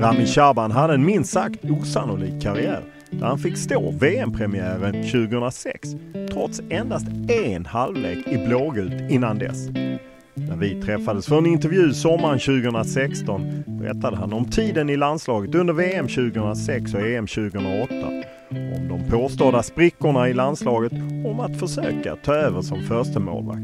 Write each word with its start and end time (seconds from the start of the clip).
Rami 0.00 0.26
Shaban 0.26 0.70
hade 0.70 0.94
en 0.94 1.04
minst 1.04 1.32
sagt 1.32 1.64
osannolik 1.64 2.42
karriär 2.42 2.82
där 3.10 3.26
han 3.26 3.38
fick 3.38 3.56
stå 3.56 3.90
VM-premiären 3.90 4.92
2006 4.92 5.88
trots 6.32 6.60
endast 6.70 7.06
en 7.28 7.66
halvlek 7.66 8.26
i 8.26 8.46
blågult 8.46 9.10
innan 9.10 9.38
dess. 9.38 9.68
När 10.34 10.56
vi 10.56 10.82
träffades 10.82 11.26
för 11.26 11.38
en 11.38 11.46
intervju 11.46 11.92
sommaren 11.92 12.38
2016 12.38 13.64
berättade 13.66 14.16
han 14.16 14.32
om 14.32 14.44
tiden 14.44 14.90
i 14.90 14.96
landslaget 14.96 15.54
under 15.54 15.74
VM 15.74 16.08
2006 16.08 16.94
och 16.94 17.00
EM 17.00 17.26
2008. 17.26 17.94
Om 18.50 18.88
de 18.88 19.10
påstådda 19.10 19.62
sprickorna 19.62 20.28
i 20.28 20.34
landslaget 20.34 20.92
om 21.26 21.40
att 21.40 21.60
försöka 21.60 22.16
ta 22.16 22.34
över 22.34 22.62
som 22.62 22.82
första 22.82 23.20
målvakt. 23.20 23.60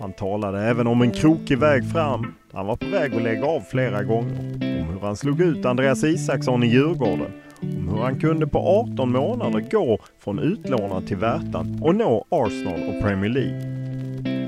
Han 0.00 0.12
talade 0.12 0.62
även 0.62 0.86
om 0.86 1.02
en 1.02 1.10
krokig 1.10 1.58
väg 1.58 1.90
fram. 1.92 2.34
Han 2.52 2.66
var 2.66 2.76
på 2.76 2.86
väg 2.86 3.14
att 3.14 3.22
lägga 3.22 3.46
av 3.46 3.60
flera 3.60 4.02
gånger. 4.02 4.38
Om 4.80 4.88
hur 4.92 5.00
han 5.00 5.16
slog 5.16 5.40
ut 5.40 5.66
Andreas 5.66 6.04
Isaksson 6.04 6.62
i 6.62 6.66
Djurgården. 6.66 7.32
Om 7.60 7.88
hur 7.88 8.02
han 8.02 8.20
kunde 8.20 8.46
på 8.46 8.58
18 8.58 9.12
månader 9.12 9.64
gå 9.70 9.98
från 10.18 10.38
utlånad 10.38 11.06
till 11.06 11.16
Värtan 11.16 11.80
och 11.82 11.94
nå 11.94 12.24
Arsenal 12.28 12.88
och 12.88 13.02
Premier 13.02 13.30
League. 13.30 13.73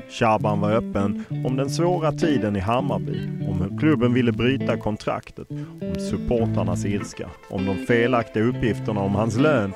Shaban 0.09 0.59
var 0.59 0.71
öppen 0.71 1.25
om 1.45 1.55
den 1.55 1.69
svåra 1.69 2.11
tiden 2.11 2.55
i 2.55 2.59
Hammarby, 2.59 3.19
om 3.49 3.61
hur 3.61 3.79
klubben 3.79 4.13
ville 4.13 4.31
bryta 4.31 4.77
kontraktet, 4.77 5.51
om 5.81 5.95
supportarnas 6.09 6.85
ilska, 6.85 7.29
om 7.49 7.65
de 7.65 7.85
felaktiga 7.85 8.43
uppgifterna 8.43 9.01
om 9.01 9.15
hans 9.15 9.37
lön 9.37 9.73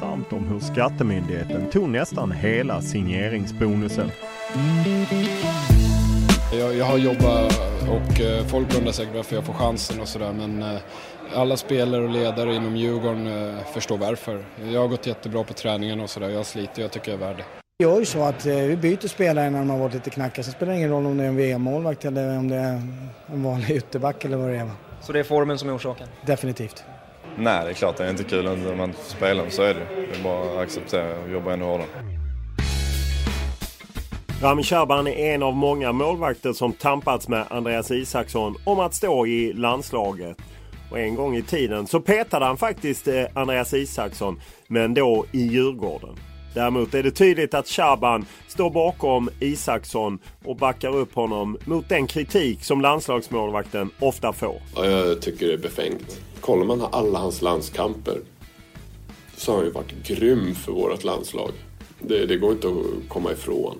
samt 0.00 0.32
om 0.32 0.48
hur 0.48 0.60
skattemyndigheten 0.60 1.70
tog 1.70 1.88
nästan 1.88 2.32
hela 2.32 2.80
signeringsbonusen. 2.80 4.10
Jag, 6.52 6.76
jag 6.76 6.84
har 6.84 6.98
jobbat 6.98 7.60
och 7.88 8.20
eh, 8.20 8.46
folk 8.46 8.78
undrar 8.78 8.92
säkert 8.92 9.14
varför 9.14 9.36
jag 9.36 9.44
får 9.44 9.52
chansen 9.52 10.00
och 10.00 10.08
sådär 10.08 10.32
men 10.32 10.62
eh, 10.62 10.80
alla 11.34 11.56
spelare 11.56 12.02
och 12.02 12.10
ledare 12.10 12.54
inom 12.54 12.76
Djurgården 12.76 13.26
eh, 13.26 13.64
förstår 13.74 13.98
varför. 13.98 14.44
Jag 14.72 14.80
har 14.80 14.88
gått 14.88 15.06
jättebra 15.06 15.44
på 15.44 15.52
träningen 15.52 16.00
och 16.00 16.10
sådär. 16.10 16.28
Jag 16.28 16.46
sliter 16.46 16.82
jag 16.82 16.90
tycker 16.90 17.12
jag 17.12 17.20
är 17.20 17.26
värd 17.26 17.36
det. 17.36 17.67
Det 17.80 17.84
gör 17.84 17.98
ju 17.98 18.04
så 18.04 18.22
att 18.22 18.46
eh, 18.46 18.54
vi 18.54 18.76
byter 18.76 19.08
spelare 19.08 19.50
när 19.50 19.58
de 19.58 19.70
har 19.70 19.78
varit 19.78 19.94
lite 19.94 20.10
knackiga. 20.10 20.44
Sen 20.44 20.52
spelar 20.52 20.72
det 20.72 20.78
ingen 20.78 20.90
roll 20.90 21.06
om 21.06 21.16
det 21.16 21.24
är 21.24 21.28
en 21.28 21.36
VM-målvakt 21.36 22.04
eller 22.04 22.38
om 22.38 22.48
det 22.48 22.56
är 22.56 22.82
en 23.26 23.42
vanlig 23.42 23.70
ytterback 23.70 24.24
eller 24.24 24.36
vad 24.36 24.50
det 24.50 24.56
är. 24.56 24.70
Så 25.00 25.12
det 25.12 25.18
är 25.18 25.24
formen 25.24 25.58
som 25.58 25.68
är 25.68 25.76
orsaken? 25.76 26.08
Definitivt. 26.26 26.84
Nej, 27.36 27.64
det 27.64 27.70
är 27.70 27.74
klart 27.74 27.96
det 27.96 28.04
är 28.04 28.10
inte 28.10 28.24
kul 28.24 28.44
när 28.44 28.74
man 28.74 28.92
spelar, 29.02 29.48
så 29.48 29.62
är 29.62 29.74
det 29.74 29.80
Det 29.94 30.18
är 30.18 30.22
bara 30.22 30.52
att 30.52 30.58
acceptera 30.58 31.22
och 31.22 31.30
jobba 31.30 31.52
ännu 31.52 31.64
hårdare. 31.64 31.86
Rami 34.42 34.62
Shaban 34.62 35.06
är 35.06 35.34
en 35.34 35.42
av 35.42 35.54
många 35.56 35.92
målvakter 35.92 36.52
som 36.52 36.72
tampats 36.72 37.28
med 37.28 37.44
Andreas 37.50 37.90
Isaksson 37.90 38.54
om 38.64 38.80
att 38.80 38.94
stå 38.94 39.26
i 39.26 39.52
landslaget. 39.52 40.36
Och 40.90 40.98
en 40.98 41.14
gång 41.14 41.36
i 41.36 41.42
tiden 41.42 41.86
så 41.86 42.00
petade 42.00 42.44
han 42.44 42.56
faktiskt 42.56 43.08
eh, 43.08 43.24
Andreas 43.34 43.74
Isaksson, 43.74 44.40
men 44.66 44.94
då 44.94 45.24
i 45.32 45.40
Djurgården. 45.40 46.16
Däremot 46.58 46.94
är 46.94 47.02
det 47.02 47.10
tydligt 47.10 47.54
att 47.54 47.68
Shaban 47.68 48.26
står 48.48 48.70
bakom 48.70 49.30
Isaksson 49.40 50.18
och 50.44 50.56
backar 50.56 50.96
upp 50.96 51.14
honom 51.14 51.58
mot 51.64 51.88
den 51.88 52.06
kritik 52.06 52.64
som 52.64 52.80
landslagsmålvakten 52.80 53.90
ofta 53.98 54.32
får. 54.32 54.62
Ja, 54.76 54.86
jag 54.86 55.22
tycker 55.22 55.46
det 55.46 55.52
är 55.52 55.58
befängt. 55.58 56.20
Kollar 56.40 56.64
man 56.64 56.82
alla 56.92 57.18
hans 57.18 57.42
landskamper 57.42 58.18
så 59.36 59.52
har 59.52 59.56
han 59.56 59.66
ju 59.66 59.72
varit 59.72 60.06
grym 60.06 60.54
för 60.54 60.72
vårt 60.72 61.04
landslag. 61.04 61.50
Det, 62.00 62.26
det 62.26 62.36
går 62.36 62.52
inte 62.52 62.68
att 62.68 63.08
komma 63.08 63.32
ifrån. 63.32 63.78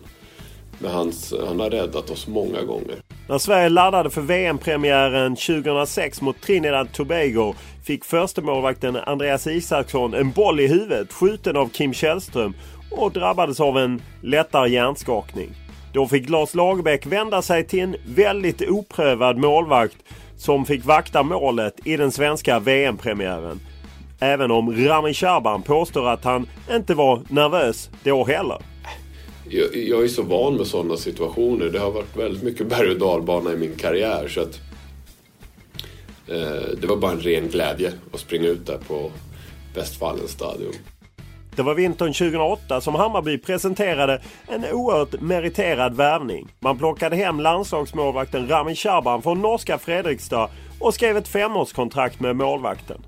Men 0.78 0.90
hans, 0.90 1.34
han 1.46 1.60
har 1.60 1.70
räddat 1.70 2.10
oss 2.10 2.28
många 2.28 2.62
gånger. 2.62 2.96
När 3.28 3.38
Sverige 3.38 3.68
laddade 3.68 4.10
för 4.10 4.20
VM-premiären 4.20 5.36
2006 5.36 6.20
mot 6.20 6.40
Trinidad 6.40 6.92
Tobago 6.92 7.54
fick 7.88 8.04
förstemålvakten 8.04 8.96
Andreas 8.96 9.46
Isaksson 9.46 10.14
en 10.14 10.30
boll 10.30 10.60
i 10.60 10.66
huvudet 10.66 11.12
skjuten 11.12 11.56
av 11.56 11.68
Kim 11.68 11.92
Källström 11.92 12.54
och 12.90 13.12
drabbades 13.12 13.60
av 13.60 13.78
en 13.78 14.02
lättare 14.22 14.70
hjärnskakning. 14.70 15.50
Då 15.92 16.06
fick 16.06 16.28
Lars 16.28 16.54
Lagerbäck 16.54 17.06
vända 17.06 17.42
sig 17.42 17.66
till 17.66 17.80
en 17.80 17.96
väldigt 18.06 18.62
oprövad 18.68 19.38
målvakt 19.38 19.96
som 20.36 20.64
fick 20.64 20.84
vakta 20.84 21.22
målet 21.22 21.86
i 21.86 21.96
den 21.96 22.12
svenska 22.12 22.58
VM-premiären. 22.58 23.60
Även 24.20 24.50
om 24.50 24.86
Rami 24.86 25.14
Shaban 25.14 25.62
påstår 25.62 26.08
att 26.08 26.24
han 26.24 26.48
inte 26.70 26.94
var 26.94 27.22
nervös 27.28 27.90
då 28.02 28.24
heller. 28.24 28.58
Jag, 29.50 29.76
jag 29.76 30.04
är 30.04 30.08
så 30.08 30.22
van 30.22 30.56
med 30.56 30.66
sådana 30.66 30.96
situationer. 30.96 31.66
Det 31.66 31.78
har 31.78 31.90
varit 31.90 32.16
väldigt 32.16 32.42
mycket 32.42 32.66
berg 32.66 32.90
och 32.90 32.98
dalbana 32.98 33.52
i 33.52 33.56
min 33.56 33.76
karriär. 33.76 34.28
Så 34.28 34.40
att, 34.40 34.60
Eh, 36.30 36.78
det 36.80 36.86
var 36.86 36.96
bara 36.96 37.12
en 37.12 37.20
ren 37.20 37.48
glädje 37.48 37.92
att 38.12 38.20
springa 38.20 38.48
ut 38.48 38.66
där 38.66 38.78
på 38.78 39.10
Westfallen 39.74 40.28
stadion. 40.28 40.72
Det 41.56 41.62
var 41.62 41.74
vintern 41.74 42.12
2008 42.12 42.80
som 42.80 42.94
Hammarby 42.94 43.38
presenterade 43.38 44.22
en 44.48 44.64
oerhört 44.72 45.20
meriterad 45.20 45.96
värvning. 45.96 46.48
Man 46.60 46.78
plockade 46.78 47.16
hem 47.16 47.40
landslagsmålvakten 47.40 48.48
Rami 48.48 48.74
Shaban 48.74 49.22
från 49.22 49.42
norska 49.42 49.78
Fredrikstad 49.78 50.50
och 50.80 50.94
skrev 50.94 51.16
ett 51.16 51.28
femårskontrakt 51.28 52.20
med 52.20 52.36
målvakten. 52.36 53.02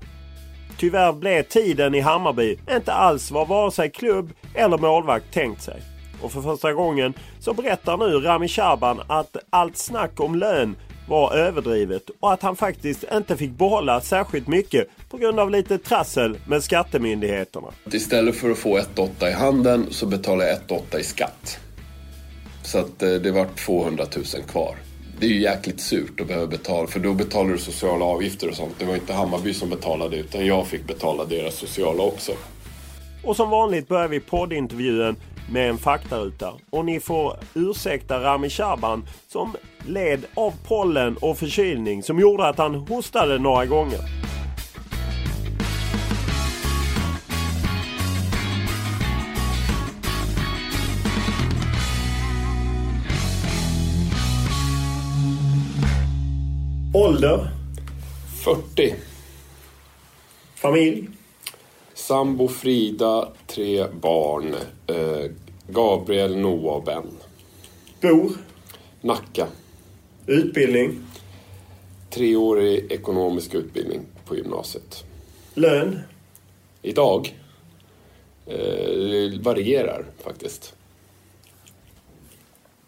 Tyvärr 0.77 1.13
blev 1.13 1.43
tiden 1.43 1.95
i 1.95 1.99
Hammarby 1.99 2.57
inte 2.71 2.93
alls 2.93 3.31
vad 3.31 3.47
vare 3.47 3.71
sig 3.71 3.91
klubb 3.91 4.33
eller 4.55 4.77
målvakt 4.77 5.33
tänkt 5.33 5.61
sig. 5.61 5.81
Och 6.21 6.31
för 6.31 6.41
första 6.41 6.73
gången 6.73 7.13
så 7.39 7.53
berättar 7.53 7.97
nu 7.97 8.05
Rami 8.05 8.47
Shaban 8.47 9.01
att 9.07 9.37
allt 9.49 9.77
snack 9.77 10.19
om 10.19 10.35
lön 10.35 10.75
var 11.11 11.35
överdrivet 11.35 12.09
och 12.19 12.33
att 12.33 12.41
han 12.41 12.55
faktiskt 12.55 13.03
inte 13.13 13.37
fick 13.37 13.51
behålla 13.51 14.01
särskilt 14.01 14.47
mycket 14.47 14.87
på 15.09 15.17
grund 15.17 15.39
av 15.39 15.51
lite 15.51 15.77
trassel 15.77 16.37
med 16.47 16.63
skattemyndigheterna. 16.63 17.67
Istället 17.91 18.35
för 18.35 18.51
att 18.51 18.57
få 18.57 18.77
1,8 18.77 19.29
i 19.29 19.31
handen 19.31 19.87
så 19.89 20.05
betalar 20.05 20.45
jag 20.45 20.57
1,8 20.57 20.99
i 20.99 21.03
skatt. 21.03 21.59
Så 22.63 22.77
att 22.77 23.03
eh, 23.03 23.09
det 23.09 23.31
var 23.31 23.45
200 23.45 24.05
000 24.15 24.25
kvar. 24.43 24.75
Det 25.19 25.25
är 25.25 25.29
ju 25.29 25.41
jäkligt 25.41 25.81
surt 25.81 26.21
att 26.21 26.27
behöva 26.27 26.47
betala, 26.47 26.87
för 26.87 26.99
då 26.99 27.13
betalar 27.13 27.51
du 27.51 27.57
sociala 27.57 28.05
avgifter 28.05 28.49
och 28.49 28.55
sånt. 28.55 28.73
Det 28.79 28.85
var 28.85 28.95
inte 28.95 29.13
Hammarby 29.13 29.53
som 29.53 29.69
betalade 29.69 30.17
utan 30.17 30.45
jag 30.45 30.67
fick 30.67 30.87
betala 30.87 31.25
deras 31.25 31.55
sociala 31.55 32.03
också. 32.03 32.31
Och 33.23 33.35
som 33.35 33.49
vanligt 33.49 33.87
börjar 33.87 34.07
vi 34.07 34.19
poddintervjun 34.19 35.15
med 35.49 35.69
en 35.69 35.77
faktaruta. 35.77 36.53
Och 36.69 36.85
ni 36.85 36.99
får 36.99 37.37
ursäkta 37.53 38.19
Rami 38.19 38.49
Shaban 38.49 39.07
som 39.27 39.55
led 39.87 40.25
av 40.33 40.53
pollen 40.67 41.17
och 41.17 41.37
förkylning 41.37 42.03
som 42.03 42.19
gjorde 42.19 42.47
att 42.47 42.57
han 42.57 42.75
hostade 42.75 43.39
några 43.39 43.65
gånger. 43.65 43.99
Ålder? 56.93 57.47
40. 58.43 58.95
Familj? 60.55 61.20
Sambo 62.11 62.47
Frida, 62.47 63.31
tre 63.47 63.87
barn. 64.01 64.55
Eh, 64.87 65.31
Gabriel, 65.67 66.37
Noah 66.37 66.75
och 66.75 66.83
Ben. 66.83 67.11
Bor? 68.01 68.31
Nacka. 69.01 69.47
Utbildning? 70.27 70.99
Treårig 72.09 72.91
ekonomisk 72.91 73.53
utbildning 73.53 74.01
på 74.25 74.35
gymnasiet. 74.35 75.03
Lön? 75.53 75.99
Idag? 76.81 77.37
Eh, 78.45 78.55
det 78.55 79.39
varierar 79.43 80.05
faktiskt. 80.23 80.75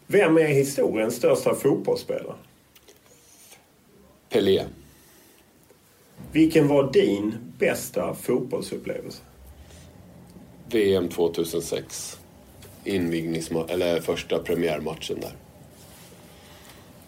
Vem 0.06 0.38
är 0.38 0.48
historiens 0.48 1.14
största 1.14 1.54
fotbollsspelare? 1.54 2.34
Pelé. 4.28 4.64
Vilken 6.32 6.68
var 6.68 6.92
din 6.92 7.34
bästa 7.64 8.14
fotbollsupplevelse? 8.14 9.22
VM 10.66 11.08
2006. 11.08 12.18
Invignings 12.84 13.50
eller 13.68 14.00
första 14.00 14.38
premiärmatchen 14.38 15.20
där. 15.20 15.32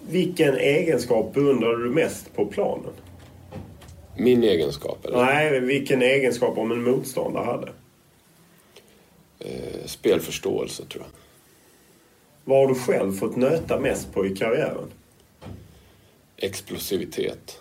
Vilken 0.09 0.57
egenskap 0.57 1.35
beundrade 1.35 1.85
du 1.85 1.91
mest 1.91 2.35
på 2.35 2.47
planen? 2.47 2.93
Min 4.17 4.43
egenskap 4.45 5.05
eller? 5.05 5.25
Nej, 5.25 5.61
vilken 5.61 6.03
egenskap 6.03 6.59
om 6.59 6.73
en 6.73 6.83
motståndare 6.83 7.45
hade? 7.45 7.73
Eh, 9.39 9.87
spelförståelse 9.87 10.85
tror 10.85 11.05
jag. 11.05 11.11
Vad 12.45 12.59
har 12.59 12.75
du 12.75 12.81
själv 12.81 13.13
fått 13.13 13.37
nöta 13.37 13.81
mest 13.81 14.13
på 14.13 14.27
i 14.27 14.37
karriären? 14.37 14.93
Explosivitet. 16.37 17.61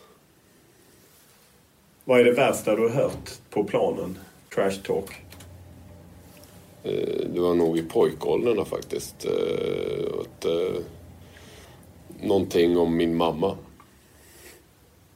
Vad 2.07 2.19
är 2.19 2.23
det 2.23 2.31
värsta 2.31 2.75
du 2.75 2.81
har 2.81 2.89
hört 2.89 3.31
på 3.49 3.63
planen? 3.63 4.17
Trash 4.55 4.81
talk. 4.85 5.09
Eh, 6.83 7.27
det 7.33 7.39
var 7.39 7.53
nog 7.53 7.77
i 7.77 7.81
pojkåldrarna 7.81 8.65
faktiskt. 8.65 9.25
Eh, 9.25 10.19
att, 10.21 10.45
eh, 10.45 10.81
någonting 12.21 12.77
om 12.77 12.97
min 12.97 13.15
mamma. 13.15 13.57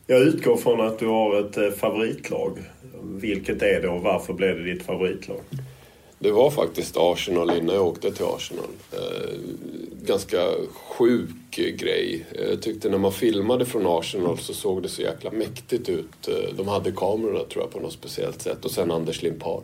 Jag 0.08 0.22
utgår 0.22 0.58
från 0.58 0.82
att 0.82 1.00
du 1.00 1.08
har 1.08 1.40
ett 1.40 1.78
favoritlag. 1.78 2.58
Vilket 3.04 3.62
är 3.62 3.82
det 3.82 3.90
och 3.90 4.02
varför 4.02 4.34
blev 4.34 4.58
det 4.58 4.74
ditt 4.74 4.84
favoritlag? 4.84 5.42
Det 6.20 6.32
var 6.32 6.52
faktiskt 6.52 6.98
Arsenal 6.98 7.58
innan 7.58 7.76
jag 7.76 7.88
åkte 7.88 8.12
till 8.12 8.26
Arsenal. 8.26 8.70
Eh, 10.00 10.06
ganska 10.08 10.38
sjuk 10.74 11.56
grej. 11.56 12.26
Jag 12.50 12.62
tyckte 12.62 12.90
när 12.90 12.98
man 12.98 13.12
filmade 13.12 13.66
från 13.66 14.00
Arsenal 14.00 14.38
så 14.38 14.54
såg 14.54 14.84
det 14.84 14.90
så 14.90 15.02
jäkla 15.02 15.32
mäktigt 15.32 15.90
ut. 15.90 16.28
Eh, 16.28 16.56
de 16.58 16.68
hade 16.68 16.92
kamerorna 16.92 17.44
tror 17.44 17.64
jag 17.64 17.72
på 17.72 17.80
något 17.80 17.94
speciellt 17.94 18.42
sätt. 18.42 18.66
Och 18.66 18.72
sen 18.72 18.92
Anders 18.92 19.22
Limpar. 19.22 19.62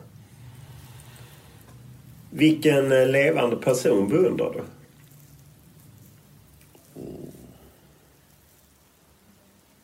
Vilken 2.32 2.92
eh, 2.92 3.08
levande 3.08 3.56
person 3.56 4.10
beundrar 4.10 4.54
du? 4.54 4.62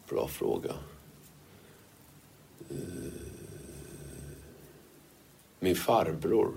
Bra 0.10 0.28
fråga. 0.28 0.72
Eh, 2.70 2.76
Min 5.60 5.76
farbror. 5.76 6.52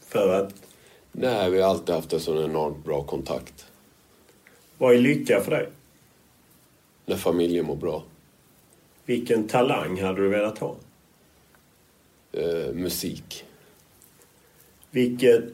För 0.00 0.28
att, 0.28 0.54
Nej, 1.12 1.50
vi 1.50 1.60
har 1.60 1.70
alltid 1.70 1.94
haft 1.94 2.12
en 2.12 2.20
sån 2.20 2.44
enormt 2.44 2.84
bra 2.84 3.02
kontakt. 3.02 3.66
vad 4.78 4.94
är 4.94 4.98
lycka 4.98 5.40
för 5.40 5.50
dig? 5.50 5.68
När 7.06 7.16
familjen 7.16 7.66
mår 7.66 7.76
bra. 7.76 8.02
Vilken 9.04 9.48
talang 9.48 10.00
hade 10.00 10.22
du 10.22 10.28
velat 10.28 10.58
ha? 10.58 10.76
Eh, 12.32 12.72
musik. 12.74 13.44
Vilket, 14.90 15.44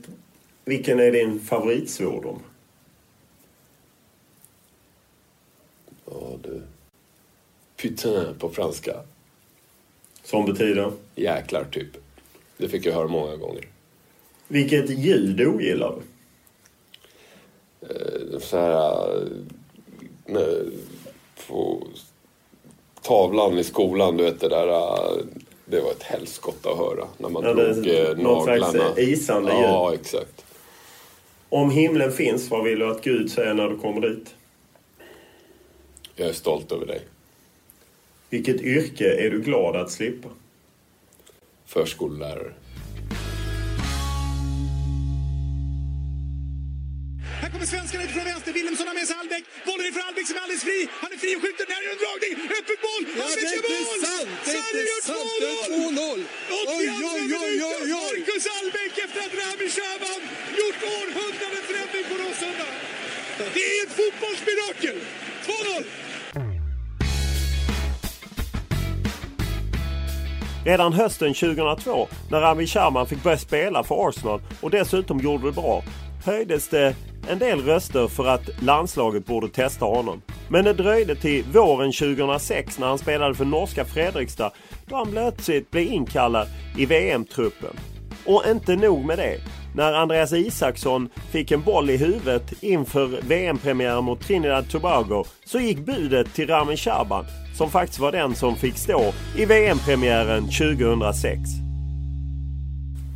vilken 0.65 1.01
är 1.01 1.12
din 1.12 1.41
favoritsvordom? 1.41 2.43
Ja, 6.05 6.39
du. 6.43 6.62
Putain 7.77 8.39
på 8.39 8.51
franska. 8.51 9.03
Som 10.23 10.47
betyder? 10.47 10.93
Jäklar, 11.15 11.65
typ. 11.65 11.91
Det 12.56 12.69
fick 12.69 12.87
jag 12.87 12.93
höra 12.93 13.09
många 13.09 13.37
gånger. 13.37 13.69
Vilket 14.49 14.91
ljud 14.91 15.41
ogillar 15.41 15.94
du? 15.96 16.02
Eh, 17.88 18.38
Så 18.38 18.56
här... 18.58 19.17
eh, 19.17 19.29
när- 20.26 20.70
På 21.49 21.87
tavlan 23.02 23.58
i 23.58 23.64
skolan, 23.64 24.17
du 24.17 24.25
vet 24.25 24.41
det 24.41 24.49
där... 24.49 24.69
eh, 24.69 25.17
Det 25.67 25.81
var 25.81 25.91
ett 25.91 26.02
helskotta 26.02 26.70
att 26.70 26.79
höra 26.79 27.08
när 27.19 27.29
man 27.29 27.43
Ja, 27.44 27.55
det 27.55 27.73
drog 27.73 27.87
eh, 27.87 28.14
slags, 28.14 28.20
naglarna. 28.75 28.94
eh, 28.96 29.08
isande 29.08 29.52
ljud. 29.52 29.62
Ja, 29.62 29.94
exakt. 29.94 30.44
Om 31.49 31.70
himlen 31.70 32.12
finns, 32.12 32.50
vad 32.50 32.64
vill 32.64 32.79
du 32.79 32.91
att 32.91 33.05
Gud 33.05 33.31
säger 33.31 33.55
när 33.55 33.69
du 33.69 33.79
kommer 33.79 34.00
dit? 34.00 34.35
Jag 36.17 36.29
är 36.29 36.32
stolt 36.32 36.73
över 36.73 36.87
dig. 36.87 37.00
Vilket 38.31 38.61
yrke 38.61 39.26
är 39.26 39.31
du 39.31 39.41
glad 39.41 39.76
att 39.76 39.91
slippa? 39.91 40.29
Förskollärare. 41.67 42.52
Albeck. 49.20 49.44
Bollen 49.69 49.90
för 49.96 50.03
Albeck 50.08 50.27
som 50.31 50.36
är 50.39 50.43
alldeles 50.44 50.65
fri. 50.69 50.79
Han 51.03 51.10
är 51.15 51.19
fri 51.22 51.31
och 51.36 51.41
skjuter. 51.44 51.65
Där 51.72 51.81
är 51.86 51.91
en 51.94 52.00
dragning. 52.05 52.32
Öppen 52.58 52.79
boll. 52.86 53.03
Ja, 53.19 53.24
Albeck 53.27 53.41
det 53.41 53.46
är 53.46 53.55
gör 53.55 53.62
inte 53.62 53.74
mål! 53.91 53.98
sant! 54.08 54.29
Det 54.44 54.50
är 54.50 54.62
Sverige 54.62 54.81
inte 54.81 54.93
gör 54.93 55.03
sant! 55.10 55.31
Det 55.43 55.50
är 55.50 55.69
2-0! 55.79 56.19
82 56.60 56.77
Oj, 56.77 56.86
oj, 56.91 57.05
oj, 57.12 57.22
oj, 57.22 57.46
minuten. 57.46 57.98
oj! 58.08 58.17
Marcus 58.24 58.44
Albeck 58.56 58.94
efter 59.05 59.20
att 59.27 59.34
Rami 59.43 59.67
Shaban 59.77 60.20
gjort 60.60 60.81
århundradets 60.96 61.69
räddning 61.77 62.05
på 62.10 62.15
Råsunda. 62.22 62.69
Det 63.56 63.65
är 63.74 63.79
ett 63.86 63.94
fotbollsmirakel! 63.98 64.96
2-0! 65.46 65.84
Redan 70.65 70.93
hösten 70.93 71.34
2002, 71.34 72.08
när 72.31 72.41
Rami 72.41 72.67
Sharman 72.67 73.06
fick 73.06 73.22
börja 73.22 73.39
spela 73.39 73.84
för 73.84 74.08
Arsenal 74.08 74.41
och 74.60 74.70
dessutom 74.70 75.20
gjorde 75.20 75.46
det 75.46 75.53
bra, 75.53 75.82
höjdes 76.24 76.69
det 76.69 76.94
en 77.31 77.38
del 77.38 77.60
röster 77.60 78.08
för 78.08 78.26
att 78.26 78.62
landslaget 78.62 79.26
borde 79.26 79.48
testa 79.48 79.84
honom. 79.84 80.22
Men 80.48 80.64
det 80.64 80.72
dröjde 80.72 81.14
till 81.14 81.44
våren 81.52 81.93
2006 81.93 82.78
när 82.78 82.86
han 82.86 82.98
spelade 82.98 83.34
för 83.34 83.44
norska 83.44 83.84
Fredrikstad 83.84 84.50
då 84.86 84.96
han 84.96 85.10
plötsligt 85.10 85.70
blev 85.70 85.84
inkallad 85.84 86.48
i 86.78 86.86
VM-truppen. 86.86 87.76
Och 88.26 88.43
inte 88.50 88.76
nog 88.76 89.04
med 89.04 89.19
det. 89.19 89.38
När 89.76 89.93
Andreas 89.93 90.32
Isaksson 90.32 91.08
fick 91.31 91.50
en 91.50 91.62
boll 91.62 91.90
i 91.90 91.96
huvudet 91.96 92.52
inför 92.62 93.20
VM-premiären 93.28 94.04
mot 94.04 94.20
Trinidad 94.20 94.70
Tobago 94.70 95.24
så 95.44 95.58
gick 95.58 95.78
budet 95.78 96.34
till 96.34 96.48
Rami 96.48 96.76
Shaban 96.76 97.24
som 97.54 97.70
faktiskt 97.70 98.00
var 98.00 98.12
den 98.12 98.34
som 98.34 98.56
fick 98.56 98.76
stå 98.76 99.12
i 99.36 99.44
VM-premiären 99.44 100.43
2006. 100.43 101.40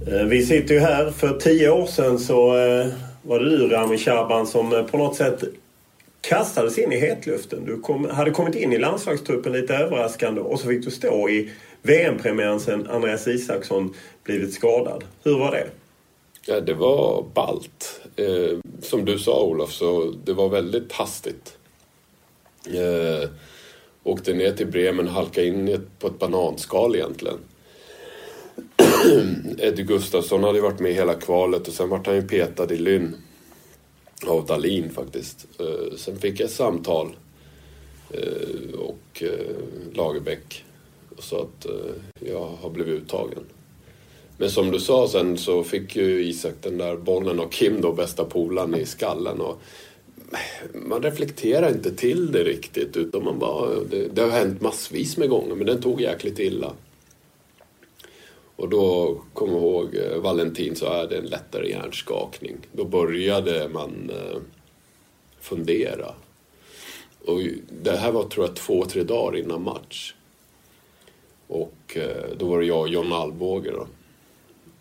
Eh, 0.06 0.24
vi 0.26 0.42
sitter 0.42 0.74
ju 0.74 0.80
här. 0.80 1.10
För 1.10 1.38
tio 1.38 1.70
år 1.70 1.86
sedan 1.86 2.18
så 2.18 2.56
eh, 2.56 2.86
var 3.28 3.40
det 3.40 3.58
du 3.58 3.68
Rami 3.68 3.98
Shaban 3.98 4.46
som 4.46 4.72
eh, 4.72 4.82
på 4.82 4.98
något 4.98 5.16
sätt 5.16 5.44
kastades 6.20 6.78
in 6.78 6.92
i 6.92 6.96
hetluften. 6.96 7.64
Du 7.64 7.80
kom, 7.80 8.10
hade 8.10 8.30
kommit 8.30 8.54
in 8.54 8.72
i 8.72 8.78
landslagstruppen 8.78 9.52
lite 9.52 9.74
överraskande 9.74 10.40
och 10.40 10.60
så 10.60 10.68
fick 10.68 10.84
du 10.84 10.90
stå 10.90 11.28
i 11.28 11.50
VM-premiären 11.82 12.60
sen 12.60 12.86
Andreas 12.90 13.28
Isaksson 13.28 13.94
blivit 14.24 14.54
skadad. 14.54 15.04
Hur 15.24 15.38
var 15.38 15.50
det? 15.50 15.66
Ja, 16.46 16.60
det 16.60 16.74
var 16.74 17.24
balt. 17.34 18.00
Eh, 18.16 18.58
som 18.82 19.04
du 19.04 19.18
sa 19.18 19.42
Olof, 19.42 19.72
så 19.72 20.14
det 20.24 20.32
var 20.32 20.48
väldigt 20.48 20.92
hastigt. 20.92 21.56
Eh, 22.66 23.30
åkte 24.02 24.32
ner 24.32 24.52
till 24.52 24.66
Bremen, 24.66 25.08
halkade 25.08 25.46
in 25.46 25.86
på 25.98 26.06
ett 26.06 26.18
bananskal 26.18 26.96
egentligen. 26.96 27.38
Eddie 29.58 29.82
Gustafsson 29.82 30.44
hade 30.44 30.58
ju 30.58 30.62
varit 30.62 30.80
med 30.80 30.94
hela 30.94 31.14
kvalet 31.14 31.68
och 31.68 31.74
sen 31.74 31.88
vart 31.88 32.06
han 32.06 32.16
ju 32.16 32.22
petad 32.22 32.72
i 32.72 32.76
Lynn. 32.76 33.16
av 34.26 34.46
Dalin 34.46 34.90
faktiskt. 34.90 35.46
Eh, 35.60 35.96
sen 35.96 36.18
fick 36.18 36.40
jag 36.40 36.46
ett 36.46 36.52
samtal 36.52 37.16
eh, 38.10 38.78
och 38.78 39.22
eh, 39.22 39.56
Lagerbäck 39.92 40.64
och 41.16 41.24
sa 41.24 41.42
att 41.42 41.66
jag 42.20 42.48
har 42.60 42.70
blivit 42.70 43.02
uttagen. 43.02 43.44
Men 44.38 44.50
som 44.50 44.70
du 44.70 44.80
sa 44.80 45.08
sen 45.08 45.38
så 45.38 45.64
fick 45.64 45.96
ju 45.96 46.24
Isak 46.24 46.54
den 46.62 46.78
där 46.78 46.96
bollen 46.96 47.40
av 47.40 47.48
Kim 47.48 47.80
då, 47.80 47.92
bästa 47.92 48.24
polaren, 48.24 48.74
i 48.74 48.86
skallen. 48.86 49.40
Och 49.40 49.60
man 50.72 51.02
reflekterar 51.02 51.70
inte 51.70 51.94
till 51.94 52.32
det 52.32 52.44
riktigt 52.44 52.96
utan 52.96 53.24
man 53.24 53.38
bara... 53.38 53.70
Det, 53.90 54.08
det 54.14 54.22
har 54.22 54.30
hänt 54.30 54.60
massvis 54.60 55.16
med 55.16 55.28
gånger 55.28 55.54
men 55.54 55.66
den 55.66 55.82
tog 55.82 56.00
jäkligt 56.00 56.38
illa. 56.38 56.72
Och 58.58 58.68
då 58.68 59.16
kom 59.34 59.50
jag 59.50 59.58
ihåg 59.58 59.94
eh, 59.94 60.18
Valentin 60.18 60.76
så 60.76 60.86
att 60.86 61.02
äh, 61.02 61.08
det 61.08 61.18
en 61.18 61.26
lättare 61.26 61.70
hjärnskakning. 61.70 62.56
Då 62.72 62.84
började 62.84 63.68
man 63.68 64.10
eh, 64.10 64.38
fundera. 65.40 66.14
Och 67.24 67.40
det 67.82 67.96
här 67.96 68.12
var 68.12 68.24
tror 68.24 68.46
jag 68.46 68.56
två, 68.56 68.84
tre 68.84 69.02
dagar 69.02 69.38
innan 69.38 69.62
match. 69.62 70.14
Och 71.46 71.96
eh, 71.96 72.36
då 72.36 72.46
var 72.46 72.60
det 72.60 72.66
jag 72.66 72.80
och 72.80 72.88
John 72.88 73.12
Alvbåge 73.12 73.70
då. 73.70 73.86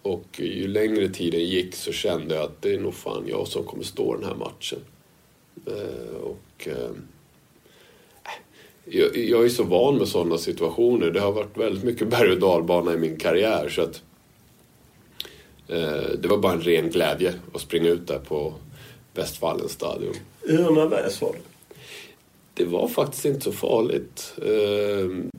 Och 0.02 0.40
ju 0.40 0.68
längre 0.68 1.10
tiden 1.10 1.46
gick 1.46 1.76
så 1.76 1.92
kände 1.92 2.36
jag 2.36 2.44
att 2.44 2.62
det 2.62 2.74
är 2.74 2.80
nog 2.80 2.94
fan 2.94 3.24
jag 3.28 3.48
som 3.48 3.64
kommer 3.64 3.84
stå 3.84 4.16
den 4.16 4.26
här 4.26 4.36
matchen. 4.36 4.80
Eh, 5.66 6.16
och 6.16 6.68
eh, 6.68 6.92
jag, 8.90 9.18
jag 9.18 9.46
är 9.46 9.50
så 9.50 9.64
van 9.64 9.98
med 9.98 10.08
sådana 10.08 10.38
situationer. 10.38 11.12
Det 11.12 11.20
har 11.20 11.32
varit 11.32 11.58
väldigt 11.58 11.84
mycket 11.84 12.08
berg 12.08 12.32
och 12.32 12.40
dalbana 12.40 12.94
i 12.94 12.98
min 12.98 13.18
karriär. 13.18 13.70
Så 13.70 13.82
att, 13.82 14.02
eh, 15.68 16.10
det 16.20 16.28
var 16.28 16.38
bara 16.38 16.54
en 16.54 16.62
ren 16.62 16.90
glädje 16.90 17.34
att 17.54 17.62
springa 17.62 17.90
ut 17.90 18.08
där 18.08 18.20
på 18.20 18.54
Westfallen 19.14 19.70
stadion. 19.70 20.14
Hur 20.42 20.72
nervös 20.72 21.22
var 21.22 21.34
du? 21.34 21.40
Det 22.54 22.66
var 22.66 22.88
faktiskt 22.88 23.26
inte 23.26 23.42
så 23.42 23.52
farligt. 23.52 24.34
Eh, 24.42 25.30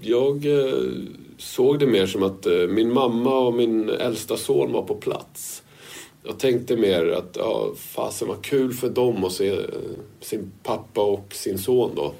jag 0.00 0.46
eh, 0.46 0.90
såg 1.38 1.78
det 1.78 1.86
mer 1.86 2.06
som 2.06 2.22
att 2.22 2.46
eh, 2.46 2.52
min 2.52 2.92
mamma 2.92 3.38
och 3.38 3.54
min 3.54 3.88
äldsta 3.88 4.36
son 4.36 4.72
var 4.72 4.82
på 4.82 4.94
plats. 4.94 5.62
Jag 6.22 6.38
tänkte 6.38 6.76
mer 6.76 7.06
att, 7.06 7.36
ja, 7.38 7.72
fasen 7.76 8.28
vad 8.28 8.44
kul 8.44 8.72
för 8.72 8.88
dem 8.88 9.24
att 9.24 9.32
se 9.32 9.48
eh, 9.48 9.58
sin 10.20 10.52
pappa 10.62 11.02
och 11.02 11.34
sin 11.34 11.58
son 11.58 11.90
då 11.96 12.14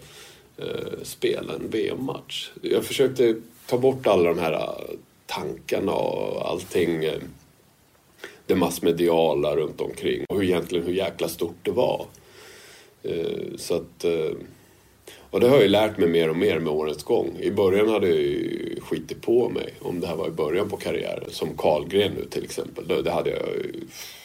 Eh, 0.62 1.02
spela 1.02 1.54
en 1.54 1.70
VM-match. 1.70 2.50
Jag 2.62 2.84
försökte 2.84 3.36
ta 3.66 3.78
bort 3.78 4.06
alla 4.06 4.28
de 4.28 4.38
här 4.38 4.52
eh, 4.52 4.96
tankarna 5.26 5.92
och 5.92 6.50
allting 6.50 7.04
eh, 7.04 7.18
det 8.46 8.54
massmediala 8.54 9.56
runt 9.56 9.80
omkring 9.80 10.24
och 10.28 10.36
hur 10.36 10.44
egentligen 10.44 10.86
hur 10.86 10.92
jäkla 10.92 11.28
stort 11.28 11.56
det 11.62 11.70
var. 11.70 12.06
Så 13.56 13.74
att, 13.74 14.04
och 15.30 15.40
det 15.40 15.48
har 15.48 15.54
jag 15.54 15.62
ju 15.62 15.68
lärt 15.68 15.98
mig 15.98 16.08
mer 16.08 16.30
och 16.30 16.36
mer 16.36 16.58
med 16.58 16.72
årets 16.72 17.04
gång. 17.04 17.38
I 17.40 17.50
början 17.50 17.88
hade 17.88 18.08
jag 18.08 18.16
ju 18.16 18.80
skitit 18.80 19.22
på 19.22 19.48
mig 19.48 19.74
om 19.80 20.00
det 20.00 20.06
här 20.06 20.16
var 20.16 20.28
i 20.28 20.30
början 20.30 20.68
på 20.68 20.76
karriären. 20.76 21.30
Som 21.30 21.56
Karlgren 21.56 22.12
nu 22.12 22.24
till 22.24 22.44
exempel. 22.44 23.02
Det 23.04 23.10
hade 23.10 23.30
jag 23.30 23.42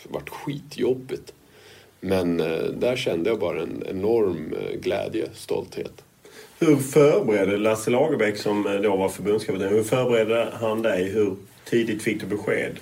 varit 0.04 0.30
skitjobbigt. 0.30 1.34
Men 2.00 2.38
där 2.74 2.96
kände 2.96 3.30
jag 3.30 3.40
bara 3.40 3.62
en 3.62 3.84
enorm 3.90 4.56
glädje, 4.82 5.30
stolthet. 5.34 6.04
Hur 6.60 6.76
förberedde 6.76 7.58
Lasse 7.58 7.92
Lagerbäck 7.92 8.38
som 8.38 8.68
eh, 8.68 8.74
då 8.74 8.96
var 8.96 9.10
förbundskapten, 9.10 9.70
hur 9.70 9.84
förberedde 9.84 10.48
han 10.54 10.82
dig? 10.82 11.04
Hur 11.04 11.36
tidigt 11.66 12.04
fick 12.04 12.20
du 12.22 12.26
besked? 12.26 12.80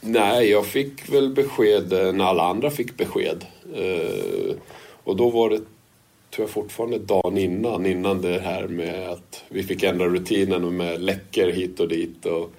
Nej, 0.00 0.50
jag 0.50 0.66
fick 0.66 1.12
väl 1.12 1.28
besked 1.28 1.92
eh, 1.92 2.12
när 2.12 2.24
alla 2.24 2.42
andra 2.42 2.70
fick 2.70 2.96
besked. 2.96 3.46
Eh, 3.74 4.54
och 5.04 5.16
då 5.16 5.30
var 5.30 5.50
det, 5.50 5.56
tror 5.56 5.66
jag 6.46 6.50
fortfarande 6.50 6.98
dagen 6.98 7.38
innan, 7.38 7.86
innan 7.86 8.22
det 8.22 8.40
här 8.40 8.66
med 8.68 9.08
att 9.08 9.44
vi 9.48 9.62
fick 9.62 9.82
ändra 9.82 10.06
rutinen 10.06 10.76
med 10.76 11.02
läcker 11.02 11.52
hit 11.52 11.80
och 11.80 11.88
dit. 11.88 12.26
Och, 12.26 12.52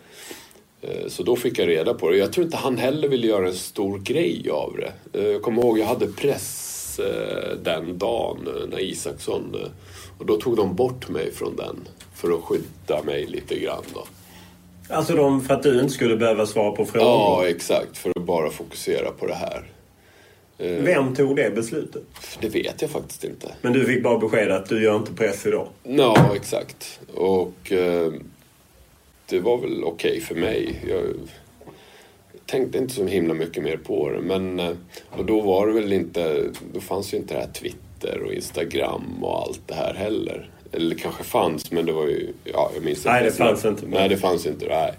så 1.08 1.24
då 1.24 1.36
fick 1.36 1.60
jag 1.60 1.68
reda 1.68 1.94
på 1.94 2.10
det. 2.10 2.18
Jag 2.18 2.34
tror 2.34 2.46
inte 2.46 2.58
han 2.58 2.78
heller 2.78 3.08
ville 3.08 3.28
göra 3.28 3.48
en 3.48 3.54
stor 3.54 4.00
grej 4.00 4.50
av 4.52 4.78
det. 4.78 5.22
Jag 5.32 5.42
kommer 5.42 5.64
ihåg, 5.64 5.80
jag 5.80 5.86
hade 5.86 6.08
press 6.08 7.00
den 7.64 7.98
dagen 7.98 8.50
när 8.70 8.80
Isaksson 8.80 9.56
och 10.20 10.26
då 10.26 10.38
tog 10.38 10.56
de 10.56 10.76
bort 10.76 11.10
mig 11.10 11.32
från 11.32 11.56
den 11.56 11.88
för 12.14 12.32
att 12.32 12.44
skydda 12.44 13.04
mig 13.04 13.26
lite 13.26 13.60
grann 13.60 13.84
då. 13.94 14.06
Alltså 14.90 15.16
de, 15.16 15.42
för 15.42 15.54
att 15.54 15.64
du 15.64 15.80
inte 15.80 15.94
skulle 15.94 16.18
behöva 16.18 16.46
svara 16.46 16.72
på 16.72 16.86
frågor? 16.86 17.08
Ja, 17.08 17.48
exakt. 17.48 17.98
För 17.98 18.10
att 18.10 18.24
bara 18.24 18.50
fokusera 18.50 19.12
på 19.12 19.28
det 19.28 19.34
här. 19.34 19.72
Eh, 20.58 20.84
Vem 20.84 21.16
tog 21.16 21.36
det 21.36 21.56
beslutet? 21.56 22.04
Det 22.42 22.50
vet 22.50 22.82
jag 22.82 22.92
faktiskt 22.92 23.24
inte. 23.24 23.54
Men 23.62 23.74
du 23.74 23.86
fick 23.86 24.04
bara 24.04 24.18
besked 24.20 24.52
att 24.52 24.70
du 24.70 24.84
gör 24.84 24.96
inte 24.96 25.14
press 25.14 25.46
idag? 25.46 25.68
Ja, 25.84 26.36
exakt. 26.36 27.00
Och 27.16 27.72
eh, 27.72 28.14
det 29.26 29.40
var 29.40 29.58
väl 29.58 29.84
okej 29.84 30.12
okay 30.12 30.22
för 30.22 30.36
mig. 30.36 30.76
Jag 30.88 31.14
tänkte 32.46 32.78
inte 32.78 32.94
så 32.94 33.06
himla 33.06 33.34
mycket 33.34 33.64
mer 33.64 33.78
på 33.78 34.10
det. 34.10 34.22
Men, 34.22 34.60
eh, 34.60 34.76
och 35.10 35.26
då 35.26 35.42
var 35.42 35.68
det 35.68 35.74
väl 35.74 35.94
inte, 35.94 36.50
då 36.74 36.80
fanns 36.80 37.14
ju 37.14 37.18
inte 37.18 37.34
det 37.34 37.40
här 37.40 37.48
Twitter 37.48 37.89
Twitter 38.00 38.24
och 38.24 38.34
Instagram 38.34 39.24
och 39.24 39.42
allt 39.42 39.62
det 39.66 39.74
här 39.74 39.94
heller. 39.94 40.50
Eller 40.72 40.90
det 40.90 41.02
kanske 41.02 41.24
fanns 41.24 41.72
men 41.72 41.86
det 41.86 41.92
var 41.92 42.08
ju, 42.08 42.34
ja 42.44 42.72
jag 42.74 42.84
minns 42.84 42.98
inte. 42.98 43.12
Nej 43.12 43.24
det 43.24 43.32
fanns 43.32 43.66
inte. 43.66 43.86
Nej 43.88 44.10
det 44.10 44.18
fanns 44.18 44.46
inte, 44.46 44.66
nej. 44.66 44.94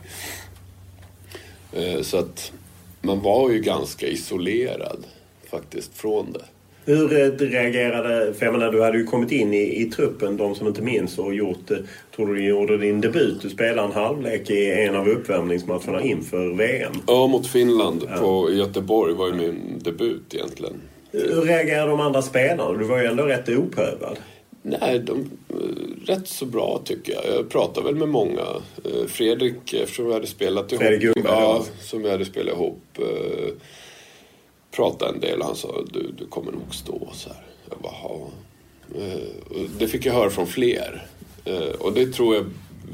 Eh, 1.73 2.03
så 2.03 2.19
att 2.19 2.53
man 3.01 3.21
var 3.21 3.51
ju 3.51 3.61
ganska 3.61 4.07
isolerad 4.07 5.07
faktiskt 5.51 5.99
från 5.99 6.33
det. 6.33 6.45
Hur 6.85 7.13
eh, 7.13 7.47
reagerade, 7.47 8.35
för 8.35 8.47
jag 8.47 8.53
menar 8.53 8.73
du 8.73 8.83
hade 8.83 8.99
ju 8.99 9.05
kommit 9.05 9.33
in 9.33 9.55
i, 9.55 9.83
i 9.83 9.85
truppen, 9.85 10.37
de 10.37 10.55
som 10.55 10.67
inte 10.67 10.83
minns, 10.83 11.19
och 11.19 11.35
gjort, 11.35 11.71
eh, 11.71 11.77
tror 12.17 12.35
du 12.35 12.45
gjorde 12.45 12.79
din 12.79 13.01
debut. 13.01 13.43
Du 13.43 13.51
spelade 13.51 13.89
en 13.89 13.93
halvlek 13.93 14.51
i 14.51 14.71
en 14.71 14.97
av 14.97 15.09
uppvärmningsmatcherna 15.09 16.03
inför 16.03 16.55
VM. 16.55 16.93
Ja, 17.07 17.27
mot 17.27 17.47
Finland 17.47 18.03
ja. 18.11 18.17
på 18.17 18.53
Göteborg 18.53 19.15
var 19.15 19.27
ju 19.27 19.35
min 19.35 19.79
debut 19.79 20.35
egentligen. 20.35 20.75
Hur 21.13 21.43
reagerar 21.43 21.89
de 21.89 22.01
andra 22.01 22.23
spelarna? 22.23 22.79
Du 22.79 22.85
var 22.85 22.99
ju 22.99 23.07
ändå 23.07 23.23
rätt 23.23 23.49
oprövad. 23.49 24.19
Nej, 24.63 24.99
de, 24.99 25.31
rätt 26.07 26.29
så 26.29 26.47
bra 26.47 26.81
tycker 26.85 27.13
jag. 27.13 27.23
Jag 27.37 27.49
pratade 27.49 27.87
väl 27.87 27.95
med 27.95 28.09
många. 28.09 28.41
Eh, 28.85 29.07
Fredrik, 29.09 29.75
eftersom 29.75 30.07
vi 30.07 30.13
hade 30.13 30.27
spelat 30.27 30.73
ihop. 30.73 30.83
Fredrik 30.83 31.03
Ljungberg, 31.03 31.35
ja, 31.35 31.65
som 31.81 32.03
vi 32.03 32.11
hade 32.11 32.25
spelat 32.25 32.55
ihop. 32.55 32.83
Eh, 32.99 33.53
pratade 34.71 35.13
en 35.13 35.21
del. 35.21 35.43
Han 35.43 35.57
sa, 35.57 35.85
du, 35.93 36.13
du 36.19 36.27
kommer 36.27 36.53
nog 36.53 36.75
stå 36.75 37.09
så 37.13 37.29
här. 37.29 37.43
Jag 37.71 37.79
bara, 37.79 37.93
ja. 38.03 38.29
Eh, 39.01 39.61
det 39.79 39.89
fick 39.89 40.07
jag 40.07 40.13
höra 40.13 40.31
från 40.31 40.47
fler. 40.47 41.07
Och 41.79 41.93
det 41.93 42.07
tror 42.07 42.35
jag 42.35 42.45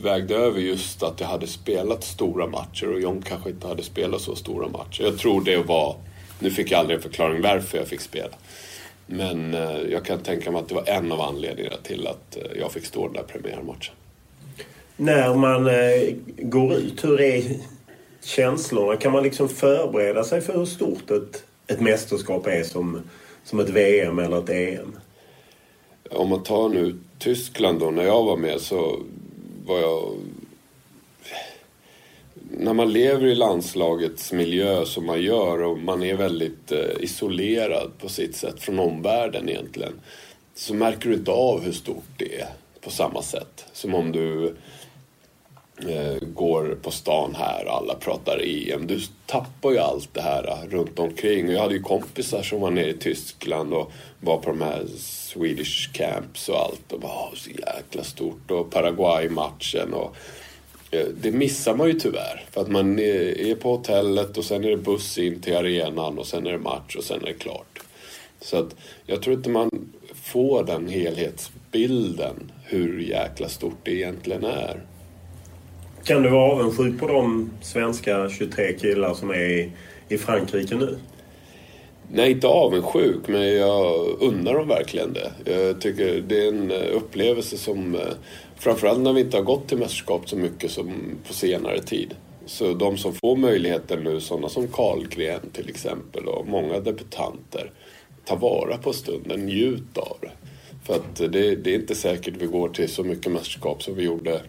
vägde 0.02 0.34
över 0.36 0.60
just 0.60 1.02
att 1.02 1.20
jag 1.20 1.28
hade 1.28 1.46
spelat 1.46 2.04
stora 2.04 2.46
matcher 2.46 2.92
och 2.92 3.00
John 3.00 3.22
kanske 3.22 3.50
inte 3.50 3.66
hade 3.66 3.82
spelat 3.82 4.20
så 4.20 4.34
stora 4.34 4.68
matcher. 4.68 5.02
Jag 5.02 5.18
tror 5.18 5.40
det 5.40 5.56
var 5.56 5.96
nu 6.38 6.50
fick 6.50 6.70
jag 6.70 6.78
aldrig 6.80 6.96
en 6.96 7.02
förklaring 7.02 7.42
varför 7.42 7.78
jag 7.78 7.88
fick 7.88 8.00
spela. 8.00 8.34
Men 9.06 9.54
eh, 9.54 9.80
jag 9.90 10.04
kan 10.04 10.18
tänka 10.18 10.50
mig 10.50 10.60
att 10.60 10.68
det 10.68 10.74
var 10.74 10.88
en 10.88 11.12
av 11.12 11.20
anledningarna 11.20 11.76
till 11.82 12.06
att 12.06 12.36
eh, 12.36 12.58
jag 12.60 12.72
fick 12.72 12.84
stå 12.84 13.04
den 13.04 13.12
där 13.12 13.22
premiärmatchen. 13.22 13.94
När 14.96 15.34
man 15.34 15.66
eh, 15.66 16.14
går 16.38 16.74
ut, 16.74 17.04
hur 17.04 17.20
är 17.20 17.42
känslorna? 18.24 18.96
Kan 18.96 19.12
man 19.12 19.22
liksom 19.22 19.48
förbereda 19.48 20.24
sig 20.24 20.40
för 20.40 20.58
hur 20.58 20.64
stort 20.64 21.10
ett, 21.10 21.44
ett 21.66 21.80
mästerskap 21.80 22.46
är 22.46 22.62
som, 22.62 23.00
som 23.44 23.60
ett 23.60 23.68
VM 23.68 24.18
eller 24.18 24.38
ett 24.38 24.50
EM? 24.50 24.96
Om 26.10 26.28
man 26.28 26.42
tar 26.42 26.68
nu 26.68 26.98
Tyskland 27.18 27.80
då, 27.80 27.90
när 27.90 28.04
jag 28.04 28.24
var 28.24 28.36
med 28.36 28.60
så 28.60 29.00
var 29.66 29.78
jag 29.78 30.14
när 32.58 32.72
man 32.72 32.92
lever 32.92 33.26
i 33.26 33.34
landslagets 33.34 34.32
miljö 34.32 34.84
som 34.84 35.06
man 35.06 35.22
gör 35.22 35.62
och 35.62 35.78
man 35.78 36.02
är 36.02 36.14
väldigt 36.14 36.72
eh, 36.72 37.00
isolerad 37.00 37.90
på 37.98 38.08
sitt 38.08 38.36
sätt 38.36 38.60
från 38.60 38.78
omvärlden 38.78 39.48
egentligen 39.48 39.92
så 40.54 40.74
märker 40.74 41.08
du 41.08 41.14
inte 41.14 41.30
av 41.30 41.64
hur 41.64 41.72
stort 41.72 42.04
det 42.16 42.40
är 42.40 42.48
på 42.80 42.90
samma 42.90 43.22
sätt 43.22 43.64
som 43.72 43.94
om 43.94 44.12
du 44.12 44.56
eh, 45.88 46.18
går 46.20 46.78
på 46.82 46.90
stan 46.90 47.34
här 47.34 47.66
och 47.66 47.76
alla 47.76 47.94
pratar 47.94 48.40
EM. 48.44 48.86
Du 48.86 49.00
tappar 49.26 49.70
ju 49.70 49.78
allt 49.78 50.14
det 50.14 50.22
här 50.22 50.66
runt 50.70 50.98
omkring. 50.98 51.50
Jag 51.50 51.60
hade 51.60 51.74
ju 51.74 51.82
kompisar 51.82 52.42
som 52.42 52.60
var 52.60 52.70
nere 52.70 52.90
i 52.90 52.96
Tyskland 52.98 53.74
och 53.74 53.92
var 54.20 54.36
på 54.36 54.50
de 54.50 54.60
här 54.60 54.84
Swedish 54.98 55.92
camps 55.92 56.48
och 56.48 56.60
allt 56.60 56.92
och 56.92 57.00
bara 57.00 57.34
så 57.34 57.50
jäkla 57.50 58.04
stort 58.04 58.50
och 58.50 58.70
Paraguay-matchen 58.70 59.94
och 59.94 60.16
det 60.90 61.32
missar 61.32 61.74
man 61.74 61.88
ju 61.88 61.92
tyvärr. 61.92 62.44
För 62.50 62.60
att 62.60 62.68
man 62.68 62.98
är 62.98 63.54
på 63.54 63.70
hotellet 63.76 64.38
och 64.38 64.44
sen 64.44 64.64
är 64.64 64.70
det 64.70 64.76
buss 64.76 65.18
in 65.18 65.40
till 65.40 65.56
arenan 65.56 66.18
och 66.18 66.26
sen 66.26 66.46
är 66.46 66.52
det 66.52 66.58
match 66.58 66.96
och 66.96 67.04
sen 67.04 67.22
är 67.22 67.26
det 67.26 67.32
klart. 67.32 67.80
Så 68.40 68.56
att 68.56 68.76
jag 69.06 69.22
tror 69.22 69.36
inte 69.36 69.50
man 69.50 69.70
får 70.14 70.64
den 70.64 70.88
helhetsbilden 70.88 72.52
hur 72.64 73.00
jäkla 73.00 73.48
stort 73.48 73.78
det 73.82 73.92
egentligen 73.92 74.44
är. 74.44 74.82
Kan 76.04 76.22
du 76.22 76.28
vara 76.28 76.52
avundsjuk 76.52 77.00
på 77.00 77.06
de 77.06 77.50
svenska 77.62 78.30
23 78.30 78.72
killar 78.72 79.14
som 79.14 79.30
är 79.30 79.50
i, 79.50 79.72
i 80.08 80.18
Frankrike 80.18 80.74
nu? 80.74 80.98
Nej, 82.12 82.30
inte 82.30 82.46
avundsjuk, 82.46 83.28
men 83.28 83.56
jag 83.56 84.06
undrar 84.20 84.54
dem 84.54 84.68
verkligen 84.68 85.12
det. 85.12 85.52
Jag 85.52 85.80
tycker 85.80 86.22
det 86.28 86.44
är 86.44 86.48
en 86.48 86.70
eh, 86.70 86.96
upplevelse 86.96 87.56
som, 87.56 87.94
eh, 87.94 88.00
framförallt 88.58 89.00
när 89.00 89.12
vi 89.12 89.20
inte 89.20 89.36
har 89.36 89.44
gått 89.44 89.68
till 89.68 89.78
mästerskap 89.78 90.28
så 90.28 90.36
mycket 90.36 90.70
som 90.70 90.92
på 91.26 91.34
senare 91.34 91.82
tid. 91.82 92.14
Så 92.46 92.74
de 92.74 92.96
som 92.96 93.14
får 93.14 93.36
möjligheten 93.36 94.04
nu, 94.04 94.20
sådana 94.20 94.48
som 94.48 94.68
Karlgren 94.68 95.50
till 95.52 95.68
exempel 95.68 96.28
och 96.28 96.48
många 96.48 96.80
debutanter, 96.80 97.72
ta 98.24 98.36
vara 98.36 98.78
på 98.78 98.92
stunden, 98.92 99.46
njut 99.46 99.98
av 99.98 100.16
det. 100.20 100.30
För 100.84 100.94
att 100.94 101.16
det, 101.16 101.56
det 101.56 101.70
är 101.70 101.74
inte 101.74 101.94
säkert 101.94 102.34
vi 102.38 102.46
går 102.46 102.68
till 102.68 102.88
så 102.88 103.04
mycket 103.04 103.32
mästerskap 103.32 103.82
som 103.82 103.94
vi 103.94 104.02
gjorde 104.02 104.42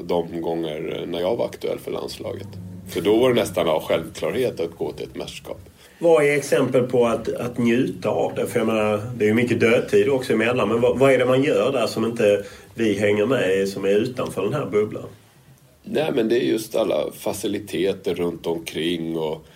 de 0.00 0.40
gånger 0.40 1.04
när 1.06 1.20
jag 1.20 1.36
var 1.36 1.44
aktuell 1.44 1.78
för 1.78 1.90
landslaget. 1.90 2.48
För 2.88 3.00
då 3.00 3.16
var 3.16 3.28
det 3.28 3.40
nästan 3.40 3.68
av 3.68 3.82
självklarhet 3.82 4.60
att 4.60 4.76
gå 4.76 4.92
till 4.92 5.06
ett 5.06 5.16
mästerskap. 5.16 5.60
Vad 5.98 6.24
är 6.24 6.36
exempel 6.36 6.82
på 6.82 7.06
att, 7.06 7.28
att 7.28 7.58
njuta 7.58 8.08
av 8.08 8.34
det? 8.34 8.46
För 8.46 8.58
jag 8.58 8.66
menar, 8.66 9.02
det 9.16 9.24
är 9.24 9.28
ju 9.28 9.34
mycket 9.34 9.60
dödtid 9.60 10.08
också 10.08 10.32
emellan. 10.32 10.68
Men 10.68 10.80
vad, 10.80 10.98
vad 10.98 11.12
är 11.12 11.18
det 11.18 11.26
man 11.26 11.42
gör 11.42 11.72
där 11.72 11.86
som 11.86 12.04
inte 12.04 12.44
vi 12.74 12.98
hänger 12.98 13.26
med 13.26 13.58
i, 13.58 13.66
som 13.66 13.84
är 13.84 13.88
utanför 13.88 14.42
den 14.42 14.54
här 14.54 14.66
bubblan? 14.66 15.08
Nej, 15.84 16.12
men 16.14 16.28
det 16.28 16.44
är 16.44 16.44
just 16.44 16.76
alla 16.76 17.12
faciliteter 17.12 18.14
runt 18.14 18.46
omkring 18.46 19.16
och 19.16 19.46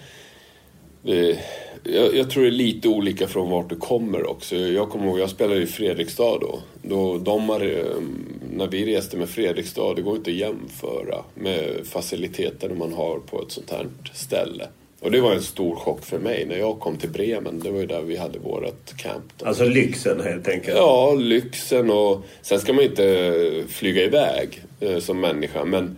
det, 1.02 1.38
jag, 1.84 2.14
jag, 2.16 2.30
tror 2.30 2.42
det 2.42 2.48
är 2.48 2.52
lite 2.52 2.88
olika 2.88 3.28
från 3.28 3.50
vart 3.50 3.68
du 3.68 3.76
kommer 3.76 4.30
också. 4.30 4.56
Jag 4.56 4.90
kommer 4.90 5.06
ihåg, 5.06 5.18
jag 5.18 5.30
spelade 5.30 5.62
i 5.62 5.66
Fredrikstad 5.66 6.38
då. 6.38 6.60
då 6.82 7.18
de 7.18 7.48
har, 7.48 7.60
mm, 7.60 8.40
när 8.52 8.66
vi 8.66 8.96
reste 8.96 9.16
med 9.16 9.28
Fredrikstad, 9.28 9.94
det 9.94 10.02
går 10.02 10.16
inte 10.16 10.30
att 10.30 10.36
jämföra 10.36 11.24
med 11.34 11.86
faciliteterna 11.86 12.74
man 12.74 12.92
har 12.92 13.18
på 13.18 13.42
ett 13.42 13.52
sånt 13.52 13.70
här 13.70 13.86
ställe. 14.12 14.68
Och 15.00 15.10
det 15.10 15.20
var 15.20 15.32
en 15.32 15.42
stor 15.42 15.76
chock 15.76 16.04
för 16.04 16.18
mig 16.18 16.46
när 16.46 16.58
jag 16.58 16.80
kom 16.80 16.96
till 16.96 17.10
Bremen. 17.10 17.60
Det 17.60 17.70
var 17.70 17.80
ju 17.80 17.86
där 17.86 18.02
vi 18.02 18.16
hade 18.16 18.38
vårt 18.38 18.96
camp. 18.96 19.24
Då. 19.36 19.46
Alltså 19.46 19.64
lyxen 19.64 20.20
helt 20.20 20.48
enkelt? 20.48 20.76
Ja, 20.76 21.14
lyxen 21.14 21.90
och 21.90 22.24
sen 22.42 22.60
ska 22.60 22.72
man 22.72 22.84
inte 22.84 23.64
flyga 23.68 24.02
iväg 24.02 24.62
eh, 24.80 24.98
som 24.98 25.20
människa 25.20 25.64
men 25.64 25.96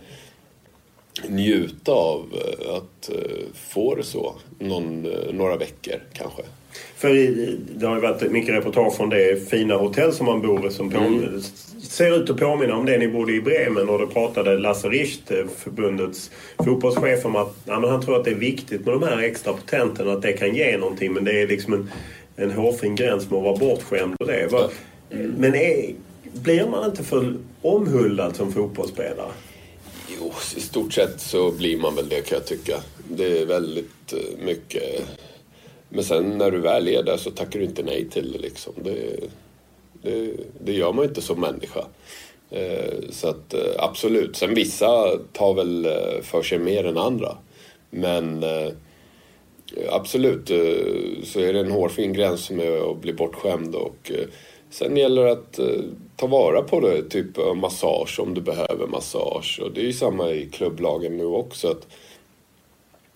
njuta 1.27 1.91
av 1.91 2.25
eh, 2.33 2.75
att 2.75 3.09
eh, 3.09 3.45
få 3.53 3.95
det 3.95 4.03
så 4.03 4.35
någon, 4.59 5.05
eh, 5.05 5.33
några 5.33 5.57
veckor 5.57 6.01
kanske. 6.13 6.43
För 6.95 7.09
det 7.79 7.87
har 7.87 7.95
ju 7.95 8.01
varit 8.01 8.31
mycket 8.31 8.55
reportage 8.55 8.97
från 8.97 9.09
det 9.09 9.49
fina 9.49 9.75
hotell 9.75 10.13
som 10.13 10.25
man 10.25 10.41
bor 10.41 10.67
i 10.67 10.71
som 10.71 10.91
mm. 10.91 11.41
ser 11.81 12.21
ut 12.21 12.29
att 12.29 12.37
påminna 12.37 12.75
om 12.75 12.85
det 12.85 12.97
ni 12.97 13.07
bodde 13.07 13.33
i 13.33 13.41
Bremen 13.41 13.89
och 13.89 13.99
då 13.99 14.07
pratade 14.07 14.57
Lasse 14.57 14.89
Richt, 14.89 15.31
förbundets 15.57 16.31
fotbollschef, 16.57 17.25
om 17.25 17.35
att 17.35 17.55
ja, 17.65 17.89
han 17.89 18.01
tror 18.01 18.19
att 18.19 18.25
det 18.25 18.31
är 18.31 18.35
viktigt 18.35 18.85
med 18.85 18.93
de 18.93 19.03
här 19.03 19.17
extra 19.17 19.53
potenterna, 19.53 20.13
att 20.13 20.21
det 20.21 20.33
kan 20.33 20.55
ge 20.55 20.77
någonting 20.77 21.13
men 21.13 21.23
det 21.23 21.41
är 21.41 21.47
liksom 21.47 21.73
en, 21.73 21.89
en 22.35 22.51
hårfin 22.51 22.95
gräns 22.95 23.29
med 23.29 23.37
att 23.37 23.43
vara 23.43 23.57
bortskämd 23.57 24.15
och 24.19 24.27
det. 24.27 24.47
Ja. 24.51 24.69
Men 25.37 25.55
är, 25.55 25.93
blir 26.33 26.67
man 26.67 26.89
inte 26.89 27.03
för 27.03 27.35
omhuldad 27.61 28.35
som 28.35 28.53
fotbollsspelare? 28.53 29.31
Jo, 30.19 30.31
i 30.55 30.59
stort 30.59 30.93
sett 30.93 31.21
så 31.21 31.51
blir 31.51 31.77
man 31.77 31.95
väl 31.95 32.09
det 32.09 32.21
kan 32.21 32.37
jag 32.37 32.47
tycka. 32.47 32.73
Det 33.09 33.41
är 33.41 33.45
väldigt 33.45 34.13
eh, 34.13 34.45
mycket... 34.45 34.83
Men 35.93 36.03
sen 36.03 36.37
när 36.37 36.51
du 36.51 36.59
väl 36.59 36.87
är 36.87 37.03
där 37.03 37.17
så 37.17 37.31
tackar 37.31 37.59
du 37.59 37.65
inte 37.65 37.83
nej 37.83 38.09
till 38.09 38.31
det 38.31 38.39
liksom. 38.39 38.73
Det, 38.83 39.19
det, 40.01 40.31
det 40.63 40.73
gör 40.73 40.93
man 40.93 41.05
inte 41.05 41.21
som 41.21 41.41
människa. 41.41 41.85
Eh, 42.49 43.09
så 43.09 43.27
att 43.27 43.53
eh, 43.53 43.59
absolut. 43.77 44.35
Sen 44.35 44.53
vissa 44.53 45.17
tar 45.33 45.53
väl 45.53 45.85
eh, 45.85 46.21
för 46.21 46.41
sig 46.43 46.59
mer 46.59 46.85
än 46.85 46.97
andra. 46.97 47.37
Men 47.89 48.45
absolut 49.89 50.47
så 51.23 51.39
är 51.39 51.53
det 51.53 51.59
en 51.59 51.71
hårfin 51.71 52.13
gräns 52.13 52.51
med 52.51 52.71
att 52.71 53.01
bli 53.01 53.13
bortskämd 53.13 53.75
och 53.75 54.11
sen 54.69 54.97
gäller 54.97 55.23
det 55.23 55.31
att 55.31 55.59
ta 56.15 56.27
vara 56.27 56.61
på 56.61 56.79
det, 56.79 57.09
typ 57.09 57.27
massage 57.55 58.19
om 58.19 58.33
du 58.33 58.41
behöver 58.41 58.87
massage. 58.87 59.59
Och 59.63 59.71
det 59.71 59.81
är 59.81 59.85
ju 59.85 59.93
samma 59.93 60.31
i 60.31 60.49
klubblagen 60.49 61.17
nu 61.17 61.25
också. 61.25 61.67
Att 61.67 61.87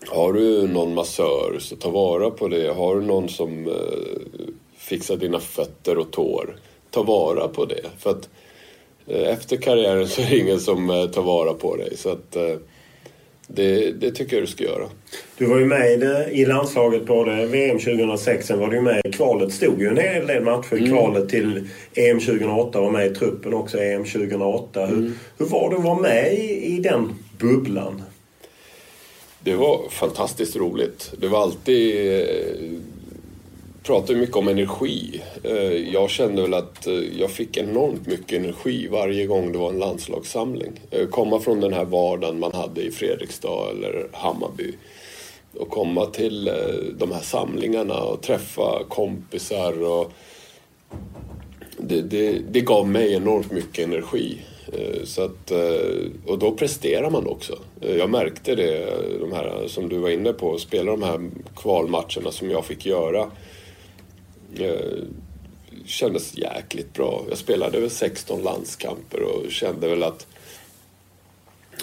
har 0.06 0.32
du 0.32 0.68
någon 0.68 0.94
massör 0.94 1.56
så 1.58 1.76
ta 1.76 1.90
vara 1.90 2.30
på 2.30 2.48
det. 2.48 2.72
Har 2.72 2.96
du 2.96 3.02
någon 3.02 3.28
som 3.28 3.66
eh, 3.66 3.72
fixar 4.76 5.16
dina 5.16 5.40
fötter 5.40 5.98
och 5.98 6.10
tår, 6.10 6.56
ta 6.90 7.02
vara 7.02 7.48
på 7.48 7.64
det. 7.64 7.84
För 7.98 8.10
att 8.10 8.28
eh, 9.06 9.32
efter 9.32 9.56
karriären 9.56 10.08
så 10.08 10.22
är 10.22 10.30
det 10.30 10.38
ingen 10.38 10.60
som 10.60 10.90
eh, 10.90 11.06
tar 11.06 11.22
vara 11.22 11.54
på 11.54 11.76
dig. 11.76 11.96
Så 11.96 12.10
att 12.10 12.36
det, 13.50 13.90
det, 13.90 14.10
tycker 14.10 14.36
jag 14.36 14.42
du 14.42 14.46
ska 14.46 14.64
göra. 14.64 14.88
Du 15.38 15.46
var 15.46 15.58
ju 15.58 15.64
med 15.64 16.02
i 16.32 16.44
landslaget 16.44 17.06
både 17.06 17.46
VM 17.46 17.78
2006, 17.78 18.46
sen 18.46 18.58
var 18.58 18.68
du 18.68 18.80
med 18.80 19.00
i 19.04 19.12
kvalet. 19.12 19.52
stod 19.52 19.80
ju 19.80 19.88
en 19.88 19.96
hel 19.96 20.26
del 20.26 20.44
matcher 20.44 20.74
i 20.74 20.78
mm. 20.78 20.90
kvalet 20.90 21.28
till 21.28 21.68
EM 21.94 22.20
2008 22.20 22.80
och 22.80 22.92
med 22.92 23.06
i 23.06 23.14
truppen 23.14 23.54
också 23.54 23.78
EM 23.78 24.04
2008. 24.04 24.82
Mm. 24.82 24.94
Hur, 24.94 25.12
hur 25.38 25.46
var 25.46 25.70
det 25.70 25.76
att 25.76 25.84
vara 25.84 25.98
med 25.98 26.34
i, 26.34 26.76
i 26.76 26.80
den 26.80 27.14
bubblan? 27.38 28.02
Det 29.40 29.54
var 29.54 29.88
fantastiskt 29.88 30.56
roligt. 30.56 31.12
Det 31.18 31.28
var 31.28 31.42
alltid 31.42 32.12
eh, 32.20 32.80
pratade 33.82 34.18
mycket 34.18 34.36
om 34.36 34.48
energi. 34.48 35.22
Eh, 35.44 35.92
jag 35.92 36.10
kände 36.10 36.42
väl 36.42 36.54
att 36.54 36.86
eh, 36.86 36.94
jag 36.94 37.30
fick 37.30 37.56
enormt 37.56 38.06
mycket 38.06 38.32
energi 38.32 38.88
varje 38.88 39.26
gång 39.26 39.52
det 39.52 39.58
var 39.58 39.70
en 39.70 39.78
landslagssamling. 39.78 40.80
Eh, 40.90 41.06
komma 41.06 41.40
från 41.40 41.60
den 41.60 41.72
här 41.72 41.84
vardagen 41.84 42.38
man 42.38 42.52
hade 42.52 42.82
i 42.82 42.90
Fredrikstad 42.90 43.70
eller 43.70 44.08
Hammarby 44.12 44.74
och 45.58 45.70
komma 45.70 46.06
till 46.06 46.48
eh, 46.48 46.54
de 46.98 47.12
här 47.12 47.20
samlingarna 47.20 48.00
och 48.00 48.22
träffa 48.22 48.84
kompisar. 48.88 49.82
Och 49.82 50.12
det, 51.78 52.00
det, 52.00 52.38
det 52.50 52.60
gav 52.60 52.88
mig 52.88 53.14
enormt 53.14 53.52
mycket 53.52 53.84
energi. 53.84 54.38
Eh, 54.72 55.04
så 55.04 55.22
att, 55.22 55.50
eh, 55.50 56.10
och 56.26 56.38
då 56.38 56.52
presterar 56.52 57.10
man 57.10 57.26
också. 57.26 57.58
Eh, 57.80 57.96
jag 57.96 58.10
märkte 58.10 58.54
det, 58.54 58.86
de 59.20 59.32
här, 59.32 59.68
som 59.68 59.88
du 59.88 59.98
var 59.98 60.10
inne 60.10 60.32
på, 60.32 60.58
spela 60.58 60.90
de 60.90 61.02
här 61.02 61.30
kvalmatcherna 61.56 62.30
som 62.30 62.50
jag 62.50 62.64
fick 62.64 62.86
göra 62.86 63.30
kändes 65.86 66.38
jäkligt 66.38 66.94
bra. 66.94 67.24
Jag 67.28 67.38
spelade 67.38 67.80
väl 67.80 67.90
16 67.90 68.42
landskamper 68.42 69.22
och 69.22 69.52
kände 69.52 69.88
väl 69.88 70.02
att 70.02 70.26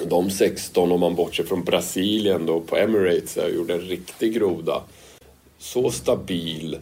de 0.05 0.29
16, 0.29 0.91
om 0.91 0.99
man 0.99 1.15
bortser 1.15 1.43
från 1.43 1.63
Brasilien 1.63 2.45
då 2.45 2.61
på 2.61 2.77
Emirates, 2.77 3.37
jag 3.37 3.53
gjorde 3.53 3.73
en 3.73 3.81
riktig 3.81 4.33
groda. 4.33 4.83
Så 5.57 5.91
stabil 5.91 6.79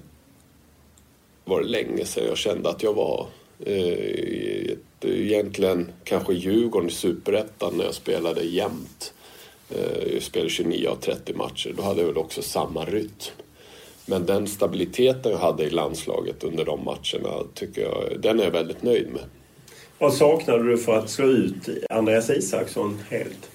var 1.46 1.62
det 1.62 1.68
länge 1.68 2.06
sedan 2.06 2.28
jag 2.28 2.38
kände 2.38 2.70
att 2.70 2.84
jag 2.84 2.94
var. 2.94 3.28
Eh, 3.60 4.78
egentligen 5.02 5.92
kanske 6.04 6.34
Djurgården 6.34 6.90
i 6.90 6.92
Superettan 6.92 7.74
när 7.78 7.86
jag 7.86 7.94
spelade 7.94 8.44
jämt. 8.44 9.14
Eh, 9.70 10.14
jag 10.14 10.24
spelade 10.24 10.50
29 10.50 10.88
av 10.88 10.96
30 10.96 11.34
matcher. 11.34 11.74
Då 11.78 11.84
hade 11.84 12.02
jag 12.02 12.08
väl 12.08 12.18
också 12.18 12.42
samma 12.42 12.86
rytm. 12.86 13.32
Men 14.06 14.26
den 14.26 14.48
stabiliteten 14.48 15.32
jag 15.32 15.40
hade 15.40 15.64
i 15.64 15.70
landslaget 15.70 16.44
under 16.44 16.66
de 16.66 16.84
matcherna 16.84 17.44
tycker 17.54 17.82
jag, 17.82 18.22
den 18.22 18.40
är 18.40 18.44
jag 18.44 18.52
väldigt 18.52 18.84
nöjd 18.84 19.10
med. 19.10 19.22
Vad 19.98 20.14
saknade 20.14 20.64
du 20.64 20.78
för 20.78 20.98
att 20.98 21.10
slå 21.10 21.28
ut 21.28 21.70
Andreas 21.90 22.30
Isaksson 22.30 23.00
helt? 23.10 23.50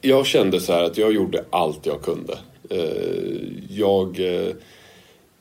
Jag 0.00 0.26
kände 0.26 0.60
så 0.60 0.72
här 0.72 0.82
att 0.82 0.98
jag 0.98 1.12
gjorde 1.12 1.44
allt 1.50 1.86
jag 1.86 2.02
kunde. 2.02 2.38
Eh, 2.70 3.42
jag 3.68 4.20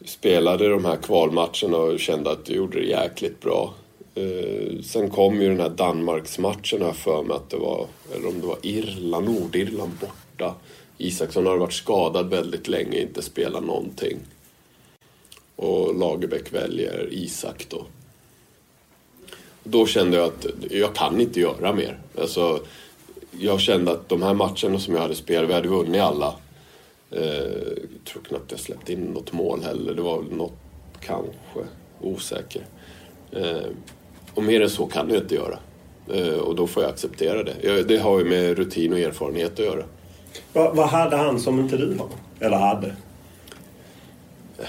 spelade 0.06 0.70
de 0.70 0.86
här 0.86 0.96
kvalmatcherna 0.96 1.78
och 1.78 2.00
kände 2.00 2.32
att 2.32 2.50
jag 2.50 2.58
gjorde 2.58 2.80
det 2.80 2.86
jäkligt 2.86 3.42
bra. 3.42 3.74
Eh, 4.16 4.82
sen 4.84 5.10
kom 5.10 5.42
ju 5.42 5.50
den 5.50 5.60
här 5.60 5.70
Danmarksmatchen 5.70 6.82
här 6.82 6.94
för 6.94 7.24
mig 7.24 7.36
att 7.36 7.50
det 7.50 7.58
var, 7.58 7.88
eller 8.16 8.28
om 8.28 8.42
det 8.42 8.48
var 8.48 8.58
Irland, 8.62 9.26
Nordirland 9.26 9.92
borta. 10.02 10.56
Isaksson 10.98 11.46
hade 11.46 11.60
varit 11.60 11.74
skadad 11.74 12.30
väldigt 12.30 12.68
länge, 12.68 13.02
inte 13.02 13.22
spelat 13.22 13.64
någonting. 13.64 14.18
Och 15.56 15.96
Lagerbäck 16.00 16.54
väljer 16.54 17.08
Isak 17.12 17.66
då. 17.70 17.86
Då 19.64 19.86
kände 19.86 20.18
jag 20.18 20.26
att 20.26 20.46
jag 20.72 20.96
kan 20.96 21.22
inte 21.22 21.40
göra 21.40 21.74
mer. 21.74 22.00
Alltså, 22.18 22.60
jag 23.40 23.60
kände 23.62 23.92
att 23.92 24.10
de 24.10 24.22
här 24.22 24.34
matcherna 24.34 24.80
som 24.80 24.94
jag 24.94 25.02
hade 25.02 25.16
spelat, 25.16 25.50
vi 25.50 25.54
hade 25.54 25.68
vunnit 25.68 26.02
alla. 26.02 26.36
Eh, 27.16 27.24
jag 27.94 28.06
tror 28.06 28.24
knappt 28.24 28.52
jag 28.52 28.60
släppte 28.60 28.94
in 28.94 29.00
något 29.00 29.34
mål 29.34 29.62
heller. 29.64 29.94
Det 29.94 30.02
var 30.02 30.22
väl 30.22 30.36
något, 30.36 30.58
kanske, 31.00 31.70
osäker. 32.02 32.66
Eh, 33.32 33.68
och 34.34 34.44
mer 34.44 34.62
än 34.62 34.70
så 34.70 34.86
kan 34.86 35.10
jag 35.10 35.18
inte 35.18 35.36
göra. 35.36 35.60
Eh, 36.14 36.40
och 36.40 36.56
då 36.56 36.68
får 36.68 36.84
jag 36.84 36.90
acceptera 36.92 37.44
det. 37.44 37.84
Det 37.84 37.98
har 37.98 38.20
ju 38.20 38.26
med 38.26 38.58
rutin 38.58 38.94
och 38.94 39.00
erfarenhet 39.00 39.52
att 39.60 39.66
göra. 39.66 39.84
Vad, 40.54 40.76
vad 40.76 40.88
hade 40.88 41.16
han 41.16 41.40
som 41.40 41.60
inte 41.60 41.78
du 41.78 41.98
har? 41.98 42.10
Eller 42.40 42.58
hade? 42.58 42.96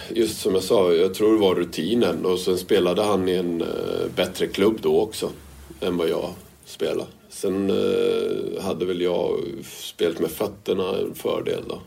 Just 0.08 0.40
som 0.40 0.54
jag 0.54 0.62
sa, 0.62 0.92
jag 0.92 1.14
tror 1.14 1.32
det 1.32 1.40
var 1.40 1.54
rutinen 1.54 2.26
och 2.26 2.38
sen 2.38 2.58
spelade 2.58 3.02
han 3.02 3.28
i 3.28 3.32
en 3.32 3.64
bättre 4.16 4.46
klubb 4.46 4.78
då 4.82 5.00
också 5.00 5.30
än 5.80 5.96
vad 5.96 6.08
jag 6.08 6.30
spelade. 6.64 7.06
Sen 7.28 7.70
hade 8.60 8.84
väl 8.84 9.00
jag 9.00 9.40
spelat 9.64 10.20
med 10.20 10.30
fötterna 10.30 10.98
en 10.98 11.14
fördel 11.14 11.62
då. 11.68 11.80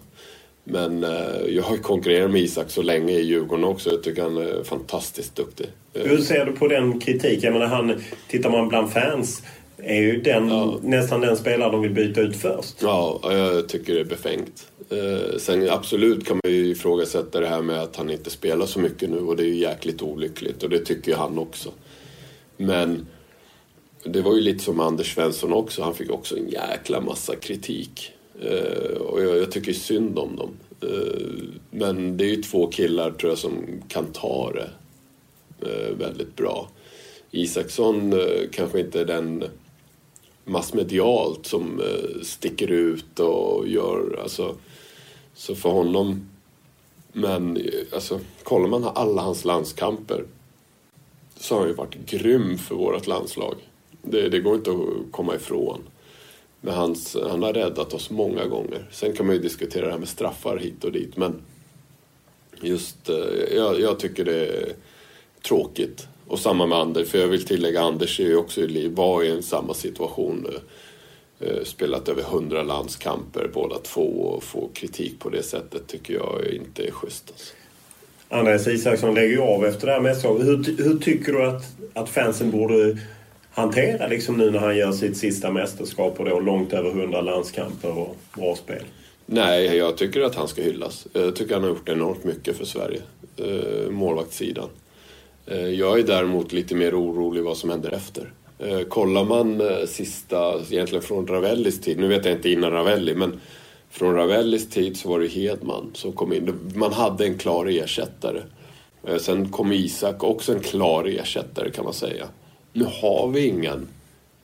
Men 0.70 1.04
eh, 1.04 1.10
jag 1.48 1.64
har 1.64 1.76
ju 1.76 1.82
konkurrerat 1.82 2.32
med 2.32 2.42
Isak 2.42 2.70
så 2.70 2.82
länge 2.82 3.14
i 3.14 3.22
Djurgården 3.22 3.66
också. 3.66 3.90
Jag 3.90 4.04
tycker 4.04 4.22
han 4.22 4.38
är 4.38 4.64
fantastiskt 4.64 5.36
duktig. 5.36 5.68
Hur 5.94 6.18
ser 6.18 6.46
du 6.46 6.52
på 6.52 6.68
den 6.68 7.00
kritiken? 7.00 7.40
Jag 7.42 7.54
menar, 7.54 7.68
han, 7.68 8.02
tittar 8.28 8.50
man 8.50 8.68
bland 8.68 8.92
fans 8.92 9.44
är 9.78 10.02
ju 10.02 10.22
den, 10.22 10.50
ja. 10.50 10.80
nästan 10.84 11.22
den 11.22 11.38
spelare 11.38 11.72
de 11.72 11.82
vill 11.82 11.94
byta 11.94 12.22
ut 12.22 12.36
först. 12.36 12.76
Ja, 12.82 13.20
jag 13.24 13.70
tycker 13.70 13.94
det 13.94 14.00
är 14.00 14.06
befängt. 14.06 14.68
Eh, 14.90 15.38
sen 15.38 15.70
absolut 15.70 16.28
kan 16.28 16.40
man 16.44 16.54
ju 16.54 16.68
ifrågasätta 16.68 17.40
det 17.40 17.48
här 17.48 17.62
med 17.62 17.82
att 17.82 17.96
han 17.96 18.10
inte 18.10 18.30
spelar 18.30 18.66
så 18.66 18.80
mycket 18.80 19.10
nu 19.10 19.20
och 19.20 19.36
det 19.36 19.44
är 19.44 19.48
ju 19.48 19.56
jäkligt 19.56 20.02
olyckligt 20.02 20.64
och 20.64 20.70
det 20.70 20.80
tycker 20.80 21.12
ju 21.12 21.18
han 21.18 21.38
också. 21.38 21.70
Men 22.58 23.08
det 24.04 24.22
var 24.22 24.36
ju 24.36 24.42
lite 24.42 24.64
som 24.64 24.80
Anders 24.80 25.16
Svensson 25.16 25.54
också, 25.54 25.84
han 25.84 25.96
fick 25.96 26.12
också 26.12 26.38
en 26.38 26.50
jäkla 26.50 27.02
massa 27.02 27.36
kritik. 27.36 28.14
Eh, 28.42 28.98
och 28.98 29.24
jag, 29.24 29.38
jag 29.38 29.52
tycker 29.52 29.74
synd 29.74 30.20
om 30.20 30.36
dem. 30.36 30.52
Eh, 30.82 31.22
men 31.72 32.18
det 32.18 32.26
är 32.26 32.30
ju 32.30 32.42
två 32.42 32.68
killar 32.68 33.12
tror 33.12 33.32
jag 33.32 33.38
som 33.38 33.66
kan 33.88 34.06
ta 34.06 34.52
det 34.52 34.70
eh, 35.70 35.96
väldigt 35.98 36.36
bra. 36.36 36.70
Isaksson 37.32 38.14
eh, 38.14 38.50
kanske 38.52 38.80
inte 38.80 39.02
är 39.02 39.06
den 39.06 39.44
massmedialt 40.46 41.46
som 41.46 41.80
eh, 41.80 42.22
sticker 42.22 42.72
ut 42.72 43.20
och 43.20 43.68
gör, 43.68 44.20
alltså, 44.24 44.56
så 45.34 45.56
för 45.56 45.70
honom, 45.70 46.30
men 47.14 47.58
eh, 47.58 47.64
alltså 47.94 48.20
kollar 48.44 48.68
man 48.68 48.84
alla 48.84 49.22
hans 49.22 49.46
landskamper 49.46 50.24
så 51.40 51.56
har 51.56 51.60
han 51.60 51.70
ju 51.70 51.76
varit 51.76 52.06
grym 52.06 52.58
för 52.58 52.76
vårt 52.76 53.08
landslag. 53.08 53.56
Det, 54.02 54.30
det 54.30 54.40
går 54.40 54.56
inte 54.56 54.72
att 54.72 55.12
komma 55.12 55.36
ifrån. 55.36 55.80
Men 56.62 56.74
hans, 56.74 57.18
han 57.30 57.44
har 57.44 57.54
räddat 57.54 57.94
oss 57.94 58.10
många 58.10 58.46
gånger. 58.46 58.88
Sen 58.92 59.14
kan 59.14 59.26
man 59.26 59.36
ju 59.36 59.42
diskutera 59.42 59.86
det 59.86 59.92
här 59.92 60.00
med 60.00 60.10
straffar 60.10 60.58
hit 60.58 60.84
och 60.84 60.92
dit 60.92 61.18
men 61.18 61.42
just, 62.62 63.10
eh, 63.10 63.56
jag, 63.56 63.80
jag 63.80 64.00
tycker 64.00 64.26
det 64.26 64.46
är 64.46 64.74
tråkigt. 65.48 66.08
Och 66.28 66.40
samma 66.40 66.66
med 66.66 66.78
Anders, 66.78 67.10
för 67.10 67.18
jag 67.18 67.28
vill 67.28 67.46
tillägga 67.46 67.82
Anders 67.82 68.20
är 68.20 68.24
ju 68.24 68.36
också 68.36 68.62
i 68.62 68.88
var 68.88 69.24
i 69.24 69.32
en 69.32 69.44
samma 69.44 69.74
situation. 69.74 70.48
Eh, 71.40 71.48
eh, 71.48 71.64
spelat 71.64 72.10
över 72.10 72.24
hundra 72.24 72.64
landskamper 72.64 73.50
båda 73.54 73.80
två 73.80 74.02
och 74.02 74.44
få 74.44 74.70
kritik 74.74 75.20
på 75.20 75.30
det 75.30 75.44
sättet 75.44 75.88
tycker 75.88 76.14
jag 76.14 76.48
inte 76.54 76.88
är 76.88 76.92
schysst. 76.92 77.30
Alltså. 77.32 77.54
Andreas 78.30 78.68
Isaksson 78.68 79.16
lägger 79.16 79.30
ju 79.30 79.42
av 79.42 79.66
efter 79.66 79.88
det 79.88 79.94
här 79.94 80.02
mästerskapet. 80.02 80.48
Hur, 80.48 80.84
hur 80.84 81.00
tycker 81.00 81.32
du 81.32 81.46
att, 81.46 81.64
att 81.94 82.10
fansen 82.10 82.52
borde 82.52 82.98
hantera 83.58 84.08
liksom 84.08 84.38
nu 84.38 84.52
när 84.52 84.60
han 84.60 84.78
gör 84.78 84.92
sitt 84.92 85.18
sista 85.18 85.52
mästerskap 85.52 86.20
och 86.20 86.26
då 86.26 86.40
långt 86.40 86.74
över 86.74 86.92
hundra 86.92 87.22
landskamper 87.22 87.98
och 87.98 88.18
bra 88.36 88.56
spel? 88.56 88.84
Nej, 89.26 89.78
jag 89.78 89.98
tycker 89.98 90.22
att 90.22 90.36
han 90.36 90.48
ska 90.48 90.62
hyllas. 90.62 91.08
Jag 91.14 91.36
tycker 91.36 91.54
han 91.54 91.64
har 91.64 91.70
gjort 91.70 91.90
enormt 91.90 92.24
mycket 92.24 92.58
för 92.58 92.66
Sverige. 92.66 93.02
Eh, 93.38 93.92
målvaktssidan. 93.92 94.70
Eh, 95.46 95.68
jag 95.68 96.00
är 96.00 96.04
däremot 96.04 96.52
lite 96.54 96.76
mer 96.76 97.02
orolig 97.02 97.44
vad 97.44 97.58
som 97.58 97.70
händer 97.70 97.92
efter. 97.92 98.32
Eh, 98.60 98.82
kollar 98.82 99.24
man 99.24 99.62
sista, 99.88 100.54
egentligen 100.70 101.04
från 101.04 101.28
Ravellis 101.28 101.82
tid, 101.82 102.00
nu 102.00 102.08
vet 102.08 102.26
jag 102.26 102.34
inte 102.34 102.50
innan 102.50 102.72
Ravelli, 102.72 103.16
men 103.16 103.40
från 103.90 104.16
Ravellis 104.16 104.70
tid 104.70 104.98
så 104.98 105.10
var 105.10 105.20
det 105.20 105.28
Hedman 105.28 105.92
som 105.94 106.14
kom 106.14 106.34
in. 106.34 106.54
Man 106.76 106.94
hade 106.94 107.26
en 107.26 107.38
klar 107.38 107.66
ersättare. 107.66 108.42
Sen 109.20 109.50
kom 109.50 109.72
Isak, 109.72 110.24
också 110.24 110.54
en 110.54 110.60
klar 110.60 111.06
ersättare 111.06 111.72
kan 111.72 111.84
man 111.84 111.94
säga. 111.94 112.28
Nu 112.78 112.86
har 113.02 113.28
vi 113.28 113.48
ingen 113.48 113.88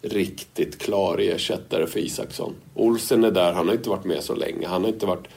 riktigt 0.02 0.80
klar 0.80 1.18
ersättare 1.18 1.88
för 1.88 2.00
Isaksson. 2.00 2.54
Olsen 2.76 3.24
är 3.24 3.32
där, 3.32 3.54
han 3.54 3.68
har 3.68 3.76
inte 3.76 3.90
varit 3.90 4.06
med 4.06 4.24
så 4.24 4.36
länge. 4.36 4.68
Han 4.68 4.82
har 4.82 4.90
inte 4.90 5.06
varit 5.06 5.28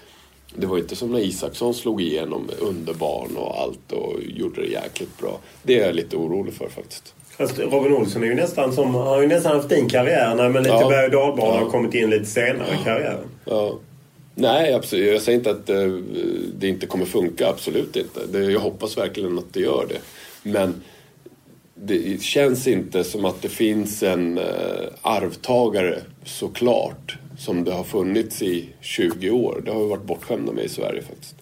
det 0.55 0.67
var 0.67 0.79
inte 0.79 0.97
som 0.97 1.13
när 1.13 1.19
Isaksson 1.19 1.75
slog 1.75 2.03
igenom 2.03 2.51
underbarn 2.59 3.37
och 3.37 3.61
allt 3.61 3.93
och 3.93 4.15
gjorde 4.23 4.61
det 4.61 4.67
jäkligt 4.67 5.19
bra. 5.19 5.39
Det 5.63 5.81
är 5.81 5.87
jag 5.87 5.95
lite 5.95 6.17
orolig 6.17 6.55
för 6.55 6.69
faktiskt. 6.69 7.15
Fast 7.39 7.59
Robin 7.59 7.93
Olsson 7.93 8.23
är 8.23 8.27
ju 8.27 8.35
nästan 8.35 8.73
som, 8.73 8.95
har 8.95 9.21
ju 9.21 9.27
nästan 9.27 9.57
haft 9.57 9.69
din 9.69 9.89
karriär 9.89 10.35
när 10.35 10.49
men 10.49 10.63
lite 10.63 10.75
ja. 10.75 10.89
berg 10.89 11.05
och 11.05 11.13
dalbana 11.13 11.55
ja. 11.55 11.61
har 11.61 11.71
kommit 11.71 11.95
in 11.95 12.11
lite 12.11 12.25
senare 12.25 12.75
i 12.81 12.85
karriären. 12.85 13.29
Ja. 13.45 13.79
Nej, 14.35 14.75
absolut. 14.75 15.13
Jag 15.13 15.23
säger 15.23 15.39
inte 15.39 15.51
att 15.51 15.67
det, 15.67 15.85
eh, 15.85 15.91
det 16.59 16.69
inte 16.69 16.87
kommer 16.87 17.05
funka. 17.05 17.49
Absolut 17.49 17.97
inte. 17.97 18.39
Jag 18.39 18.61
hoppas 18.61 18.99
verkligen 18.99 19.39
att 19.39 19.53
det 19.53 19.61
gör 19.61 19.87
det. 19.89 19.99
Men 20.51 20.83
det 21.85 22.23
känns 22.23 22.67
inte 22.67 23.05
som 23.05 23.25
att 23.25 23.43
det 23.43 23.49
finns 23.49 24.03
en 24.03 24.39
eh, 24.39 24.45
arvtagare 25.03 25.99
såklart 26.25 27.19
som 27.39 27.65
det 27.65 27.73
har 27.73 27.85
funnits 27.85 28.43
i 28.43 28.69
20 28.81 29.31
år. 29.31 29.63
Det 29.65 29.71
har 29.71 29.81
vi 29.81 29.89
varit 29.89 30.07
bortskämda 30.07 30.53
med 30.53 30.65
i 30.65 30.69
Sverige 30.69 31.03
faktiskt. 31.03 31.35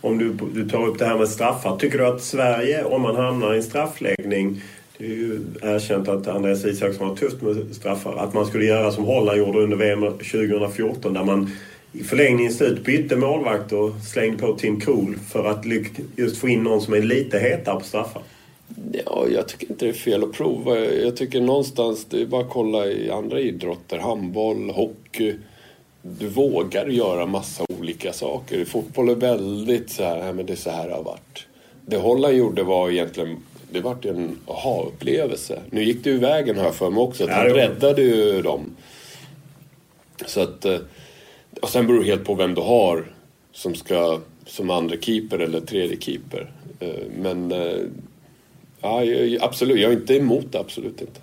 Om 0.00 0.18
du, 0.18 0.36
du 0.54 0.68
tar 0.68 0.86
upp 0.86 0.98
det 0.98 1.04
här 1.04 1.18
med 1.18 1.28
straffar. 1.28 1.76
Tycker 1.76 1.98
du 1.98 2.06
att 2.06 2.22
Sverige, 2.22 2.84
om 2.84 3.02
man 3.02 3.16
hamnar 3.16 3.54
i 3.54 3.56
en 3.56 3.62
straffläggning 3.62 4.62
det 4.98 5.04
är 5.04 5.16
ju 5.16 5.40
erkänt 5.62 6.08
att 6.08 6.28
Andreas 6.28 6.64
Isaksson 6.64 7.08
har 7.08 7.16
tufft 7.16 7.42
med 7.42 7.56
straffar. 7.72 8.16
Att 8.16 8.34
man 8.34 8.46
skulle 8.46 8.64
göra 8.64 8.92
som 8.92 9.04
Holland 9.04 9.38
gjorde 9.38 9.58
under 9.58 9.76
VM 9.76 10.00
2014 10.00 11.14
där 11.14 11.24
man 11.24 11.50
i 11.92 12.04
förlängningens 12.04 12.56
slut 12.56 12.84
bytte 12.84 13.16
målvakt 13.16 13.72
och 13.72 13.92
slängde 14.12 14.38
på 14.38 14.52
Tim 14.52 14.80
Krul 14.80 15.18
för 15.32 15.44
att 15.44 15.64
just 16.16 16.36
få 16.36 16.48
in 16.48 16.62
någon 16.62 16.80
som 16.80 16.94
är 16.94 17.02
lite 17.02 17.38
hetare 17.38 17.78
på 17.78 17.84
straffar. 17.84 18.22
Ja, 19.06 19.26
jag 19.28 19.48
tycker 19.48 19.70
inte 19.70 19.84
det 19.84 19.88
är 19.88 19.92
fel 19.92 20.24
att 20.24 20.32
prova. 20.32 20.78
Jag 20.78 21.16
tycker 21.16 21.40
någonstans, 21.40 22.04
det 22.04 22.22
är 22.22 22.26
bara 22.26 22.42
att 22.42 22.50
kolla 22.50 22.86
i 22.86 23.10
andra 23.10 23.40
idrotter. 23.40 23.98
Handboll, 23.98 24.70
hockey. 24.70 25.34
Du 26.02 26.28
vågar 26.28 26.86
göra 26.86 27.26
massa 27.26 27.64
olika 27.78 28.12
saker. 28.12 28.64
Fotboll 28.64 29.08
är 29.08 29.14
väldigt 29.14 29.90
så 29.90 30.04
här, 30.04 30.32
men 30.32 30.46
det 30.46 30.52
är 30.52 30.56
så 30.56 30.70
här 30.70 30.88
det 30.88 30.94
har 30.94 31.02
varit. 31.02 31.46
Det 31.86 31.96
Holland 31.96 32.36
gjorde 32.36 32.62
var 32.62 32.90
egentligen, 32.90 33.36
det 33.70 33.80
vart 33.80 34.04
en 34.04 34.38
aha-upplevelse. 34.46 35.60
Nu 35.70 35.84
gick 35.84 36.04
det 36.04 36.10
ju 36.10 36.18
vägen 36.18 36.58
här 36.58 36.70
för 36.70 36.90
mig 36.90 37.02
också, 37.02 37.24
att 37.24 37.30
han 37.30 37.46
räddade 37.46 38.02
ju 38.02 38.42
dem. 38.42 38.76
Så 40.26 40.40
att, 40.40 40.64
eh, 40.64 40.78
och 41.60 41.68
sen 41.68 41.86
beror 41.86 42.00
det 42.00 42.06
helt 42.06 42.24
på 42.24 42.34
vem 42.34 42.54
du 42.54 42.60
har 42.60 43.12
som 43.52 43.74
ska, 43.74 44.20
som 44.46 44.70
andra 44.70 44.96
keeper 45.00 45.38
eller 45.38 45.60
tredje 45.60 45.96
keeper. 46.00 46.52
Eh, 46.80 47.06
men 47.18 47.52
eh, 47.52 47.78
Ja, 48.82 49.02
absolut. 49.40 49.80
Jag 49.80 49.92
är 49.92 49.96
inte 49.96 50.16
emot 50.16 50.52
det, 50.52 50.58
absolut 50.58 51.00
inte. 51.00 51.20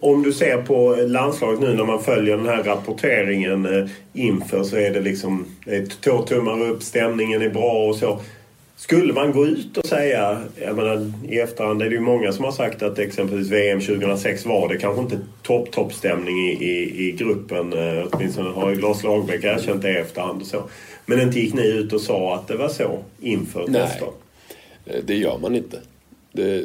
Om 0.00 0.22
du 0.22 0.32
ser 0.32 0.62
på 0.62 0.96
landslaget 1.06 1.60
nu 1.60 1.74
när 1.74 1.84
man 1.84 2.02
följer 2.02 2.36
den 2.36 2.46
här 2.46 2.62
rapporteringen 2.62 3.66
eh, 3.66 3.88
inför 4.12 4.62
så 4.62 4.76
är 4.76 4.90
det 4.90 5.00
liksom 5.00 5.46
två 6.00 6.22
tummar 6.22 6.62
upp, 6.62 6.82
stämningen 6.82 7.42
är 7.42 7.48
bra 7.48 7.88
och 7.88 7.96
så. 7.96 8.20
Skulle 8.76 9.12
man 9.12 9.32
gå 9.32 9.46
ut 9.46 9.76
och 9.76 9.86
säga, 9.86 10.42
jag 10.56 10.76
menar 10.76 11.12
i 11.28 11.38
efterhand 11.38 11.82
är 11.82 11.88
det 11.88 11.94
ju 11.94 12.00
många 12.00 12.32
som 12.32 12.44
har 12.44 12.52
sagt 12.52 12.82
att 12.82 12.98
exempelvis 12.98 13.50
VM 13.50 13.80
2006 13.80 14.46
var 14.46 14.68
det 14.68 14.76
kanske 14.76 15.02
inte 15.02 15.18
topp 15.42 15.70
topp 15.70 15.92
stämning 15.92 16.38
i, 16.38 16.52
i, 16.52 17.08
i 17.08 17.12
gruppen. 17.12 17.72
Eh, 17.72 18.06
åtminstone 18.12 18.50
har 18.50 18.70
ju 18.70 18.80
Lars 18.80 19.02
Lagerbäck 19.02 19.44
erkänt 19.44 19.82
det 19.82 19.90
i 19.90 19.96
efterhand 19.96 20.40
och 20.40 20.46
så. 20.46 20.62
Men 21.06 21.20
inte 21.20 21.40
gick 21.40 21.54
ni 21.54 21.68
ut 21.68 21.92
och 21.92 22.00
sa 22.00 22.34
att 22.34 22.48
det 22.48 22.56
var 22.56 22.68
så 22.68 22.98
inför 23.20 23.64
Nej, 23.68 23.82
nästa? 23.82 24.04
Eh, 24.86 25.04
det 25.04 25.14
gör 25.14 25.38
man 25.38 25.54
inte. 25.54 25.78
Det, 26.32 26.64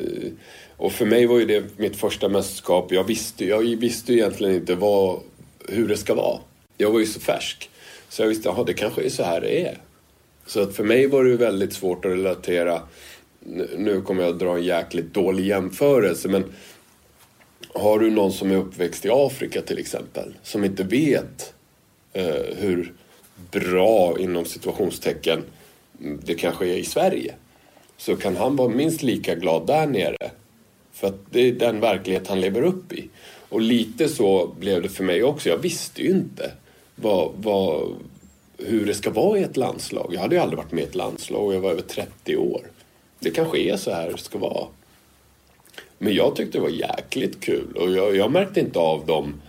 och 0.78 0.92
för 0.92 1.06
mig 1.06 1.26
var 1.26 1.40
ju 1.40 1.46
det 1.46 1.64
mitt 1.78 1.96
första 1.96 2.30
mästerskap. 2.30 2.92
Jag 2.92 3.04
visste, 3.04 3.46
jag 3.46 3.62
visste 3.62 4.14
egentligen 4.14 4.56
inte 4.56 4.76
vad, 4.76 5.20
hur 5.68 5.88
det 5.88 5.98
ska 5.98 6.14
vara. 6.14 6.40
Jag 6.78 6.92
var 6.92 7.00
ju 7.00 7.06
så 7.06 7.20
färsk. 7.20 7.70
Så 8.10 8.22
jag 8.22 8.30
visste, 8.30 8.52
att 8.52 8.68
det 8.68 8.74
kanske 8.74 9.04
är 9.04 9.10
så 9.10 9.24
här 9.24 9.42
det 9.42 9.66
är. 9.66 9.78
Så 10.46 10.62
att 10.62 10.76
för 10.76 10.84
mig 10.84 11.08
var 11.08 11.24
det 11.24 11.36
väldigt 11.36 11.74
svårt 11.74 12.06
att 12.06 12.12
relatera. 12.12 12.82
Nu 13.78 14.02
kommer 14.02 14.24
jag 14.24 14.34
att 14.34 14.40
dra 14.40 14.56
en 14.56 14.64
jäkligt 14.64 15.14
dålig 15.14 15.46
jämförelse 15.46 16.28
men 16.28 16.44
har 17.74 18.00
du 18.00 18.10
någon 18.10 18.32
som 18.32 18.52
är 18.52 18.56
uppväxt 18.56 19.06
i 19.06 19.10
Afrika 19.12 19.62
till 19.62 19.80
exempel 19.80 20.34
som 20.44 20.64
inte 20.64 20.84
vet 20.84 21.54
eh, 22.14 22.56
hur 22.58 22.94
bra 23.52 24.20
inom 24.20 24.46
situationstecken 24.46 25.44
det 26.24 26.36
kanske 26.36 26.66
är 26.66 26.78
i 26.78 26.84
Sverige 26.84 27.36
så 28.06 28.16
kan 28.16 28.36
han 28.36 28.56
vara 28.56 28.70
minst 28.70 29.04
lika 29.04 29.36
glad 29.36 29.68
där 29.68 29.88
nere. 29.88 30.32
För 30.92 31.08
att 31.08 31.20
det 31.32 31.40
är 31.40 31.52
den 31.52 31.80
verklighet 31.80 32.28
han 32.28 32.42
lever 32.42 32.62
upp 32.62 32.94
i. 32.94 33.10
Och 33.50 33.62
lite 33.62 34.10
så 34.10 34.48
blev 34.60 34.82
det 34.82 34.90
för 34.90 35.04
mig 35.04 35.24
också. 35.24 35.50
Jag 35.50 35.58
visste 35.58 36.02
ju 36.02 36.10
inte 36.10 36.52
vad, 36.96 37.32
vad, 37.38 37.96
hur 38.58 38.86
det 38.86 38.94
ska 38.94 39.10
vara 39.10 39.40
i 39.40 39.44
ett 39.44 39.58
landslag. 39.58 40.12
Jag 40.14 40.22
hade 40.22 40.36
ju 40.36 40.42
aldrig 40.42 40.58
varit 40.58 40.72
med 40.72 40.84
i 40.84 40.88
ett 40.88 40.96
landslag 40.96 41.46
och 41.46 41.54
jag 41.54 41.60
var 41.60 41.72
över 41.72 41.82
30 41.82 42.38
år. 42.38 42.62
Det 43.20 43.32
kanske 43.32 43.60
är 43.60 43.78
så 43.78 43.92
här 43.92 44.12
det 44.12 44.18
ska 44.18 44.38
vara. 44.38 44.68
Men 45.98 46.14
jag 46.14 46.36
tyckte 46.36 46.58
det 46.58 46.62
var 46.62 46.70
jäkligt 46.70 47.40
kul 47.40 47.76
och 47.76 47.92
jag, 47.92 48.16
jag 48.16 48.32
märkte 48.32 48.60
inte 48.60 48.80
av 48.80 49.06
de 49.06 49.42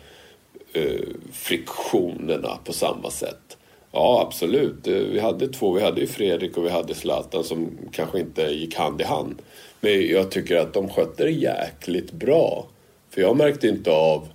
eh, 0.73 1.09
friktionerna 1.33 2.59
på 2.65 2.73
samma 2.73 3.11
sätt. 3.11 3.57
Ja, 3.95 4.25
absolut. 4.27 4.87
Eh, 4.87 4.95
vi 4.95 5.21
hade 5.21 5.49
två. 5.49 5.73
Vi 5.73 5.83
hade 5.83 6.01
ju 6.01 6.07
Fredrik 6.07 6.57
och 6.57 6.65
vi 6.65 6.71
hade 6.71 6.95
Zlatan 6.95 7.45
som 7.45 7.71
kanske 7.93 8.21
inte 8.21 8.43
gick 8.43 8.75
hand 8.75 9.01
i 9.01 9.05
hand. 9.05 9.35
Men 9.81 10.09
jag 10.09 10.31
tycker 10.31 10.57
att 10.57 10.73
de 10.73 10.89
skötte 10.89 11.25
det 11.25 11.31
jäkligt 11.31 12.13
bra. 12.13 12.67
För 13.11 13.21
jag 13.21 13.37
märkte 13.37 13.69
inte 13.69 13.91
av 13.91 14.29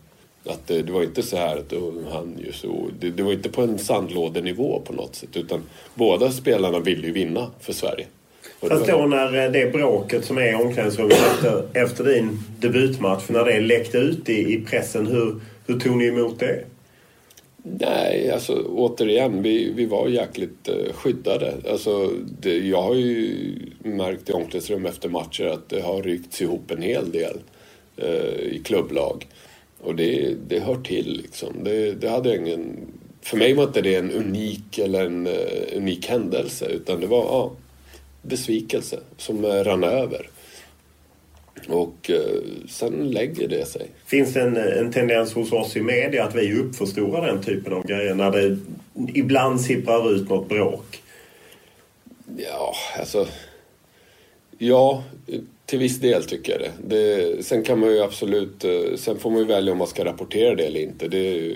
Att 0.45 0.67
det, 0.67 0.81
det 0.81 0.91
var 0.91 1.03
inte 1.03 1.23
så 1.23 1.37
här 1.37 1.57
att 1.57 1.73
oh, 1.73 1.93
han 2.11 2.35
ju 2.45 2.51
så... 2.51 2.89
Det, 2.99 3.09
det 3.09 3.23
var 3.23 3.31
inte 3.31 3.49
på 3.49 3.61
en 3.61 3.77
sandlådenivå 3.79 4.81
på 4.85 4.93
något 4.93 5.15
sätt 5.15 5.37
utan 5.37 5.63
båda 5.95 6.31
spelarna 6.31 6.79
ville 6.79 7.07
ju 7.07 7.13
vinna 7.13 7.47
för 7.59 7.73
Sverige. 7.73 8.05
Och 8.59 8.67
Fast 8.67 8.87
då 8.87 9.05
när 9.05 9.45
eh, 9.45 9.51
det 9.51 9.71
bråket 9.71 10.25
som 10.25 10.37
är 10.37 10.51
i 10.51 10.55
omklädningsrummet 10.55 11.17
efter, 11.17 11.63
efter 11.73 12.03
din 12.03 12.39
debutmatch, 12.59 13.29
när 13.29 13.45
det 13.45 13.61
läckte 13.61 13.97
ut 13.97 14.29
i, 14.29 14.53
i 14.53 14.65
pressen, 14.65 15.07
hur, 15.07 15.35
hur 15.67 15.79
tog 15.79 15.97
ni 15.97 16.05
emot 16.05 16.39
det? 16.39 16.63
Nej, 17.63 18.31
alltså 18.31 18.63
återigen, 18.63 19.41
vi, 19.41 19.71
vi 19.71 19.85
var 19.85 20.07
jäkligt 20.07 20.67
eh, 20.67 20.93
skyddade. 20.93 21.53
Alltså, 21.69 22.11
det, 22.41 22.57
jag 22.57 22.81
har 22.81 22.95
ju 22.95 23.55
märkt 23.83 24.29
i 24.29 24.33
omklädningsrum 24.33 24.85
efter 24.85 25.09
matcher 25.09 25.45
att 25.45 25.69
det 25.69 25.81
har 25.81 26.03
rykts 26.03 26.41
ihop 26.41 26.71
en 26.71 26.81
hel 26.81 27.11
del 27.11 27.37
eh, 27.97 28.39
i 28.39 28.61
klubblag. 28.65 29.27
Och 29.81 29.95
det, 29.95 30.35
det 30.47 30.59
hör 30.59 30.75
till 30.75 31.21
liksom. 31.21 31.63
Det, 31.63 31.91
det 31.91 32.09
hade 32.09 32.37
ingen... 32.37 32.77
För 33.21 33.37
mig 33.37 33.53
var 33.53 33.63
inte 33.63 33.81
det 33.81 33.95
en 33.95 34.11
unik 34.11 34.77
eller 34.77 35.05
en 35.05 35.27
uh, 35.27 35.33
unik 35.75 36.07
händelse 36.07 36.65
utan 36.65 36.99
det 36.99 37.07
var 37.07 37.23
ja, 37.23 37.51
besvikelse 38.21 38.99
som 39.17 39.45
rann 39.45 39.83
över. 39.83 40.29
Och 41.67 42.09
eh, 42.09 42.41
sen 42.69 43.11
lägger 43.11 43.47
det 43.47 43.65
sig. 43.65 43.87
Finns 44.05 44.33
det 44.33 44.41
en, 44.41 44.57
en 44.57 44.91
tendens 44.91 45.33
hos 45.33 45.51
oss 45.51 45.75
i 45.75 45.81
media 45.81 46.23
att 46.23 46.35
vi 46.35 46.53
uppförstorar 46.53 47.27
den 47.27 47.43
typen 47.43 47.73
av 47.73 47.87
grejer 47.87 48.15
när 48.15 48.31
det 48.31 48.57
ibland 49.13 49.61
sipprar 49.61 50.15
ut 50.15 50.29
något 50.29 50.49
bråk? 50.49 51.01
Ja, 52.37 52.73
alltså... 52.99 53.27
Ja, 54.57 55.03
till 55.65 55.79
viss 55.79 55.99
del 55.99 56.23
tycker 56.23 56.51
jag 56.51 56.61
det. 56.61 56.95
det. 56.95 57.45
Sen 57.45 57.63
kan 57.63 57.79
man 57.79 57.89
ju 57.91 58.01
absolut... 58.01 58.63
eh, 58.63 58.95
Sen 58.95 59.19
får 59.19 59.29
man 59.29 59.39
ju 59.39 59.45
välja 59.45 59.71
om 59.71 59.77
man 59.77 59.87
ska 59.87 60.05
rapportera 60.05 60.55
det 60.55 60.65
eller 60.65 60.79
inte. 60.79 61.07
Det, 61.07 61.55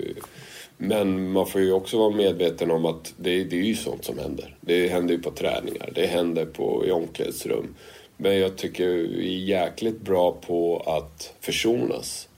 men 0.76 1.32
man 1.32 1.46
får 1.46 1.60
ju 1.60 1.72
också 1.72 1.98
vara 1.98 2.10
medveten 2.10 2.70
om 2.70 2.84
att 2.86 3.14
det, 3.16 3.44
det 3.44 3.56
är 3.56 3.62
ju 3.64 3.74
sånt 3.74 4.04
som 4.04 4.18
händer. 4.18 4.56
Det 4.60 4.88
händer 4.88 5.14
ju 5.14 5.20
på 5.22 5.30
träningar, 5.30 5.92
det 5.94 6.06
händer 6.06 6.44
på, 6.44 6.84
i 6.86 6.90
omklädningsrum. 6.90 7.74
Men 8.16 8.38
jag 8.38 8.56
tycker 8.56 8.88
vi 8.88 9.34
är 9.42 9.46
jäkligt 9.62 10.00
bra 10.00 10.32
på 10.46 10.82
att 10.86 11.34
försonas 11.40 12.28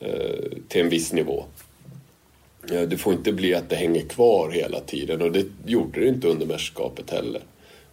eh, 0.00 0.50
till 0.68 0.80
en 0.80 0.88
viss 0.88 1.12
nivå. 1.12 1.44
Eh, 2.72 2.80
Det 2.82 2.96
får 2.96 3.12
inte 3.12 3.32
bli 3.32 3.54
att 3.54 3.68
det 3.70 3.76
hänger 3.76 4.02
kvar 4.02 4.50
hela 4.50 4.80
tiden 4.80 5.22
och 5.22 5.32
det 5.32 5.46
gjorde 5.66 6.00
det 6.00 6.08
inte 6.08 6.28
under 6.28 6.46
mästerskapet 6.46 7.10
heller. 7.10 7.42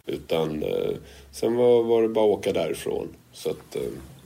Utan 0.06 0.62
eh, 0.62 0.90
sen 1.32 1.56
var, 1.56 1.82
var 1.82 2.02
det 2.02 2.08
bara 2.08 2.24
att 2.32 2.38
åka 2.38 2.52
därifrån. 2.52 3.08
Så 3.32 3.50
att, 3.50 3.76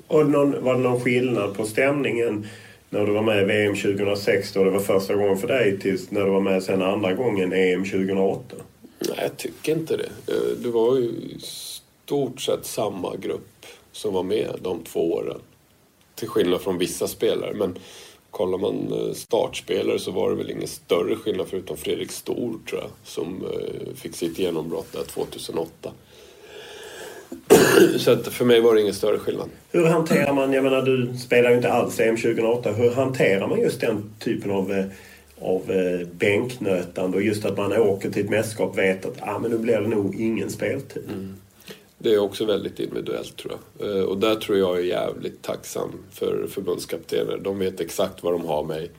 Och 0.06 0.26
någon, 0.30 0.64
var 0.64 0.74
det 0.74 0.80
någon 0.80 1.00
skillnad 1.00 1.54
på 1.54 1.64
stämningen 1.64 2.46
när 2.90 3.06
du 3.06 3.12
var 3.12 3.22
med 3.22 3.42
i 3.42 3.44
VM 3.44 3.74
2006 3.76 4.52
då 4.52 4.64
det 4.64 4.70
var 4.70 4.80
första 4.80 5.14
gången 5.14 5.36
för 5.38 5.48
dig 5.48 5.78
tills 5.78 6.10
när 6.10 6.24
du 6.24 6.30
var 6.30 6.40
med 6.40 6.62
sen 6.62 6.82
andra 6.82 7.12
gången 7.12 7.52
EM 7.52 7.84
2008? 7.84 8.56
nej, 8.98 9.18
jag 9.22 9.36
tycker 9.36 9.72
inte 9.72 9.96
det. 9.96 10.08
Det 10.62 10.68
var 10.68 10.96
ju 10.98 11.12
stort 12.12 12.40
sett 12.40 12.66
samma 12.66 13.16
grupp 13.16 13.66
som 13.92 14.14
var 14.14 14.22
med 14.22 14.50
de 14.62 14.84
två 14.84 15.12
åren. 15.12 15.40
Till 16.14 16.28
skillnad 16.28 16.60
från 16.60 16.78
vissa 16.78 17.08
spelare. 17.08 17.54
Men 17.54 17.78
kollar 18.30 18.58
man 18.58 18.92
eh, 18.92 19.14
startspelare 19.14 19.98
så 19.98 20.10
var 20.10 20.30
det 20.30 20.36
väl 20.36 20.50
ingen 20.50 20.68
större 20.68 21.16
skillnad 21.16 21.46
förutom 21.50 21.76
Fredrik 21.76 22.12
Stor 22.12 22.58
tror 22.68 22.80
jag. 22.80 22.90
Som 23.04 23.44
eh, 23.44 23.94
fick 23.94 24.14
sitt 24.14 24.38
genombrott 24.38 24.92
där 24.92 25.04
2008. 25.04 25.90
Så 27.98 28.10
att 28.10 28.28
för 28.28 28.44
mig 28.44 28.60
var 28.60 28.74
det 28.74 28.80
ingen 28.80 28.94
större 28.94 29.18
skillnad. 29.18 29.48
Hur 29.70 29.86
hanterar 29.86 30.32
man, 30.32 30.52
jag 30.52 30.64
menar 30.64 30.82
du 30.82 31.18
spelar 31.18 31.50
ju 31.50 31.56
inte 31.56 31.72
alls 31.72 32.00
EM 32.00 32.16
2008, 32.16 32.72
hur 32.72 32.90
hanterar 32.90 33.48
man 33.48 33.60
just 33.60 33.80
den 33.80 34.10
typen 34.18 34.50
av, 34.50 34.72
eh, 34.72 34.84
av 35.40 35.62
bänknötande 36.12 37.16
och 37.16 37.22
just 37.22 37.44
att 37.44 37.56
man 37.56 37.72
åker 37.72 38.10
till 38.10 38.24
ett 38.24 38.30
mästerskap 38.30 38.78
vet 38.78 39.06
att 39.06 39.16
ah, 39.20 39.38
men 39.38 39.50
nu 39.50 39.58
blir 39.58 39.80
det 39.80 39.88
nog 39.88 40.20
ingen 40.20 40.50
speltid? 40.50 41.02
Det 42.02 42.14
är 42.14 42.18
också 42.18 42.44
väldigt 42.44 42.80
individuellt 42.80 43.36
tror 43.36 43.58
jag. 43.78 43.88
Eh, 43.88 44.02
och 44.02 44.18
där 44.18 44.36
tror 44.36 44.58
jag 44.58 44.78
är 44.78 44.82
jävligt 44.82 45.42
tacksam 45.42 45.90
för 46.10 46.46
förbundskaptener. 46.46 47.38
De 47.38 47.58
vet 47.58 47.80
exakt 47.80 48.22
vad 48.22 48.32
de 48.32 48.46
har 48.46 48.64
mig. 48.64 48.90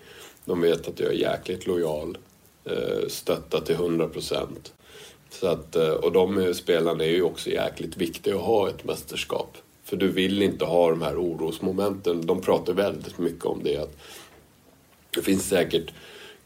De 0.45 0.61
vet 0.61 0.87
att 0.87 0.99
jag 0.99 1.09
är 1.09 1.17
jäkligt 1.17 1.67
lojal. 1.67 2.17
Eh, 2.65 3.07
Stöttar 3.07 3.59
till 3.59 3.75
100 3.75 4.07
procent. 4.07 4.73
Eh, 5.41 5.89
och 5.89 6.11
de 6.11 6.53
spelarna 6.53 7.03
är 7.03 7.09
ju 7.09 7.21
också 7.21 7.49
jäkligt 7.49 7.97
viktiga 7.97 8.35
att 8.35 8.41
ha 8.41 8.67
i 8.67 8.71
ett 8.71 8.83
mästerskap. 8.83 9.57
För 9.83 9.97
du 9.97 10.07
vill 10.07 10.41
inte 10.41 10.65
ha 10.65 10.89
de 10.89 11.01
här 11.01 11.15
orosmomenten. 11.15 12.25
De 12.25 12.41
pratar 12.41 12.73
väldigt 12.73 13.17
mycket 13.17 13.45
om 13.45 13.59
det. 13.63 13.77
Att 13.77 13.97
det 15.15 15.21
finns 15.21 15.49
säkert 15.49 15.93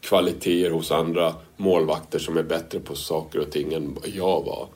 kvaliteter 0.00 0.70
hos 0.70 0.92
andra 0.92 1.34
målvakter 1.56 2.18
som 2.18 2.36
är 2.36 2.42
bättre 2.42 2.80
på 2.80 2.94
saker 2.94 3.38
och 3.38 3.50
ting 3.50 3.72
än 3.72 3.98
jag 4.04 4.44
var. 4.44 4.68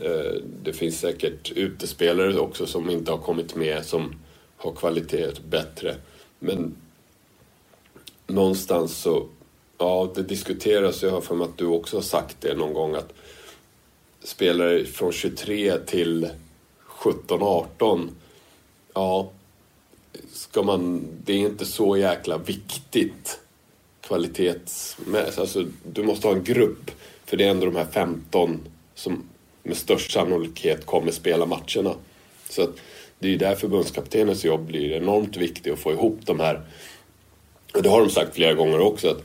Eh, 0.00 0.40
det 0.62 0.72
finns 0.72 1.00
säkert 1.00 1.52
utespelare 1.52 2.38
också 2.38 2.66
som 2.66 2.90
inte 2.90 3.10
har 3.10 3.18
kommit 3.18 3.54
med 3.54 3.84
som 3.84 4.14
har 4.56 4.72
kvalitet 4.72 5.32
bättre. 5.48 5.96
Men 6.38 6.74
någonstans 8.26 8.96
så, 8.96 9.26
ja 9.78 10.12
det 10.14 10.22
diskuteras, 10.22 11.02
jag 11.02 11.10
har 11.10 11.20
för 11.20 11.34
mig 11.34 11.44
att 11.44 11.58
du 11.58 11.66
också 11.66 11.96
har 11.96 12.02
sagt 12.02 12.36
det 12.40 12.54
någon 12.54 12.74
gång 12.74 12.94
att 12.94 13.12
spelare 14.22 14.84
från 14.84 15.12
23 15.12 15.78
till 15.78 16.30
17-18, 16.88 18.08
ja, 18.94 19.30
ska 20.32 20.62
man, 20.62 21.06
det 21.24 21.32
är 21.32 21.38
inte 21.38 21.66
så 21.66 21.96
jäkla 21.96 22.38
viktigt 22.38 23.40
kvalitetsmässigt. 24.00 25.38
Alltså, 25.38 25.64
du 25.92 26.02
måste 26.02 26.26
ha 26.26 26.34
en 26.34 26.44
grupp, 26.44 26.90
för 27.24 27.36
det 27.36 27.44
är 27.44 27.50
ändå 27.50 27.66
de 27.66 27.76
här 27.76 27.86
15 27.92 28.60
som 28.94 29.22
med 29.64 29.76
störst 29.76 30.12
sannolikhet 30.12 30.86
kommer 30.86 31.12
spela 31.12 31.46
matcherna. 31.46 31.94
Så 32.48 32.62
att 32.62 32.70
det 33.18 33.26
är 33.26 33.30
ju 33.30 33.38
där 33.38 33.54
förbundskaptenens 33.54 34.44
jobb 34.44 34.66
blir 34.66 34.92
enormt 34.92 35.36
viktigt 35.36 35.72
att 35.72 35.78
få 35.78 35.92
ihop 35.92 36.18
de 36.24 36.40
här. 36.40 36.60
Och 37.74 37.82
det 37.82 37.88
har 37.88 38.00
de 38.00 38.10
sagt 38.10 38.34
flera 38.34 38.54
gånger 38.54 38.80
också 38.80 39.08
att 39.08 39.24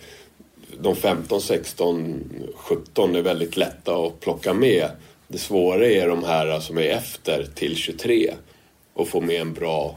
de 0.80 0.95
15, 0.95 1.41
16, 1.41 2.23
17 2.56 3.15
är 3.15 3.21
väldigt 3.21 3.58
lätta 3.58 3.95
att 3.95 4.19
plocka 4.19 4.54
med. 4.54 4.89
Det 5.28 5.38
svåra 5.38 5.86
är 5.86 6.08
de 6.08 6.23
här 6.23 6.60
som 6.60 6.78
är 6.78 6.89
efter 6.89 7.47
till 7.56 7.75
23 7.75 8.34
och 8.93 9.08
få 9.08 9.21
med 9.21 9.41
en 9.41 9.54
bra 9.54 9.95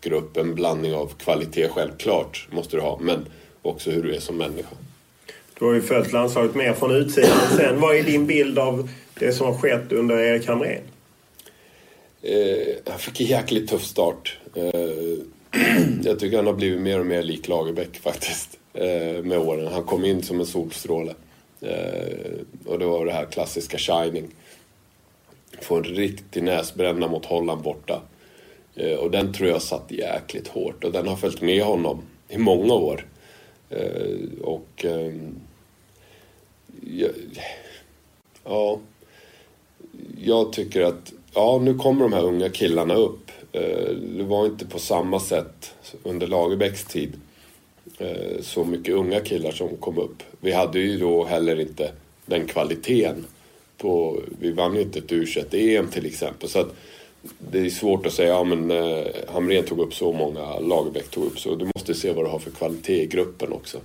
grupp, 0.00 0.36
en 0.36 0.54
blandning 0.54 0.94
av 0.94 1.12
kvalitet 1.18 1.68
självklart 1.68 2.48
måste 2.50 2.76
du 2.76 2.82
ha, 2.82 2.98
men 3.00 3.26
också 3.62 3.90
hur 3.90 4.02
du 4.02 4.14
är 4.14 4.20
som 4.20 4.36
människa. 4.36 4.76
Du 5.58 5.64
har 5.64 5.74
ju 5.74 5.82
följt 5.82 6.12
landslaget 6.12 6.54
mer 6.54 6.72
från 6.72 6.90
utsidan 6.90 7.38
sen. 7.56 7.80
Vad 7.80 7.96
är 7.96 8.02
din 8.02 8.26
bild 8.26 8.58
av 8.58 8.88
det 9.18 9.32
som 9.32 9.46
har 9.46 9.54
skett 9.54 9.92
under 9.92 10.18
Erik 10.18 10.46
Hamrén? 10.46 10.82
Eh, 12.22 12.76
han 12.86 12.98
fick 12.98 13.20
en 13.20 13.26
jäkligt 13.26 13.68
tuff 13.70 13.84
start. 13.84 14.38
Eh, 14.54 15.18
jag 16.02 16.18
tycker 16.18 16.36
han 16.36 16.46
har 16.46 16.52
blivit 16.52 16.80
mer 16.80 17.00
och 17.00 17.06
mer 17.06 17.22
lik 17.22 17.48
Lagerbäck 17.48 17.98
faktiskt 17.98 18.58
eh, 18.74 19.22
med 19.24 19.38
åren. 19.38 19.72
Han 19.72 19.84
kom 19.84 20.04
in 20.04 20.22
som 20.22 20.40
en 20.40 20.46
solstråle. 20.46 21.14
Eh, 21.60 22.32
och 22.66 22.78
det 22.78 22.86
var 22.86 23.06
det 23.06 23.12
här 23.12 23.24
klassiska 23.24 23.78
shining. 23.78 24.28
Få 25.60 25.76
en 25.76 25.84
riktig 25.84 26.42
näsbränna 26.42 27.08
mot 27.08 27.24
Holland 27.24 27.62
borta. 27.62 28.02
Eh, 28.74 28.94
och 28.94 29.10
den 29.10 29.32
tror 29.32 29.48
jag 29.48 29.62
satt 29.62 29.90
jäkligt 29.90 30.48
hårt 30.48 30.84
och 30.84 30.92
den 30.92 31.08
har 31.08 31.16
följt 31.16 31.40
med 31.40 31.62
honom 31.62 32.02
i 32.28 32.38
många 32.38 32.74
år. 32.74 33.06
Eh, 33.70 34.42
och 34.42 34.84
ehm, 34.84 35.40
ja, 38.44 38.78
jag 40.24 40.52
tycker 40.52 40.82
att 40.82 41.12
ja, 41.34 41.60
nu 41.62 41.74
kommer 41.74 42.02
de 42.02 42.12
här 42.12 42.24
unga 42.24 42.48
killarna 42.48 42.94
upp. 42.94 43.30
Eh, 43.52 43.88
det 44.16 44.24
var 44.24 44.46
inte 44.46 44.66
på 44.66 44.78
samma 44.78 45.20
sätt 45.20 45.74
under 46.02 46.26
Lagerbäcks 46.26 46.84
tid 46.84 47.12
eh, 47.98 48.40
så 48.40 48.64
mycket 48.64 48.94
unga 48.94 49.20
killar 49.20 49.50
som 49.50 49.76
kom 49.76 49.98
upp. 49.98 50.22
Vi 50.40 50.52
hade 50.52 50.78
ju 50.78 50.98
då 50.98 51.24
heller 51.24 51.60
inte 51.60 51.92
den 52.26 52.46
kvaliteten. 52.46 53.24
På, 53.76 54.20
vi 54.40 54.52
vann 54.52 54.74
ju 54.74 54.82
inte 54.82 54.98
ett 54.98 55.12
u 55.12 55.26
em 55.52 55.88
till 55.88 56.06
exempel. 56.06 56.48
Så 56.48 56.60
att 56.60 56.74
det 57.38 57.58
är 57.58 57.70
svårt 57.70 58.06
att 58.06 58.12
säga, 58.12 58.28
ja 58.28 58.44
men 58.44 58.70
eh, 58.70 59.06
Hamrén 59.28 59.64
tog 59.64 59.78
upp 59.78 59.94
så 59.94 60.12
många, 60.12 60.58
Lagerbäck 60.58 61.08
tog 61.08 61.24
upp 61.24 61.38
så. 61.38 61.54
Du 61.54 61.70
måste 61.74 61.94
se 61.94 62.12
vad 62.12 62.24
du 62.24 62.28
har 62.28 62.38
för 62.38 62.50
kvalitet 62.50 63.02
i 63.02 63.06
gruppen 63.06 63.52
också. 63.52 63.78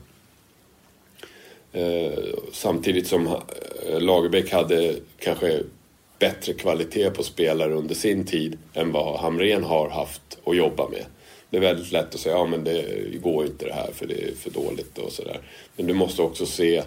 Eh, 1.71 2.19
samtidigt 2.52 3.08
som 3.08 3.28
eh, 3.28 3.99
Lagerbäck 3.99 4.52
hade 4.52 4.95
kanske 5.19 5.60
bättre 6.24 6.54
kvalitet 6.54 7.10
på 7.10 7.24
spelare 7.24 7.74
under 7.74 7.96
sin 7.96 8.26
tid 8.26 8.58
än 8.74 8.92
vad 8.92 9.20
Hamrén 9.20 9.64
har 9.64 9.90
haft 9.90 10.22
att 10.46 10.56
jobba 10.56 10.90
med. 10.90 11.06
Det 11.50 11.58
är 11.58 11.62
väldigt 11.62 11.92
lätt 11.92 12.16
att 12.16 12.20
säga 12.20 12.36
ja 12.36 12.46
men 12.46 12.64
det 12.64 12.86
går 13.22 13.46
inte 13.46 13.66
det 13.66 13.74
här 13.74 13.90
för 13.94 14.08
det 14.08 14.14
är 14.14 14.36
för 14.36 14.50
dåligt 14.50 14.98
och 14.98 15.12
sådär. 15.12 15.40
Men 15.76 15.88
du 15.88 15.94
måste 15.94 16.22
också 16.22 16.46
se 16.46 16.84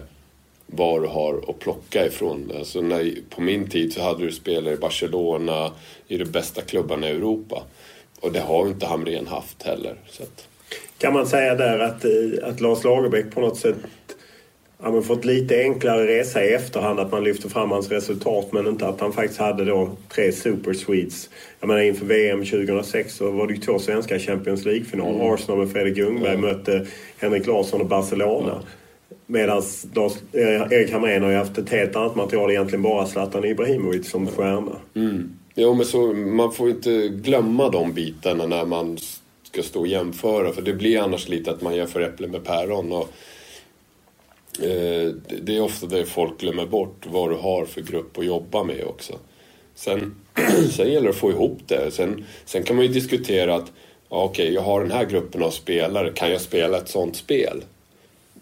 vad 0.65 1.01
du 1.01 1.07
har 1.07 1.43
att 1.47 1.59
plocka 1.59 2.05
ifrån. 2.05 2.51
Alltså 2.57 2.81
när, 2.81 3.13
på 3.29 3.41
min 3.41 3.69
tid 3.69 3.93
så 3.93 4.01
hade 4.01 4.25
du 4.25 4.31
spelare 4.31 4.73
i 4.73 4.77
Barcelona, 4.77 5.71
i 6.07 6.17
de 6.17 6.25
bästa 6.25 6.61
klubbarna 6.61 7.09
i 7.09 7.11
Europa. 7.11 7.63
Och 8.19 8.31
det 8.31 8.39
har 8.39 8.67
inte 8.67 8.85
Hamrén 8.85 9.27
haft 9.27 9.63
heller. 9.63 9.95
Så 10.09 10.23
att, 10.23 10.47
Kan 10.97 11.13
man 11.13 11.27
säga 11.27 11.55
där 11.55 11.79
att, 11.79 12.05
eh, 12.05 12.49
att 12.49 12.61
Lars 12.61 12.83
Lagerbäck 12.83 13.31
på 13.33 13.41
något 13.41 13.57
sätt 13.57 13.77
ja, 14.83 14.91
men 14.91 15.03
fått 15.03 15.25
lite 15.25 15.59
enklare 15.59 16.07
resa 16.07 16.43
i 16.43 16.53
efterhand 16.53 16.99
att 16.99 17.11
man 17.11 17.23
lyfter 17.23 17.49
fram 17.49 17.71
hans 17.71 17.91
resultat 17.91 18.47
men 18.51 18.67
inte 18.67 18.87
att 18.87 19.01
han 19.01 19.13
faktiskt 19.13 19.39
hade 19.39 19.65
då 19.65 19.89
tre 20.09 20.31
Super 20.31 20.73
Swedes. 20.73 21.29
Jag 21.59 21.67
menar 21.67 21.81
inför 21.81 22.05
VM 22.05 22.45
2006 22.45 23.15
så 23.15 23.31
var 23.31 23.47
det 23.47 23.53
ju 23.53 23.59
två 23.59 23.79
svenska 23.79 24.19
Champions 24.19 24.65
League-finaler. 24.65 25.19
Mm. 25.19 25.33
Arsenal 25.33 25.59
med 25.59 25.71
Fredrik 25.71 25.97
Ljungberg 25.97 26.33
mm. 26.33 26.41
mötte 26.41 26.87
Henrik 27.17 27.47
Larsson 27.47 27.81
och 27.81 27.87
Barcelona. 27.87 28.51
Mm. 28.51 28.63
Medan 29.29 29.63
Erik 30.71 30.91
Hamrén 30.91 31.23
har 31.23 31.29
ju 31.29 31.37
haft 31.37 31.57
ett 31.57 31.69
helt 31.69 31.95
annat 31.95 32.15
material, 32.15 32.51
egentligen 32.51 32.81
bara 32.81 33.05
Zlatan 33.05 33.45
Ibrahimovic 33.45 34.09
som 34.09 34.27
stjärna. 34.27 34.75
Mm. 34.95 35.37
Jo, 35.55 35.73
men 35.73 35.85
så, 35.85 36.13
man 36.13 36.51
får 36.51 36.69
inte 36.69 37.07
glömma 37.07 37.69
de 37.69 37.93
bitarna 37.93 38.45
när 38.45 38.65
man 38.65 38.97
ska 39.43 39.63
stå 39.63 39.79
och 39.79 39.87
jämföra. 39.87 40.51
För 40.51 40.61
det 40.61 40.73
blir 40.73 40.99
annars 40.99 41.27
lite 41.29 41.51
att 41.51 41.61
man 41.61 41.75
jämför 41.75 42.01
äpplen 42.01 42.31
med 42.31 42.43
päron. 42.43 42.91
Och, 42.91 43.01
eh, 43.01 43.07
Eh, 44.59 45.13
det 45.41 45.57
är 45.57 45.61
ofta 45.61 45.85
det 45.85 46.05
folk 46.05 46.39
glömmer 46.39 46.65
bort, 46.65 47.05
vad 47.05 47.29
du 47.29 47.35
har 47.35 47.65
för 47.65 47.81
grupp 47.81 48.17
att 48.17 48.25
jobba 48.25 48.63
med 48.63 48.83
också. 48.83 49.19
Sen, 49.75 50.15
sen 50.71 50.91
gäller 50.91 51.03
det 51.03 51.09
att 51.09 51.15
få 51.15 51.31
ihop 51.31 51.59
det. 51.67 51.91
Sen, 51.91 52.25
sen 52.45 52.63
kan 52.63 52.75
man 52.75 52.85
ju 52.85 52.91
diskutera 52.91 53.55
att 53.55 53.71
ja, 54.09 54.23
okej, 54.23 54.43
okay, 54.43 54.53
jag 54.53 54.61
har 54.61 54.81
den 54.81 54.91
här 54.91 55.05
gruppen 55.05 55.43
av 55.43 55.51
spelare, 55.51 56.11
kan 56.11 56.31
jag 56.31 56.41
spela 56.41 56.77
ett 56.77 56.89
sånt 56.89 57.15
spel? 57.15 57.63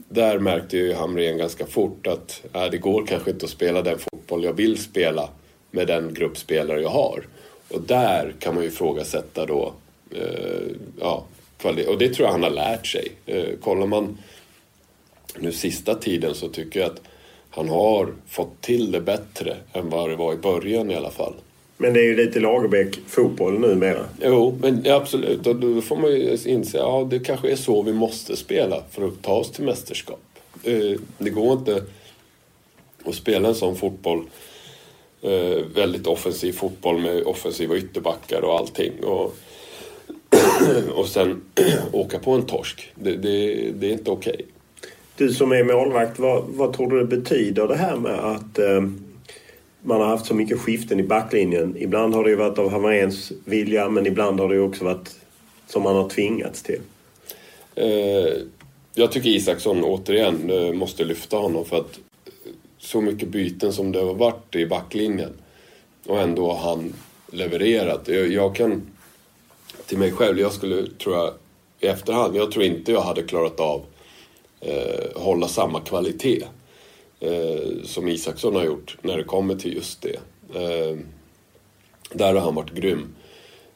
Där 0.10 0.40
märkte 0.40 0.78
ju 0.78 0.94
Hamrén 0.94 1.38
ganska 1.38 1.66
fort 1.66 2.08
att 2.08 2.42
äh, 2.54 2.66
det 2.72 2.78
går 2.78 3.06
kanske 3.06 3.32
inte 3.32 3.46
att 3.46 3.52
spela 3.52 3.82
den 3.82 4.00
fotboll 4.00 4.44
jag 4.44 4.54
vill 4.54 4.78
spela 4.78 5.30
med 5.72 5.88
den 5.88 6.14
grupp 6.14 6.38
spelare 6.38 6.82
jag 6.82 6.90
har. 6.90 7.28
Och 7.70 7.82
där 7.82 8.34
kan 8.40 8.56
man 8.56 8.64
ju 8.64 8.70
ifrågasätta 8.70 9.46
då, 9.46 9.74
eh, 10.12 10.68
ja, 11.00 11.26
och 11.64 11.98
det 11.98 12.10
tror 12.10 12.26
jag 12.26 12.32
han 12.32 12.44
har 12.44 12.50
lärt 12.50 12.88
sig. 12.88 13.12
Eh, 13.26 13.60
kollar 13.62 13.88
man 13.88 14.18
nu 15.40 15.52
sista 15.52 15.96
tiden 15.96 16.36
så 16.36 16.50
tycker 16.50 16.80
jag 16.80 16.92
att 16.92 17.02
han 17.50 17.70
har 17.70 18.14
fått 18.28 18.62
till 18.62 18.92
det 18.92 19.02
bättre 19.02 19.58
än 19.74 19.90
vad 19.90 20.10
det 20.10 20.16
var 20.16 20.34
i 20.34 20.38
början 20.38 20.92
i 20.92 20.96
alla 20.96 21.12
fall. 21.12 21.34
Men 21.78 21.94
det 21.94 22.00
är 22.00 22.04
ju 22.04 22.16
lite 22.16 22.40
Lagerbäck 22.40 23.00
fotboll 23.08 23.60
numera. 23.60 24.06
Jo, 24.22 24.58
men 24.62 24.92
absolut. 24.92 25.48
Och 25.48 25.56
då 25.56 25.82
får 25.82 25.96
man 25.96 26.12
ju 26.12 26.38
inse 26.46 26.78
att 26.78 26.84
ja, 26.84 27.08
det 27.10 27.20
kanske 27.20 27.52
är 27.52 27.56
så 27.56 27.82
vi 27.82 27.94
måste 27.94 28.36
spela 28.36 28.84
för 28.92 29.08
att 29.08 29.22
ta 29.22 29.34
oss 29.34 29.52
till 29.52 29.64
mästerskap. 29.64 30.20
Eh, 30.64 31.00
det 31.18 31.30
går 31.30 31.54
inte 31.54 31.84
att 33.06 33.16
spela 33.16 33.48
en 33.48 33.56
sån 33.56 33.76
fotboll 33.76 34.24
eh, 35.22 35.66
väldigt 35.76 36.08
offensiv 36.08 36.54
fotboll 36.54 36.98
med 36.98 37.24
offensiva 37.24 37.76
ytterbackar 37.76 38.42
och 38.42 38.58
allting. 38.58 39.04
Och, 39.04 39.36
och 40.96 41.08
sen 41.08 41.42
åka 41.92 42.20
på 42.20 42.32
en 42.32 42.46
torsk. 42.46 42.92
Det, 42.96 43.16
det, 43.16 43.72
det 43.72 43.88
är 43.88 43.92
inte 43.92 44.12
okej. 44.12 44.34
Okay. 44.34 44.46
Du 45.18 45.34
som 45.34 45.52
är 45.52 45.64
målvakt, 45.64 46.20
vad, 46.20 46.44
vad 46.48 46.74
tror 46.74 46.90
du 46.90 47.00
det 47.00 47.18
betyder 47.18 47.68
det 47.68 47.76
här 47.76 47.96
med 47.96 48.20
att 48.20 48.60
eh, 48.60 48.82
man 49.82 50.02
har 50.02 50.08
haft 50.08 50.26
så 50.26 50.36
mycket 50.36 50.60
skiften 50.60 51.00
i 51.00 51.04
backlinjen? 51.04 51.76
Ibland 51.78 52.14
har 52.14 52.24
det 52.24 52.30
ju 52.30 52.36
varit 52.36 52.60
av 52.60 52.72
Hamréns 52.72 53.32
vilja 53.46 53.90
men 53.90 54.08
ibland 54.08 54.40
har 54.40 54.50
det 54.50 54.56
ju 54.56 54.62
också 54.62 54.84
varit 54.84 55.16
som 55.68 55.84
man 55.84 55.96
har 55.96 56.10
tvingats 56.10 56.64
till. 56.64 56.82
Eh, 57.76 58.34
jag 58.96 59.12
tycker 59.12 59.30
Isaksson 59.30 59.84
återigen 59.84 60.50
eh, 60.50 60.74
måste 60.74 61.04
lyfta 61.04 61.38
honom 61.38 61.66
för 61.66 61.78
att 61.78 62.00
så 62.78 63.02
mycket 63.02 63.30
byten 63.30 63.74
som 63.74 63.92
det 63.92 64.00
har 64.00 64.14
varit 64.14 64.56
i 64.56 64.66
backlinjen 64.66 65.34
och 66.06 66.20
ändå 66.20 66.52
har 66.52 66.70
han 66.70 66.94
levererat. 67.32 68.08
Jag, 68.08 68.32
jag 68.32 68.56
kan 68.56 68.82
till 69.86 69.98
mig 69.98 70.12
själv, 70.12 70.40
jag 70.40 70.52
skulle 70.52 70.88
tror 70.90 71.16
jag 71.16 71.34
i 71.80 71.88
efterhand, 71.88 72.36
jag 72.36 72.52
tror 72.52 72.66
inte 72.66 72.92
jag 72.92 73.02
hade 73.02 73.24
klarat 73.24 73.60
av 73.60 73.82
eh, 74.66 75.22
hålla 75.22 75.48
samma 75.48 75.80
kvalitet 75.80 76.44
eh, 77.20 77.84
som 77.84 78.08
Isaksson 78.08 78.56
har 78.56 78.64
gjort 78.64 78.98
när 79.02 79.18
det 79.18 79.24
kommer 79.24 79.56
till 79.56 79.74
just 79.74 80.02
det. 80.02 80.20
Eh, 80.60 80.98
där 82.12 82.34
har 82.34 82.42
han 82.42 82.56
varit 82.56 82.74
grym. 82.74 83.16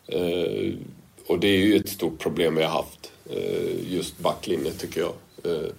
Eh, 0.07 0.73
och 1.27 1.39
det 1.39 1.47
är 1.47 1.57
ju 1.57 1.75
ett 1.75 1.89
stort 1.89 2.19
problem 2.19 2.55
vi 2.55 2.63
har 2.63 2.69
haft, 2.69 3.11
eh, 3.29 3.93
just 3.93 4.19
backlinjen 4.19 4.73
tycker 4.77 5.01
jag. 5.01 5.13
Eh, 5.43 5.69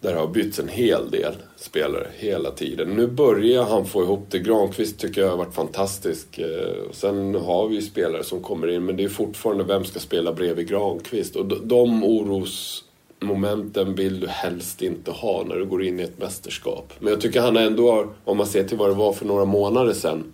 där 0.00 0.14
har 0.14 0.26
bytts 0.26 0.58
en 0.58 0.68
hel 0.68 1.10
del 1.10 1.34
spelare 1.56 2.06
hela 2.16 2.50
tiden. 2.50 2.88
Nu 2.88 3.06
börjar 3.06 3.62
han 3.62 3.86
få 3.86 4.02
ihop 4.02 4.26
det. 4.30 4.38
Granqvist 4.38 4.98
tycker 4.98 5.20
jag 5.20 5.28
har 5.28 5.36
varit 5.36 5.54
fantastisk. 5.54 6.38
Eh, 6.38 6.90
sen 6.92 7.34
har 7.34 7.68
vi 7.68 7.74
ju 7.74 7.82
spelare 7.82 8.24
som 8.24 8.42
kommer 8.42 8.70
in 8.70 8.84
men 8.84 8.96
det 8.96 9.04
är 9.04 9.08
fortfarande 9.08 9.64
vem 9.64 9.84
ska 9.84 10.00
spela 10.00 10.32
bredvid 10.32 10.68
Granqvist? 10.68 11.36
Och 11.36 11.46
de 11.66 12.04
oros... 12.04 12.84
Momenten 13.22 13.94
vill 13.94 14.20
du 14.20 14.28
helst 14.28 14.82
inte 14.82 15.10
ha 15.10 15.44
när 15.48 15.56
du 15.56 15.66
går 15.66 15.84
in 15.84 16.00
i 16.00 16.02
ett 16.02 16.18
mästerskap. 16.18 16.92
Men 16.98 17.10
jag 17.12 17.20
tycker 17.20 17.40
han 17.40 17.56
ändå 17.56 17.92
har, 17.92 18.08
om 18.24 18.36
man 18.36 18.46
ser 18.46 18.64
till 18.64 18.78
vad 18.78 18.90
det 18.90 18.94
var 18.94 19.12
för 19.12 19.26
några 19.26 19.44
månader 19.44 19.92
sedan, 19.92 20.32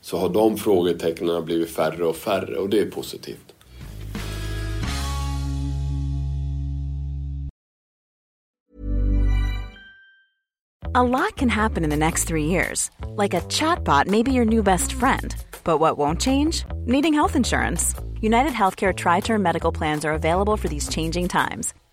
så 0.00 0.18
har 0.18 0.28
de 0.28 0.56
frågetecknen 0.56 1.44
blivit 1.44 1.70
färre 1.70 2.04
och 2.04 2.16
färre 2.16 2.56
och 2.56 2.68
det 2.68 2.80
är 2.80 2.90
positivt. 2.90 3.54
A 10.96 11.02
lot 11.02 11.34
can 11.34 11.48
happen 11.48 11.82
in 11.82 11.90
the 11.90 11.96
next 11.96 12.28
three 12.28 12.44
years. 12.44 12.88
Like 13.16 13.34
a 13.34 13.40
chatbot 13.40 14.06
may 14.06 14.22
be 14.22 14.30
your 14.30 14.44
new 14.44 14.62
best 14.62 14.92
friend. 14.92 15.34
But 15.64 15.80
what 15.80 15.98
won't 15.98 16.20
change? 16.20 16.64
Needing 16.86 17.14
health 17.14 17.34
insurance. 17.34 17.96
United 18.24 18.52
Healthcare 18.54 18.96
Tri 18.96 19.20
Term 19.20 19.42
Medical 19.42 19.70
Plans 19.70 20.02
are 20.02 20.12
available 20.12 20.56
for 20.56 20.68
these 20.68 20.88
changing 20.88 21.28
times. 21.28 21.74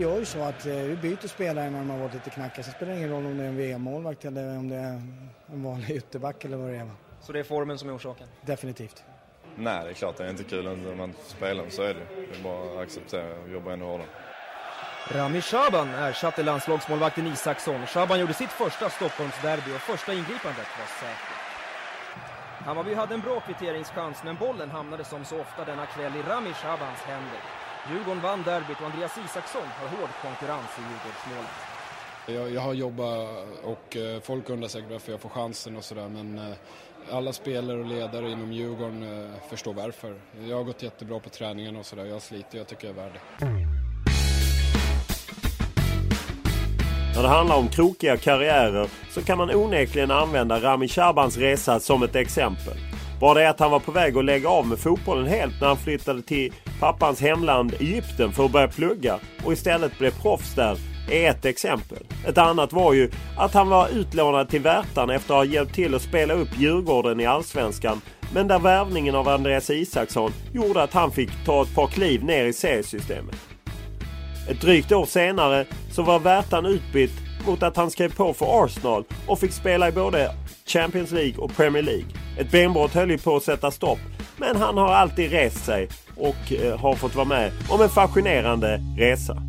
Det 0.00 0.06
är 0.06 0.18
ju 0.18 0.24
så 0.24 0.42
att 0.42 0.66
eh, 0.66 0.72
vi 0.74 0.96
byter 0.96 1.28
spelare 1.28 1.70
när 1.70 1.78
de 1.78 1.90
har 1.90 1.98
varit 1.98 2.14
lite 2.14 2.30
knackiga. 2.30 2.64
Sen 2.64 2.72
spelar 2.72 2.92
det 2.92 2.98
ingen 2.98 3.10
roll 3.10 3.26
om 3.26 3.38
det 3.38 3.44
är 3.44 3.48
en 3.48 3.56
VM-målvakt 3.56 4.24
eller 4.24 4.58
om 4.58 4.68
det 4.68 4.76
är 4.76 4.92
en 5.52 5.64
vanlig 5.64 5.96
ytterback 5.96 6.44
eller 6.44 6.56
vad 6.56 6.70
det 6.70 6.76
är. 6.76 6.90
Så 7.20 7.32
det 7.32 7.38
är 7.38 7.42
formen 7.44 7.78
som 7.78 7.88
är 7.88 7.96
orsaken? 7.96 8.28
Definitivt. 8.42 9.04
Nej, 9.56 9.84
det 9.84 9.90
är 9.90 9.94
klart 9.94 10.16
det 10.16 10.24
är 10.24 10.30
inte 10.30 10.44
kul 10.44 10.64
när 10.64 10.94
man 10.94 11.14
spelar, 11.26 11.68
så 11.68 11.82
är 11.82 11.94
det. 11.94 12.00
Det 12.16 12.38
är 12.38 12.42
bara 12.42 12.72
att 12.72 12.86
acceptera 12.86 13.40
och 13.42 13.48
jobba 13.48 13.72
ännu 13.72 13.84
hårdare. 13.84 14.06
Rami 15.08 15.40
Shaban 15.40 15.88
ersatte 15.88 16.42
landslagsmålvakten 16.42 17.26
Isaksson. 17.26 17.86
Shaban 17.86 18.20
gjorde 18.20 18.34
sitt 18.34 18.50
första 18.52 18.90
Stockholmsderby 18.90 19.70
och 19.76 19.80
första 19.80 20.12
ingripandet 20.12 20.68
var 20.78 20.86
säkert. 21.00 21.40
Hammarby 22.58 22.94
hade 22.94 23.14
en 23.14 23.20
bra 23.20 23.40
kvitteringschans 23.40 24.22
men 24.24 24.36
bollen 24.36 24.70
hamnade 24.70 25.04
som 25.04 25.24
så 25.24 25.40
ofta 25.40 25.64
denna 25.64 25.86
kväll 25.86 26.16
i 26.16 26.22
Rami 26.22 26.52
Shabans 26.52 27.00
händer. 27.00 27.59
Djurgården 27.88 28.22
vann 28.22 28.42
derbyt 28.42 28.80
och 28.80 28.86
Andreas 28.86 29.18
Isaksson 29.24 29.62
har 29.80 29.88
hård 29.88 30.08
konkurrens 30.22 30.70
i 30.78 30.80
Djurgårdsmålet. 30.80 31.50
Jag, 32.26 32.54
jag 32.54 32.60
har 32.60 32.74
jobbat 32.74 33.28
och 33.64 33.96
eh, 33.96 34.20
folk 34.20 34.50
undrar 34.50 34.68
säkert 34.68 34.90
varför 34.90 35.12
jag 35.12 35.20
får 35.20 35.28
chansen 35.28 35.76
och 35.76 35.84
sådär 35.84 36.08
men 36.08 36.38
eh, 36.38 36.56
alla 37.10 37.32
spelare 37.32 37.80
och 37.80 37.86
ledare 37.86 38.30
inom 38.30 38.52
Djurgården 38.52 39.02
eh, 39.02 39.30
förstår 39.48 39.74
varför. 39.74 40.14
Jag 40.48 40.56
har 40.56 40.64
gått 40.64 40.82
jättebra 40.82 41.20
på 41.20 41.28
träningen 41.28 41.76
och 41.76 41.86
sådär. 41.86 42.04
Jag 42.04 42.22
slitit 42.22 42.54
jag 42.54 42.66
tycker 42.66 42.86
jag 42.86 42.96
är 42.96 43.02
värd 43.02 43.12
det. 43.12 43.46
När 47.14 47.22
det 47.22 47.28
handlar 47.28 47.56
om 47.56 47.68
krokiga 47.68 48.16
karriärer 48.16 48.88
så 49.10 49.22
kan 49.22 49.38
man 49.38 49.50
onekligen 49.54 50.10
använda 50.10 50.60
Rami 50.60 50.88
Shabans 50.88 51.36
resa 51.36 51.80
som 51.80 52.02
ett 52.02 52.16
exempel. 52.16 52.74
Bara 53.20 53.34
det 53.34 53.50
att 53.50 53.60
han 53.60 53.70
var 53.70 53.80
på 53.80 53.92
väg 53.92 54.16
att 54.16 54.24
lägga 54.24 54.48
av 54.48 54.66
med 54.66 54.78
fotbollen 54.78 55.26
helt 55.26 55.60
när 55.60 55.68
han 55.68 55.76
flyttade 55.76 56.22
till 56.22 56.52
pappans 56.80 57.20
hemland 57.20 57.74
Egypten 57.80 58.32
för 58.32 58.44
att 58.44 58.52
börja 58.52 58.68
plugga 58.68 59.18
och 59.44 59.52
istället 59.52 59.98
blev 59.98 60.10
proffs 60.22 60.54
där 60.54 60.78
är 61.10 61.30
ett 61.30 61.44
exempel. 61.44 61.98
Ett 62.26 62.38
annat 62.38 62.72
var 62.72 62.92
ju 62.92 63.10
att 63.36 63.54
han 63.54 63.68
var 63.68 63.88
utlånad 63.88 64.48
till 64.48 64.60
Värtan 64.60 65.10
efter 65.10 65.34
att 65.34 65.38
ha 65.38 65.44
hjälpt 65.44 65.74
till 65.74 65.94
att 65.94 66.02
spela 66.02 66.34
upp 66.34 66.48
Djurgården 66.58 67.20
i 67.20 67.26
Allsvenskan. 67.26 68.00
Men 68.34 68.48
där 68.48 68.58
värvningen 68.58 69.14
av 69.14 69.28
Andreas 69.28 69.70
Isaksson 69.70 70.32
gjorde 70.52 70.82
att 70.82 70.92
han 70.92 71.10
fick 71.10 71.30
ta 71.44 71.62
ett 71.62 71.74
par 71.74 71.86
kliv 71.86 72.24
ner 72.24 72.44
i 72.44 72.52
seriesystemet. 72.52 73.36
Ett 74.48 74.60
drygt 74.60 74.92
år 74.92 75.04
senare 75.04 75.64
så 75.92 76.02
var 76.02 76.18
Värtan 76.18 76.66
utbytt 76.66 77.12
mot 77.46 77.62
att 77.62 77.76
han 77.76 77.90
skrev 77.90 78.14
på 78.14 78.34
för 78.34 78.64
Arsenal 78.64 79.04
och 79.26 79.38
fick 79.38 79.52
spela 79.52 79.88
i 79.88 79.92
både 79.92 80.30
Champions 80.66 81.10
League 81.10 81.36
och 81.38 81.56
Premier 81.56 81.82
League. 81.82 82.06
Ett 82.38 82.50
benbrott 82.50 82.94
höll 82.94 83.10
ju 83.10 83.18
på 83.18 83.36
att 83.36 83.42
sätta 83.42 83.70
stopp. 83.70 83.98
Men 84.36 84.56
han 84.56 84.78
har 84.78 84.92
alltid 84.92 85.30
rest 85.30 85.64
sig 85.64 85.88
och 86.20 86.52
eh, 86.52 86.78
har 86.78 86.94
fått 86.94 87.14
vara 87.14 87.26
med 87.26 87.52
om 87.68 87.80
en 87.80 87.88
fascinerande 87.88 88.80
resa. 88.98 89.42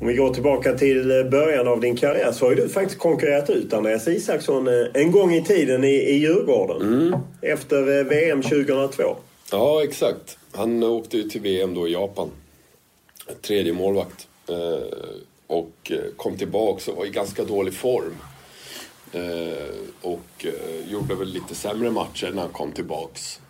Om 0.00 0.06
vi 0.06 0.14
går 0.14 0.34
tillbaka 0.34 0.78
till 0.78 1.10
eh, 1.10 1.30
början 1.30 1.68
av 1.68 1.80
din 1.80 1.96
karriär 1.96 2.32
så 2.32 2.44
har 2.44 2.50
ju 2.50 2.56
du 2.56 2.68
faktiskt 2.68 3.00
konkurrerat 3.00 3.50
ut 3.50 3.72
Andreas 3.72 4.08
Isaksson 4.08 4.68
eh, 4.68 4.86
en 4.94 5.12
gång 5.12 5.34
i 5.34 5.44
tiden 5.44 5.84
i, 5.84 5.94
i 5.94 6.18
Djurgården. 6.18 6.82
Mm. 6.82 7.20
Efter 7.42 8.04
VM 8.04 8.42
2002. 8.42 9.02
Ja, 9.52 9.82
exakt. 9.84 10.38
Han 10.52 10.82
åkte 10.82 11.16
ju 11.16 11.22
till 11.22 11.40
VM 11.40 11.74
då 11.74 11.88
i 11.88 11.92
Japan. 11.92 12.30
Tredje 13.42 13.72
målvakt. 13.72 14.28
Och 15.46 15.92
kom 16.16 16.36
tillbaka 16.36 16.90
och 16.90 16.96
var 16.96 17.06
i 17.06 17.10
ganska 17.10 17.44
dålig 17.44 17.74
form. 17.74 18.16
Och 20.00 20.46
gjorde 20.88 21.14
väl 21.14 21.28
lite 21.28 21.54
sämre 21.54 21.90
matcher 21.90 22.30
när 22.34 22.42
han 22.42 22.50
kom 22.50 22.72
tillbaks. 22.72 23.40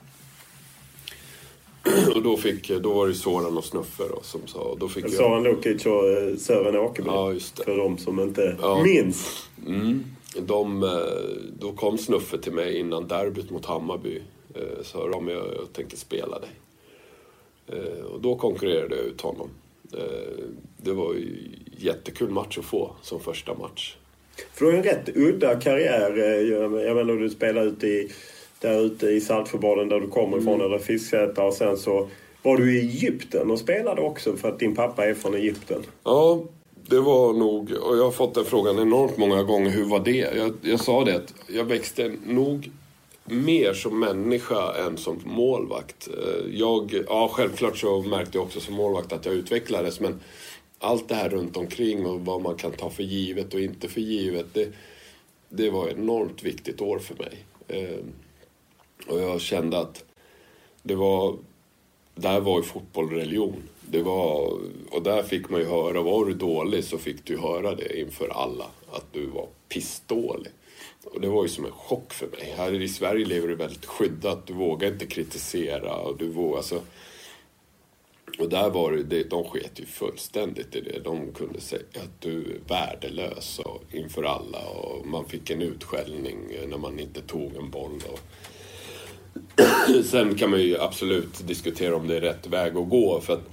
Och 2.15 2.23
då, 2.23 2.37
fick, 2.37 2.69
då 2.69 2.93
var 2.93 3.09
det 3.09 3.15
Soran 3.15 3.57
och 3.57 3.65
Snuffe 3.65 4.03
då, 4.11 4.19
som 4.23 4.41
sa... 4.47 4.77
Då 4.81 4.89
fick 4.89 5.15
Soran 5.15 5.43
Lukic 5.43 5.87
och 5.87 6.41
Sören 6.41 6.77
Åkerby. 6.77 7.09
Ja, 7.11 7.33
just 7.33 7.57
det. 7.57 7.65
För 7.65 7.77
de 7.77 7.99
som 7.99 8.21
inte 8.21 8.57
Ja. 8.63 8.83
minns. 8.83 9.49
Mm. 9.67 10.05
De, 10.41 10.83
eh, 10.83 10.89
då 11.59 11.73
kom 11.73 11.99
Snuffe 11.99 12.39
till 12.39 12.53
mig 12.53 12.79
innan 12.79 13.09
derbyt 13.09 13.51
mot 13.51 13.67
Hammarby. 13.67 14.23
Eh, 14.55 14.83
Sa 14.83 15.11
om 15.13 15.29
jag, 15.29 15.39
jag 15.47 15.73
tänker 15.73 15.97
spela 15.97 16.39
dig. 16.39 16.51
Eh, 17.73 18.05
Och 18.05 18.21
då 18.21 18.37
konkurrerade 18.37 18.97
jag 18.97 19.05
ut 19.05 19.21
honom. 19.21 19.49
Det 20.77 20.93
var 20.93 21.15
ju 21.15 21.37
jättekul 21.79 22.31
match 22.31 22.59
att 22.59 22.65
få 22.65 22.91
som 23.03 23.21
första 23.21 23.55
match. 23.55 23.97
För 24.55 24.65
du 24.65 24.71
har 24.71 24.79
en 24.79 24.85
rätt 24.85 25.09
udda 25.17 25.61
karriär. 25.61 26.17
Jag 26.51 26.85
jag 26.87 26.97
menar 26.97 27.15
du 27.15 27.31
spelade 27.31 27.67
ut 27.67 27.85
i, 27.85 28.13
där 28.61 28.81
ute 28.81 29.07
i 29.07 29.21
Saltsjöbaden 29.21 29.89
där 29.89 30.01
du 30.01 30.09
kommer 30.09 30.39
ifrån, 30.39 30.55
Mm. 30.55 30.67
eller 30.67 30.79
Fisksätra. 30.79 31.45
Och 31.45 31.55
sen 31.55 31.77
så 31.77 32.09
var 32.43 32.57
du 32.57 32.77
i 32.77 32.81
Egypten 32.81 33.51
och 33.51 33.59
spelade 33.59 34.01
också 34.01 34.37
för 34.37 34.49
att 34.49 34.59
din 34.59 34.75
pappa 34.75 35.05
är 35.07 35.15
från 35.15 35.35
Egypten. 35.35 35.83
Ja, 36.05 36.43
det 36.89 37.01
var 37.01 37.33
nog... 37.33 37.73
Och 37.73 37.97
jag 37.97 38.05
har 38.05 38.11
fått 38.11 38.35
den 38.35 38.45
frågan 38.45 38.79
enormt 38.79 39.17
många 39.17 39.43
gånger. 39.43 39.71
Hur 39.71 39.85
var 39.85 40.01
det? 40.01 40.37
Jag, 40.37 40.53
jag 40.63 40.81
sa 40.81 41.05
det 41.05 41.17
att 41.17 41.35
jag 41.49 41.65
växte 41.65 42.13
nog 42.27 42.71
mer 43.25 43.73
som 43.73 44.01
människa 44.01 44.87
än 44.87 44.97
som 44.97 45.21
målvakt. 45.25 46.09
Eh, 46.09 46.59
Jag, 46.59 46.95
ja, 47.09 47.29
självklart 47.33 47.77
så 47.79 48.03
märkte 48.03 48.39
jag 48.39 48.45
också 48.45 48.61
som 48.61 48.75
målvakt 48.75 49.13
att 49.13 49.27
jag 49.27 49.35
utvecklades. 49.35 50.01
Men 50.01 50.21
allt 50.79 51.09
det 51.09 51.15
här 51.15 51.29
runt 51.29 51.57
omkring 51.57 52.07
och 52.07 52.21
vad 52.21 52.43
man 52.43 52.55
kan 52.55 52.73
ta 52.73 52.91
för 52.91 53.03
givet 53.03 53.55
och 53.55 53.61
inte 53.61 53.89
för 53.89 54.01
givet. 54.01 54.47
Det, 54.53 54.69
det 55.49 55.71
var 55.71 55.89
ett 55.89 55.97
enormt 55.99 56.43
viktigt 56.43 56.81
år 56.81 56.99
för 56.99 57.15
mig. 57.15 57.45
Och 59.09 59.21
jag 59.21 59.41
kände 59.41 59.79
att 59.79 60.05
det 60.83 60.95
var 60.95 61.37
där 62.17 62.41
var 62.41 62.59
ju 62.59 62.63
fotboll 62.63 63.11
religion. 63.11 63.63
Det 63.81 64.03
var, 64.03 64.59
och 64.91 65.03
där 65.03 65.23
fick 65.23 65.49
man 65.49 65.61
ju 65.61 65.67
höra, 65.67 66.03
var 66.03 66.25
du 66.25 66.35
dålig 66.35 66.85
så 66.85 66.99
fick 66.99 67.25
du 67.25 67.39
höra 67.39 67.75
det 67.75 68.01
inför 68.01 68.29
alla, 68.29 68.67
att 68.93 69.13
du 69.13 69.27
var 69.27 69.47
pissdålig. 69.69 70.53
Och 71.05 71.21
det 71.21 71.29
var 71.29 71.43
ju 71.43 71.49
som 71.49 71.65
en 71.65 71.73
chock 71.73 72.13
för 72.13 72.27
mig. 72.27 72.55
Här 72.57 72.73
i 72.73 72.89
Sverige 72.89 73.27
lever 73.27 73.49
du 73.49 73.55
väldigt 73.55 73.85
skyddat, 73.85 74.47
du 74.47 74.53
vågar 74.53 74.89
inte 74.89 75.07
kritisera. 75.07 75.95
Och, 75.95 76.19
du 76.19 76.29
vågar, 76.29 76.57
alltså, 76.57 76.81
och 78.39 78.49
där 78.49 78.71
var 78.71 78.93
det, 78.93 79.31
de 79.31 79.45
sket 79.45 79.81
ju 79.81 79.87
fullständigt 79.87 80.77
i 80.77 80.81
det. 80.81 81.01
De 81.05 81.33
kunde 81.33 81.61
säga 81.61 81.83
att 81.95 82.21
du 82.21 82.39
är 82.39 82.69
värdelös 82.69 83.59
och, 83.59 83.83
inför 83.93 84.23
alla 84.23 84.69
och 84.69 85.07
man 85.07 85.25
fick 85.25 85.51
en 85.51 85.63
utskällning 85.63 86.39
när 86.69 86.79
man 86.79 87.01
inte 87.01 87.23
tog 87.23 87.57
en 87.57 87.71
boll. 87.71 88.03
Och, 88.13 88.21
Sen 90.05 90.35
kan 90.35 90.51
man 90.51 90.61
ju 90.61 90.81
absolut 90.81 91.47
diskutera 91.47 91.97
om 91.97 92.09
det 92.09 92.17
är 92.17 92.21
rätt 92.21 92.47
väg 92.47 92.77
att 92.77 92.89
gå 92.89 93.21
för 93.21 93.33
att 93.33 93.49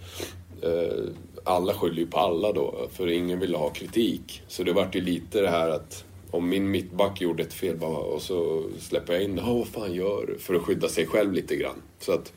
eh, 0.64 1.04
alla 1.44 1.74
skyller 1.74 1.98
ju 1.98 2.08
på 2.08 2.20
alla 2.20 2.52
då 2.52 2.90
för 2.94 3.08
ingen 3.08 3.40
ville 3.40 3.58
ha 3.58 3.70
kritik. 3.70 4.42
Så 4.48 4.64
det 4.64 4.74
vart 4.74 4.96
ju 4.96 5.02
lite 5.02 5.42
det 5.42 5.50
här 5.50 5.70
att 5.70 6.06
om 6.32 6.50
min 6.50 6.72
mittback 6.72 7.22
gjorde 7.22 7.44
ett 7.44 7.54
fel 7.54 7.78
bara, 7.78 7.98
och 7.98 8.22
så 8.22 8.64
släpper 8.80 9.14
jag 9.14 9.24
in 9.24 9.36
det. 9.36 9.42
Ja, 9.42 9.54
vad 9.54 9.68
fan 9.68 9.94
gör 9.94 10.26
du? 10.28 10.40
För 10.40 10.56
att 10.56 10.62
skydda 10.62 10.90
sig 10.90 11.08
själv 11.08 11.34
lite 11.34 11.56
grann. 11.56 11.82
Så 12.00 12.12
att, 12.12 12.34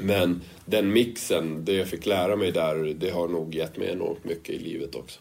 men 0.00 0.40
den 0.64 0.92
mixen, 0.92 1.64
det 1.64 1.72
jag 1.72 1.88
fick 1.88 2.06
lära 2.06 2.36
mig 2.36 2.52
där, 2.52 2.94
det 2.98 3.10
har 3.10 3.28
nog 3.28 3.54
gett 3.54 3.76
mig 3.76 3.90
enormt 3.90 4.24
mycket 4.24 4.50
i 4.50 4.58
livet 4.58 4.94
också. 4.94 5.20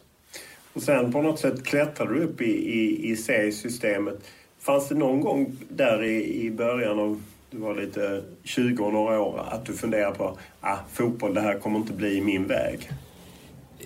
Och 0.74 0.82
sen 0.82 1.12
på 1.12 1.22
något 1.22 1.40
sätt 1.40 1.64
klättrade 1.64 2.14
du 2.14 2.24
upp 2.24 2.42
i, 2.42 2.52
i, 2.52 3.12
i 3.12 3.16
seriesystemet. 3.16 4.20
Fanns 4.62 4.90
det 4.90 4.96
någon 4.96 5.22
gång 5.22 5.58
där 5.70 6.04
i, 6.04 6.46
i 6.46 6.52
början 6.52 7.00
av, 7.00 7.22
du 7.50 7.58
var 7.58 7.76
lite 7.76 8.24
20 8.44 8.84
och 8.84 8.94
några 8.94 9.22
år, 9.22 9.46
att 9.52 9.66
du 9.66 9.74
funderade 9.74 10.18
på 10.18 10.38
ah, 10.62 10.78
fotboll, 10.94 11.34
det 11.34 11.42
här 11.42 11.60
kommer 11.60 11.80
inte 11.80 11.94
bli 11.94 12.22
min 12.22 12.48
väg? 12.48 12.90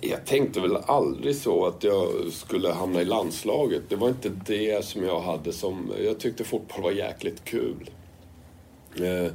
Jag 0.00 0.26
tänkte 0.26 0.60
väl 0.60 0.76
aldrig 0.76 1.36
så 1.36 1.66
att 1.66 1.84
jag 1.84 2.08
skulle 2.32 2.68
hamna 2.68 3.00
i 3.00 3.04
landslaget. 3.04 3.82
Det 3.88 3.96
var 3.96 4.08
inte 4.08 4.28
det 4.46 4.84
som 4.84 5.04
jag 5.04 5.20
hade 5.20 5.52
som... 5.52 5.92
Jag 6.04 6.18
tyckte 6.18 6.44
fotboll 6.44 6.82
var 6.82 6.90
jäkligt 6.90 7.44
kul. 7.44 7.90
Eh, 8.96 9.32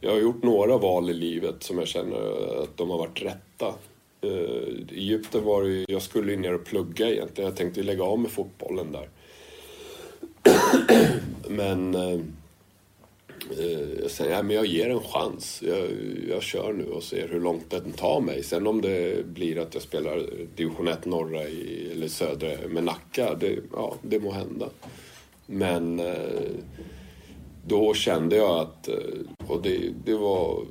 jag 0.00 0.10
har 0.10 0.18
gjort 0.18 0.42
några 0.42 0.78
val 0.78 1.10
i 1.10 1.14
livet 1.14 1.62
som 1.62 1.78
jag 1.78 1.88
känner 1.88 2.18
att 2.62 2.76
de 2.76 2.90
har 2.90 2.98
varit 2.98 3.22
rätta. 3.22 3.74
Eh, 4.20 4.30
I 4.30 4.86
Egypten 4.90 5.44
var 5.44 5.62
det 5.62 5.68
ju, 5.68 5.84
jag 5.88 6.02
skulle 6.02 6.32
ju 6.32 6.38
ner 6.38 6.54
och 6.54 6.64
plugga 6.64 7.10
egentligen. 7.10 7.50
Jag 7.50 7.56
tänkte 7.56 7.80
ju 7.80 7.86
lägga 7.86 8.04
av 8.04 8.18
med 8.18 8.30
fotbollen 8.30 8.92
där. 8.92 9.08
Men 11.48 11.94
eh, 11.94 12.20
eh, 13.58 14.00
jag 14.02 14.10
säger, 14.10 14.32
ja, 14.32 14.42
men 14.42 14.56
jag 14.56 14.66
ger 14.66 14.90
en 14.90 15.00
chans. 15.00 15.62
Jag, 15.66 15.88
jag 16.28 16.42
kör 16.42 16.72
nu 16.72 16.84
och 16.84 17.02
ser 17.02 17.28
hur 17.28 17.40
långt 17.40 17.70
den 17.70 17.92
tar 17.92 18.20
mig. 18.20 18.42
Sen 18.42 18.66
om 18.66 18.80
det 18.80 19.26
blir 19.26 19.58
att 19.58 19.74
jag 19.74 19.82
spelar 19.82 20.26
division 20.56 20.88
1 20.88 21.04
norra 21.04 21.48
i, 21.48 21.90
eller 21.92 22.08
södra 22.08 22.68
med 22.68 22.84
Nacka, 22.84 23.34
det, 23.34 23.58
ja, 23.72 23.94
det 24.02 24.20
må 24.20 24.32
hända. 24.32 24.68
Men 25.46 26.00
eh, 26.00 26.50
då 27.66 27.94
kände 27.94 28.36
jag 28.36 28.58
att, 28.58 28.88
eh, 28.88 28.94
och 29.46 29.62
det, 29.62 29.92
det 30.04 30.14
var 30.14 30.64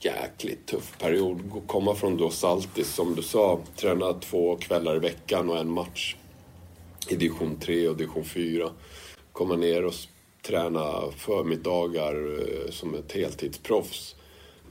jäkligt 0.00 0.66
tuff 0.66 0.98
period. 0.98 1.40
Komma 1.66 1.94
från 1.94 2.16
då 2.16 2.30
Saltis, 2.30 2.94
som 2.94 3.14
du 3.14 3.22
sa, 3.22 3.60
träna 3.76 4.12
två 4.12 4.56
kvällar 4.56 4.96
i 4.96 4.98
veckan 4.98 5.50
och 5.50 5.58
en 5.58 5.70
match 5.70 6.16
i 7.08 7.16
division 7.16 7.56
3 7.60 7.88
och 7.88 7.96
division 7.96 8.24
4. 8.24 8.70
Komma 9.38 9.56
ner 9.56 9.84
och 9.84 9.94
träna 10.42 11.10
förmiddagar 11.16 12.14
eh, 12.14 12.70
som 12.70 12.94
ett 12.94 13.12
heltidsproffs. 13.12 14.16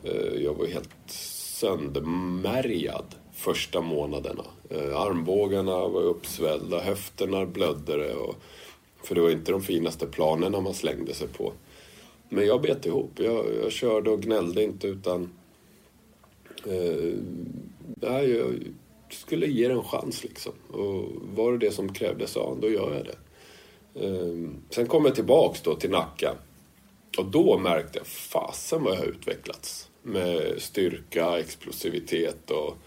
Eh, 0.03 0.43
jag 0.43 0.53
var 0.53 0.65
helt 0.65 1.11
söndermärgad 1.11 3.05
första 3.33 3.81
månaderna. 3.81 4.43
Eh, 4.69 5.01
armbågarna 5.01 5.87
var 5.87 6.01
uppsvällda, 6.01 6.79
höfterna 6.79 7.45
blödde 7.45 7.97
det. 7.97 8.13
Och, 8.13 8.35
för 9.03 9.15
det 9.15 9.21
var 9.21 9.29
inte 9.29 9.51
de 9.51 9.61
finaste 9.61 10.07
planerna 10.07 10.61
man 10.61 10.73
slängde 10.73 11.13
sig 11.13 11.27
på. 11.27 11.53
Men 12.29 12.47
jag 12.47 12.61
bet 12.61 12.85
ihop. 12.85 13.11
Jag, 13.15 13.45
jag 13.63 13.71
körde 13.71 14.09
och 14.09 14.21
gnällde 14.21 14.63
inte 14.63 14.87
utan... 14.87 15.29
Eh, 16.65 17.13
nej, 17.95 18.31
jag 18.31 18.53
skulle 19.09 19.47
ge 19.47 19.67
det 19.67 19.73
en 19.73 19.83
chans 19.83 20.23
liksom. 20.23 20.53
Och 20.71 21.03
var 21.35 21.51
det 21.51 21.57
det 21.57 21.71
som 21.71 21.93
krävdes, 21.93 22.35
ja, 22.35 22.57
då 22.61 22.69
gör 22.69 22.95
jag 22.95 23.05
det. 23.05 23.15
Ehm, 24.01 24.55
sen 24.69 24.87
kom 24.87 25.05
jag 25.05 25.15
tillbaks 25.15 25.61
då 25.61 25.75
till 25.75 25.89
Nacka. 25.89 26.35
Och 27.17 27.25
då 27.25 27.57
märkte 27.57 27.97
jag, 27.97 28.07
fasen 28.07 28.83
vad 28.83 28.93
jag 28.93 28.99
har 28.99 29.05
utvecklats. 29.05 29.89
Med 30.01 30.61
styrka, 30.61 31.39
explosivitet 31.39 32.51
och... 32.51 32.77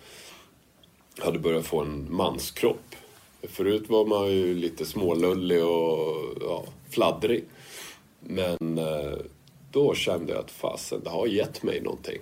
hade 1.19 1.39
börjat 1.39 1.67
få 1.67 1.81
en 1.81 2.15
manskropp. 2.15 2.95
Förut 3.43 3.89
var 3.89 4.07
man 4.07 4.33
ju 4.33 4.55
lite 4.55 4.85
smålullig 4.85 5.65
och 5.65 6.39
ja, 6.41 6.65
fladdrig. 6.91 7.45
Men 8.21 8.79
eh, 8.79 9.19
då 9.73 9.95
kände 9.95 10.33
jag 10.33 10.41
att 10.41 10.51
fasen, 10.51 11.01
det 11.05 11.11
har 11.11 11.27
gett 11.27 11.63
mig 11.63 11.81
någonting. 11.81 12.21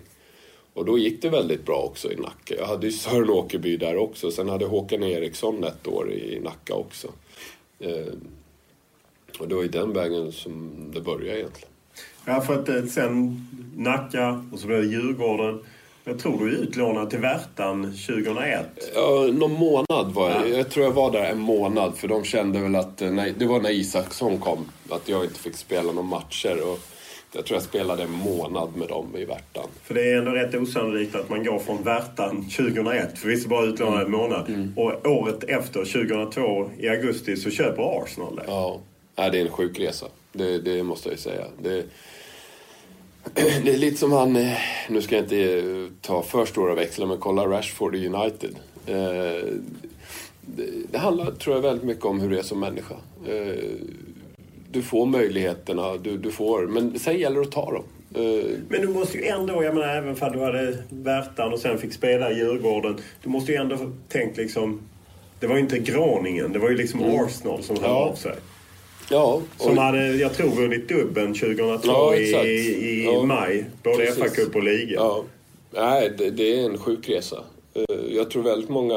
Och 0.74 0.84
då 0.84 0.98
gick 0.98 1.22
det 1.22 1.28
väldigt 1.28 1.66
bra 1.66 1.82
också 1.82 2.12
i 2.12 2.16
Nacka. 2.16 2.54
Jag 2.58 2.66
hade 2.66 2.86
ju 2.86 2.92
Sören 2.92 3.30
Åkerby 3.30 3.76
där 3.76 3.96
också. 3.96 4.30
Sen 4.30 4.48
hade 4.48 4.66
Håkan 4.66 5.02
Eriksson 5.02 5.64
ett 5.64 5.86
år 5.86 6.12
i 6.12 6.40
Nacka 6.40 6.74
också. 6.74 7.08
Ehm, 7.80 8.37
och 9.38 9.48
det 9.48 9.54
var 9.54 9.62
ju 9.62 9.68
den 9.68 9.92
vägen 9.92 10.32
som 10.32 10.72
det 10.94 11.00
började 11.00 11.38
egentligen. 11.38 11.70
Ja, 12.24 12.40
för 12.40 12.54
att 12.54 12.68
eh, 12.68 12.84
sen 12.84 13.46
Nacka 13.76 14.44
och 14.52 14.58
så 14.58 14.66
blev 14.66 14.82
det 14.82 14.88
Djurgården. 14.88 15.60
Jag 16.04 16.18
tror 16.18 16.46
du 16.46 16.54
är 16.54 16.58
utlånad 16.58 17.10
till 17.10 17.18
Värtan 17.18 17.82
2001? 17.82 18.66
Ja, 18.94 19.28
någon 19.32 19.52
månad 19.52 20.12
var 20.14 20.30
jag. 20.30 20.50
Jag 20.50 20.70
tror 20.70 20.86
jag 20.86 20.92
var 20.92 21.12
där 21.12 21.24
en 21.24 21.38
månad 21.38 21.96
för 21.96 22.08
de 22.08 22.24
kände 22.24 22.60
väl 22.60 22.76
att, 22.76 23.02
eh, 23.02 23.10
nej, 23.10 23.34
det 23.38 23.46
var 23.46 23.60
när 23.60 23.70
Isaksson 23.70 24.38
kom, 24.38 24.64
att 24.90 25.08
jag 25.08 25.24
inte 25.24 25.40
fick 25.40 25.56
spela 25.56 25.92
några 25.92 26.08
matcher. 26.08 26.70
Och 26.72 26.78
jag 27.32 27.46
tror 27.46 27.56
jag 27.56 27.62
spelade 27.62 28.02
en 28.02 28.10
månad 28.10 28.76
med 28.76 28.88
dem 28.88 29.16
i 29.16 29.24
Värtan. 29.24 29.66
För 29.82 29.94
det 29.94 30.12
är 30.12 30.18
ändå 30.18 30.30
rätt 30.30 30.54
osannolikt 30.54 31.14
att 31.14 31.28
man 31.28 31.44
går 31.44 31.58
från 31.58 31.82
Värtan 31.82 32.50
2001, 32.50 33.18
för 33.18 33.28
vi 33.28 33.34
är 33.34 33.48
bara 33.48 33.66
utlånade 33.66 34.04
en 34.04 34.10
månad. 34.10 34.48
Mm. 34.48 34.72
Och 34.76 35.06
året 35.06 35.44
efter, 35.44 35.84
2002, 35.84 36.70
i 36.78 36.88
augusti, 36.88 37.36
så 37.36 37.50
köper 37.50 38.02
Arsenal 38.02 38.36
det. 38.36 38.44
Ja, 38.46 38.80
nej, 39.18 39.30
det 39.30 39.38
är 39.38 39.42
en 39.42 39.50
sjuk 39.50 39.80
resa. 39.80 40.06
Det, 40.32 40.58
det 40.58 40.82
måste 40.82 41.08
jag 41.08 41.16
ju 41.16 41.22
säga. 41.22 41.44
Det, 41.62 41.84
det 43.64 43.74
är 43.74 43.78
lite 43.78 43.96
som 43.96 44.12
han, 44.12 44.36
eh, 44.36 44.52
nu 44.88 45.02
ska 45.02 45.16
jag 45.16 45.24
inte 45.24 45.88
ta 46.00 46.22
för 46.22 46.46
stora 46.46 46.74
växlar, 46.74 47.06
men 47.06 47.18
kolla 47.18 47.46
Rashford 47.46 47.94
i 47.94 48.06
United. 48.08 48.56
Eh, 48.86 49.52
det 50.90 50.98
handlar, 50.98 51.30
tror 51.30 51.56
jag, 51.56 51.62
väldigt 51.62 51.84
mycket 51.84 52.04
om 52.04 52.20
hur 52.20 52.30
du 52.30 52.38
är 52.38 52.42
som 52.42 52.60
människa. 52.60 52.94
Eh, 53.26 53.64
du 54.70 54.82
får 54.82 55.06
möjligheterna, 55.06 55.96
du, 55.96 56.18
du 56.18 56.30
får, 56.30 56.66
men 56.66 56.98
sen 56.98 57.18
gäller 57.18 57.40
det 57.40 57.46
att 57.46 57.52
ta 57.52 57.72
dem. 57.72 57.84
Men 58.68 58.80
du 58.80 58.88
måste 58.88 59.18
ju 59.18 59.24
ändå, 59.24 59.64
jag 59.64 59.74
menar 59.74 59.88
även 59.88 60.08
om 60.08 60.32
du 60.32 60.40
hade 60.40 60.78
Värtan 60.88 61.52
och 61.52 61.58
sen 61.58 61.78
fick 61.78 61.92
spela 61.92 62.30
i 62.30 62.34
Djurgården. 62.34 62.96
Du 63.22 63.28
måste 63.28 63.52
ju 63.52 63.58
ändå 63.58 63.76
tänkt 64.08 64.36
liksom, 64.36 64.80
det 65.40 65.46
var 65.46 65.54
ju 65.54 65.60
inte 65.60 65.78
Groningen, 65.78 66.52
det 66.52 66.58
var 66.58 66.70
ju 66.70 66.76
liksom 66.76 67.00
mm. 67.00 67.24
Arsenal 67.24 67.62
som 67.62 67.76
hörde 67.76 67.88
ja. 67.88 68.10
av 68.10 68.14
sig. 68.14 68.32
Ja. 69.10 69.42
Som 69.56 69.78
hade, 69.78 70.16
jag 70.16 70.34
tror, 70.34 70.48
vunnit 70.48 70.88
dubben 70.88 71.34
2002 71.34 71.90
ja, 71.92 72.16
i, 72.16 72.48
i 72.48 73.04
ja. 73.04 73.22
maj. 73.22 73.64
Både 73.82 74.06
FA-cup 74.06 74.56
och 74.56 74.62
liga. 74.62 75.02
Nej, 75.70 76.12
det, 76.18 76.30
det, 76.30 76.60
är 76.60 76.64
en 76.64 76.78
sjuk 76.78 77.08
resa. 77.08 77.44
Eh, 77.74 77.96
jag 78.08 78.30
tror 78.30 78.42
väldigt 78.42 78.70
många 78.70 78.96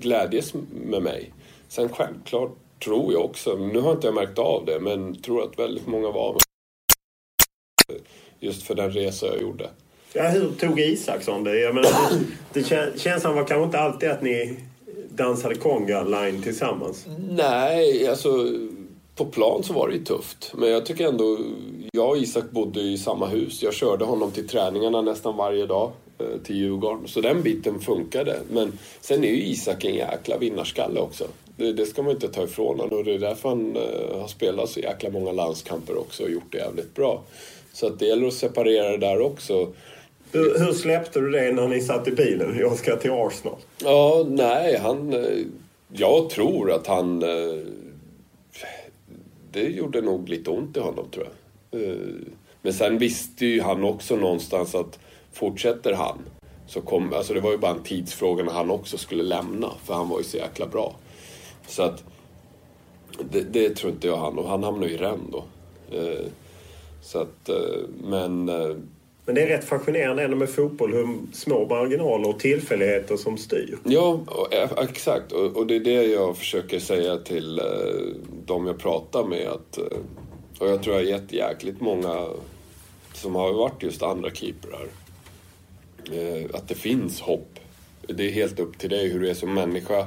glädjes 0.00 0.54
med 0.84 1.02
mig. 1.02 1.32
Sen 1.68 1.88
självklart 1.88 2.56
tror 2.84 3.12
jag 3.12 3.24
också, 3.24 3.56
nu 3.56 3.80
har 3.80 3.92
inte 3.92 4.06
jag 4.06 4.14
märkt 4.14 4.38
av 4.38 4.64
det, 4.66 4.80
men 4.80 5.22
tror 5.22 5.42
att 5.42 5.58
väldigt 5.58 5.86
många 5.86 6.10
var 6.10 6.32
med. 6.32 6.40
Just 8.40 8.62
för 8.62 8.74
den 8.74 8.90
resa 8.90 9.26
jag 9.26 9.42
gjorde. 9.42 9.70
Ja, 10.12 10.28
hur 10.28 10.50
tog 10.50 10.80
Isaksson 10.80 11.44
det? 11.44 11.60
Jag 11.60 11.74
menar, 11.74 11.90
det, 12.52 12.68
det 12.70 13.00
känslan 13.00 13.34
var 13.34 13.44
kanske 13.44 13.64
inte 13.64 13.78
alltid 13.78 14.10
att 14.10 14.22
ni 14.22 14.56
dansade 15.08 15.54
conga-line 15.54 16.42
tillsammans? 16.42 17.06
Nej, 17.30 18.08
alltså 18.08 18.28
på 19.16 19.24
plan 19.24 19.62
så 19.62 19.72
var 19.72 19.88
det 19.88 19.94
ju 19.94 20.04
tufft. 20.04 20.52
Men 20.54 20.70
jag 20.70 20.86
tycker 20.86 21.08
ändå, 21.08 21.38
jag 21.92 22.10
och 22.10 22.16
Isak 22.16 22.50
bodde 22.50 22.80
i 22.80 22.98
samma 22.98 23.26
hus. 23.26 23.62
Jag 23.62 23.74
körde 23.74 24.04
honom 24.04 24.30
till 24.30 24.48
träningarna 24.48 25.02
nästan 25.02 25.36
varje 25.36 25.66
dag 25.66 25.92
eh, 26.18 26.42
till 26.44 26.56
Djurgården. 26.56 27.08
Så 27.08 27.20
den 27.20 27.42
biten 27.42 27.80
funkade. 27.80 28.36
Men 28.50 28.78
sen 29.00 29.24
är 29.24 29.28
ju 29.28 29.42
Isak 29.42 29.84
en 29.84 29.94
jäkla 29.94 30.38
vinnarskalle 30.38 31.00
också. 31.00 31.24
Det, 31.56 31.72
det 31.72 31.86
ska 31.86 32.02
man 32.02 32.12
inte 32.12 32.28
ta 32.28 32.44
ifrån 32.44 32.80
honom 32.80 32.98
och 32.98 33.04
det 33.04 33.14
är 33.14 33.18
därför 33.18 33.48
han 33.48 33.76
uh, 33.76 34.20
har 34.20 34.28
spelat 34.28 34.70
så 34.70 34.80
jäkla 34.80 35.10
många 35.10 35.32
landskamper 35.32 35.98
också 35.98 36.22
och 36.22 36.30
gjort 36.30 36.52
det 36.52 36.58
jävligt 36.58 36.94
bra. 36.94 37.22
Så 37.72 37.86
att 37.86 37.98
det 37.98 38.06
gäller 38.06 38.26
att 38.26 38.34
separera 38.34 38.90
det 38.90 38.98
där 38.98 39.20
också. 39.20 39.68
Hur, 40.32 40.58
hur 40.58 40.72
släppte 40.72 41.20
du 41.20 41.30
det 41.30 41.52
när 41.52 41.68
ni 41.68 41.80
satt 41.80 42.08
i 42.08 42.10
bilen? 42.10 42.56
Jag 42.58 42.78
ska 42.78 42.96
till 42.96 43.10
Arsenal. 43.10 43.56
Ja, 43.78 44.24
nej, 44.28 44.78
han... 44.78 45.14
Uh, 45.14 45.44
jag 45.94 46.30
tror 46.30 46.72
att 46.72 46.86
han... 46.86 47.22
Det 49.52 49.68
gjorde 49.68 50.00
nog 50.00 50.28
lite 50.28 50.50
ont 50.50 50.76
i 50.76 50.80
honom 50.80 51.10
tror 51.10 51.26
jag. 51.26 51.82
Eh, 51.82 51.96
men 52.62 52.72
sen 52.72 52.98
visste 52.98 53.46
ju 53.46 53.60
han 53.60 53.84
också 53.84 54.16
någonstans 54.16 54.74
att 54.74 54.98
fortsätter 55.32 55.92
han 55.92 56.18
så 56.66 56.80
kom, 56.80 57.12
alltså 57.12 57.34
det 57.34 57.40
var 57.40 57.50
ju 57.50 57.58
bara 57.58 57.70
en 57.70 57.82
tidsfråga 57.82 58.44
när 58.44 58.52
han 58.52 58.70
också 58.70 58.98
skulle 58.98 59.22
lämna 59.22 59.70
för 59.84 59.94
han 59.94 60.08
var 60.08 60.18
ju 60.18 60.24
så 60.24 60.36
jäkla 60.36 60.66
bra. 60.66 60.96
Så 61.66 61.82
att 61.82 62.04
det, 63.30 63.40
det 63.40 63.76
tror 63.76 63.92
inte 63.92 64.06
jag 64.06 64.16
han 64.16 64.38
och 64.38 64.48
han 64.48 64.62
hamnade 64.62 64.88
ju 64.88 64.94
i 64.94 64.98
Rennes 64.98 65.30
då. 65.32 65.44
Eh, 65.96 66.26
så 67.02 67.18
att, 67.18 67.48
eh, 67.48 67.88
men... 68.04 68.50
Men 69.24 69.34
det 69.34 69.42
är 69.42 69.46
rätt 69.46 69.64
fascinerande 69.64 70.22
ändå 70.22 70.36
med 70.36 70.50
fotboll 70.50 70.92
hur 70.92 71.08
små 71.32 71.66
marginaler 71.66 72.28
och 72.28 72.38
tillfälligheter 72.38 73.16
som 73.16 73.38
styr. 73.38 73.78
Ja, 73.84 74.20
eh, 74.50 74.70
exakt. 74.78 75.32
Och 75.32 75.66
det 75.66 75.76
är 75.76 75.80
det 75.80 76.04
jag 76.04 76.36
försöker 76.36 76.78
säga 76.78 77.16
till 77.16 77.58
eh, 77.58 77.64
de 78.46 78.66
jag 78.66 78.78
pratar 78.78 79.24
med 79.24 79.48
att, 79.48 79.78
eh, 79.78 79.98
och 80.58 80.68
jag 80.68 80.82
tror 80.82 80.96
jag 80.96 81.02
har 81.02 81.08
gett 81.08 81.32
jäkligt 81.32 81.80
många 81.80 82.26
som 83.14 83.34
har 83.34 83.52
varit 83.52 83.82
just 83.82 84.02
andra 84.02 84.30
keeprar, 84.30 84.86
eh, 86.12 86.50
att 86.54 86.68
det 86.68 86.74
finns 86.74 87.20
hopp. 87.20 87.58
Det 88.06 88.28
är 88.28 88.32
helt 88.32 88.60
upp 88.60 88.78
till 88.78 88.90
dig 88.90 89.08
hur 89.08 89.20
du 89.20 89.30
är 89.30 89.34
som 89.34 89.54
människa, 89.54 90.06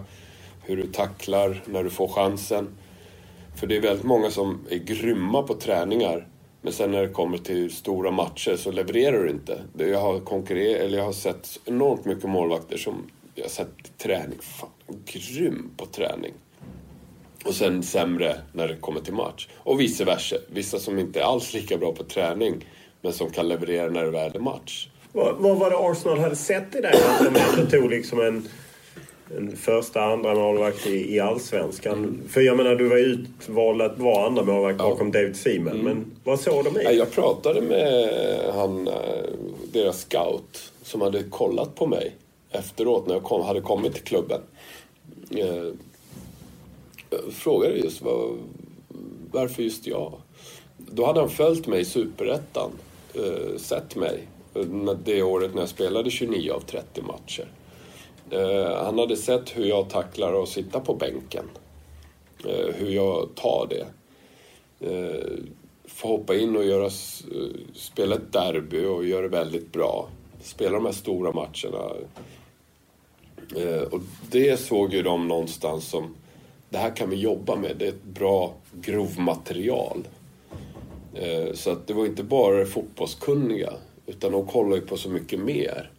hur 0.64 0.78
du 0.78 0.88
tacklar 0.88 1.64
när 1.66 1.84
du 1.84 1.90
får 1.90 2.08
chansen. 2.08 2.68
För 3.56 3.68
det 3.68 3.78
är 3.78 3.82
väldigt 3.82 4.06
många 4.06 4.30
som 4.30 4.60
är 4.70 4.78
grymma 4.78 5.44
på 5.44 5.54
träningar 5.54 6.28
men 6.66 6.74
sen 6.74 6.92
när 6.92 7.02
det 7.02 7.10
kommer 7.10 7.38
till 7.38 7.72
stora 7.72 8.12
matcher 8.12 8.56
så 8.56 8.72
levererar 8.72 9.24
du 9.24 9.30
inte. 9.30 9.62
Jag 9.78 10.00
har, 10.00 10.20
konkurrer 10.20 10.76
eller 10.76 10.98
jag 10.98 11.06
har 11.06 11.14
sett 11.14 11.60
enormt 11.66 12.06
mycket 12.06 12.30
målvakter 12.30 12.78
som 12.78 13.12
jag 13.36 13.44
har 13.44 13.50
sett 13.50 13.98
träning. 13.98 14.40
Fan, 14.42 14.70
grym 15.06 15.72
på 15.78 15.86
träning 15.86 16.34
och 17.46 17.56
sen 17.56 17.84
sämre 17.84 18.36
när 18.54 18.68
det 18.68 18.76
kommer 18.76 19.02
till 19.02 19.14
match. 19.14 19.48
Och 19.58 19.80
vice 19.80 20.06
versa. 20.06 20.36
Vissa 20.48 20.80
som 20.80 21.00
inte 21.00 21.20
är 21.20 21.24
alls 21.24 21.54
lika 21.54 21.78
bra 21.78 21.92
på 21.92 22.04
träning 22.04 22.66
men 23.02 23.14
som 23.14 23.30
kan 23.30 23.48
leverera 23.48 23.90
när 23.90 24.04
det 24.04 24.12
väl 24.12 24.36
är 24.36 24.40
match. 24.40 24.90
Vad, 25.12 25.36
vad 25.38 25.58
var 25.58 25.70
det 25.70 25.78
Arsenal 25.78 26.20
hade 26.20 26.36
sett 26.36 26.76
i 26.76 26.82
det? 26.82 26.90
Att 26.90 27.58
de 27.58 27.78
tog 27.78 27.90
liksom 27.90 28.20
en, 28.22 28.48
en 29.38 29.56
första, 29.56 30.02
andra 30.02 30.36
målvakt 30.36 30.88
i, 30.88 31.16
i 31.16 31.20
Allsvenskan. 31.20 31.98
Mm. 31.98 32.22
För 32.30 32.42
jag 32.42 32.58
menar, 32.58 32.76
du 32.76 32.88
var 32.88 32.98
ju 32.98 33.04
utvald 33.04 33.82
att 33.82 34.00
vara 34.00 34.26
andra 34.26 34.44
målvakt 34.44 34.80
ja. 34.80 34.90
bakom 34.90 35.12
David 35.12 35.36
Seaman. 35.36 35.74
Mm. 35.74 35.86
Men 35.86 36.06
vad 36.24 36.40
såg 36.40 36.66
de 36.66 36.80
i? 36.80 36.98
Jag 36.98 37.12
pratade 37.12 37.62
med 37.62 38.10
han, 38.54 38.88
eh, 38.88 38.94
deras 39.74 40.02
scout 40.02 40.72
som 40.84 41.02
hade 41.02 41.24
kollat 41.24 41.76
på 41.76 41.88
mig 41.88 42.16
efteråt 42.52 43.08
när 43.08 43.14
jag 43.14 43.24
kom, 43.24 43.42
hade 43.42 43.62
kommit 43.62 43.94
till 43.94 44.04
klubben. 44.04 44.42
Eh, 45.30 45.72
frågade 47.32 47.78
just 47.78 48.02
vad, 48.02 48.38
varför 49.32 49.64
just 49.64 49.88
jag? 49.88 50.14
Då 50.78 51.06
hade 51.06 51.20
han 51.20 51.30
följt 51.30 51.68
mig 51.68 51.82
i 51.82 51.86
Superettan, 51.86 52.72
eh, 53.14 53.58
sett 53.58 53.96
mig 53.96 54.28
det 55.04 55.24
året 55.24 55.54
när 55.54 55.62
jag 55.62 55.70
spelade 55.70 56.10
29 56.10 56.52
av 56.52 56.60
30 56.60 57.02
matcher. 57.02 57.46
Eh, 58.32 58.84
han 58.84 59.00
hade 59.00 59.18
sett 59.18 59.58
hur 59.58 59.66
jag 59.66 59.90
tacklar 59.90 60.44
att 60.44 60.50
sitta 60.50 60.80
på 60.80 60.94
bänken. 60.94 61.46
Eh, 62.46 62.76
hur 62.76 62.90
jag 62.90 63.36
tar 63.36 63.68
det. 63.70 63.86
Eh, 64.80 65.32
få 65.86 66.08
hoppa 66.08 66.36
in 66.36 66.56
och 66.56 66.66
göra, 66.66 66.86
eh, 66.86 66.92
spela 67.74 68.16
ett 68.16 68.34
derby 68.34 68.86
och 68.86 69.06
göra 69.06 69.22
det 69.22 69.28
väldigt 69.28 69.72
bra. 69.72 70.08
Spela 70.42 70.72
de 70.72 70.86
här 70.86 70.94
stora 70.94 71.32
matcherna. 71.32 71.92
Och 73.92 74.02
det 74.32 74.60
såg 74.60 74.94
ju 74.94 75.02
de 75.02 75.28
någonstans 75.28 75.88
som 75.88 76.16
det 76.70 76.78
här 76.78 76.96
kan 76.96 77.10
vi 77.10 77.16
jobba 77.16 77.56
med. 77.56 77.76
Det 77.78 77.86
är 77.86 77.90
ett 77.90 78.04
bra 78.04 78.54
grovmaterial. 78.74 80.08
Så 81.54 81.72
att 81.72 81.88
det 81.88 81.94
var 81.94 82.06
inte 82.06 82.24
bara 82.24 82.58
det 82.58 82.66
fotbollskunniga 82.66 83.74
utan 84.06 84.32
de 84.32 84.48
kollade 84.48 84.76
ju 84.76 84.88
på 84.88 84.98
så 84.98 85.10
mycket 85.10 85.40
mer. 85.40 85.92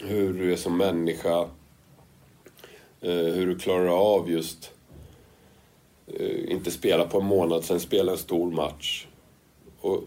Hur 0.00 0.32
du 0.32 0.52
är 0.52 0.56
som 0.56 0.76
människa, 0.76 1.40
eh, 3.00 3.10
hur 3.10 3.46
du 3.46 3.58
klarar 3.58 4.16
av 4.16 4.30
just 4.30 4.70
eh, 6.06 6.52
inte 6.52 6.70
spela 6.70 7.04
på 7.04 7.20
en 7.20 7.26
månad, 7.26 7.64
sen 7.64 7.80
spela 7.80 8.12
en 8.12 8.18
stor 8.18 8.50
match. 8.50 9.06
Och 9.80 10.04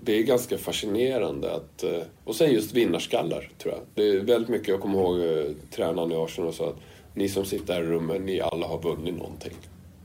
det 0.00 0.18
är 0.18 0.22
ganska 0.22 0.58
fascinerande 0.58 1.54
att... 1.54 1.82
Eh, 1.82 2.02
och 2.24 2.34
sen 2.34 2.52
just 2.52 2.72
vinnarskallar, 2.72 3.50
tror 3.58 3.74
jag. 3.74 3.82
Det 3.94 4.08
är 4.08 4.20
väldigt 4.20 4.50
mycket, 4.50 4.68
jag 4.68 4.80
kommer 4.80 4.98
ihåg 4.98 5.54
tränaren 5.70 6.12
i 6.12 6.14
Arsenal 6.14 6.52
sa 6.52 6.68
att 6.68 6.80
ni 7.14 7.28
som 7.28 7.44
sitter 7.44 7.74
här 7.74 7.82
i 7.82 7.86
rummet, 7.86 8.22
ni 8.22 8.40
alla 8.40 8.66
har 8.66 8.82
vunnit 8.82 9.14
någonting. 9.14 9.56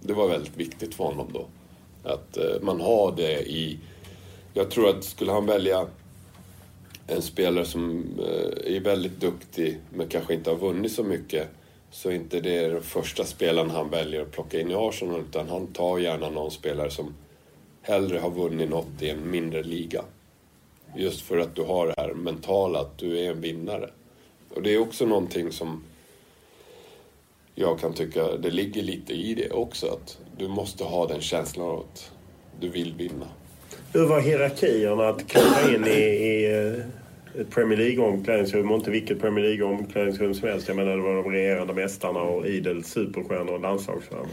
Det 0.02 0.14
var 0.14 0.28
väldigt 0.28 0.58
viktigt 0.58 0.96
för 0.96 1.04
honom 1.04 1.28
då. 1.34 1.46
Att 2.10 2.38
man 2.62 2.82
har 2.82 3.14
det 3.16 3.42
i... 3.42 3.80
Jag 4.54 4.72
tror 4.72 4.90
att 4.90 5.04
skulle 5.04 5.32
han 5.32 5.46
välja 5.46 5.88
en 7.08 7.22
spelare 7.22 7.66
som 7.66 8.06
eh, 8.20 8.76
är 8.76 8.80
väldigt 8.80 9.20
duktig 9.20 9.78
men 9.90 10.08
kanske 10.08 10.34
inte 10.34 10.50
har 10.50 10.58
vunnit 10.58 10.92
så 10.92 11.04
mycket 11.04 11.48
så 11.92 12.12
inte 12.12 12.40
det 12.40 12.58
är 12.58 12.70
den 12.70 12.84
första 12.84 13.24
spelaren 13.24 13.70
han 13.70 13.90
väljer 13.90 14.22
att 14.22 14.32
plocka 14.32 14.60
in 14.60 14.72
i 14.72 14.76
Arsenal 14.76 15.22
utan 15.30 15.50
han 15.50 15.68
tar 15.68 15.98
gärna 15.98 16.30
någon 16.30 16.52
spelare 16.52 16.92
som 16.92 17.14
hellre 17.82 18.20
har 18.20 18.32
vunnit 18.32 18.70
något 18.70 19.02
i 19.02 19.10
en 19.10 19.32
mindre 19.32 19.64
liga. 19.64 20.04
Just 20.96 21.22
för 21.22 21.38
att 21.38 21.56
du 21.56 21.64
har 21.64 21.88
det 21.88 21.94
här 21.98 22.14
mentala, 22.14 22.80
att 22.80 22.98
du 22.98 23.20
är 23.20 23.32
en 23.32 23.42
vinnare. 23.42 23.90
Och 24.50 24.62
det 24.62 24.74
är 24.74 24.80
också 24.80 25.06
någonting 25.06 25.52
som 25.52 25.84
jag 27.56 27.80
kan 27.80 27.94
tycka, 27.94 28.38
det 28.38 28.50
ligger 28.50 28.84
lite 28.84 29.14
i 29.14 29.34
det 29.34 29.52
också. 29.52 29.88
Att 29.88 30.20
du 30.38 30.48
måste 30.48 30.84
ha 30.84 31.08
den 31.08 31.22
känslan 31.22 31.68
av 31.68 31.80
att 31.80 32.12
du 32.60 32.70
vill 32.70 32.94
vinna. 32.94 33.28
Hur 33.98 34.06
var 34.06 34.20
hierarkierna 34.20 35.10
att 35.10 35.28
kliva 35.28 35.76
in 35.76 35.86
i, 35.86 36.00
i 36.00 36.58
eh, 36.58 37.42
ett 37.42 37.50
Premier 37.50 37.78
League-omklädningsrum 37.78 38.72
och 38.72 38.78
inte 38.78 38.92
vilket 38.92 39.20
Premier 39.20 39.46
League-omklädningsrum 39.46 40.34
som 40.34 40.50
helst. 40.50 40.68
Jag 40.68 40.78
menar 40.78 40.98
det 40.98 41.04
var 41.04 41.16
de 41.16 41.32
regerande 41.32 41.74
mästarna 41.74 42.20
och 42.20 42.48
idel 42.48 42.84
superstjärnor 42.84 43.54
och 43.54 43.62
landslagsstjärnor. 43.62 44.28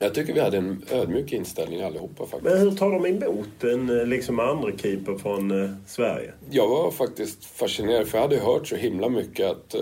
Jag 0.00 0.14
tycker 0.14 0.34
vi 0.34 0.40
hade 0.40 0.56
en 0.56 0.82
ödmjuk 0.90 1.32
inställning 1.32 1.82
allihopa 1.82 2.26
faktiskt. 2.26 2.44
Men 2.44 2.58
hur 2.58 2.70
tar 2.70 2.90
de 2.90 3.06
emot 3.06 3.64
en 3.64 4.00
eh, 4.00 4.06
liksom 4.06 4.40
andra 4.40 4.76
keeper 4.76 5.14
från 5.18 5.64
eh, 5.64 5.70
Sverige? 5.86 6.32
Jag 6.50 6.68
var 6.68 6.90
faktiskt 6.90 7.44
fascinerad 7.44 8.08
för 8.08 8.18
jag 8.18 8.22
hade 8.22 8.38
hört 8.38 8.66
så 8.68 8.76
himla 8.76 9.08
mycket 9.08 9.46
att 9.46 9.74
eh, 9.74 9.80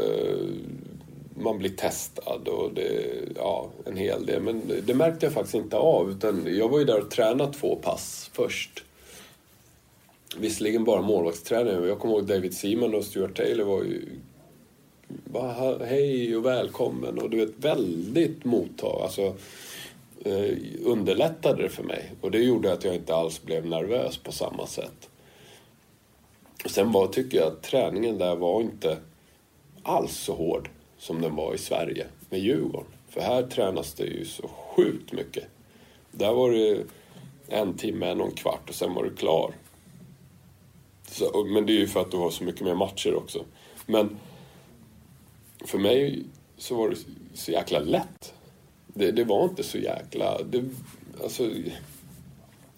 man 1.40 1.58
blir 1.58 1.70
testad 1.70 2.48
och 2.48 2.74
det, 2.74 3.12
ja, 3.36 3.70
en 3.84 3.96
hel 3.96 4.26
del. 4.26 4.42
Men 4.42 4.62
det 4.86 4.94
märkte 4.94 5.26
jag 5.26 5.32
faktiskt 5.32 5.54
inte 5.54 5.76
av 5.76 6.10
utan 6.10 6.46
jag 6.56 6.68
var 6.68 6.78
ju 6.78 6.84
där 6.84 7.00
och 7.00 7.10
tränade 7.10 7.52
två 7.52 7.76
pass 7.76 8.30
först. 8.32 8.84
Visserligen 10.36 10.84
bara 10.84 11.02
målvaktsträning. 11.02 11.88
Jag 11.88 11.98
kommer 11.98 12.14
ihåg 12.14 12.26
David 12.26 12.56
Seaman 12.56 12.94
och 12.94 13.04
Stuart 13.04 13.36
Taylor 13.36 13.64
var 13.64 13.82
ju 13.82 14.08
bara 15.24 15.84
hej 15.84 16.36
och 16.36 16.44
välkommen 16.44 17.18
och 17.18 17.30
du 17.30 17.36
vet 17.36 17.54
väldigt 17.56 18.44
mottag. 18.44 19.02
Alltså, 19.02 19.34
eh, 20.24 20.56
underlättade 20.84 21.62
det 21.62 21.68
för 21.68 21.82
mig. 21.82 22.12
Och 22.20 22.30
det 22.30 22.38
gjorde 22.38 22.72
att 22.72 22.84
jag 22.84 22.94
inte 22.94 23.14
alls 23.14 23.42
blev 23.42 23.66
nervös 23.66 24.16
på 24.16 24.32
samma 24.32 24.66
sätt. 24.66 25.08
Sen 26.66 26.92
var, 26.92 27.06
tycker 27.06 27.38
jag 27.38 27.46
att 27.46 27.62
träningen 27.62 28.18
där 28.18 28.36
var 28.36 28.60
inte 28.60 28.96
alls 29.82 30.16
så 30.16 30.34
hård 30.34 30.70
som 31.00 31.22
den 31.22 31.36
var 31.36 31.54
i 31.54 31.58
Sverige 31.58 32.06
med 32.30 32.40
Djurgården. 32.40 32.90
För 33.08 33.20
här 33.20 33.42
tränas 33.42 33.94
det 33.94 34.04
ju 34.04 34.24
så 34.24 34.48
sjukt 34.48 35.12
mycket. 35.12 35.44
Där 36.10 36.32
var 36.32 36.50
det 36.50 36.84
en 37.48 37.76
timme, 37.76 38.06
en 38.06 38.20
och 38.20 38.26
en 38.26 38.34
kvart 38.34 38.68
och 38.68 38.74
sen 38.74 38.94
var 38.94 39.04
du 39.04 39.16
klar. 39.16 39.54
Så, 41.06 41.44
men 41.44 41.66
det 41.66 41.72
är 41.72 41.78
ju 41.78 41.86
för 41.86 42.00
att 42.00 42.10
du 42.10 42.16
har 42.16 42.30
så 42.30 42.44
mycket 42.44 42.60
mer 42.60 42.74
matcher 42.74 43.14
också. 43.14 43.44
Men 43.86 44.18
för 45.64 45.78
mig 45.78 46.24
så 46.56 46.74
var 46.74 46.90
det 46.90 46.96
så 47.34 47.52
jäkla 47.52 47.78
lätt. 47.78 48.34
Det, 48.86 49.10
det 49.10 49.24
var 49.24 49.44
inte 49.44 49.62
så 49.62 49.78
jäkla... 49.78 50.42
Det, 50.42 50.64
alltså, 51.22 51.50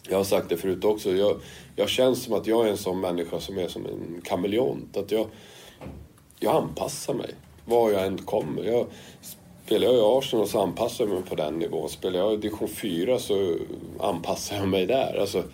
jag 0.08 0.16
har 0.16 0.24
sagt 0.24 0.48
det 0.48 0.56
förut 0.56 0.84
också. 0.84 1.12
Jag, 1.16 1.40
jag 1.76 1.88
känns 1.88 2.22
som 2.22 2.34
att 2.34 2.46
jag 2.46 2.66
är 2.66 2.70
en 2.70 2.76
sån 2.76 3.00
människa 3.00 3.40
som 3.40 3.58
är 3.58 3.68
som 3.68 3.86
en 3.86 4.20
kameleont. 4.24 4.96
Att 4.96 5.10
jag, 5.10 5.26
jag 6.38 6.56
anpassar 6.56 7.14
mig 7.14 7.34
var 7.64 7.90
jag 7.90 8.06
än 8.06 8.18
kommer. 8.18 8.64
Jag, 8.64 8.86
spelar 9.64 9.86
jag 9.86 9.96
i 9.96 10.18
Arsenal 10.18 10.48
så 10.48 10.62
anpassar 10.62 11.04
jag 11.04 11.14
mig 11.14 11.22
på 11.22 11.34
den 11.34 11.54
nivån. 11.54 11.88
Spelar 11.88 12.20
jag 12.20 12.34
i 12.34 12.36
division 12.36 12.68
4 12.68 13.18
så 13.18 13.56
anpassar 14.00 14.56
jag 14.56 14.68
mig 14.68 14.86
där. 14.86 15.20
Alltså, 15.20 15.44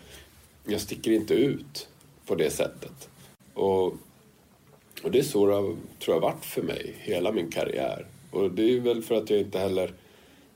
jag 0.67 0.81
sticker 0.81 1.11
inte 1.11 1.35
ut 1.35 1.89
på 2.27 2.35
det 2.35 2.51
sättet. 2.51 3.09
Och, 3.55 3.87
och 5.03 5.11
det 5.11 5.19
är 5.19 5.23
så 5.23 5.47
det 5.47 5.55
har, 5.55 5.77
tror 5.99 6.17
jag 6.17 6.21
varit 6.21 6.45
för 6.45 6.63
mig 6.63 6.95
hela 6.99 7.33
min 7.33 7.51
karriär. 7.51 8.07
Och 8.31 8.51
det 8.51 8.63
är 8.63 8.81
väl 8.81 9.03
för 9.03 9.15
att 9.15 9.31
jag 9.31 9.41
inte 9.41 9.59
heller 9.59 9.93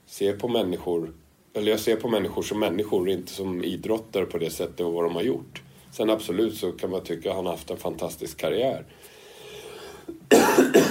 ser 0.06 0.36
på 0.36 0.48
människor, 0.48 1.12
eller 1.54 1.70
jag 1.70 1.80
ser 1.80 1.96
på 1.96 2.08
människor 2.08 2.42
som 2.42 2.60
människor, 2.60 3.10
inte 3.10 3.32
som 3.32 3.64
idrottare 3.64 4.26
på 4.26 4.38
det 4.38 4.50
sättet 4.50 4.80
och 4.80 4.92
vad 4.92 5.04
de 5.04 5.14
har 5.14 5.22
gjort. 5.22 5.62
Sen 5.92 6.10
absolut 6.10 6.56
så 6.56 6.72
kan 6.72 6.90
man 6.90 7.04
tycka 7.04 7.30
att 7.30 7.36
han 7.36 7.46
har 7.46 7.52
haft 7.52 7.70
en 7.70 7.76
fantastisk 7.76 8.36
karriär. 8.36 8.84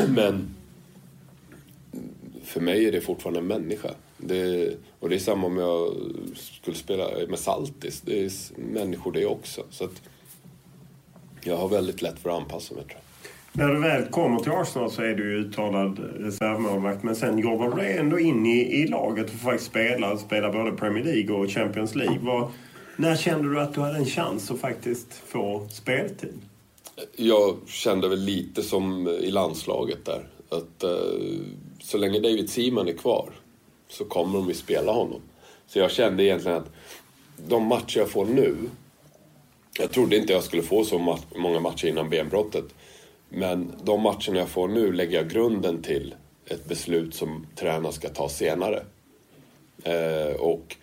Men 0.07 0.55
för 2.43 2.61
mig 2.61 2.87
är 2.87 2.91
det 2.91 3.01
fortfarande 3.01 3.39
en 3.39 3.47
människa. 3.47 3.89
Det, 4.17 4.73
och 4.99 5.09
det 5.09 5.15
är 5.15 5.19
samma 5.19 5.47
om 5.47 5.57
jag 5.57 5.93
skulle 6.35 6.77
spela 6.77 7.07
med 7.29 7.39
Saltis. 7.39 8.01
Det 8.01 8.25
är 8.25 8.31
människor 8.55 9.11
det 9.11 9.25
också. 9.25 9.63
Så 9.69 9.83
att 9.83 10.01
jag 11.43 11.57
har 11.57 11.67
väldigt 11.67 12.01
lätt 12.01 12.19
för 12.19 12.29
att 12.29 12.41
anpassa 12.41 12.73
mig 12.73 12.83
tror 12.83 12.95
jag. 12.95 13.01
När 13.53 13.73
du 13.73 13.79
väl 13.79 14.05
kommer 14.05 14.39
till 14.39 14.51
Arsenal 14.51 14.91
så 14.91 15.01
är 15.01 15.15
du 15.15 15.31
ju 15.31 15.37
uttalad 15.37 15.99
reservmålvakt 15.99 17.03
men 17.03 17.15
sen 17.15 17.39
jobbar 17.39 17.69
du 17.69 17.75
dig 17.75 17.97
ändå 17.97 18.19
in 18.19 18.45
i, 18.45 18.81
i 18.81 18.87
laget 18.87 19.25
och 19.25 19.31
får 19.31 19.49
faktiskt 19.49 19.69
spela, 19.69 20.17
spela 20.17 20.51
både 20.51 20.71
Premier 20.71 21.03
League 21.03 21.35
och 21.35 21.49
Champions 21.49 21.95
League. 21.95 22.19
Var, 22.19 22.51
när 22.95 23.15
kände 23.15 23.49
du 23.49 23.61
att 23.61 23.73
du 23.73 23.81
hade 23.81 23.97
en 23.97 24.05
chans 24.05 24.51
att 24.51 24.59
faktiskt 24.59 25.13
få 25.13 25.67
speltid? 25.69 26.41
Jag 27.15 27.57
kände 27.67 28.09
väl 28.09 28.19
lite 28.19 28.63
som 28.63 29.07
i 29.07 29.31
landslaget 29.31 30.05
där. 30.05 30.27
Att 30.49 30.83
uh, 30.83 31.41
så 31.81 31.97
länge 31.97 32.19
David 32.19 32.49
Seaman 32.49 32.87
är 32.87 32.93
kvar 32.93 33.29
så 33.89 34.05
kommer 34.05 34.39
de 34.39 34.47
ju 34.47 34.53
spela 34.53 34.91
honom. 34.91 35.21
Så 35.67 35.79
jag 35.79 35.91
kände 35.91 36.23
egentligen 36.23 36.57
att 36.57 36.71
de 37.47 37.65
matcher 37.65 37.99
jag 37.99 38.09
får 38.09 38.25
nu 38.25 38.55
jag 39.79 39.91
trodde 39.91 40.17
inte 40.17 40.33
jag 40.33 40.43
skulle 40.43 40.63
få 40.63 40.83
så 40.83 41.17
många 41.35 41.59
matcher 41.59 41.87
innan 41.87 42.09
benbrottet. 42.09 42.65
Men 43.29 43.73
de 43.83 44.01
matcherna 44.01 44.39
jag 44.39 44.49
får 44.49 44.67
nu 44.67 44.93
lägger 44.93 45.17
jag 45.17 45.29
grunden 45.29 45.81
till 45.81 46.15
ett 46.45 46.65
beslut 46.65 47.15
som 47.15 47.47
tränaren 47.55 47.93
ska 47.93 48.09
ta 48.09 48.29
senare. 48.29 48.83
Eh, 49.83 50.35
och 50.39 50.75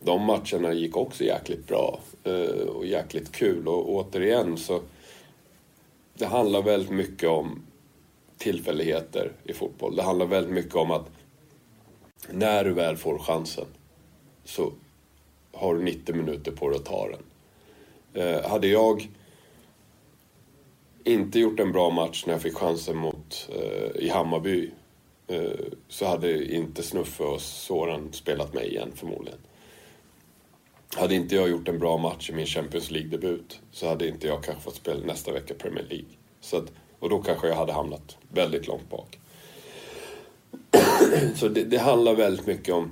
de 0.00 0.22
matcherna 0.22 0.72
gick 0.72 0.96
också 0.96 1.24
jäkligt 1.24 1.66
bra 1.66 2.00
eh, 2.24 2.66
och 2.66 2.86
jäkligt 2.86 3.32
kul. 3.32 3.68
Och 3.68 3.90
återigen 3.90 4.56
så 4.56 4.80
det 6.14 6.26
handlar 6.26 6.62
väldigt 6.62 6.90
mycket 6.90 7.28
om 7.28 7.62
tillfälligheter 8.38 9.32
i 9.44 9.52
fotboll. 9.52 9.96
Det 9.96 10.02
handlar 10.02 10.26
väldigt 10.26 10.52
mycket 10.52 10.74
om 10.74 10.90
att 10.90 11.10
när 12.30 12.64
du 12.64 12.72
väl 12.72 12.96
får 12.96 13.18
chansen 13.18 13.66
så 14.44 14.72
har 15.52 15.74
du 15.74 15.82
90 15.82 16.14
minuter 16.14 16.52
på 16.52 16.68
dig 16.68 16.78
att 16.78 16.84
ta 16.84 17.08
den. 17.08 17.22
Eh, 18.22 18.50
hade 18.50 18.66
jag 18.66 19.08
inte 21.04 21.38
gjort 21.38 21.60
en 21.60 21.72
bra 21.72 21.90
match 21.90 22.24
när 22.26 22.34
jag 22.34 22.42
fick 22.42 22.54
chansen 22.54 22.96
mot, 22.96 23.50
eh, 23.52 24.02
i 24.04 24.08
Hammarby 24.08 24.70
eh, 25.26 25.50
så 25.88 26.06
hade 26.06 26.54
inte 26.54 26.82
Snuffe 26.82 27.24
och 27.24 27.40
Soran 27.40 28.12
spelat 28.12 28.54
mig 28.54 28.68
igen 28.68 28.92
förmodligen. 28.94 29.38
Hade 30.96 31.14
inte 31.14 31.34
jag 31.34 31.48
gjort 31.48 31.68
en 31.68 31.78
bra 31.78 31.98
match 31.98 32.30
i 32.30 32.32
min 32.32 32.46
Champions 32.46 32.90
League-debut 32.90 33.60
så 33.70 33.88
hade 33.88 34.08
inte 34.08 34.26
jag 34.26 34.44
kanske 34.44 34.62
fått 34.62 34.74
spela 34.74 35.06
nästa 35.06 35.32
vecka 35.32 35.54
Premier 35.54 35.84
League. 35.88 36.08
Så 36.40 36.56
att, 36.56 36.72
och 36.98 37.10
då 37.10 37.22
kanske 37.22 37.48
jag 37.48 37.56
hade 37.56 37.72
hamnat 37.72 38.16
väldigt 38.32 38.66
långt 38.66 38.90
bak. 38.90 39.18
så 41.34 41.48
det, 41.48 41.64
det 41.64 41.78
handlar 41.78 42.14
väldigt 42.14 42.46
mycket 42.46 42.74
om 42.74 42.90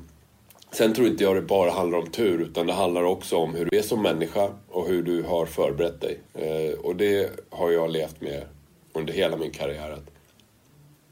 Sen 0.72 0.94
tror 0.94 1.06
inte 1.06 1.24
jag 1.24 1.36
det 1.36 1.42
bara 1.42 1.70
handlar 1.70 1.98
om 1.98 2.10
tur 2.10 2.40
utan 2.40 2.66
det 2.66 2.72
handlar 2.72 3.02
också 3.02 3.36
om 3.36 3.54
hur 3.54 3.64
du 3.64 3.78
är 3.78 3.82
som 3.82 4.02
människa 4.02 4.50
och 4.70 4.88
hur 4.88 5.02
du 5.02 5.22
har 5.22 5.46
förberett 5.46 6.00
dig. 6.00 6.18
Eh, 6.34 6.78
och 6.78 6.96
det 6.96 7.30
har 7.50 7.70
jag 7.70 7.90
levt 7.90 8.20
med 8.20 8.44
under 8.92 9.12
hela 9.12 9.36
min 9.36 9.50
karriär. 9.50 9.98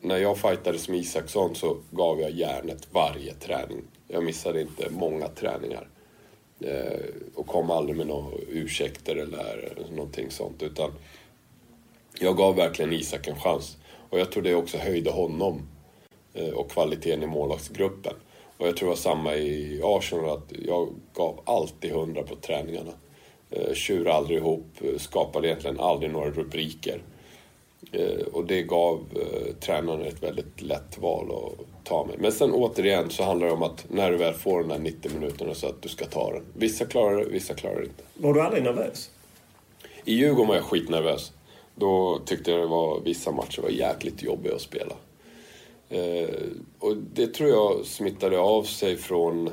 När 0.00 0.16
jag 0.16 0.38
fightades 0.38 0.88
med 0.88 0.98
Isaksson 0.98 1.54
så 1.54 1.76
gav 1.90 2.20
jag 2.20 2.30
järnet 2.30 2.88
varje 2.90 3.34
träning. 3.34 3.82
Jag 4.08 4.24
missade 4.24 4.60
inte 4.60 4.90
många 4.90 5.28
träningar. 5.28 5.88
Eh, 6.60 7.00
och 7.34 7.46
kom 7.46 7.70
aldrig 7.70 7.96
med 7.96 8.06
några 8.06 8.36
ursäkter 8.48 9.16
eller 9.16 9.74
någonting 9.90 10.30
sånt. 10.30 10.62
Utan 10.62 10.90
jag 12.20 12.36
gav 12.36 12.56
verkligen 12.56 12.92
Isak 12.92 13.28
en 13.28 13.40
chans. 13.40 13.76
Och 14.10 14.20
jag 14.20 14.32
tror 14.32 14.42
det 14.42 14.54
också 14.54 14.78
höjde 14.78 15.10
honom 15.10 15.62
eh, 16.34 16.48
och 16.48 16.70
kvaliteten 16.70 17.22
i 17.22 17.26
målvaktsgruppen. 17.26 18.14
Och 18.56 18.68
jag 18.68 18.76
tror 18.76 18.86
det 18.86 18.90
var 18.90 18.96
samma 18.96 19.34
i 19.34 19.80
Arsenal, 19.84 20.30
att 20.30 20.52
jag 20.66 20.88
gav 21.14 21.40
alltid 21.44 21.92
hundra 21.92 22.22
på 22.22 22.36
träningarna. 22.36 22.92
Eh, 23.50 23.74
tjurade 23.74 24.12
aldrig 24.12 24.38
ihop, 24.38 24.66
skapade 24.96 25.48
egentligen 25.48 25.80
aldrig 25.80 26.12
några 26.12 26.30
rubriker. 26.30 27.02
Eh, 27.92 28.26
och 28.32 28.44
det 28.44 28.62
gav 28.62 29.04
eh, 29.14 29.54
tränaren 29.60 30.02
ett 30.02 30.22
väldigt 30.22 30.62
lätt 30.62 30.98
val 30.98 31.30
att 31.30 31.84
ta 31.84 32.06
med. 32.06 32.16
Men 32.18 32.32
sen 32.32 32.52
återigen 32.52 33.10
så 33.10 33.24
handlar 33.24 33.46
det 33.46 33.52
om 33.52 33.62
att 33.62 33.86
när 33.88 34.10
du 34.10 34.16
väl 34.16 34.34
får 34.34 34.60
de 34.60 34.70
här 34.70 34.78
90 34.78 35.10
minuterna 35.14 35.54
så 35.54 35.66
att 35.66 35.82
du 35.82 35.88
ska 35.88 36.04
ta 36.04 36.32
den. 36.32 36.42
Vissa 36.54 36.84
klarar 36.84 37.16
det, 37.16 37.24
vissa 37.24 37.54
klarar 37.54 37.76
det 37.76 37.86
inte. 37.86 38.02
Var 38.14 38.34
du 38.34 38.40
aldrig 38.40 38.62
nervös? 38.62 39.10
I 40.04 40.14
Djurgården 40.14 40.48
var 40.48 40.54
jag 40.54 40.64
skitnervös. 40.64 41.32
Då 41.74 42.20
tyckte 42.24 42.50
jag 42.50 42.60
det 42.60 42.66
var, 42.66 43.00
vissa 43.00 43.32
matcher 43.32 43.62
var 43.62 43.68
jäkligt 43.68 44.22
jobbiga 44.22 44.54
att 44.54 44.60
spela. 44.60 44.94
Eh, 45.88 46.34
och 46.78 46.96
det 46.96 47.26
tror 47.26 47.50
jag 47.50 47.86
smittade 47.86 48.38
av 48.38 48.62
sig 48.62 48.96
från... 48.96 49.48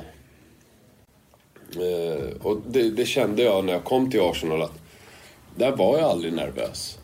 Eh, 1.76 2.42
och 2.42 2.58
det, 2.66 2.90
det, 2.90 3.06
kände 3.06 3.42
jag 3.42 3.64
när 3.64 3.72
jag 3.72 3.84
kom 3.84 4.10
till 4.10 4.20
Arsenal 4.20 4.62
att 4.62 4.80
där 5.56 5.76
var 5.76 5.98
jag 5.98 6.10
aldrig 6.10 6.32
nervös. 6.32 6.98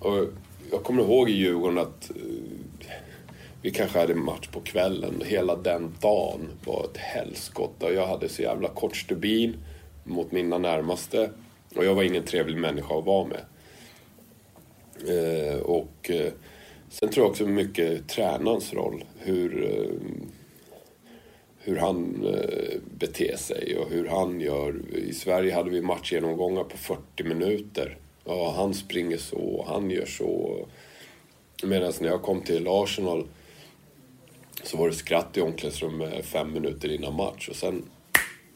Och 0.00 0.26
jag 0.72 0.82
kommer 0.82 1.02
ihåg 1.02 1.30
i 1.30 1.32
Djurgården 1.32 1.78
att 1.78 2.10
eh, 2.10 2.16
vi 3.62 3.70
kanske 3.70 3.98
hade 3.98 4.14
match 4.14 4.48
på 4.52 4.60
kvällen. 4.60 5.22
Hela 5.24 5.56
den 5.56 5.94
dagen 6.00 6.48
var 6.64 6.84
ett 6.84 6.96
helskotta. 6.96 7.92
Jag 7.92 8.06
hade 8.06 8.28
så 8.28 8.42
jävla 8.42 8.68
kort 8.68 8.96
stubin 8.96 9.56
mot 10.04 10.32
mina 10.32 10.58
närmaste. 10.58 11.30
Och 11.76 11.84
jag 11.84 11.94
var 11.94 12.02
ingen 12.02 12.22
trevlig 12.22 12.58
människa 12.58 12.98
att 12.98 13.04
vara 13.04 13.26
med. 13.26 13.44
Eh, 15.08 15.58
och 15.58 16.10
eh, 16.10 16.32
sen 16.88 17.08
tror 17.08 17.24
jag 17.24 17.30
också 17.30 17.46
mycket 17.46 18.08
tränarens 18.08 18.74
roll. 18.74 19.04
Hur, 19.18 19.64
eh, 19.64 20.16
hur 21.58 21.76
han 21.76 22.26
eh, 22.26 22.78
beter 22.98 23.36
sig 23.36 23.76
och 23.78 23.90
hur 23.90 24.08
han 24.08 24.40
gör. 24.40 24.74
I 24.94 25.12
Sverige 25.12 25.54
hade 25.54 25.70
vi 25.70 25.82
matchgenomgångar 25.82 26.64
på 26.64 26.76
40 26.76 27.24
minuter. 27.24 27.98
Ja, 28.24 28.54
han 28.56 28.74
springer 28.74 29.16
så, 29.16 29.64
han 29.68 29.90
gör 29.90 30.06
så. 30.06 30.58
Medan 31.62 31.92
när 32.00 32.08
jag 32.08 32.22
kom 32.22 32.42
till 32.42 32.66
Arsenal 32.68 33.26
så 34.62 34.76
var 34.76 34.88
det 34.88 34.94
skratt 34.94 35.36
i 35.36 35.40
omklädningsrummet 35.40 36.26
fem 36.26 36.52
minuter 36.52 36.92
innan 36.92 37.14
match 37.14 37.48
och 37.48 37.56
sen 37.56 37.84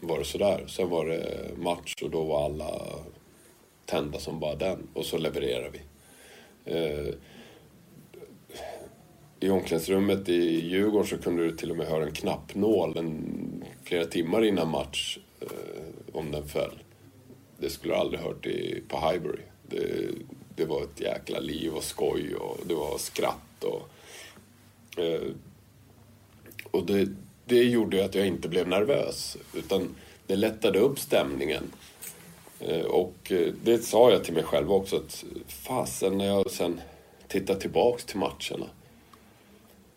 var 0.00 0.18
det 0.18 0.24
sådär. 0.24 0.64
Sen 0.68 0.88
var 0.88 1.06
det 1.06 1.50
match 1.56 1.94
och 2.02 2.10
då 2.10 2.24
var 2.24 2.44
alla 2.44 2.82
tända 3.86 4.18
som 4.18 4.40
bara 4.40 4.54
den 4.54 4.88
och 4.94 5.04
så 5.04 5.18
levererade 5.18 5.70
vi. 5.70 5.80
Eh, 6.64 7.14
I 9.40 9.50
omklädningsrummet 9.50 10.28
i 10.28 10.68
Djurgården 10.68 11.06
så 11.06 11.18
kunde 11.18 11.44
du 11.44 11.56
till 11.56 11.70
och 11.70 11.76
med 11.76 11.86
höra 11.86 12.04
en 12.04 12.12
knappnål 12.12 12.98
en, 12.98 13.64
flera 13.84 14.04
timmar 14.04 14.44
innan 14.44 14.70
match 14.70 15.18
eh, 15.40 15.46
om 16.12 16.30
den 16.30 16.48
föll. 16.48 16.82
Det 17.58 17.70
skulle 17.70 17.94
du 17.94 17.98
aldrig 17.98 18.20
hört 18.20 18.46
i, 18.46 18.82
på 18.88 18.96
Highbury. 18.96 19.42
Det, 19.68 20.08
det 20.54 20.64
var 20.64 20.82
ett 20.82 21.00
jäkla 21.00 21.40
liv 21.40 21.74
och 21.74 21.84
skoj 21.84 22.34
och 22.34 22.58
det 22.66 22.74
var 22.74 22.98
skratt 22.98 23.64
och... 23.64 23.88
Eh, 25.02 25.30
och 26.70 26.86
det, 26.86 27.08
det 27.44 27.62
gjorde 27.64 28.04
att 28.04 28.14
jag 28.14 28.26
inte 28.26 28.48
blev 28.48 28.68
nervös. 28.68 29.36
Utan 29.54 29.94
det 30.26 30.36
lättade 30.36 30.78
upp 30.78 30.98
stämningen. 30.98 31.72
Eh, 32.60 32.80
och 32.80 33.32
eh, 33.32 33.52
det 33.64 33.78
sa 33.78 34.10
jag 34.10 34.24
till 34.24 34.34
mig 34.34 34.42
själv 34.42 34.72
också 34.72 34.96
att 34.96 35.24
fasen 35.46 36.18
när 36.18 36.26
jag 36.26 36.50
sen 36.50 36.80
tittar 37.28 37.54
tillbaks 37.54 38.04
till 38.04 38.18
matcherna. 38.18 38.66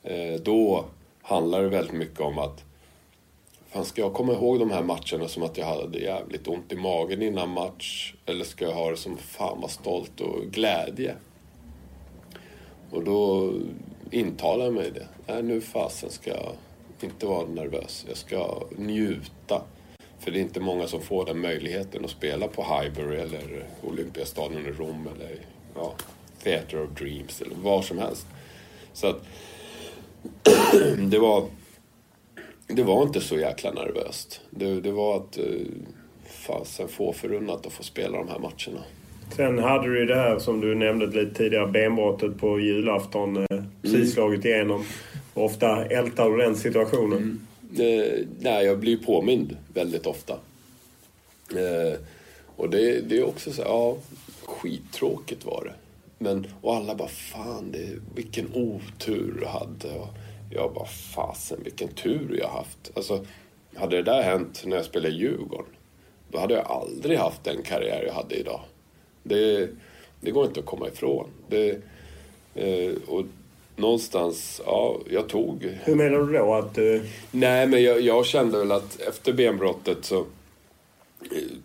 Eh, 0.03 0.41
då 0.41 0.85
handlar 1.21 1.61
det 1.63 1.69
väldigt 1.69 1.95
mycket 1.95 2.19
om 2.19 2.37
att 2.37 2.63
Fan, 3.71 3.85
ska 3.85 4.01
jag 4.01 4.13
komma 4.13 4.33
ihåg 4.33 4.59
de 4.59 4.71
här 4.71 4.83
matcherna 4.83 5.27
som 5.27 5.43
att 5.43 5.57
jag 5.57 5.65
hade 5.65 5.99
jävligt 5.99 6.47
ont 6.47 6.71
i 6.71 6.75
magen 6.75 7.21
innan 7.21 7.49
match? 7.49 8.13
Eller 8.25 8.45
ska 8.45 8.65
jag 8.65 8.73
ha 8.73 8.91
det 8.91 8.97
som 8.97 9.17
fan 9.17 9.61
vad 9.61 9.71
stolt 9.71 10.21
och 10.21 10.43
glädje? 10.51 11.15
Och 12.91 13.03
då 13.03 13.53
intalar 14.11 14.65
jag 14.65 14.73
mig 14.73 14.91
det. 14.91 15.07
Nej, 15.27 15.43
nu 15.43 15.61
fasen 15.61 16.09
ska 16.09 16.29
jag 16.29 16.51
inte 17.01 17.25
vara 17.25 17.47
nervös. 17.47 18.05
Jag 18.07 18.17
ska 18.17 18.63
njuta. 18.77 19.61
För 20.19 20.31
det 20.31 20.39
är 20.39 20.41
inte 20.41 20.59
många 20.59 20.87
som 20.87 21.01
får 21.01 21.25
den 21.25 21.39
möjligheten 21.39 22.05
att 22.05 22.11
spela 22.11 22.47
på 22.47 22.63
Highbury 22.63 23.17
eller 23.17 23.67
Olympiastadion 23.83 24.65
i 24.65 24.71
Rom 24.71 25.07
eller 25.15 25.35
ja, 25.75 25.93
Theatre 26.43 26.83
of 26.83 26.89
Dreams 26.89 27.41
eller 27.41 27.55
var 27.55 27.81
som 27.81 27.97
helst. 27.97 28.27
Så 28.93 29.07
att 29.07 29.23
det 31.11 31.19
var 31.19 31.45
det 32.69 32.83
var 32.83 33.03
inte 33.03 33.21
så 33.21 33.37
jäkla 33.37 33.71
nervöst. 33.71 34.41
Det, 34.49 34.81
det 34.81 34.91
var 34.91 35.17
att 35.17 35.37
eh, 35.37 35.43
fasen 36.25 36.87
få 36.87 37.13
förunnat 37.13 37.65
att 37.65 37.73
få 37.73 37.83
spela 37.83 38.17
de 38.17 38.27
här 38.27 38.39
matcherna. 38.39 38.83
Sen 39.35 39.59
hade 39.59 39.87
du 39.87 39.99
ju 39.99 40.05
det 40.05 40.15
här 40.15 40.39
som 40.39 40.61
du 40.61 40.75
nämnde 40.75 41.05
lite 41.05 41.35
tidigare, 41.35 41.67
benbrottet 41.67 42.37
på 42.37 42.59
julafton. 42.59 43.37
Eh, 43.37 43.63
precis 43.81 43.95
mm. 43.95 44.07
slagit 44.07 44.45
igenom. 44.45 44.83
Ofta 45.33 45.85
ältar 45.85 46.29
du 46.29 46.37
den 46.37 46.55
situationen? 46.55 47.39
Mm. 47.77 47.99
Eh, 47.99 48.25
nej, 48.39 48.65
jag 48.65 48.79
blir 48.79 48.97
påmind 48.97 49.57
väldigt 49.73 50.05
ofta. 50.05 50.33
Eh, 51.51 51.99
och 52.55 52.69
det, 52.69 53.01
det 53.01 53.17
är 53.17 53.27
också 53.27 53.51
så 53.51 53.61
ja, 53.61 53.97
skittråkigt 54.45 55.45
var 55.45 55.63
det. 55.65 55.73
Men, 56.17 56.47
och 56.61 56.75
alla 56.75 56.95
bara, 56.95 57.07
fan, 57.07 57.71
det, 57.71 57.89
vilken 58.15 58.47
otur 58.53 59.37
du 59.39 59.45
hade. 59.45 59.99
Och 59.99 60.07
jag 60.49 60.73
bara, 60.73 60.85
fasen 60.85 61.59
vilken 61.63 61.87
tur 61.87 62.37
jag 62.41 62.49
haft. 62.49 62.91
Alltså, 62.93 63.25
hade 63.75 63.95
det 63.95 64.03
där 64.03 64.21
hänt 64.21 64.63
när 64.65 64.75
jag 64.75 64.85
spelade 64.85 65.15
i 65.15 65.17
Djurgården, 65.17 65.75
då 66.31 66.39
hade 66.39 66.53
jag 66.53 66.65
aldrig 66.65 67.17
haft 67.17 67.43
den 67.43 67.61
karriär 67.63 68.03
jag 68.07 68.13
hade 68.13 68.35
idag. 68.35 68.61
Det, 69.23 69.69
det 70.21 70.31
går 70.31 70.45
inte 70.45 70.59
att 70.59 70.65
komma 70.65 70.87
ifrån. 70.87 71.27
Det, 71.47 71.81
eh, 72.55 72.93
och 73.07 73.25
någonstans, 73.75 74.61
ja, 74.65 74.99
jag 75.09 75.29
tog... 75.29 75.77
Hur 75.83 75.95
menar 75.95 76.17
du 76.17 76.37
då 76.37 76.53
att... 76.53 76.77
Uh... 76.77 77.01
Nej, 77.31 77.67
men 77.67 77.83
jag, 77.83 78.01
jag, 78.01 78.25
kände 78.25 78.57
väl 78.57 78.71
att 78.71 79.01
efter 79.01 79.33
benbrottet 79.33 80.05
så... 80.05 80.19
Eh, 81.21 81.57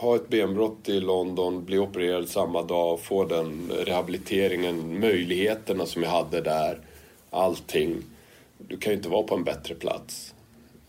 ha 0.00 0.16
ett 0.16 0.28
benbrott 0.28 0.88
i 0.88 1.00
London, 1.00 1.64
bli 1.64 1.78
opererad 1.78 2.28
samma 2.28 2.62
dag, 2.62 3.00
få 3.00 3.24
den 3.24 3.72
rehabiliteringen, 3.84 5.00
möjligheterna 5.00 5.86
som 5.86 6.02
jag 6.02 6.10
hade 6.10 6.40
där. 6.40 6.80
Allting. 7.30 8.02
Du 8.58 8.76
kan 8.76 8.92
ju 8.92 8.96
inte 8.96 9.08
vara 9.08 9.22
på 9.22 9.34
en 9.34 9.44
bättre 9.44 9.74
plats. 9.74 10.34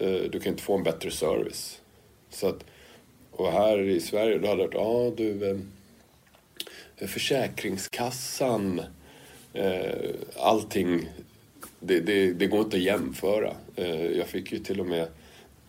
Uh, 0.02 0.30
du 0.32 0.40
kan 0.40 0.52
inte 0.52 0.64
få 0.64 0.78
en 0.78 0.84
bättre 0.84 1.12
service. 1.12 1.82
Så 2.30 2.48
att, 2.48 2.64
och 3.32 3.52
här 3.52 3.82
i 3.82 4.00
Sverige, 4.00 4.38
då 4.38 4.48
hade 4.48 4.62
jag 4.62 4.68
hört, 4.68 4.74
ja 4.74 5.14
du... 5.18 5.60
Försäkringskassan 7.08 8.82
eh, 9.54 10.10
allting, 10.40 11.10
det, 11.80 12.00
det, 12.00 12.34
det, 12.34 12.48
går 12.48 12.60
inte 12.60 12.78
att 12.78 12.84
jämföra. 12.84 13.54
Eh, 13.76 14.06
jag 14.06 14.28
fick 14.28 14.52
ju 14.52 14.60
till 14.60 14.80
och 14.80 14.86
med 14.86 15.08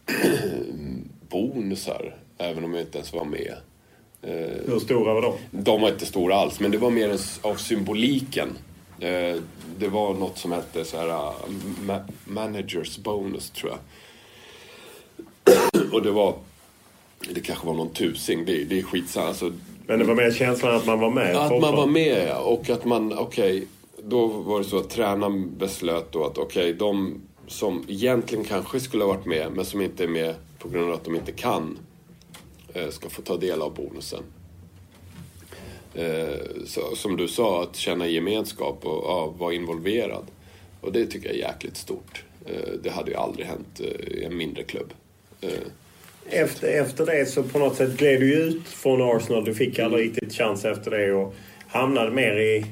bonusar, 1.28 2.16
även 2.38 2.64
om 2.64 2.74
jag 2.74 2.82
inte 2.82 2.98
ens 2.98 3.12
var 3.12 3.24
med. 3.24 3.54
Eh, 4.22 4.66
Hur 4.66 4.78
stora 4.78 5.14
var 5.14 5.22
de? 5.22 5.34
De 5.50 5.80
var 5.80 5.88
inte 5.88 6.06
stora 6.06 6.34
alls, 6.34 6.60
men 6.60 6.70
det 6.70 6.78
var 6.78 6.90
mer 6.90 7.18
av 7.42 7.56
symboliken. 7.56 8.48
Eh, 9.02 9.36
det 9.78 9.88
var 9.88 10.14
något 10.14 10.38
som 10.38 10.52
hette 10.52 10.84
så 10.84 10.96
här, 10.96 11.08
uh, 11.08 11.32
ma 11.82 12.00
managers 12.24 12.98
bonus, 12.98 13.50
tror 13.50 13.72
jag. 13.72 13.78
Och 15.92 16.02
det 16.02 16.10
var, 16.10 16.34
det 17.34 17.40
kanske 17.40 17.66
var 17.66 17.74
någon 17.74 17.92
tusing, 17.92 18.44
det, 18.44 18.64
det 18.64 18.78
är 18.78 18.82
skitsamma. 18.82 19.26
Alltså, 19.26 19.52
men 19.86 19.98
det 19.98 20.04
var 20.04 20.14
mer 20.14 20.30
känslan 20.30 20.74
att 20.74 20.86
man 20.86 21.00
var 21.00 21.10
med? 21.10 21.36
Att 21.36 21.60
man 21.60 21.76
var 21.76 21.86
med, 21.86 22.28
ja. 22.28 22.38
Och 22.38 22.70
att 22.70 22.84
man, 22.84 23.18
okej. 23.18 23.56
Okay, 23.56 23.66
då 24.04 24.26
var 24.26 24.58
det 24.58 24.64
så 24.64 24.78
att 24.78 24.90
tränaren 24.90 25.58
beslöt 25.58 26.12
då 26.12 26.24
att 26.24 26.38
okej, 26.38 26.62
okay, 26.62 26.72
de 26.72 27.20
som 27.46 27.84
egentligen 27.88 28.44
kanske 28.44 28.80
skulle 28.80 29.04
ha 29.04 29.12
varit 29.12 29.26
med, 29.26 29.52
men 29.52 29.64
som 29.64 29.80
inte 29.80 30.04
är 30.04 30.08
med 30.08 30.34
på 30.58 30.68
grund 30.68 30.88
av 30.88 30.94
att 30.94 31.04
de 31.04 31.14
inte 31.14 31.32
kan, 31.32 31.78
eh, 32.74 32.88
ska 32.88 33.08
få 33.08 33.22
ta 33.22 33.36
del 33.36 33.62
av 33.62 33.74
bonusen. 33.74 34.22
Eh, 35.94 36.64
så, 36.66 36.96
som 36.96 37.16
du 37.16 37.28
sa, 37.28 37.62
att 37.62 37.76
känna 37.76 38.06
gemenskap 38.06 38.86
och 38.86 39.04
ja, 39.04 39.34
vara 39.38 39.54
involverad. 39.54 40.24
Och 40.80 40.92
det 40.92 41.06
tycker 41.06 41.28
jag 41.28 41.36
är 41.36 41.40
jäkligt 41.40 41.76
stort. 41.76 42.24
Eh, 42.46 42.72
det 42.82 42.90
hade 42.90 43.10
ju 43.10 43.16
aldrig 43.16 43.46
hänt 43.46 43.80
eh, 43.80 44.18
i 44.18 44.24
en 44.24 44.36
mindre 44.36 44.62
klubb 44.62 44.92
eh. 45.40 45.50
efter, 46.30 46.68
efter 46.68 47.06
det 47.06 47.26
så 47.26 47.42
på 47.42 47.58
något 47.58 47.76
sätt 47.76 47.96
gled 47.96 48.20
du 48.20 48.34
ut 48.34 48.68
från 48.68 49.02
Arsenal. 49.02 49.44
Du 49.44 49.54
fick 49.54 49.78
aldrig 49.78 50.06
riktigt 50.06 50.34
chans 50.34 50.64
efter 50.64 50.90
det 50.90 51.12
och 51.12 51.34
hamnade 51.68 52.10
mer 52.10 52.36
i 52.36 52.66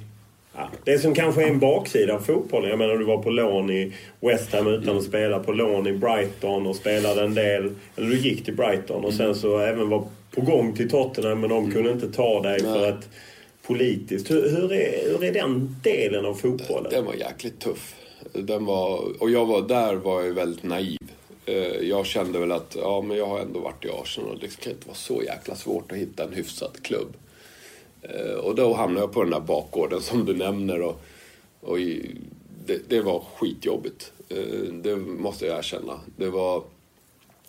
ja, 0.55 0.71
det 0.85 0.99
som 0.99 1.15
kanske 1.15 1.43
är 1.43 1.49
en 1.49 1.59
baksida 1.59 2.15
av 2.15 2.21
fotbollen. 2.21 2.71
Jag 2.71 2.79
menar 2.79 2.97
du 2.97 3.05
var 3.05 3.23
på 3.23 3.31
lån 3.31 3.71
i 3.71 3.93
West 4.21 4.53
Ham 4.53 4.67
utan 4.67 4.97
att 4.97 5.05
spela. 5.05 5.39
På 5.39 5.53
lån 5.53 5.87
i 5.87 5.93
Brighton 5.93 6.67
och 6.67 6.77
spelade 6.77 7.23
en 7.23 7.35
del. 7.35 7.75
Eller 7.97 8.09
du 8.09 8.19
gick 8.19 8.45
till 8.45 8.57
Brighton 8.57 9.05
och 9.05 9.15
sen 9.15 9.35
så 9.35 9.59
även 9.59 9.89
var 9.89 10.05
på 10.31 10.41
gång 10.41 10.75
till 10.75 10.91
Tottenham 10.91 11.41
men 11.41 11.51
de 11.51 11.71
kunde 11.71 11.91
inte 11.91 12.13
ta 12.13 12.43
dig 12.43 12.61
för 12.61 12.89
att 12.89 13.09
politiskt. 13.63 14.31
Hur, 14.31 14.51
hur, 14.51 14.73
är, 14.73 15.11
hur 15.11 15.25
är 15.25 15.33
den 15.33 15.77
delen 15.83 16.27
av 16.27 16.35
fotbollen? 16.35 16.91
Den 16.91 17.05
var 17.05 17.15
jäkligt 17.15 17.61
tuff. 17.61 17.95
Den 18.33 18.65
var, 18.65 19.23
och 19.23 19.31
jag 19.31 19.47
var, 19.47 19.69
där 19.69 19.95
var 19.95 20.23
jag 20.23 20.33
väldigt 20.33 20.63
naiv. 20.63 20.99
Eh, 21.47 21.89
jag 21.89 22.07
kände 22.07 22.39
väl 22.39 22.53
att 22.53 22.77
ja, 22.81 23.03
men 23.03 23.17
jag 23.17 23.27
har 23.27 23.41
ändå 23.41 23.61
varit 23.61 23.85
i 23.85 23.89
Arsenal. 23.91 24.39
Det 24.41 24.61
kan 24.61 24.73
inte 24.73 24.87
vara 24.87 24.97
så 24.97 25.23
jäkla 25.23 25.55
svårt 25.55 25.93
att 25.93 25.99
hitta 25.99 26.25
en 26.25 26.33
hyfsad 26.33 26.83
klubb. 26.83 27.17
Eh, 28.03 28.35
och 28.35 28.55
då 28.55 28.75
hamnade 28.75 29.01
jag 29.01 29.13
på 29.13 29.23
den 29.23 29.31
där 29.31 29.41
bakgården 29.41 30.01
som 30.01 30.25
du 30.25 30.35
nämner. 30.35 30.83
Och, 30.83 31.01
och 31.61 31.79
det, 32.67 32.89
det, 32.89 33.01
var 33.01 33.25
skitjobbigt. 33.37 34.13
Eh, 34.29 34.73
det 34.73 34.97
måste 34.97 35.47
jag 35.47 35.59
erkänna. 35.59 36.01
Det 36.17 36.31
var... 36.31 36.63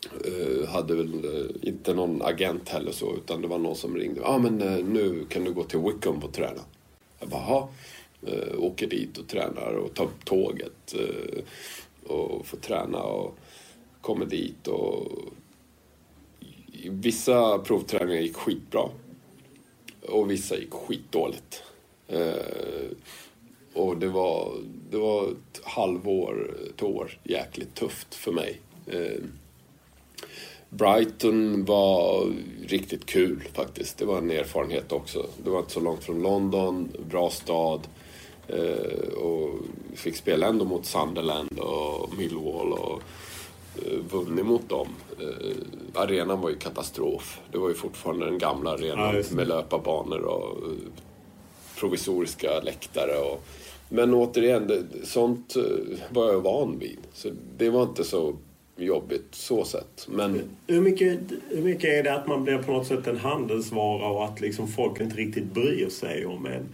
Eh, 0.09 0.67
hade 0.67 0.95
väl 0.95 1.13
eh, 1.13 1.69
inte 1.69 1.93
någon 1.93 2.21
agent 2.21 2.69
heller 2.69 2.91
så, 2.91 3.15
utan 3.15 3.41
det 3.41 3.47
var 3.47 3.57
någon 3.57 3.75
som 3.75 3.95
ringde. 3.95 4.21
Ja, 4.21 4.27
ah, 4.27 4.37
men 4.37 4.61
eh, 4.61 4.85
nu 4.85 5.25
kan 5.29 5.43
du 5.43 5.53
gå 5.53 5.63
till 5.63 5.79
Wickham 5.79 6.23
och 6.23 6.33
träna. 6.33 6.61
Jag 7.19 7.29
bara, 7.29 7.41
jaha. 7.41 7.67
Åker 8.57 8.87
dit 8.87 9.17
och 9.17 9.27
tränar 9.27 9.73
och 9.73 9.93
tar 9.93 10.07
tåget 10.23 10.95
och 12.07 12.47
får 12.47 12.57
träna. 12.57 12.97
Och, 12.97 13.37
kommer 14.01 14.25
dit 14.25 14.67
och 14.67 15.11
vissa 16.89 17.59
provträningar 17.59 18.21
gick 18.21 18.35
skitbra 18.35 18.89
och 20.01 20.31
vissa 20.31 20.57
gick 20.57 20.73
skitdåligt. 20.73 21.63
Och 23.73 23.97
det 23.97 24.07
var, 24.07 24.51
det 24.91 24.97
var 24.97 25.23
ett 25.23 25.61
halvår, 25.63 26.57
ett 26.69 26.83
år 26.83 27.19
jäkligt 27.23 27.75
tufft 27.75 28.15
för 28.15 28.31
mig. 28.31 28.59
Brighton 30.71 31.65
var 31.65 32.33
riktigt 32.67 33.05
kul 33.05 33.43
faktiskt. 33.53 33.97
Det 33.97 34.05
var 34.05 34.17
en 34.17 34.31
erfarenhet 34.31 34.91
också. 34.91 35.25
Det 35.43 35.49
var 35.49 35.59
inte 35.59 35.71
så 35.71 35.79
långt 35.79 36.03
från 36.03 36.21
London, 36.21 36.89
bra 37.09 37.29
stad. 37.29 37.87
Eh, 38.47 39.13
och 39.13 39.49
fick 39.95 40.15
spela 40.15 40.47
ändå 40.47 40.65
mot 40.65 40.85
Sunderland 40.85 41.59
och 41.59 42.17
Millwall 42.17 42.73
och 42.73 43.01
eh, 43.85 43.97
vunnit 44.11 44.45
mot 44.45 44.69
dem. 44.69 44.87
Eh, 45.19 46.01
arenan 46.01 46.41
var 46.41 46.49
ju 46.49 46.55
katastrof. 46.55 47.39
Det 47.51 47.57
var 47.57 47.69
ju 47.69 47.75
fortfarande 47.75 48.25
den 48.25 48.37
gamla 48.37 48.71
arenan 48.71 49.15
Ja, 49.15 49.23
med 49.35 49.47
löparbanor 49.47 50.19
och 50.19 50.57
provisoriska 51.79 52.59
läktare. 52.59 53.17
Och, 53.17 53.43
men 53.89 54.13
återigen, 54.13 54.89
sånt 55.03 55.55
var 56.09 56.31
jag 56.31 56.41
van 56.41 56.79
vid. 56.79 56.99
Så 57.13 57.29
det 57.57 57.69
var 57.69 57.83
inte 57.83 58.03
så 58.03 58.35
jobbigt 58.85 59.35
så 59.35 59.65
sett. 59.65 60.07
Men 60.09 60.41
Hur 60.67 60.81
mycket, 60.81 61.19
hur 61.49 61.61
mycket 61.61 61.89
är 61.89 62.03
det 62.03 62.13
att 62.13 62.27
man 62.27 62.43
blir 62.43 62.57
på 62.57 62.71
något 62.71 62.87
sätt 62.87 63.07
en 63.07 63.17
handelsvara 63.17 64.09
och 64.09 64.25
att 64.25 64.41
liksom 64.41 64.67
folk 64.67 64.99
inte 64.99 65.15
riktigt 65.15 65.53
bryr 65.53 65.89
sig 65.89 66.25
om 66.25 66.45
en? 66.45 66.69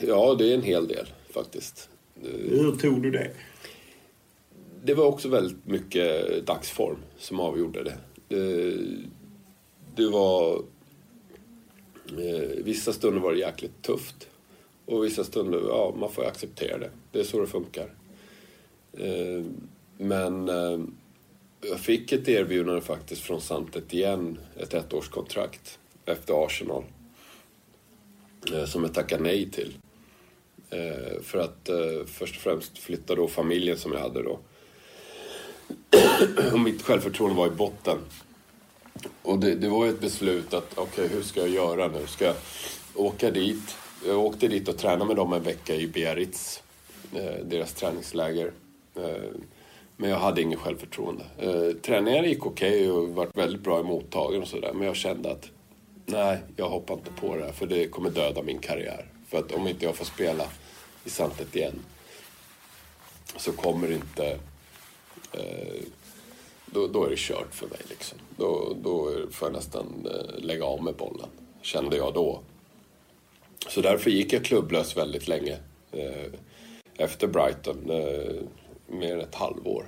ja, 0.00 0.34
det 0.34 0.50
är 0.50 0.54
en 0.54 0.62
hel 0.62 0.88
del 0.88 1.06
faktiskt. 1.30 1.88
Hur 2.22 2.76
tog 2.76 3.02
du 3.02 3.10
det? 3.10 3.30
Det 4.84 4.94
var 4.94 5.04
också 5.04 5.28
väldigt 5.28 5.66
mycket 5.66 6.46
dagsform 6.46 6.96
som 7.18 7.40
avgjorde 7.40 7.84
det. 7.84 7.96
Det, 8.28 8.76
det 9.96 10.08
var... 10.08 10.62
Eh, 12.18 12.64
vissa 12.64 12.92
stunder 12.92 13.20
var 13.20 13.32
det 13.32 13.38
jäkligt 13.38 13.82
tufft. 13.82 14.28
Och 14.86 15.04
vissa 15.04 15.24
stunder, 15.24 15.60
ja, 15.68 15.94
man 15.98 16.12
får 16.12 16.24
acceptera 16.24 16.78
det. 16.78 16.90
Det 17.12 17.20
är 17.20 17.24
så 17.24 17.40
det 17.40 17.46
funkar. 17.46 17.90
Eh, 18.98 19.44
men 19.98 20.48
eh, 20.48 20.80
jag 21.60 21.80
fick 21.80 22.12
ett 22.12 22.28
erbjudande 22.28 22.80
faktiskt 22.80 23.22
från 23.22 23.40
Santet 23.40 23.94
igen, 23.94 24.38
ett 24.56 24.74
ettårskontrakt 24.74 25.78
efter 26.04 26.46
Arsenal. 26.46 26.84
Eh, 28.52 28.64
som 28.64 28.84
jag 28.84 28.94
tackade 28.94 29.22
nej 29.22 29.50
till. 29.50 29.74
För 31.22 31.38
att 31.38 31.70
först 32.06 32.36
och 32.36 32.42
främst 32.42 32.78
flytta 32.78 33.14
då 33.14 33.28
familjen 33.28 33.78
som 33.78 33.92
jag 33.92 34.00
hade 34.00 34.22
då. 34.22 34.38
och 36.52 36.60
mitt 36.60 36.82
självförtroende 36.82 37.36
var 37.36 37.46
i 37.46 37.50
botten. 37.50 37.98
Och 39.22 39.38
det, 39.38 39.54
det 39.54 39.68
var 39.68 39.84
ju 39.84 39.90
ett 39.90 40.00
beslut 40.00 40.54
att, 40.54 40.78
okej 40.78 41.08
hur 41.08 41.22
ska 41.22 41.40
jag 41.40 41.48
göra 41.48 41.88
nu? 41.88 42.06
Ska 42.06 42.24
jag 42.24 42.34
åka 42.94 43.30
dit? 43.30 43.76
Jag 44.06 44.18
åkte 44.18 44.48
dit 44.48 44.68
och 44.68 44.78
tränade 44.78 45.04
med 45.04 45.16
dem 45.16 45.32
en 45.32 45.42
vecka 45.42 45.74
i 45.74 45.86
Biarritz. 45.86 46.62
Deras 47.44 47.72
träningsläger. 47.72 48.52
Eh, 48.96 49.30
men 49.96 50.10
jag 50.10 50.18
hade 50.18 50.42
inget 50.42 50.58
självförtroende. 50.58 51.24
Eh, 51.38 51.76
Träningarna 51.82 52.26
gick 52.26 52.46
okej 52.46 52.90
och 52.90 53.08
varit 53.08 53.36
väldigt 53.36 53.62
bra 53.62 53.80
i 53.80 53.82
mottagen 53.82 54.42
och 54.42 54.48
sådär. 54.48 54.72
Men 54.72 54.86
jag 54.86 54.96
kände 54.96 55.30
att 55.30 55.50
nej, 56.06 56.38
jag 56.56 56.68
hoppar 56.68 56.94
inte 56.94 57.10
på 57.10 57.36
det 57.36 57.44
här 57.44 57.52
för 57.52 57.66
det 57.66 57.88
kommer 57.88 58.10
döda 58.10 58.42
min 58.42 58.58
karriär. 58.58 59.06
För 59.28 59.38
att 59.38 59.52
om 59.52 59.68
inte 59.68 59.84
jag 59.84 59.96
får 59.96 60.04
spela 60.04 60.44
i 61.04 61.10
Santet 61.10 61.56
igen 61.56 61.82
så 63.36 63.52
kommer 63.52 63.92
inte... 63.92 64.38
Eh, 65.32 65.82
då, 66.66 66.86
då 66.86 67.04
är 67.04 67.10
det 67.10 67.18
kört 67.18 67.54
för 67.54 67.66
mig 67.66 67.78
liksom. 67.88 68.18
Då, 68.36 68.76
då 68.82 69.10
får 69.30 69.48
jag 69.48 69.52
nästan 69.52 70.08
lägga 70.38 70.64
av 70.64 70.82
med 70.82 70.94
bollen, 70.94 71.28
kände 71.62 71.96
jag 71.96 72.14
då. 72.14 72.40
Så 73.68 73.80
därför 73.80 74.10
gick 74.10 74.32
jag 74.32 74.44
klubblös 74.44 74.96
väldigt 74.96 75.28
länge. 75.28 75.58
Efter 76.96 77.26
Brighton, 77.26 77.90
mer 78.86 79.14
än 79.14 79.20
ett 79.20 79.34
halvår. 79.34 79.84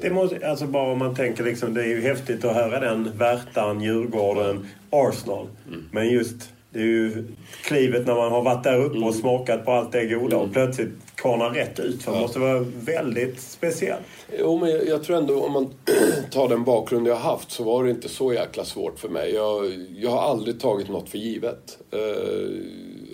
Det 0.00 0.10
måste, 0.10 0.48
alltså 0.48 0.66
bara 0.66 0.92
om 0.92 0.98
man 0.98 1.14
tänker 1.14 1.44
liksom, 1.44 1.74
det 1.74 1.82
är 1.82 1.86
ju 1.86 2.00
häftigt 2.00 2.44
att 2.44 2.54
höra 2.54 2.80
den 2.80 3.12
Värtan, 3.18 3.80
Djurgården, 3.80 4.68
Arsenal. 4.90 5.46
Men 5.90 6.08
just 6.08 6.50
det 6.70 6.78
är 6.78 6.84
ju 6.84 7.24
klivet 7.62 8.06
när 8.06 8.14
man 8.14 8.32
har 8.32 8.42
varit 8.42 8.64
där 8.64 8.80
uppe 8.80 8.98
och 8.98 9.14
smakat 9.14 9.64
på 9.64 9.72
allt 9.72 9.92
det 9.92 10.06
goda 10.06 10.36
och 10.36 10.52
plötsligt 10.52 10.88
kanar 11.14 11.50
rätt 11.50 11.80
ut. 11.80 12.02
För 12.02 12.12
det 12.12 12.20
måste 12.20 12.38
vara 12.38 12.60
väldigt 12.80 13.40
speciellt. 13.40 14.02
Jo, 14.38 14.58
men 14.58 14.70
jag, 14.70 14.88
jag 14.88 15.04
tror 15.04 15.16
ändå 15.16 15.44
om 15.44 15.52
man 15.52 15.70
tar 16.30 16.48
den 16.48 16.64
bakgrund 16.64 17.06
jag 17.06 17.14
har 17.14 17.30
haft 17.30 17.50
så 17.50 17.64
var 17.64 17.84
det 17.84 17.90
inte 17.90 18.08
så 18.08 18.32
jäkla 18.32 18.64
svårt 18.64 18.98
för 18.98 19.08
mig. 19.08 19.34
Jag, 19.34 19.86
jag 19.96 20.10
har 20.10 20.22
aldrig 20.22 20.60
tagit 20.60 20.88
något 20.88 21.08
för 21.08 21.18
givet. 21.18 21.78
Eh, 21.90 22.50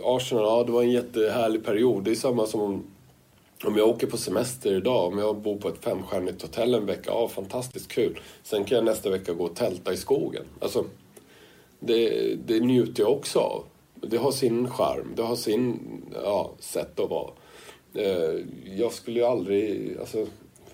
Arsenal, 0.04 0.44
ja 0.44 0.64
det 0.66 0.72
var 0.72 0.82
en 0.82 0.90
jättehärlig 0.90 1.64
period. 1.64 2.04
Det 2.04 2.10
är 2.10 2.14
samma 2.14 2.46
som 2.46 2.84
om, 3.66 3.76
jag 3.76 3.88
åker 3.88 4.06
på 4.06 4.16
semester 4.16 4.72
idag. 4.76 5.12
Om 5.12 5.18
jag 5.18 5.36
bor 5.36 5.56
på 5.56 5.68
ett 5.68 5.84
femstjärnigt 5.84 6.42
hotell 6.42 6.74
en 6.74 6.86
vecka, 6.86 7.10
ja 7.10 7.28
fantastiskt 7.28 7.88
kul. 7.88 8.20
Sen 8.42 8.64
kan 8.64 8.76
jag 8.76 8.84
nästa 8.84 9.10
vecka 9.10 9.32
gå 9.32 9.44
och 9.44 9.56
tälta 9.56 9.92
i 9.92 9.96
skogen. 9.96 10.44
Alltså, 10.60 10.84
det, 11.80 12.34
det 12.34 12.60
njuter 12.60 13.02
jag 13.02 13.12
också 13.12 13.38
av. 13.38 13.64
Det 14.00 14.16
har 14.16 14.32
sin 14.32 14.70
charm, 14.70 15.12
det 15.16 15.22
har 15.22 15.36
sin 15.36 15.80
ja, 16.24 16.52
sätt 16.58 17.00
att 17.00 17.10
vara. 17.10 17.30
Eh, 17.94 18.40
jag 18.64 18.92
skulle 18.92 19.20
ju 19.20 19.26
aldrig, 19.26 19.96
alltså, 20.00 20.26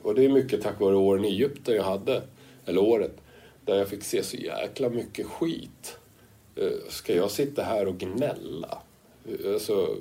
och 0.03 0.15
det 0.15 0.25
är 0.25 0.29
mycket 0.29 0.63
tack 0.63 0.81
vare 0.81 0.97
åren 0.97 1.25
i 1.25 1.29
Egypten 1.29 1.75
jag 1.75 1.83
hade, 1.83 2.23
eller 2.67 2.83
året, 2.83 3.17
där 3.65 3.77
jag 3.77 3.89
fick 3.89 4.03
se 4.03 4.23
så 4.23 4.37
jäkla 4.37 4.89
mycket 4.89 5.27
skit. 5.27 5.99
Eh, 6.57 6.89
ska 6.89 7.15
jag 7.15 7.31
sitta 7.31 7.63
här 7.63 7.89
och 7.89 7.99
gnälla? 7.99 8.79
Eh, 9.29 9.53
alltså, 9.53 9.97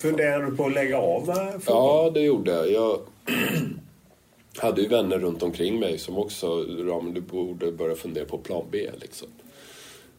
Funderar 0.00 0.42
du 0.42 0.56
på 0.56 0.66
att 0.66 0.72
lägga 0.72 0.98
av 0.98 1.20
fotboll? 1.20 1.60
Ja, 1.66 2.10
det 2.14 2.20
gjorde 2.20 2.50
jag. 2.50 2.70
Jag 2.70 3.00
hade 4.56 4.82
ju 4.82 4.88
vänner 4.88 5.18
runt 5.18 5.42
omkring 5.42 5.80
mig 5.80 5.98
som 5.98 6.18
också, 6.18 6.64
men 7.02 7.14
du 7.14 7.20
borde 7.20 7.72
börja 7.72 7.94
fundera 7.94 8.24
på 8.24 8.38
plan 8.38 8.64
B 8.70 8.90
liksom. 9.00 9.28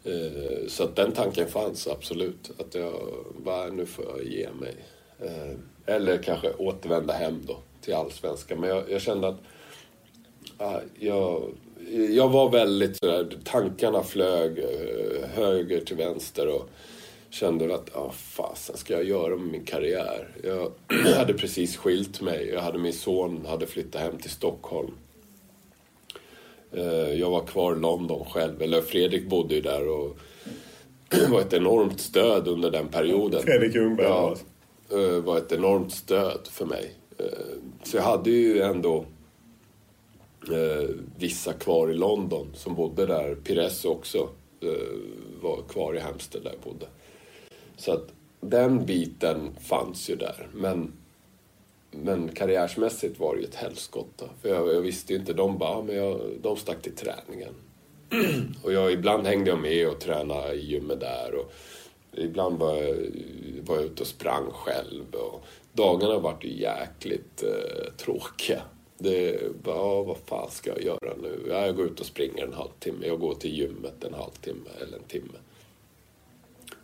Eh, 0.04 0.68
Så 0.68 0.84
att 0.84 0.96
den 0.96 1.12
tanken 1.12 1.48
fanns 1.48 1.88
absolut. 1.88 2.52
Att 2.60 2.76
jag, 2.76 2.94
bara, 3.38 3.68
nu 3.68 3.86
får 3.86 4.06
jag 4.18 4.26
ge 4.26 4.48
mig. 4.60 4.76
Eh, 5.20 5.96
Eller 5.96 6.18
kanske 6.18 6.54
återvända 6.54 7.14
hem 7.14 7.40
då 7.48 7.58
till 7.82 7.94
allsvenskan. 7.94 8.60
Men 8.60 8.70
jag, 8.70 8.84
jag 8.92 9.02
kände 9.02 9.28
att 9.28 9.40
ja, 10.58 10.82
jag, 11.00 11.44
jag 12.10 12.30
var 12.30 12.50
väldigt 12.50 12.98
sådär, 12.98 13.38
tankarna 13.44 14.04
flög 14.04 14.60
eh, 14.60 15.30
höger 15.30 15.82
till 15.82 15.96
vänster 15.98 16.48
och 16.48 16.70
kände 17.32 17.76
att, 17.76 17.90
ja 17.94 18.12
fasen 18.12 18.78
ska 18.78 18.94
jag 18.94 19.04
göra 19.04 19.36
med 19.36 19.52
min 19.52 19.66
karriär? 19.66 20.28
Jag 20.44 20.72
hade 21.18 21.34
precis 21.34 21.78
skilt 21.78 22.22
mig, 22.22 22.50
jag 22.54 22.62
hade 22.62 22.78
min 22.78 22.94
son, 22.94 23.46
hade 23.46 23.68
flyttat 23.68 24.02
hem 24.02 24.18
till 24.18 24.30
Stockholm. 24.32 24.92
Eh, 26.72 27.14
Jag 27.14 27.30
var 27.30 27.46
kvar 27.46 27.76
i 27.76 27.80
London 27.80 28.26
själv, 28.26 28.62
eller 28.62 28.82
Fredrik 28.82 29.30
bodde 29.30 29.56
ju 29.56 29.62
där 29.62 29.88
och 29.88 30.18
var 31.30 31.42
ett 31.42 31.54
enormt 31.54 32.00
stöd 32.00 32.48
under 32.48 32.72
den 32.72 32.88
perioden. 32.88 33.42
Fredrik 33.42 33.76
Ljungberg. 33.76 34.08
Ja, 34.08 34.36
eh, 34.92 35.22
var 35.24 35.38
ett 35.38 35.52
enormt 35.52 35.94
stöd 35.94 36.40
för 36.52 36.66
mig. 36.66 36.92
Eh, 37.18 37.26
Så 37.84 37.98
jag 37.98 38.04
hade 38.04 38.30
ju 38.30 38.62
ändå 38.62 39.06
vissa 41.18 41.54
kvar 41.54 41.92
i 41.92 41.94
London 41.94 42.48
som 42.54 42.76
bodde 42.76 43.06
där. 43.06 43.36
Pires 43.36 43.86
också 43.86 44.30
var 45.42 45.62
kvar 45.70 45.96
i 45.96 46.00
Hampstead 46.00 46.44
där 46.44 46.52
jag 46.52 46.74
bodde. 46.74 46.86
Så 47.82 47.92
att 47.92 48.08
den 48.42 48.86
biten 48.86 49.56
fanns 49.62 50.10
ju 50.10 50.16
där. 50.16 50.48
Men, 50.54 50.94
men 51.92 52.30
karriärsmässigt 52.30 53.20
var 53.20 53.36
det 53.36 53.42
ju 53.42 53.48
ett 53.48 53.56
helskotta. 53.56 54.26
För 54.42 54.50
jag, 54.50 54.74
jag 54.74 54.82
visste 54.82 55.14
ju 55.14 55.20
inte, 55.20 55.34
de 55.34 55.58
bara, 55.58 55.70
ah, 55.70 55.82
men 55.82 55.96
jag, 55.96 56.22
de 56.42 56.58
stack 56.58 56.82
till 56.82 56.96
träningen. 56.96 57.54
och 58.64 58.74
jag, 58.74 58.92
ibland 58.92 59.28
hängde 59.28 59.50
jag 59.50 59.62
med 59.62 59.88
och 59.88 60.00
tränade 60.00 60.54
i 60.54 60.66
gymmet 60.66 61.00
där. 61.00 61.36
Och 61.36 61.52
ibland 62.14 62.60
var 62.60 62.76
jag, 62.76 62.96
var 63.66 63.76
jag 63.76 63.86
ute 63.86 64.02
och 64.02 64.08
sprang 64.08 64.52
själv. 64.52 65.16
Och 65.16 65.46
dagarna 65.74 66.20
vart 66.20 66.44
ju 66.44 66.62
jäkligt 66.62 67.44
eh, 67.44 67.94
tråkiga. 67.98 68.62
Det 68.98 69.40
bara, 69.64 69.76
ah, 69.76 70.04
vad 70.04 70.18
fan 70.18 70.52
ska 70.52 70.70
jag 70.70 70.84
göra 70.84 71.16
nu? 71.22 71.46
Jag 71.50 71.76
går 71.76 71.86
ut 71.86 72.00
och 72.00 72.06
springer 72.06 72.44
en 72.44 72.54
halvtimme. 72.54 73.08
Jag 73.08 73.20
går 73.20 73.36
till 73.36 73.58
gymmet 73.58 74.04
en 74.04 74.14
halvtimme 74.14 74.70
eller 74.82 74.98
en 74.98 75.04
timme. 75.04 75.38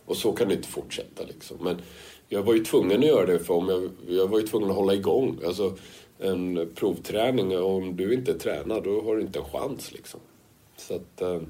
Och 0.08 0.16
så 0.16 0.32
kan 0.32 0.48
det 0.48 0.54
inte 0.54 0.68
fortsätta 0.68 1.22
liksom. 1.28 1.56
Men 1.60 1.76
jag 2.28 2.42
var 2.42 2.54
ju 2.54 2.64
tvungen 2.64 2.98
att 3.00 3.06
göra 3.06 3.26
det 3.26 3.38
för 3.38 3.54
om 3.54 3.68
jag, 3.68 3.90
jag 4.16 4.28
var 4.28 4.40
ju 4.40 4.46
tvungen 4.46 4.70
att 4.70 4.76
hålla 4.76 4.94
igång. 4.94 5.38
Alltså 5.46 5.76
en 6.18 6.68
provträning, 6.74 7.58
om 7.58 7.96
du 7.96 8.14
inte 8.14 8.34
tränar 8.38 8.80
då 8.80 9.02
har 9.02 9.16
du 9.16 9.22
inte 9.22 9.38
en 9.38 9.44
chans 9.44 9.92
liksom. 9.92 10.20
Så 10.76 10.94
att... 10.94 11.20
Eh, 11.20 11.40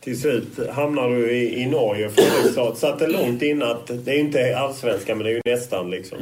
Till 0.00 0.20
slut 0.20 0.68
hamnar 0.70 1.10
du 1.10 1.30
i, 1.32 1.62
i 1.62 1.66
Norge. 1.66 2.10
Fredrikstad 2.10 2.74
satte 2.74 3.06
långt 3.06 3.42
in 3.42 3.62
att 3.62 3.86
det 3.86 4.10
är 4.10 4.14
ju 4.14 4.20
inte 4.20 4.56
allsvenskan 4.58 5.18
men 5.18 5.24
det 5.24 5.30
är 5.30 5.34
ju 5.34 5.40
nästan 5.44 5.90
liksom. 5.90 6.18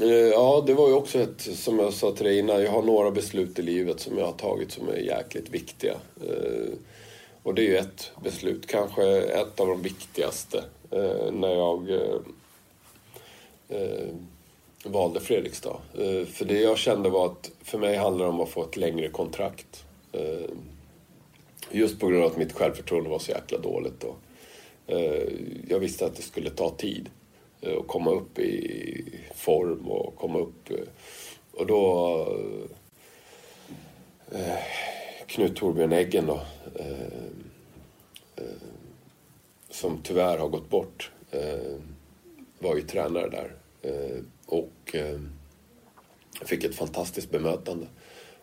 Eh, 0.00 0.06
Ja, 0.08 0.64
det 0.66 0.74
var 0.74 0.88
ju 0.88 0.94
också 0.94 1.18
ett, 1.18 1.40
som 1.40 1.78
jag 1.78 1.92
sa 1.92 2.12
till 2.12 2.24
dig 2.24 2.38
innan, 2.38 2.62
jag 2.62 2.70
har 2.70 2.82
några 2.82 3.10
beslut 3.10 3.58
i 3.58 3.62
livet 3.62 4.00
som 4.00 4.18
jag 4.18 4.24
har 4.24 4.32
tagit 4.32 4.72
som 4.72 4.88
är 4.88 4.96
jäkligt 4.96 5.50
viktiga. 5.50 5.94
Och 7.42 7.54
det 7.54 7.62
är 7.62 7.66
ju 7.66 7.76
ett 7.76 8.12
beslut, 8.22 8.66
kanske 8.66 9.22
ett 9.22 9.60
av 9.60 9.66
de 9.66 9.82
viktigaste, 9.82 10.64
eh, 10.90 11.32
när 11.32 11.48
jag 11.54 11.90
eh, 11.90 12.20
eh, 13.68 14.08
valde 14.84 15.20
Fredrikstad. 15.20 15.76
Eh, 15.94 16.26
för 16.26 16.44
det 16.44 16.60
jag 16.60 16.78
kände 16.78 17.10
var 17.10 17.26
att 17.26 17.50
för 17.62 17.78
mig 17.78 17.96
handlar 17.96 18.24
det 18.24 18.32
om 18.32 18.40
att 18.40 18.48
få 18.48 18.62
ett 18.64 18.76
längre 18.76 19.08
kontrakt. 19.08 19.84
Eh, 20.12 20.50
just 21.70 22.00
på 22.00 22.06
grund 22.06 22.24
av 22.24 22.30
att 22.30 22.36
mitt 22.36 22.52
självförtroende 22.52 23.10
var 23.10 23.18
så 23.18 23.30
jäkla 23.30 23.58
dåligt. 23.58 24.00
då. 24.00 24.14
eh, 24.86 25.28
jag 25.68 25.78
visste 25.78 26.06
att 26.06 26.16
det 26.16 26.22
skulle 26.22 26.50
ta 26.50 26.70
tid 26.70 27.08
eh, 27.60 27.78
att 27.78 27.86
komma 27.86 28.10
upp 28.10 28.38
i 28.38 29.04
form 29.34 29.88
och 29.88 30.16
komma 30.16 30.38
upp. 30.38 30.70
Eh, 30.70 30.76
och 31.52 31.66
då... 31.66 32.16
Eh, 34.32 34.58
Knut 35.32 35.56
Torbjörn 35.56 35.92
Eggen 35.92 36.26
då. 36.26 36.40
Eh, 36.78 37.02
eh, 38.36 38.44
som 39.70 40.02
tyvärr 40.02 40.38
har 40.38 40.48
gått 40.48 40.70
bort. 40.70 41.10
Eh, 41.30 41.76
var 42.58 42.76
ju 42.76 42.82
tränare 42.82 43.28
där. 43.28 43.54
och 44.46 44.96
fick 46.44 46.64
ett 46.64 46.74
fantastiskt 46.74 47.30
bemötande. 47.30 47.86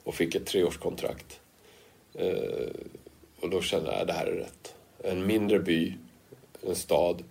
Och 0.03 0.15
fick 0.15 0.35
ett 0.35 0.45
treårskontrakt. 0.45 1.39
och 3.41 3.49
då 3.49 3.61
kände 3.61 3.91
jag 3.91 4.01
att 4.01 4.07
det 4.07 4.13
här 4.13 4.25
är 4.25 4.35
rätt. 4.35 4.75
En 5.03 5.27
mindre 5.27 5.59
by, 5.59 5.93
en 6.61 6.75
stad. 6.75 7.23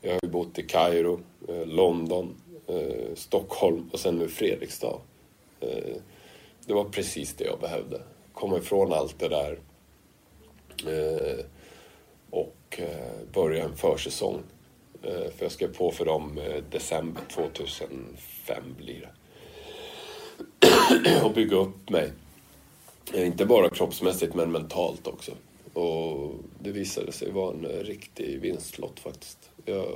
Jag 0.00 0.12
har 0.12 0.20
ju 0.22 0.28
bott 0.28 0.58
i 0.58 0.62
Kairo, 0.62 1.20
London, 1.64 2.34
eh, 2.66 3.14
Stockholm 3.14 3.90
och 3.92 4.00
sen 4.00 4.18
nu 4.18 4.28
Fredrikstad. 4.28 5.00
Eh, 5.60 5.96
det 6.66 6.74
var 6.74 6.84
precis 6.84 7.34
det 7.34 7.44
jag 7.44 7.60
behövde. 7.60 8.00
Komma 8.42 8.58
ifrån 8.58 8.92
allt 8.92 9.18
det 9.18 9.28
där 9.28 9.58
eh, 10.86 11.44
och 12.30 12.78
eh, 12.78 13.26
börja 13.32 13.64
en 13.64 13.76
försäsong. 13.76 14.42
Eh, 15.02 15.10
för 15.10 15.44
jag 15.44 15.52
skrev 15.52 15.76
på 15.76 15.90
för 15.90 16.04
dem 16.04 16.38
eh, 16.38 16.62
december 16.70 17.22
2005 17.34 18.62
blir 18.76 19.10
det. 20.60 21.20
och 21.24 21.32
bygga 21.32 21.56
upp 21.56 21.90
mig. 21.90 22.12
Eh, 23.14 23.26
inte 23.26 23.46
bara 23.46 23.70
kroppsmässigt 23.70 24.34
men 24.34 24.52
mentalt 24.52 25.06
också. 25.06 25.32
Och 25.72 26.34
det 26.58 26.70
visade 26.70 27.12
sig 27.12 27.30
vara 27.30 27.54
en 27.54 27.66
riktig 27.66 28.40
vinstlott 28.40 29.00
faktiskt. 29.00 29.50
Jag 29.64 29.86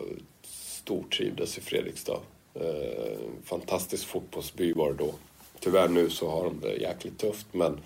stortrivdes 0.42 1.58
i 1.58 1.60
Fredrikstad. 1.60 2.20
Eh, 2.54 3.18
fantastisk 3.44 4.06
fotbollsby 4.06 4.72
var 4.72 4.92
det 4.92 4.98
då. 4.98 5.14
Tyvärr 5.60 5.88
nu 5.88 6.10
så 6.10 6.30
har 6.30 6.44
de 6.44 6.60
det 6.60 6.76
jäkligt 6.76 7.18
tufft 7.18 7.46
men 7.52 7.80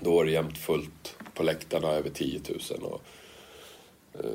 då 0.00 0.14
var 0.14 0.24
det 0.24 0.30
jämnt 0.30 0.58
fullt 0.58 1.16
på 1.34 1.42
läktarna, 1.42 1.90
över 1.90 2.10
10 2.10 2.40
000. 2.48 2.82
Och, 2.82 3.02
eh, 4.14 4.30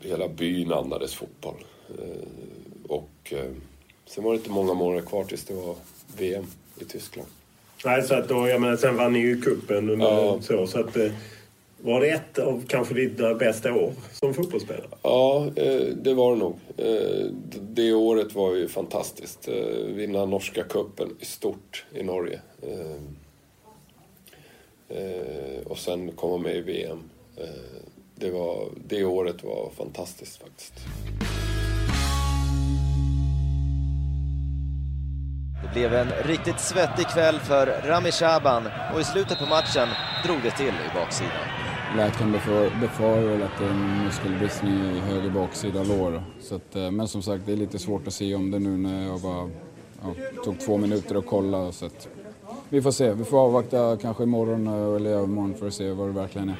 hela 0.00 0.28
byn 0.28 0.72
andades 0.72 1.14
fotboll. 1.14 1.64
Eh, 1.98 2.88
och 2.88 3.32
eh, 3.32 3.50
sen 4.06 4.24
var 4.24 4.32
det 4.32 4.36
inte 4.36 4.50
många 4.50 4.74
månader 4.74 5.06
kvar 5.06 5.24
tills 5.24 5.44
det 5.44 5.54
var 5.54 5.74
VM 6.16 6.46
i 6.80 6.84
Tyskland. 6.84 7.28
Nej, 7.84 8.02
så 8.02 8.14
att 8.14 8.28
då, 8.28 8.48
jag 8.48 8.60
menar, 8.60 8.76
sen 8.76 8.96
vann 8.96 9.12
ni 9.12 9.18
ju 9.18 9.40
cupen 9.40 9.90
under 9.90 10.06
ja. 10.06 10.38
så. 10.42 10.66
så 10.66 10.80
att, 10.80 10.96
eh, 10.96 11.12
var 11.80 12.00
det 12.00 12.08
ett 12.08 12.38
av 12.38 12.64
kanske 12.68 12.94
dina 12.94 13.34
bästa 13.34 13.74
år 13.74 13.92
som 14.12 14.34
fotbollsspelare? 14.34 14.86
Ja, 15.02 15.46
eh, 15.56 15.86
det 15.96 16.14
var 16.14 16.32
det 16.32 16.38
nog. 16.38 16.56
Eh, 16.76 17.26
det 17.60 17.92
året 17.92 18.34
var 18.34 18.54
ju 18.54 18.68
fantastiskt. 18.68 19.48
Vinna 19.86 20.24
norska 20.24 20.62
kuppen 20.62 21.16
i 21.20 21.24
stort 21.24 21.84
i 21.94 22.02
Norge. 22.02 22.40
Och 25.64 25.78
sen 25.78 26.12
komma 26.12 26.38
med 26.38 26.56
i 26.56 26.60
VM. 26.60 27.02
Det, 28.14 28.30
var, 28.30 28.68
det 28.86 29.04
året 29.04 29.44
var 29.44 29.70
fantastiskt 29.76 30.36
faktiskt. 30.36 30.74
Det 35.62 35.72
blev 35.72 35.94
en 35.94 36.08
riktigt 36.24 36.60
svettig 36.60 37.06
kväll 37.06 37.38
för 37.38 37.66
Rami 37.66 38.10
Shaban 38.10 38.68
och 38.94 39.00
i 39.00 39.04
slutet 39.04 39.38
på 39.38 39.46
matchen 39.46 39.88
drog 40.24 40.42
det 40.42 40.50
till 40.50 40.74
i 40.74 40.94
baksidan 40.94 41.62
läkaren 41.96 42.32
befarar 42.80 43.40
att 43.40 43.58
det 43.58 43.64
är 43.64 43.70
en 43.70 44.04
muskelbristning 44.04 44.74
i 44.74 45.00
höger 45.00 45.30
baksida 45.30 45.82
lår. 45.82 46.22
Så 46.40 46.54
att, 46.54 46.76
eh, 46.76 46.90
men 46.90 47.08
som 47.08 47.22
sagt, 47.22 47.46
det 47.46 47.52
är 47.52 47.56
lite 47.56 47.78
svårt 47.78 48.06
att 48.06 48.12
se 48.12 48.34
om 48.34 48.50
det 48.50 48.58
nu 48.58 48.76
när 48.76 49.06
jag 49.06 49.20
bara 49.20 49.50
ja, 50.02 50.14
tog 50.44 50.60
två 50.60 50.76
minuter 50.76 51.14
att 51.14 51.26
kolla. 51.26 51.72
Så 51.72 51.86
att, 51.86 52.08
vi 52.72 52.82
får 52.82 52.90
se. 52.90 53.12
Vi 53.12 53.24
får 53.24 53.38
avvakta 53.38 53.96
kanske 54.02 54.22
imorgon 54.22 54.66
eh, 54.66 54.96
eller 54.96 55.10
övermorgon 55.10 55.54
för 55.54 55.66
att 55.66 55.74
se 55.74 55.90
vad 55.90 56.08
det 56.08 56.12
verkligen 56.12 56.48
är. 56.48 56.56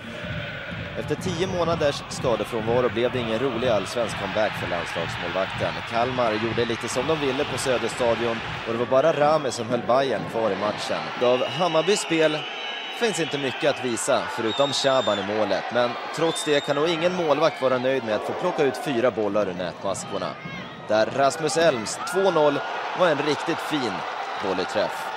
Efter 0.98 1.14
tio 1.14 1.46
månaders 1.46 2.02
skadefrånvaro 2.08 2.88
blev 2.88 3.12
det 3.12 3.18
ingen 3.18 3.38
rolig 3.38 3.68
allsvensk 3.68 4.16
comeback 4.20 4.52
för 4.60 4.70
landslagsmålvakten. 4.70 5.72
Kalmar 5.90 6.32
gjorde 6.32 6.64
lite 6.64 6.88
som 6.88 7.06
de 7.06 7.20
ville 7.20 7.44
på 7.44 7.58
Söderstadion 7.58 8.36
och 8.66 8.72
det 8.72 8.78
var 8.78 8.86
bara 8.86 9.12
Rami 9.12 9.50
som 9.50 9.66
höll 9.66 9.82
Bayern 9.86 10.22
kvar 10.30 10.50
i 10.50 10.56
matchen. 10.56 11.02
Av 11.22 11.44
Hammarbys 11.44 12.00
spel 12.00 12.38
finns 13.00 13.20
inte 13.20 13.38
mycket 13.38 13.70
att 13.70 13.84
visa, 13.84 14.22
förutom 14.36 14.72
Shaban 14.72 15.18
i 15.18 15.26
målet. 15.36 15.64
Men 15.74 15.90
trots 16.16 16.44
det 16.44 16.60
kan 16.60 16.76
nog 16.76 16.88
ingen 16.88 17.14
målvakt 17.14 17.62
vara 17.62 17.78
nöjd 17.78 18.04
med 18.04 18.14
att 18.14 18.26
få 18.26 18.32
plocka 18.32 18.64
ut 18.64 18.84
fyra 18.84 19.10
bollar 19.10 19.48
ur 19.48 19.54
nätmaskorna. 19.54 20.30
Där 20.88 21.06
Rasmus 21.16 21.56
Elms 21.56 21.98
2-0 22.14 22.58
var 22.98 23.08
en 23.08 23.18
riktigt 23.18 23.58
fin 23.58 23.92
volleyträff. 24.44 25.11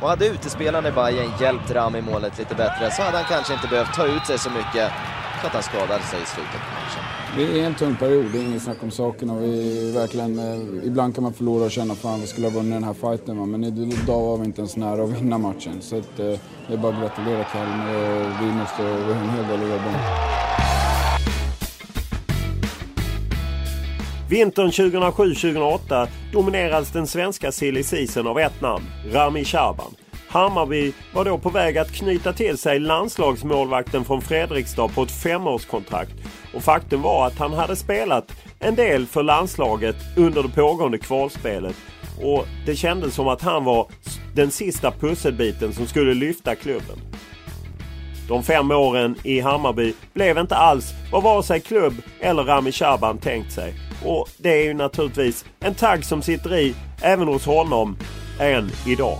Och 0.00 0.08
hade 0.08 0.26
utespelarna 0.26 0.88
i 0.88 0.92
Bayern 0.92 1.32
hjälpt 1.40 1.70
Ram 1.70 1.96
i 1.96 2.02
målet 2.02 2.38
lite 2.38 2.54
bättre 2.54 2.90
så 2.90 3.02
hade 3.02 3.16
han 3.16 3.26
kanske 3.28 3.54
inte 3.54 3.68
behövt 3.68 3.94
ta 3.94 4.06
ut 4.06 4.26
sig 4.26 4.38
så 4.38 4.50
mycket 4.50 4.92
så 5.40 5.46
att 5.46 5.52
han 5.52 5.62
skadade 5.62 6.04
sig 6.04 6.22
i 6.22 6.26
slutet 6.26 6.52
på 6.52 6.72
matchen. 6.74 7.04
Det 7.36 7.60
är 7.60 7.66
en 7.66 7.74
tung 7.74 7.96
period, 7.96 8.26
det 8.32 8.38
är 8.38 8.42
inget 8.42 8.62
snack 8.62 8.82
om 8.82 8.90
saken. 8.90 9.30
Och 9.30 9.42
vi 9.42 9.92
verkligen, 9.92 10.38
eh, 10.38 10.86
ibland 10.86 11.14
kan 11.14 11.24
man 11.24 11.32
förlora 11.32 11.64
och 11.64 11.70
känna 11.70 11.92
att 11.92 12.20
vi 12.22 12.26
skulle 12.26 12.46
ha 12.46 12.54
vunnit 12.54 12.72
den 12.72 12.84
här 12.84 12.94
fighten. 12.94 13.38
Va? 13.38 13.46
Men 13.46 13.64
idag 13.64 14.20
var 14.20 14.36
vi 14.36 14.44
inte 14.44 14.60
ens 14.60 14.76
nära 14.76 15.02
att 15.04 15.10
vinna 15.10 15.38
matchen. 15.38 15.80
Så 15.80 15.98
att, 15.98 16.18
eh, 16.18 16.26
det 16.66 16.74
är 16.74 16.76
bara 16.76 16.94
att 16.94 17.00
gratulera 17.00 17.44
Kalmar 17.44 17.94
och 17.94 18.42
vi 18.42 18.52
måste, 18.52 18.82
vi 18.82 19.12
en 19.12 19.30
hel 19.30 19.46
del 19.46 19.62
att 19.62 19.68
jobba 19.68 19.90
med. 19.90 20.63
Vintern 24.34 24.70
2007-2008 24.70 26.08
dominerades 26.32 26.90
den 26.90 27.06
svenska 27.06 27.52
silly 27.52 27.82
season 27.82 28.26
av 28.26 28.38
ett 28.38 28.60
namn, 28.60 28.84
Rami 29.12 29.44
Shaban. 29.44 29.94
Hammarby 30.28 30.92
var 31.14 31.24
då 31.24 31.38
på 31.38 31.50
väg 31.50 31.78
att 31.78 31.92
knyta 31.92 32.32
till 32.32 32.58
sig 32.58 32.78
landslagsmålvakten 32.78 34.04
från 34.04 34.22
Fredrikstad 34.22 34.88
på 34.88 35.02
ett 35.02 35.10
femårskontrakt. 35.10 36.12
Och 36.54 36.62
faktum 36.62 37.02
var 37.02 37.26
att 37.26 37.38
han 37.38 37.52
hade 37.52 37.76
spelat 37.76 38.32
en 38.58 38.74
del 38.74 39.06
för 39.06 39.22
landslaget 39.22 39.96
under 40.16 40.42
det 40.42 40.48
pågående 40.48 40.98
kvalspelet. 40.98 41.76
Och 42.22 42.46
det 42.66 42.76
kändes 42.76 43.14
som 43.14 43.28
att 43.28 43.42
han 43.42 43.64
var 43.64 43.88
den 44.34 44.50
sista 44.50 44.90
pusselbiten 44.90 45.72
som 45.72 45.86
skulle 45.86 46.14
lyfta 46.14 46.54
klubben. 46.54 46.98
De 48.28 48.42
fem 48.42 48.70
åren 48.70 49.14
i 49.22 49.40
Hammarby 49.40 49.94
blev 50.12 50.38
inte 50.38 50.56
alls 50.56 50.92
vad 51.12 51.22
vare 51.22 51.42
sig 51.42 51.60
klubb 51.60 51.94
eller 52.20 52.44
Rami 52.44 52.72
Shaban 52.72 53.18
tänkt 53.18 53.52
sig. 53.52 53.74
Och 54.04 54.28
det 54.36 54.50
är 54.50 54.64
ju 54.64 54.74
naturligtvis 54.74 55.44
en 55.60 55.74
tagg 55.74 56.04
som 56.04 56.22
sitter 56.22 56.54
i 56.54 56.74
även 57.02 57.28
hos 57.28 57.46
honom 57.46 57.96
än 58.40 58.70
idag. 58.86 59.18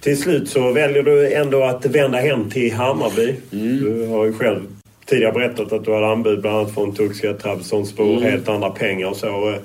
Till 0.00 0.22
slut 0.22 0.48
så 0.48 0.72
väljer 0.72 1.02
du 1.02 1.32
ändå 1.32 1.64
att 1.64 1.86
vända 1.86 2.18
hem 2.18 2.50
till 2.50 2.72
Hammarby. 2.72 3.34
Mm. 3.52 3.84
Du 3.84 4.06
har 4.06 4.24
ju 4.24 4.32
själv 4.32 4.60
tidigare 5.06 5.32
berättat 5.32 5.72
att 5.72 5.84
du 5.84 5.94
hade 5.94 6.06
anbud 6.06 6.40
bland 6.40 6.56
annat 6.56 6.74
från 6.74 6.94
Turkiska 6.94 7.34
Trabzonspor, 7.34 8.10
mm. 8.10 8.22
helt 8.22 8.48
andra 8.48 8.70
pengar 8.70 9.06
och 9.06 9.16
så. 9.16 9.58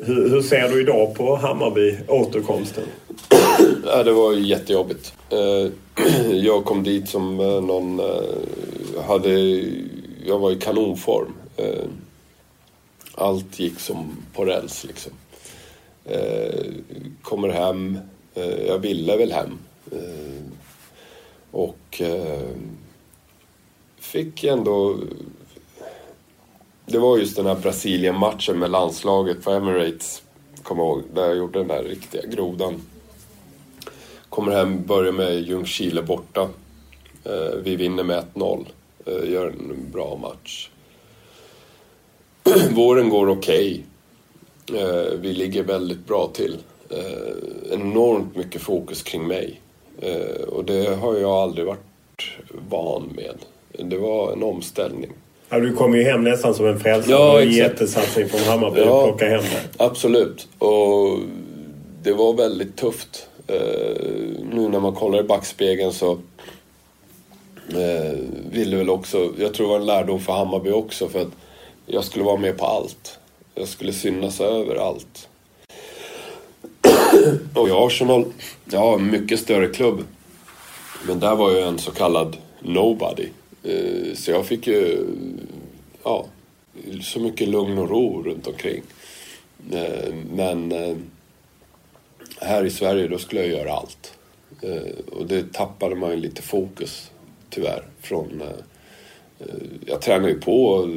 Hur, 0.00 0.30
hur, 0.30 0.42
ser 0.42 0.68
du 0.68 0.80
idag 0.80 1.14
på 1.14 1.36
Hammarby, 1.36 1.96
återkomsten? 2.08 2.84
Ja, 3.86 4.02
det 4.02 4.12
var 4.12 4.32
jättejobbigt. 4.32 5.14
Eh, 5.30 5.72
jag 6.32 6.64
kom 6.64 6.82
dit 6.82 7.08
som 7.08 7.40
eh, 7.40 7.46
någon... 7.46 8.00
Hade, 9.06 9.30
jag 10.24 10.38
var 10.38 10.52
i 10.52 10.56
kanonform. 10.56 11.32
Eh, 11.56 11.84
allt 13.14 13.58
gick 13.58 13.80
som 13.80 14.16
på 14.34 14.44
räls 14.44 14.84
liksom. 14.84 15.12
Eh, 16.04 16.64
kommer 17.22 17.48
hem 17.48 17.98
eh, 18.34 18.66
jag 18.66 18.78
ville 18.78 19.16
väl 19.16 19.32
hem. 19.32 19.58
Och 21.50 22.02
fick 24.00 24.44
ändå... 24.44 24.98
Det 26.86 26.98
var 26.98 27.18
just 27.18 27.36
den 27.36 27.46
här 27.46 27.54
Brasilien-matchen 27.54 28.58
med 28.58 28.70
landslaget 28.70 29.44
på 29.44 29.50
Emirates, 29.50 30.22
kommer 30.62 30.82
ihåg, 30.82 31.02
där 31.14 31.26
jag 31.26 31.36
gjorde 31.36 31.58
den 31.58 31.68
där 31.68 31.84
riktiga 31.84 32.26
grodan. 32.26 32.82
Kommer 34.28 34.52
hem, 34.52 34.86
börjar 34.86 35.12
med 35.12 35.40
Ljungskile 35.40 36.02
borta. 36.02 36.48
Vi 37.62 37.76
vinner 37.76 38.04
med 38.04 38.24
1-0, 38.34 38.66
gör 39.24 39.46
en 39.46 39.90
bra 39.92 40.18
match. 40.22 40.68
Våren 42.70 43.08
går 43.08 43.28
okej. 43.28 43.84
Okay. 44.70 45.16
Vi 45.16 45.32
ligger 45.32 45.62
väldigt 45.62 46.06
bra 46.06 46.30
till 46.34 46.58
eh, 46.90 47.72
enormt 47.72 48.36
mycket 48.36 48.62
fokus 48.62 49.02
kring 49.02 49.26
mig. 49.26 49.60
Eh, 50.02 50.42
och 50.42 50.64
det 50.64 50.94
har 50.94 51.16
jag 51.16 51.30
aldrig 51.30 51.66
varit 51.66 51.80
van 52.68 53.12
med. 53.16 53.34
Det 53.88 53.96
var 53.96 54.32
en 54.32 54.42
omställning. 54.42 55.10
Ja, 55.48 55.60
du 55.60 55.72
kom 55.72 55.96
ju 55.96 56.02
hem 56.02 56.24
nästan 56.24 56.54
som 56.54 56.66
en 56.66 56.80
frälsare. 56.80 57.12
Ja, 57.12 57.40
en 57.40 57.50
jättesatsning 57.50 58.28
från 58.28 58.40
Hammarby 58.40 58.80
Ja. 58.80 58.98
att 58.98 59.08
plocka 59.08 59.28
hem 59.28 59.42
det. 59.42 59.84
Absolut. 59.84 60.48
Och 60.58 61.18
det 62.02 62.12
var 62.12 62.34
väldigt 62.34 62.76
tufft. 62.76 63.28
Eh, 63.46 63.56
nu 64.52 64.68
när 64.68 64.80
man 64.80 64.94
kollar 64.94 65.20
i 65.20 65.22
backspegeln 65.22 65.92
så 65.92 66.18
eh, 67.74 68.18
ville 68.50 68.76
väl 68.76 68.90
också, 68.90 69.32
jag 69.38 69.54
tror 69.54 69.66
det 69.66 69.72
var 69.72 69.80
en 69.80 69.86
lärdom 69.86 70.20
för 70.20 70.32
Hammarby 70.32 70.70
också 70.70 71.08
för 71.08 71.22
att 71.22 71.32
jag 71.86 72.04
skulle 72.04 72.24
vara 72.24 72.36
med 72.36 72.58
på 72.58 72.66
allt. 72.66 73.18
Jag 73.54 73.68
skulle 73.68 73.92
synas 73.92 74.40
överallt. 74.40 75.28
Och 77.54 77.68
i 77.68 77.72
Arsenal, 77.72 78.24
ja, 78.70 78.96
mycket 78.98 79.40
större 79.40 79.68
klubb. 79.68 80.04
Men 81.06 81.20
där 81.20 81.36
var 81.36 81.52
jag 81.52 81.68
en 81.68 81.78
så 81.78 81.90
kallad 81.90 82.36
nobody. 82.60 83.28
Eh, 83.62 84.14
Så 84.14 84.30
jag 84.30 84.46
fick 84.46 84.66
ju, 84.66 85.06
ja, 86.04 86.26
så 87.02 87.20
mycket 87.20 87.48
lugn 87.48 87.78
och 87.78 87.90
ro 87.90 88.22
runt 88.22 88.46
omkring. 88.46 88.82
Eh, 89.72 90.14
Men 90.34 90.72
eh, 90.72 90.96
här 92.40 92.64
i 92.64 92.70
Sverige 92.70 93.08
då 93.08 93.18
skulle 93.18 93.40
jag 93.40 93.50
göra 93.50 93.72
allt. 93.72 94.12
Eh, 94.62 95.12
och 95.12 95.26
det 95.26 95.52
tappade 95.52 95.94
man 95.94 96.10
ju 96.10 96.16
lite 96.16 96.42
fokus 96.42 97.10
tyvärr. 97.50 97.82
Från, 98.00 98.40
eh, 98.40 98.48
eh 99.38 99.46
jag 99.86 100.02
tränade 100.02 100.32
ju 100.32 100.40
på 100.40 100.64
och 100.64 100.88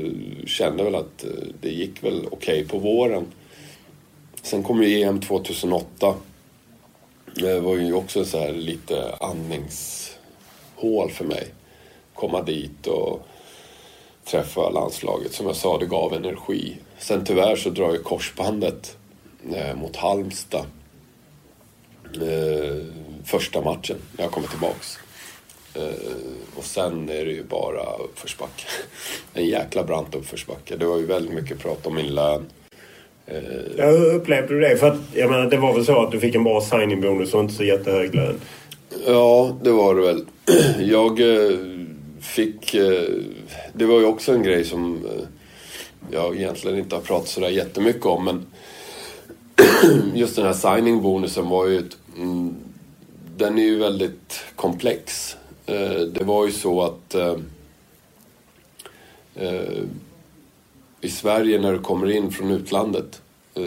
kände 0.46 0.84
väl 0.84 0.96
att 0.96 1.24
eh, 1.24 1.30
det 1.62 1.70
gick 1.70 2.04
väl 2.04 2.28
okej 2.32 2.68
på 2.68 2.78
våren. 2.78 3.26
Sen 4.42 4.64
kom 4.64 4.84
ju 4.84 5.02
EM 5.02 5.22
2008. 5.22 6.16
Det 7.36 7.60
var 7.60 7.78
ju 7.78 7.94
också 7.94 8.26
så 8.26 8.40
här 8.40 8.54
lite 8.54 9.16
andningshål 9.20 11.12
för 11.12 11.26
mig. 11.26 11.48
Komma 12.14 12.42
dit 12.42 12.88
och 12.88 13.28
träffa 14.26 14.70
landslaget. 14.70 15.34
Som 15.34 15.46
jag 15.48 15.56
sa, 15.56 15.78
det 15.78 15.86
gav 15.86 16.14
energi. 16.14 16.78
Sen 17.00 17.26
tyvärr 17.26 17.56
så 17.56 17.70
drar 17.70 17.92
ju 17.92 18.00
korsbandet 18.00 18.98
eh, 19.54 19.76
mot 19.76 19.96
Halmstad. 19.96 20.66
Eh, 22.16 22.86
första 23.26 23.62
matchen 23.62 23.98
när 24.18 24.24
jag 24.24 24.32
kommer 24.32 24.48
tillbaks. 24.48 24.98
Eh, 25.76 25.84
och 26.56 26.64
sen 26.64 27.10
är 27.10 27.26
det 27.26 27.32
ju 27.32 27.44
bara 27.44 27.96
uppförsbacke. 27.96 28.64
En 29.34 29.46
jäkla 29.46 29.84
brant 29.84 30.16
uppförsbacke. 30.16 30.76
Det 30.78 30.86
var 30.86 30.98
ju 30.98 31.06
väldigt 31.06 31.34
mycket 31.34 31.60
prat 31.60 31.88
om 31.88 31.96
min 31.96 32.16
lön. 32.16 32.46
Eh, 33.28 33.88
hur 33.90 34.14
upplevde 34.14 34.54
du 34.54 34.60
det? 34.60 34.78
För 34.78 34.88
att, 34.88 34.98
jag 35.14 35.30
menar, 35.30 35.46
det 35.46 35.58
var 35.58 35.74
väl 35.74 35.86
så 35.86 36.02
att 36.06 36.12
du 36.12 36.20
fick 36.20 36.36
en 36.36 36.44
bra 36.44 36.62
signing-bonus 36.62 37.34
och 37.34 37.40
inte 37.40 37.54
så 37.54 37.64
jättehög 37.64 38.16
lön. 38.16 38.36
Ja, 39.08 39.58
det 39.64 39.72
var 39.72 39.96
det 39.96 40.02
väl. 40.02 40.26
Jag 40.90 41.20
eh, 41.20 41.58
fick... 42.22 42.74
eh, 42.74 43.04
Det 43.74 43.86
var 43.86 44.00
ju 44.00 44.06
också 44.06 44.32
en 44.34 44.44
grej 44.44 44.66
som 44.66 44.96
eh, 45.06 45.24
jag 46.12 46.36
egentligen 46.36 46.78
inte 46.80 46.96
har 46.96 47.02
pratat 47.02 47.28
sådär 47.30 47.50
jättemycket 47.50 48.06
om. 48.06 48.26
Men 48.26 48.46
just 50.16 50.36
den 50.36 50.46
här 50.46 50.54
signing-bonusen 50.54 51.50
var 51.50 51.68
ju... 51.68 51.78
Ett, 51.80 51.98
mm, 52.18 52.56
den 53.38 53.58
är 53.58 53.64
ju 53.64 53.78
väldigt 53.78 54.40
komplex. 54.56 55.38
Eh, 55.66 56.00
Det 56.02 56.24
var 56.24 56.46
ju 56.46 56.52
så 56.52 56.82
att... 56.82 57.16
eh, 57.16 57.36
eh, 59.36 59.84
I 61.02 61.10
Sverige 61.10 61.60
när 61.60 61.74
du 61.74 61.80
kommer 61.80 62.12
in 62.12 62.32
från 62.32 62.52
utlandet 62.52 63.22
eh, 63.56 63.64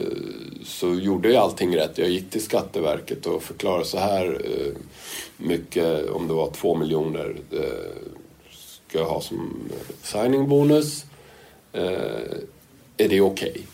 så 0.65 0.95
gjorde 0.95 1.33
jag 1.33 1.43
allting 1.43 1.77
rätt. 1.77 1.99
Jag 1.99 2.09
gick 2.09 2.31
till 2.31 2.43
Skatteverket 2.43 3.27
och 3.27 3.43
förklarade 3.43 3.85
så 3.85 3.99
här 3.99 4.41
eh, 4.45 4.73
mycket, 5.37 6.11
om 6.11 6.29
det 6.29 6.35
var 6.35 6.51
två 6.51 6.75
miljoner, 6.75 7.37
eh, 7.51 8.11
ska 8.89 8.99
jag 8.99 9.07
ha 9.07 9.21
som 9.21 9.71
signing 10.03 10.49
bonus. 10.49 11.05
Eh, 11.73 12.39
är 12.97 13.09
det 13.09 13.21
okej? 13.21 13.67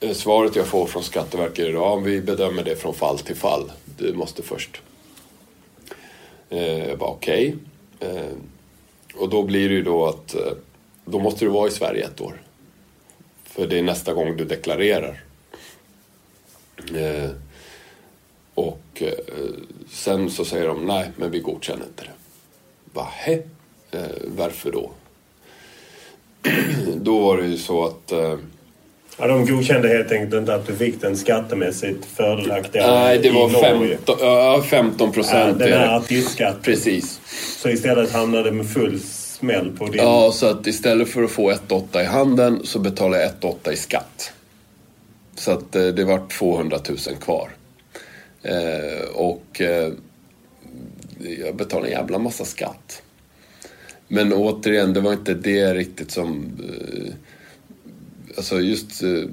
Okay? 0.00 0.14
Svaret 0.14 0.56
jag 0.56 0.66
får 0.66 0.86
från 0.86 1.02
Skatteverket 1.02 1.66
är 1.66 1.72
ja, 1.72 1.96
vi 1.96 2.20
bedömer 2.20 2.64
det 2.64 2.76
från 2.76 2.94
fall 2.94 3.18
till 3.18 3.36
fall. 3.36 3.72
Du 3.98 4.12
måste 4.14 4.42
först. 4.42 4.82
Eh, 6.50 6.88
jag 6.88 6.98
bara 6.98 7.10
okej. 7.10 7.56
Okay. 7.98 8.22
Och 9.14 9.28
då 9.28 9.42
blir 9.42 9.68
det 9.68 9.74
ju 9.74 9.82
då 9.82 10.06
att 10.06 10.34
eh, 10.34 10.52
då 11.04 11.18
måste 11.18 11.44
du 11.44 11.50
vara 11.50 11.68
i 11.68 11.70
Sverige 11.70 12.04
ett 12.04 12.20
år. 12.20 12.42
För 13.44 13.66
det 13.66 13.78
är 13.78 13.82
nästa 13.82 14.14
gång 14.14 14.36
du 14.36 14.44
deklarerar. 14.44 15.24
Och 18.54 19.02
sen 19.90 20.30
så 20.30 20.44
säger 20.44 20.66
de 20.66 20.86
nej, 20.86 21.10
men 21.16 21.30
vi 21.30 21.40
godkänner 21.40 21.86
inte 21.86 22.04
det. 22.04 22.12
Va, 22.92 23.08
hä? 23.12 23.42
Varför 24.24 24.72
då? 24.72 24.90
då 26.96 27.18
var 27.18 27.36
det 27.36 27.46
ju 27.46 27.58
så 27.58 27.84
att 27.84 28.12
eh, 28.12 28.38
Ja, 29.20 29.26
de 29.26 29.46
godkände 29.46 29.88
helt 29.88 30.12
enkelt 30.12 30.34
inte 30.34 30.54
att 30.54 30.66
du 30.66 30.76
fick 30.76 31.00
den 31.00 31.16
skattemässigt 31.16 32.04
fördelaktiga 32.04 32.86
Nej, 32.86 33.18
det 33.18 33.30
var 33.30 33.48
Norge. 33.48 33.96
15, 33.96 34.16
ja, 34.20 34.64
15 34.70 35.12
procent. 35.12 35.60
Ja, 35.60 35.66
den 35.66 35.78
här 35.78 35.96
artistskatten. 35.96 36.62
Precis. 36.62 37.20
Så 37.62 37.68
istället 37.68 38.12
hamnade 38.12 38.52
med 38.52 38.70
full 38.70 39.00
smäll 39.00 39.70
på 39.78 39.86
din... 39.86 40.02
Ja, 40.02 40.32
så 40.32 40.46
att 40.46 40.66
istället 40.66 41.08
för 41.08 41.22
att 41.22 41.30
få 41.30 41.52
1,8 41.52 42.02
i 42.02 42.04
handen 42.04 42.60
så 42.64 42.78
betalar 42.78 43.18
jag 43.18 43.30
1,8 43.30 43.72
i 43.72 43.76
skatt. 43.76 44.32
Så 45.34 45.50
att 45.50 45.76
eh, 45.76 45.86
det 45.86 46.04
var 46.04 46.28
200 46.28 46.78
000 46.88 46.98
kvar. 47.20 47.50
Eh, 48.42 49.08
och 49.14 49.60
eh, 49.60 49.92
jag 51.44 51.56
betalade 51.56 51.88
en 51.88 51.92
jävla 51.92 52.18
massa 52.18 52.44
skatt. 52.44 53.02
Men 54.08 54.32
återigen, 54.32 54.92
det 54.92 55.00
var 55.00 55.12
inte 55.12 55.34
det 55.34 55.74
riktigt 55.74 56.10
som... 56.10 56.58
Alltså 58.36 58.60
just... 58.60 59.02
Eh, 59.02 59.24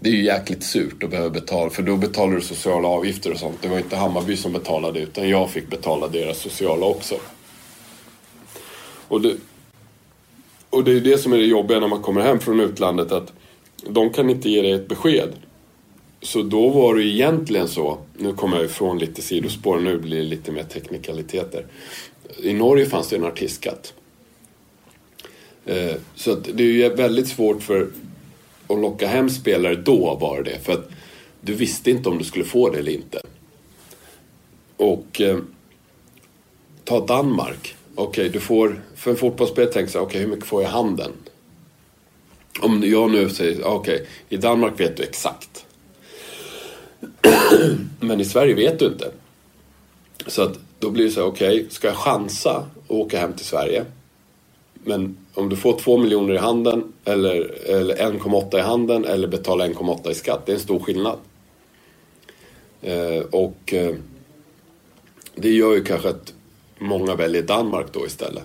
det 0.00 0.10
är 0.10 0.14
ju 0.14 0.24
jäkligt 0.24 0.62
surt 0.62 1.02
att 1.02 1.10
behöva 1.10 1.30
betala, 1.30 1.70
för 1.70 1.82
då 1.82 1.96
betalar 1.96 2.34
du 2.34 2.40
sociala 2.40 2.88
avgifter 2.88 3.32
och 3.32 3.38
sånt. 3.38 3.56
Det 3.62 3.68
var 3.68 3.78
inte 3.78 3.96
Hammarby 3.96 4.36
som 4.36 4.52
betalade 4.52 5.00
utan 5.00 5.28
jag 5.28 5.50
fick 5.50 5.70
betala 5.70 6.08
deras 6.08 6.38
sociala 6.38 6.86
också. 6.86 7.14
Och 9.08 9.20
det, 9.20 9.36
och 10.70 10.84
det 10.84 10.92
är 10.92 11.00
det 11.00 11.18
som 11.18 11.32
är 11.32 11.36
det 11.36 11.44
jobbiga 11.44 11.80
när 11.80 11.88
man 11.88 12.02
kommer 12.02 12.20
hem 12.20 12.40
från 12.40 12.60
utlandet 12.60 13.12
att 13.12 13.32
de 13.88 14.10
kan 14.10 14.30
inte 14.30 14.50
ge 14.50 14.62
dig 14.62 14.72
ett 14.72 14.88
besked. 14.88 15.32
Så 16.22 16.42
då 16.42 16.68
var 16.68 16.94
det 16.94 17.04
egentligen 17.04 17.68
så, 17.68 17.98
nu 18.16 18.32
kommer 18.32 18.56
jag 18.56 18.64
ifrån 18.64 18.98
lite 18.98 19.22
sidospår, 19.22 19.80
nu 19.80 19.98
blir 19.98 20.18
det 20.18 20.24
lite 20.24 20.52
mer 20.52 20.62
teknikaliteter. 20.62 21.66
I 22.42 22.52
Norge 22.52 22.86
fanns 22.86 23.08
det 23.08 23.16
en 23.16 23.24
artistskatt. 23.24 23.94
Eh, 25.66 25.94
så 26.14 26.32
att 26.32 26.44
det 26.44 26.62
är 26.62 26.66
ju 26.66 26.88
väldigt 26.88 27.28
svårt 27.28 27.62
för 27.62 27.90
att 28.66 28.78
locka 28.78 29.06
hem 29.08 29.30
spelare 29.30 29.74
då 29.74 30.14
var 30.14 30.42
det 30.42 30.64
för 30.64 30.72
att 30.72 30.88
du 31.40 31.54
visste 31.54 31.90
inte 31.90 32.08
om 32.08 32.18
du 32.18 32.24
skulle 32.24 32.44
få 32.44 32.70
det 32.70 32.78
eller 32.78 32.92
inte. 32.92 33.20
Och 34.76 35.20
eh, 35.20 35.38
ta 36.84 37.06
Danmark. 37.06 37.74
Okej, 37.94 38.28
du 38.28 38.40
får, 38.40 38.82
för 38.94 39.10
en 39.10 39.16
fotbollsspelare 39.16 39.72
tänker 39.72 39.92
så 39.92 39.98
här, 39.98 40.06
okay, 40.06 40.20
hur 40.20 40.28
mycket 40.28 40.46
får 40.46 40.62
jag 40.62 40.70
i 40.70 40.72
handen? 40.72 41.12
Om 42.60 42.82
jag 42.84 43.10
nu 43.10 43.30
säger, 43.30 43.64
okej, 43.64 44.06
i 44.28 44.36
Danmark 44.36 44.80
vet 44.80 44.96
du 44.96 45.02
exakt. 45.02 45.66
Men 48.00 48.20
i 48.20 48.24
Sverige 48.24 48.54
vet 48.54 48.78
du 48.78 48.86
inte. 48.86 49.10
Så 50.26 50.42
att 50.42 50.58
då 50.78 50.90
blir 50.90 51.04
det 51.04 51.10
så 51.10 51.20
här, 51.20 51.28
okej, 51.28 51.66
ska 51.70 51.88
jag 51.88 51.96
chansa 51.96 52.66
och 52.86 52.98
åka 52.98 53.18
hem 53.18 53.32
till 53.32 53.46
Sverige? 53.46 53.84
Men 54.84 55.16
om 55.34 55.48
du 55.48 55.56
får 55.56 55.78
två 55.78 55.98
miljoner 55.98 56.34
i 56.34 56.38
handen 56.38 56.92
eller, 57.04 57.68
eller 57.68 57.96
1,8 57.96 58.58
i 58.58 58.60
handen 58.60 59.04
eller 59.04 59.28
betala 59.28 59.66
1,8 59.66 60.10
i 60.10 60.14
skatt, 60.14 60.46
det 60.46 60.52
är 60.52 60.54
en 60.54 60.60
stor 60.60 60.78
skillnad. 60.78 61.18
Eh, 62.82 63.20
och 63.30 63.74
eh, 63.74 63.94
det 65.34 65.50
gör 65.50 65.74
ju 65.74 65.84
kanske 65.84 66.08
att 66.08 66.34
många 66.78 67.14
väljer 67.14 67.42
Danmark 67.42 67.86
då 67.92 68.06
istället. 68.06 68.44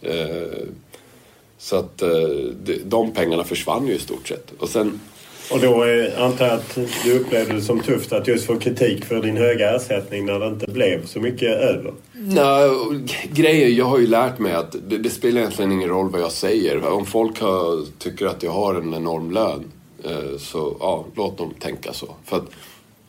Eh, 0.00 0.66
så 1.58 1.76
att 1.76 2.02
eh, 2.02 2.28
de, 2.64 2.82
de 2.84 3.12
pengarna 3.12 3.44
försvann 3.44 3.86
ju 3.86 3.94
i 3.94 3.98
stort 3.98 4.28
sett. 4.28 4.52
Och 4.58 4.68
sen 4.68 5.00
och 5.50 5.60
då 5.60 5.82
är, 5.82 6.20
antar 6.20 6.46
jag 6.46 6.54
att 6.54 6.78
du 7.04 7.18
upplevde 7.18 7.54
det 7.54 7.62
som 7.62 7.80
tufft 7.80 8.12
att 8.12 8.28
just 8.28 8.46
få 8.46 8.58
kritik 8.58 9.04
för 9.04 9.22
din 9.22 9.36
höga 9.36 9.76
ersättning 9.76 10.26
när 10.26 10.38
det 10.38 10.46
inte 10.46 10.70
blev 10.70 11.06
så 11.06 11.20
mycket 11.20 11.48
över. 11.48 11.92
Nej, 12.12 12.70
grejer, 13.32 13.68
jag 13.68 13.84
har 13.84 13.98
ju 13.98 14.06
lärt 14.06 14.38
mig 14.38 14.52
att 14.52 14.76
det, 14.88 14.98
det 14.98 15.10
spelar 15.10 15.40
egentligen 15.40 15.72
ingen 15.72 15.88
roll 15.88 16.10
vad 16.10 16.20
jag 16.20 16.32
säger. 16.32 16.86
Om 16.86 17.06
folk 17.06 17.40
har, 17.40 17.84
tycker 17.98 18.26
att 18.26 18.42
jag 18.42 18.50
har 18.50 18.74
en 18.74 18.94
enorm 18.94 19.30
lön 19.30 19.64
eh, 20.04 20.38
så 20.38 20.76
ja, 20.80 21.06
låt 21.14 21.38
dem 21.38 21.54
tänka 21.60 21.92
så. 21.92 22.14
För 22.24 22.36
att, 22.36 22.46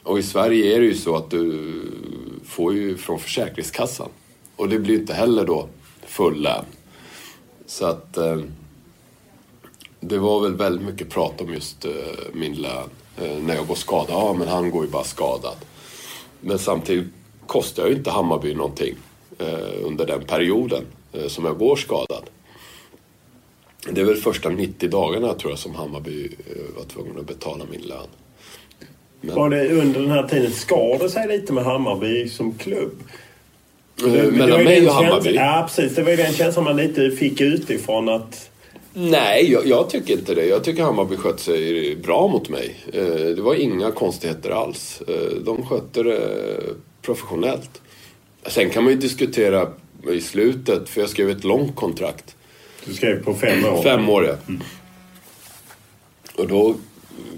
och 0.04 0.20
i 0.20 0.24
Sverige 0.24 0.76
är 0.76 0.80
det 0.80 0.86
ju 0.86 0.96
så 0.96 1.16
att 1.16 1.32
du 1.32 1.72
får 2.46 2.74
ju 2.74 2.98
från 2.98 3.20
Försäkringskassan. 3.20 4.10
Och 4.56 4.70
det 4.70 4.80
blir 4.80 4.94
ju 4.94 5.00
inte 5.00 5.14
heller 5.14 5.46
då 5.46 5.68
full 6.06 6.42
lön. 6.42 6.66
Så 7.66 7.86
att 7.86 8.18
eh, 8.18 8.38
det 10.00 10.18
var 10.18 10.42
väl 10.42 10.56
väldigt 10.56 10.88
mycket 10.88 11.10
prat 11.10 11.42
om 11.42 11.54
just 11.54 11.86
eh, 11.86 11.92
min 12.34 12.56
lön. 12.56 12.90
Eh, 13.18 13.38
när 13.44 13.56
jag 13.56 13.68
går 13.68 13.76
skadad. 13.76 14.10
Ja, 14.10 14.36
men 14.40 14.48
han 14.48 14.72
går 14.72 14.86
ju 14.86 14.92
bara 14.92 15.04
skadad. 15.04 15.56
Men 16.42 16.60
samtidigt 16.60 17.08
kostar 17.48 17.88
ju 17.88 17.94
inte 17.94 18.12
Hammarby 18.12 18.54
någonting 18.54 18.96
eh, 19.40 19.86
under 19.86 20.06
den 20.06 20.24
perioden 20.26 20.84
som 21.28 21.46
jag 21.46 21.58
går 21.58 21.76
skadad. 21.76 22.24
Det 23.92 24.02
är 24.02 24.06
väl 24.06 24.16
första 24.16 24.50
90 24.50 24.90
dagarna 24.90 25.34
tror 25.34 25.52
jag 25.52 25.60
som 25.60 25.76
Hammarby 25.76 26.30
var 26.78 26.84
tvungen 26.84 27.20
att 27.20 27.28
betala 27.28 27.66
min 27.72 27.82
lön. 27.82 28.08
Men... 29.22 29.36
Var 29.36 29.50
det 29.50 29.70
under 29.70 30.00
den 30.02 30.12
här 30.12 30.28
tiden, 30.28 30.52
skar 30.52 31.00
det 31.00 31.10
sig 31.10 31.28
lite 31.28 31.54
med 31.54 31.64
Hammarby 31.64 32.30
som 32.30 32.54
klubb? 32.54 33.04
Mellan 34.32 34.64
mig 34.64 34.88
och 34.88 34.94
Hammarby? 34.94 35.36
Ja, 35.36 35.68
precis. 35.68 35.96
Det 35.96 36.04
var 36.04 36.12
ju 36.12 36.18
den 36.18 36.34
känslan 36.34 36.66
man 36.66 36.78
lite 36.78 37.12
fick 37.12 37.42
utifrån 37.42 38.10
att... 38.10 38.50
Nej, 38.94 39.52
jag, 39.52 39.68
jag, 39.68 39.90
tycker 39.90 40.14
inte 40.14 40.36
det. 40.36 40.46
Jag 40.46 40.64
tycker 40.64 40.84
Hammarby 40.84 41.16
skötte 41.16 41.44
sig 41.44 41.96
bra 41.96 42.28
mot 42.28 42.50
mig. 42.50 42.76
Eh, 42.94 43.36
det 43.36 43.42
var 43.42 43.56
inga 43.56 43.92
konstigheter 43.92 44.50
alls. 44.50 45.02
Eh, 45.08 45.38
de 45.46 45.66
skötte 45.66 46.04
det 46.04 46.20
professionellt. 47.02 47.82
Sen 48.46 48.70
kan 48.70 48.84
man 48.84 48.94
ju 48.94 49.00
diskutera 49.00 49.68
i 50.12 50.22
slutet, 50.22 50.90
för 50.90 51.02
jag 51.02 51.10
skrev 51.10 51.30
ett 51.30 51.44
långt 51.44 51.76
kontrakt. 51.76 52.36
Du 52.86 52.94
skrev 52.94 53.24
på 53.24 53.34
fem 53.34 53.66
år? 53.66 53.84
Fem 53.84 54.10
år, 54.10 54.26
ja. 54.26 54.36
Mm. 54.48 54.62
Och 56.36 56.48
då 56.48 56.76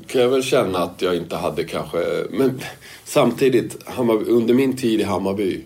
kan 0.07 0.21
jag 0.21 0.29
väl 0.29 0.43
känna 0.43 0.79
att 0.79 1.01
jag 1.01 1.15
inte 1.15 1.35
hade 1.35 1.63
kanske... 1.63 1.97
Men 2.29 2.61
samtidigt, 3.03 3.77
Hammarby, 3.85 4.25
under 4.25 4.53
min 4.53 4.77
tid 4.77 4.99
i 4.99 5.03
Hammarby 5.03 5.63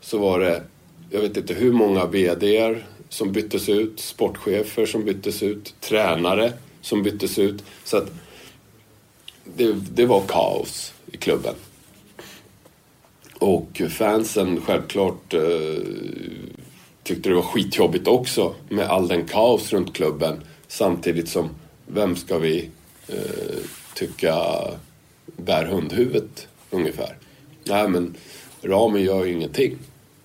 så 0.00 0.18
var 0.18 0.40
det, 0.40 0.62
jag 1.10 1.20
vet 1.20 1.36
inte 1.36 1.54
hur 1.54 1.72
många 1.72 2.06
VDR 2.06 2.86
som 3.08 3.32
byttes 3.32 3.68
ut, 3.68 4.00
sportchefer 4.00 4.86
som 4.86 5.04
byttes 5.04 5.42
ut, 5.42 5.74
tränare 5.80 6.52
som 6.80 7.02
byttes 7.02 7.38
ut. 7.38 7.64
Så 7.84 7.96
att 7.96 8.10
det, 9.44 9.72
det 9.72 10.06
var 10.06 10.22
kaos 10.28 10.92
i 11.12 11.16
klubben. 11.16 11.54
Och 13.38 13.82
fansen 13.90 14.60
självklart 14.60 15.34
eh, 15.34 15.82
tyckte 17.02 17.28
det 17.28 17.34
var 17.34 17.42
skitjobbigt 17.42 18.08
också 18.08 18.54
med 18.68 18.86
all 18.86 19.08
den 19.08 19.26
kaos 19.26 19.72
runt 19.72 19.94
klubben. 19.94 20.40
Samtidigt 20.68 21.28
som, 21.28 21.50
vem 21.86 22.16
ska 22.16 22.38
vi 22.38 22.70
eh, 23.08 23.58
tycka 23.94 24.34
bär 25.36 25.64
hundhuvudet 25.64 26.48
ungefär? 26.70 27.16
Nej 27.64 27.88
men 27.88 28.14
Rami 28.62 29.00
gör 29.00 29.24
ju 29.24 29.32
ingenting 29.32 29.76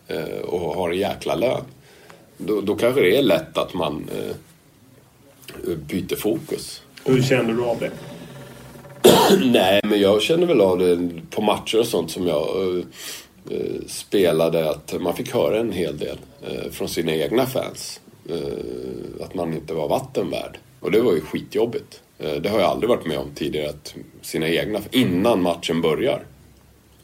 eh, 0.07 0.39
och 0.39 0.75
har 0.75 0.89
en 0.89 0.97
jäkla 0.97 1.35
lön. 1.35 1.63
Då, 2.45 2.61
då 2.61 2.75
kanske 2.75 3.01
det 3.01 3.17
är 3.17 3.23
lätt 3.23 3.57
att 3.57 3.73
man 3.73 4.09
eh, 4.17 4.35
byter 5.77 6.15
fokus. 6.15 6.81
Hur 7.05 7.21
känner 7.21 7.53
du 7.53 7.63
av 7.63 7.79
det? 7.79 7.91
Nej, 9.51 9.81
men 9.83 10.01
jag 10.01 10.21
känner 10.21 10.47
väl 10.47 10.61
av 10.61 10.79
det 10.79 11.09
på 11.29 11.41
matcher 11.41 11.79
och 11.79 11.87
sånt 11.87 12.11
som 12.11 12.27
jag 12.27 12.47
uh, 12.65 12.83
spelade 13.87 14.69
att 14.69 15.01
man 15.01 15.15
fick 15.15 15.33
höra 15.33 15.59
en 15.59 15.71
hel 15.71 15.97
del 15.97 16.17
uh, 16.51 16.71
från 16.71 16.89
sina 16.89 17.13
egna 17.13 17.45
fans. 17.45 18.01
Uh, 18.31 19.23
att 19.25 19.35
man 19.35 19.53
inte 19.53 19.73
var 19.73 19.89
vattenvärd. 19.89 20.57
Och 20.79 20.91
det 20.91 21.01
var 21.01 21.13
ju 21.13 21.21
skitjobbigt. 21.21 22.01
det 22.17 22.49
har 22.49 22.59
jag 22.59 22.69
aldrig 22.69 22.89
varit 22.89 23.05
med 23.05 23.17
om 23.17 23.27
tidigare, 23.35 23.69
att 23.69 23.95
sina 24.21 24.47
egna, 24.47 24.79
innan 24.91 25.41
matchen 25.41 25.81
börjar. 25.81 26.23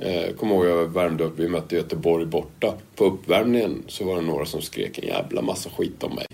Jag 0.02 0.38
kommer 0.38 0.56
ihåg 0.56 0.66
jag 0.66 0.88
värmde 0.88 1.24
upp, 1.24 1.40
vi 1.40 1.48
mötte 1.48 1.76
Göteborg 1.76 2.26
borta. 2.26 2.74
På 2.96 3.06
uppvärmningen 3.06 3.84
så 3.88 4.06
var 4.06 4.16
det 4.16 4.22
några 4.22 4.46
som 4.46 4.62
skrek 4.62 4.98
en 4.98 5.08
jävla 5.08 5.42
massa 5.42 5.70
skit 5.70 6.04
om 6.04 6.16
mig. 6.16 6.26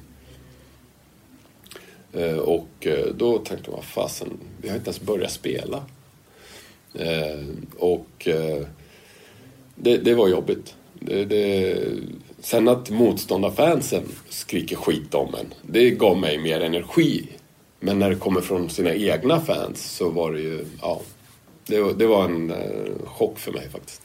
Eh, 2.13 2.37
och 2.37 2.87
eh, 2.87 3.05
då 3.15 3.37
tänkte 3.37 3.71
man, 3.71 3.81
fasen, 3.83 4.37
vi 4.61 4.69
har 4.69 4.75
inte 4.75 4.89
ens 4.89 5.01
börjat 5.01 5.31
spela. 5.31 5.83
Eh, 6.93 7.45
och 7.77 8.27
eh, 8.27 8.67
det, 9.75 9.97
det 9.97 10.13
var 10.13 10.27
jobbigt. 10.27 10.75
Det, 10.93 11.25
det, 11.25 11.77
sen 12.39 12.67
att 12.67 12.89
motståndarfansen 12.89 14.03
skriker 14.29 14.75
skit 14.75 15.13
om 15.13 15.35
en, 15.35 15.53
det 15.61 15.89
gav 15.89 16.17
mig 16.17 16.37
mer 16.37 16.61
energi. 16.61 17.29
Men 17.79 17.99
när 17.99 18.09
det 18.09 18.15
kommer 18.15 18.41
från 18.41 18.69
sina 18.69 18.93
egna 18.93 19.41
fans 19.41 19.91
så 19.91 20.09
var 20.09 20.31
det 20.31 20.39
ju, 20.39 20.65
ja, 20.81 21.01
det 21.67 21.81
var, 21.81 21.93
det 21.93 22.07
var 22.07 22.23
en 22.23 22.53
chock 23.05 23.39
för 23.39 23.51
mig 23.51 23.69
faktiskt. 23.71 24.01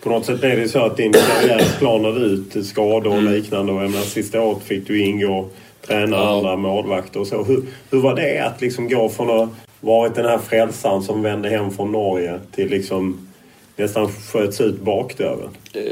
På 0.00 0.10
något 0.10 0.26
sätt 0.26 0.42
är 0.42 0.56
det 0.56 0.68
så 0.68 0.78
att 0.78 0.96
din 0.96 1.12
karriär 1.12 1.78
planade 1.78 2.20
ut 2.20 2.66
skador 2.66 3.10
och 3.10 3.18
mm. 3.18 3.32
liknande 3.32 3.72
och 3.72 3.82
jag 3.82 3.90
menar, 3.90 4.04
sista 4.04 4.40
året 4.40 4.62
fick 4.62 4.86
du 4.86 5.04
ingå 5.04 5.48
tränare 5.86 6.20
och 6.20 6.36
andra 6.36 6.56
målvakter 6.56 7.20
och 7.20 7.26
så. 7.26 7.44
Hur, 7.44 7.62
hur 7.90 8.00
var 8.00 8.16
det 8.16 8.38
att 8.38 8.60
liksom 8.60 8.88
gå 8.88 9.08
från 9.08 9.40
att 9.40 9.48
varit 9.80 10.14
den 10.14 10.24
här 10.24 10.38
frälsaren 10.38 11.02
som 11.02 11.22
vände 11.22 11.48
hem 11.48 11.70
från 11.70 11.92
Norge 11.92 12.40
till 12.52 12.68
liksom 12.68 13.28
nästan 13.76 14.08
sköts 14.12 14.60
ut 14.60 14.80
bakdörren? 14.80 15.50
Eh, 15.72 15.82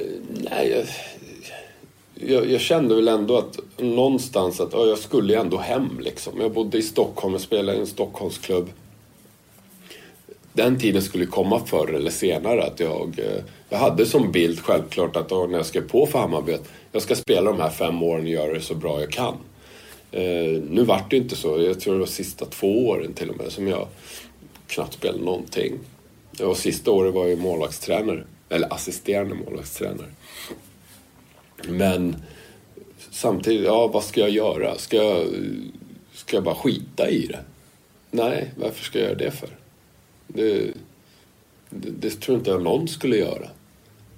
nej, 0.51 0.71
jag, 0.71 0.85
jag, 2.31 2.51
jag, 2.51 2.61
kände 2.61 2.95
väl 2.95 3.09
ändå 3.09 3.39
att 3.39 3.59
någonstans 3.79 4.61
att 4.61 4.75
oh, 4.75 4.89
jag 4.89 4.99
skulle 4.99 5.39
ändå 5.39 5.57
hem 5.57 6.01
liksom. 6.01 6.41
Jag 6.41 6.53
bodde 6.53 6.79
i 6.79 6.83
Stockholm 6.83 7.35
och 7.35 7.41
spelade 7.41 7.79
i 7.79 7.81
en 7.81 7.87
Stockholmsklubb. 7.87 8.69
Den 10.57 10.79
tiden 10.79 11.03
skulle 11.03 11.27
komma 11.27 11.67
förr 11.67 11.95
eller 11.95 12.11
senare. 12.11 12.63
Att 12.63 12.81
jag, 12.81 13.19
eh, 13.19 13.43
jag 13.69 13.79
hade 13.79 14.07
som 14.07 14.33
bild 14.33 14.61
självklart 14.61 15.17
att 15.17 15.31
när 15.31 15.57
jag 15.57 15.67
skrev 15.67 15.89
på 15.89 16.07
för 16.07 16.19
Hammarby 16.19 16.53
att 16.53 16.69
jag 16.93 17.03
ska 17.03 17.15
spela 17.15 17.51
de 17.53 17.61
här 17.61 17.71
fem 17.71 18.03
åren 18.03 18.23
och 18.23 18.31
göra 18.31 18.53
det 18.53 18.61
så 18.61 18.75
bra 18.75 19.01
jag 19.01 19.11
kan. 19.11 19.35
Eh, 20.13 20.63
nu 20.71 20.85
vart 20.85 21.11
det 21.11 21.17
inte 21.17 21.37
så. 21.37 21.63
Jag 21.63 21.81
tror 21.81 21.95
det 21.95 22.01
var 22.01 22.07
sista 22.07 22.45
två 22.45 22.89
åren 22.89 23.13
till 23.13 23.31
och 23.31 23.37
med 23.37 23.53
som 23.53 23.69
jag 23.69 23.89
knappt 24.67 24.95
spelade 24.95 25.25
någonting. 25.25 25.79
Och 26.43 26.57
sista 26.57 26.91
året 26.91 27.15
var 27.15 27.27
jag 27.27 27.39
målvaktstränare. 27.39 28.25
Eller 28.49 28.73
assisterande 28.73 29.35
målvaktstränare. 29.35 30.11
Men 31.69 32.17
samtidigt, 33.11 33.65
ja 33.65 33.87
vad 33.87 34.05
ska 34.05 34.21
jag 34.21 34.31
göra? 34.31 34.79
Ska 34.79 34.97
jag, 34.97 35.27
ska 36.15 36.37
jag 36.37 36.45
bara 36.45 36.55
skita 36.55 37.09
i 37.09 37.27
det? 37.27 37.41
Nej, 38.11 38.51
varför 38.57 38.85
ska 38.85 38.99
jag 38.99 39.09
göra 39.09 39.19
det 39.19 39.31
för? 39.31 39.49
Det, 40.37 40.73
det, 41.71 41.91
det 41.91 42.11
tror 42.11 42.39
inte 42.39 42.51
jag 42.51 42.63
någon 42.63 42.89
skulle 42.89 43.17
göra. 43.17 43.49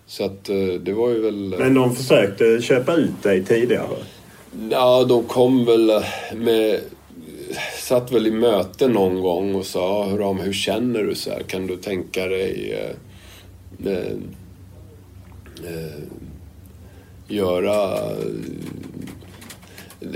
Så 0.07 0.25
att 0.25 0.49
eh, 0.49 0.57
det 0.57 0.93
var 0.93 1.09
ju 1.09 1.21
väl... 1.21 1.55
Men 1.59 1.75
de 1.75 1.97
försökte 1.97 2.63
köpa 2.63 2.95
ut 2.95 3.23
dig 3.23 3.45
tidigare? 3.45 3.97
Ja, 4.71 5.05
de 5.05 5.25
kom 5.25 5.65
väl 5.65 6.05
med... 6.37 6.81
Satt 7.79 8.13
väl 8.13 8.27
i 8.27 8.31
möte 8.31 8.89
någon 8.89 9.21
gång 9.21 9.55
och 9.55 9.67
sa, 9.67 10.17
Ram, 10.19 10.39
hur 10.39 10.53
känner 10.53 11.03
du 11.03 11.15
så 11.15 11.31
här? 11.31 11.43
Kan 11.43 11.67
du 11.67 11.77
tänka 11.77 12.27
dig 12.27 12.73
eh, 12.73 13.93
eh, 13.93 14.13
eh 15.65 16.03
göra... 17.29 17.99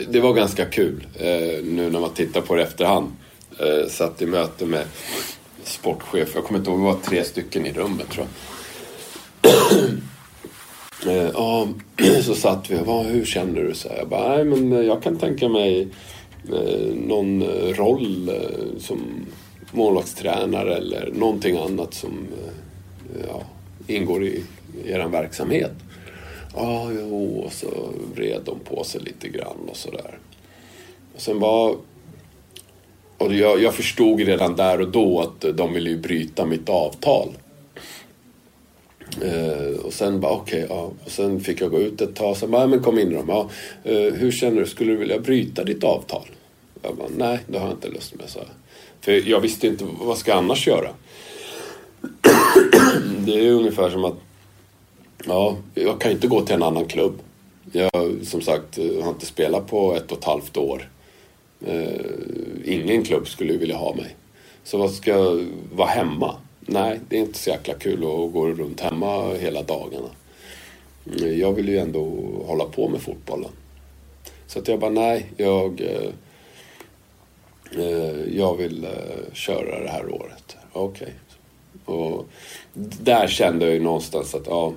Det 0.08 0.20
var 0.20 0.32
ganska 0.32 0.64
kul 0.64 1.06
eh, 1.14 1.64
nu 1.64 1.90
när 1.90 2.00
man 2.00 2.14
tittar 2.14 2.40
på 2.40 2.54
det 2.54 2.62
efterhand. 2.62 3.12
Eh, 3.58 3.88
satt 3.88 4.22
i 4.22 4.26
möte 4.26 4.66
med 4.66 4.84
sportchef, 5.68 6.34
jag 6.34 6.44
kommer 6.44 6.58
inte 6.58 6.70
ihåg, 6.70 6.78
vi 6.78 6.84
var 6.84 6.98
tre 7.04 7.24
stycken 7.24 7.66
i 7.66 7.72
rummet 7.72 8.10
tror 8.10 8.26
jag. 9.42 9.52
Eh, 11.06 11.30
ja, 11.34 11.68
så 12.22 12.34
satt 12.34 12.70
vi 12.70 12.78
och 12.78 13.04
hur 13.04 13.24
känner 13.24 13.62
du? 13.62 13.74
Så 13.74 13.88
jag 13.98 14.08
bara, 14.08 14.36
nej 14.36 14.44
men 14.44 14.72
eh, 14.72 14.80
jag 14.80 15.02
kan 15.02 15.18
tänka 15.18 15.48
mig 15.48 15.88
eh, 16.52 16.94
någon 16.94 17.42
roll 17.72 18.30
som 18.78 19.26
målvaktstränare 19.72 20.76
eller 20.76 21.10
någonting 21.12 21.56
annat 21.56 21.94
som 21.94 22.26
ja, 23.28 23.42
ingår 23.86 24.24
i 24.24 24.44
er 24.86 25.08
verksamhet. 25.08 25.72
Ja, 26.54 26.90
jo, 26.92 27.42
och 27.46 27.52
så 27.52 27.90
vred 28.14 28.40
de 28.44 28.58
på 28.58 28.84
sig 28.84 29.00
lite 29.00 29.28
grann 29.28 29.68
och 29.68 29.76
sådär. 29.76 30.18
Och 31.14 31.20
sen 31.20 31.38
var... 31.38 31.76
Och 33.22 33.34
jag, 33.34 33.62
jag 33.62 33.74
förstod 33.74 34.20
redan 34.20 34.56
där 34.56 34.80
och 34.80 34.88
då 34.88 35.20
att 35.20 35.56
de 35.56 35.72
ville 35.72 35.90
ju 35.90 35.98
bryta 35.98 36.46
mitt 36.46 36.68
avtal. 36.68 37.28
Uh, 39.24 39.78
och 39.84 39.92
sen 39.92 40.20
bara 40.20 40.32
okej, 40.32 40.64
okay, 40.64 40.76
ja. 40.76 40.92
Och 41.04 41.10
sen 41.10 41.40
fick 41.40 41.60
jag 41.60 41.70
gå 41.70 41.80
ut 41.80 42.00
ett 42.00 42.14
tag. 42.14 42.36
Sen 42.36 42.50
bara, 42.50 42.62
ja 42.62 42.66
men 42.66 42.82
kom 42.82 42.98
in 42.98 43.12
då. 43.12 43.24
Ja, 43.28 43.50
uh, 43.92 44.14
hur 44.14 44.32
känner 44.32 44.60
du? 44.60 44.66
Skulle 44.66 44.92
du 44.92 44.98
vilja 44.98 45.18
bryta 45.18 45.64
ditt 45.64 45.84
avtal? 45.84 46.28
Jag 46.82 46.96
bara, 46.96 47.08
nej, 47.16 47.38
det 47.46 47.58
har 47.58 47.66
jag 47.66 47.76
inte 47.76 47.88
lust 47.88 48.14
med, 48.14 48.28
så. 48.28 48.40
För 49.00 49.28
jag 49.28 49.40
visste 49.40 49.66
inte, 49.66 49.84
vad 50.00 50.18
ska 50.18 50.30
jag 50.30 50.38
annars 50.38 50.66
göra? 50.66 50.88
det 53.18 53.46
är 53.46 53.50
ungefär 53.50 53.90
som 53.90 54.04
att, 54.04 54.16
ja, 55.26 55.56
jag 55.74 56.00
kan 56.00 56.12
inte 56.12 56.26
gå 56.26 56.40
till 56.40 56.54
en 56.54 56.62
annan 56.62 56.84
klubb. 56.84 57.18
Jag, 57.72 58.16
som 58.22 58.40
sagt, 58.40 58.78
eh, 58.78 59.02
har 59.02 59.10
inte 59.10 59.26
spelat 59.26 59.66
på 59.66 59.94
ett 59.94 60.12
och 60.12 60.18
ett 60.18 60.24
halvt 60.24 60.56
år. 60.56 60.88
Eh, 61.66 62.74
ingen 62.74 63.04
klubb 63.04 63.28
skulle 63.28 63.56
vilja 63.56 63.76
ha 63.76 63.94
mig. 63.94 64.16
Så 64.64 64.78
vad 64.78 64.90
ska 64.90 65.10
jag 65.10 65.46
vara 65.72 65.88
hemma? 65.88 66.36
nej, 66.66 67.00
det 67.08 67.16
är 67.16 67.20
inte 67.20 67.38
så 67.38 67.50
jäkla 67.50 67.74
kul 67.74 67.98
att 67.98 68.32
gå 68.32 68.46
runt 68.46 68.80
hemma 68.80 69.34
hela 69.34 69.62
dagarna. 69.62 70.08
Eh, 71.20 71.38
jag 71.40 71.52
vill 71.52 71.68
ju 71.68 71.78
ändå 71.78 72.04
hålla 72.46 72.64
på 72.64 72.88
med 72.88 73.00
fotbollen. 73.00 73.50
Så 74.46 74.58
att 74.58 74.68
jag 74.68 74.78
bara, 74.78 74.90
nej, 74.90 75.26
jag, 75.36 75.80
eh, 75.80 76.10
eh 77.78 78.36
jag 78.36 78.56
vill 78.56 78.84
eh, 78.84 79.32
köra 79.32 79.80
det 79.80 79.90
här 79.90 80.12
året. 80.12 80.56
Okej. 80.72 81.14
Okay. 81.84 81.96
Och 81.96 82.26
där 82.98 83.28
kände 83.28 83.64
jag 83.64 83.74
ju 83.74 83.80
någonstans 83.80 84.34
att, 84.34 84.46
ja, 84.46 84.72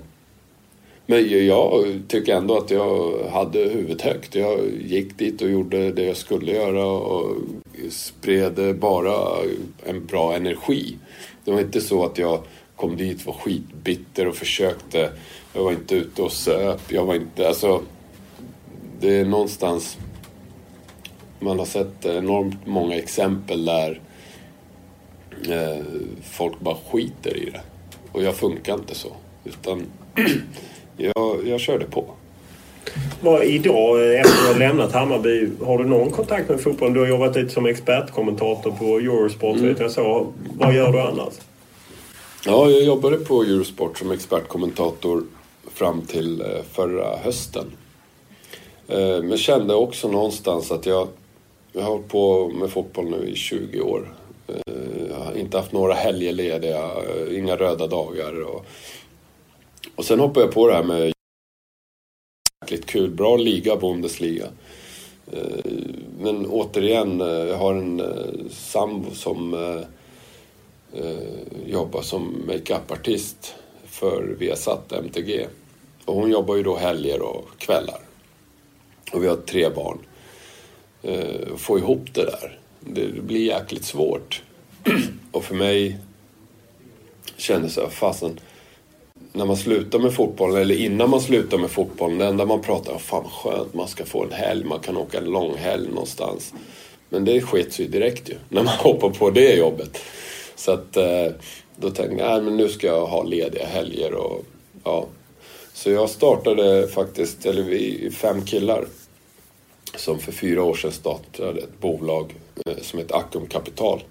men 1.05 1.45
jag 1.47 1.85
tycker 2.07 2.35
ändå 2.35 2.57
att 2.57 2.71
jag 2.71 3.23
hade 3.29 3.59
huvudet 3.59 4.01
högt. 4.01 4.35
Jag 4.35 4.59
gick 4.85 5.17
dit 5.17 5.41
och 5.41 5.49
gjorde 5.49 5.91
det 5.91 6.03
jag 6.03 6.17
skulle 6.17 6.51
göra 6.51 6.85
och 6.85 7.35
spred 7.89 8.75
bara 8.79 9.43
en 9.85 10.05
bra 10.05 10.35
energi. 10.35 10.97
Det 11.43 11.51
var 11.51 11.59
inte 11.59 11.81
så 11.81 12.05
att 12.05 12.17
jag 12.17 12.39
kom 12.75 12.97
dit, 12.97 13.19
och 13.19 13.25
var 13.25 13.33
skitbitter 13.33 14.27
och 14.27 14.35
försökte. 14.35 15.11
Jag 15.53 15.63
var 15.63 15.71
inte 15.71 15.95
ute 15.95 16.21
och 16.21 16.31
söp. 16.31 16.91
Jag 16.91 17.05
var 17.05 17.15
inte, 17.15 17.47
alltså. 17.47 17.81
Det 18.99 19.19
är 19.19 19.25
någonstans. 19.25 19.97
Man 21.39 21.59
har 21.59 21.65
sett 21.65 22.05
enormt 22.05 22.65
många 22.65 22.95
exempel 22.95 23.65
där 23.65 24.01
eh, 25.49 25.83
folk 26.23 26.59
bara 26.59 26.77
skiter 26.91 27.37
i 27.37 27.49
det. 27.49 27.61
Och 28.11 28.23
jag 28.23 28.35
funkar 28.35 28.73
inte 28.73 28.95
så. 28.95 29.11
Utan 29.43 29.85
jag, 30.97 31.47
jag 31.47 31.59
körde 31.59 31.85
på. 31.85 32.05
Vad 33.21 33.43
idag, 33.43 34.13
eh, 34.13 34.19
efter 34.19 34.33
att 34.33 34.41
du 34.41 34.53
har 34.53 34.59
lämnat 34.59 34.91
Hammarby, 34.91 35.49
har 35.65 35.77
du 35.77 35.85
någon 35.85 36.11
kontakt 36.11 36.49
med 36.49 36.61
fotbollen? 36.61 36.93
Du 36.93 36.99
har 36.99 37.07
jobbat 37.07 37.35
lite 37.35 37.49
som 37.49 37.65
expertkommentator 37.65 38.71
på 38.71 38.85
Eurosport, 38.99 39.55
mm. 39.55 39.67
vet 39.67 39.79
jag 39.79 39.91
så. 39.91 40.27
Vad 40.53 40.73
gör 40.73 40.91
du 40.91 40.99
annars? 40.99 41.33
Ja, 42.45 42.69
jag 42.69 42.83
jobbade 42.83 43.17
på 43.17 43.43
Eurosport 43.43 43.97
som 43.97 44.11
expertkommentator 44.11 45.23
fram 45.73 46.01
till 46.01 46.41
eh, 46.41 46.47
förra 46.71 47.17
hösten. 47.17 47.65
Eh, 48.87 49.23
men 49.23 49.37
kände 49.37 49.75
också 49.75 50.07
någonstans 50.07 50.71
att 50.71 50.85
jag, 50.85 51.07
jag 51.73 51.81
har 51.81 51.89
hållit 51.89 52.07
på 52.07 52.49
med 52.49 52.69
fotboll 52.69 53.09
nu 53.09 53.29
i 53.29 53.35
20 53.35 53.81
år. 53.81 54.13
Jag 55.09 55.25
har 55.25 55.37
inte 55.37 55.57
haft 55.57 55.71
några 55.71 55.93
helger 55.93 56.33
lediga, 56.33 56.89
inga 57.31 57.55
röda 57.55 57.87
dagar. 57.87 58.43
Och, 58.43 58.65
och 59.95 60.05
sen 60.05 60.19
hoppade 60.19 60.45
jag 60.45 60.53
på 60.53 60.67
det 60.67 60.73
här 60.73 60.83
med 60.83 61.13
jäkligt 62.61 62.85
kul. 62.85 63.09
Bra 63.09 63.37
liga, 63.37 63.75
Bundesliga. 63.75 64.47
Eh, 65.31 65.71
men 66.19 66.45
återigen, 66.45 67.21
eh, 67.21 67.27
jag 67.27 67.57
har 67.57 67.73
en 67.73 67.99
eh, 67.99 68.49
sambo 68.49 69.11
som 69.15 69.55
jobbar 71.65 72.01
som 72.01 72.43
makeupartist 72.47 73.55
för 73.85 74.35
Viasat 74.39 74.91
MTG. 74.91 75.47
Och 76.05 76.15
hon 76.15 76.31
jobbar 76.31 76.55
ju 76.55 76.63
då 76.63 76.77
helger 76.77 77.21
och 77.21 77.49
kvällar. 77.57 77.99
Och 79.11 79.23
vi 79.23 79.27
har 79.27 79.35
tre 79.35 79.69
barn. 79.69 79.97
Få 81.57 81.77
ihop 81.77 82.13
det 82.13 82.25
där, 82.25 82.59
det 82.79 83.21
blir 83.21 83.45
jäkligt 83.45 83.85
svårt. 83.85 84.43
Och 85.31 85.43
för 85.43 85.55
mig 85.55 85.97
kändes 87.37 87.75
det, 87.75 87.89
fasen 87.89 88.39
när 89.35 89.45
man 89.45 89.57
slutar 89.57 89.99
med 89.99 90.13
fotbollen, 90.13 90.61
eller 90.61 90.75
innan 90.75 91.09
man 91.09 91.21
slutar 91.21 91.57
med 91.57 91.71
fotbollen, 91.71 92.17
det 92.17 92.25
enda 92.25 92.45
man 92.45 92.61
pratar 92.61 92.93
om, 92.93 92.99
fan 92.99 93.29
skönt, 93.29 93.73
man 93.73 93.87
ska 93.87 94.05
få 94.05 94.23
en 94.23 94.31
helg, 94.31 94.65
man 94.65 94.79
kan 94.79 94.97
åka 94.97 95.17
en 95.17 95.25
lång 95.25 95.57
helg 95.57 95.87
någonstans. 95.89 96.53
Men 97.09 97.25
det 97.25 97.41
skets 97.41 97.79
ju 97.79 97.87
direkt 97.87 98.29
ju, 98.29 98.35
när 98.49 98.63
man 98.63 98.73
hoppar 98.79 99.09
på 99.09 99.29
det 99.29 99.53
jobbet. 99.53 100.01
Så 100.55 100.71
att 100.71 100.97
eh, 100.97 101.27
då 101.75 101.89
tänkte 101.89 102.23
jag, 102.23 102.31
nej 102.31 102.41
men 102.41 102.57
nu 102.57 102.69
ska 102.69 102.87
jag 102.87 103.05
ha 103.05 103.23
lediga 103.23 103.65
helger 103.65 104.13
och 104.13 104.45
ja. 104.83 105.05
Så 105.73 105.91
jag 105.91 106.09
startade 106.09 106.87
faktiskt, 106.87 107.45
eller 107.45 107.63
vi 107.63 108.11
fem 108.11 108.45
killar, 108.45 108.85
som 109.95 110.19
för 110.19 110.31
fyra 110.31 110.63
år 110.63 110.75
sedan 110.75 110.91
startade 110.91 111.59
ett 111.59 111.79
bolag 111.81 112.35
eh, 112.65 112.77
som 112.81 112.99
heter 112.99 113.15
Ackum 113.15 113.47
Kapital. 113.47 114.03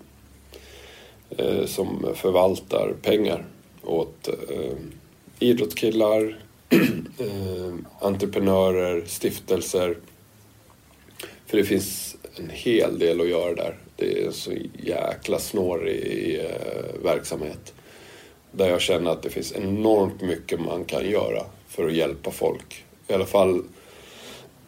Eh, 1.38 1.66
som 1.66 2.06
förvaltar 2.14 2.94
pengar 3.02 3.44
åt 3.82 4.28
idrottskillar, 5.44 6.38
eh, 7.18 7.74
entreprenörer, 8.00 9.04
stiftelser. 9.06 9.96
För 11.46 11.56
det 11.56 11.64
finns 11.64 12.16
en 12.36 12.50
hel 12.50 12.98
del 12.98 13.20
att 13.20 13.28
göra 13.28 13.54
där. 13.54 13.78
Det 13.96 14.22
är 14.22 14.26
en 14.26 14.32
så 14.32 14.52
jäkla 14.82 15.38
snårig 15.38 16.40
eh, 16.40 17.02
verksamhet. 17.04 17.74
Där 18.52 18.68
jag 18.68 18.80
känner 18.80 19.10
att 19.10 19.22
det 19.22 19.30
finns 19.30 19.52
enormt 19.52 20.20
mycket 20.20 20.60
man 20.60 20.84
kan 20.84 21.10
göra 21.10 21.42
för 21.68 21.86
att 21.86 21.94
hjälpa 21.94 22.30
folk. 22.30 22.84
I 23.08 23.12
alla 23.12 23.26
fall 23.26 23.62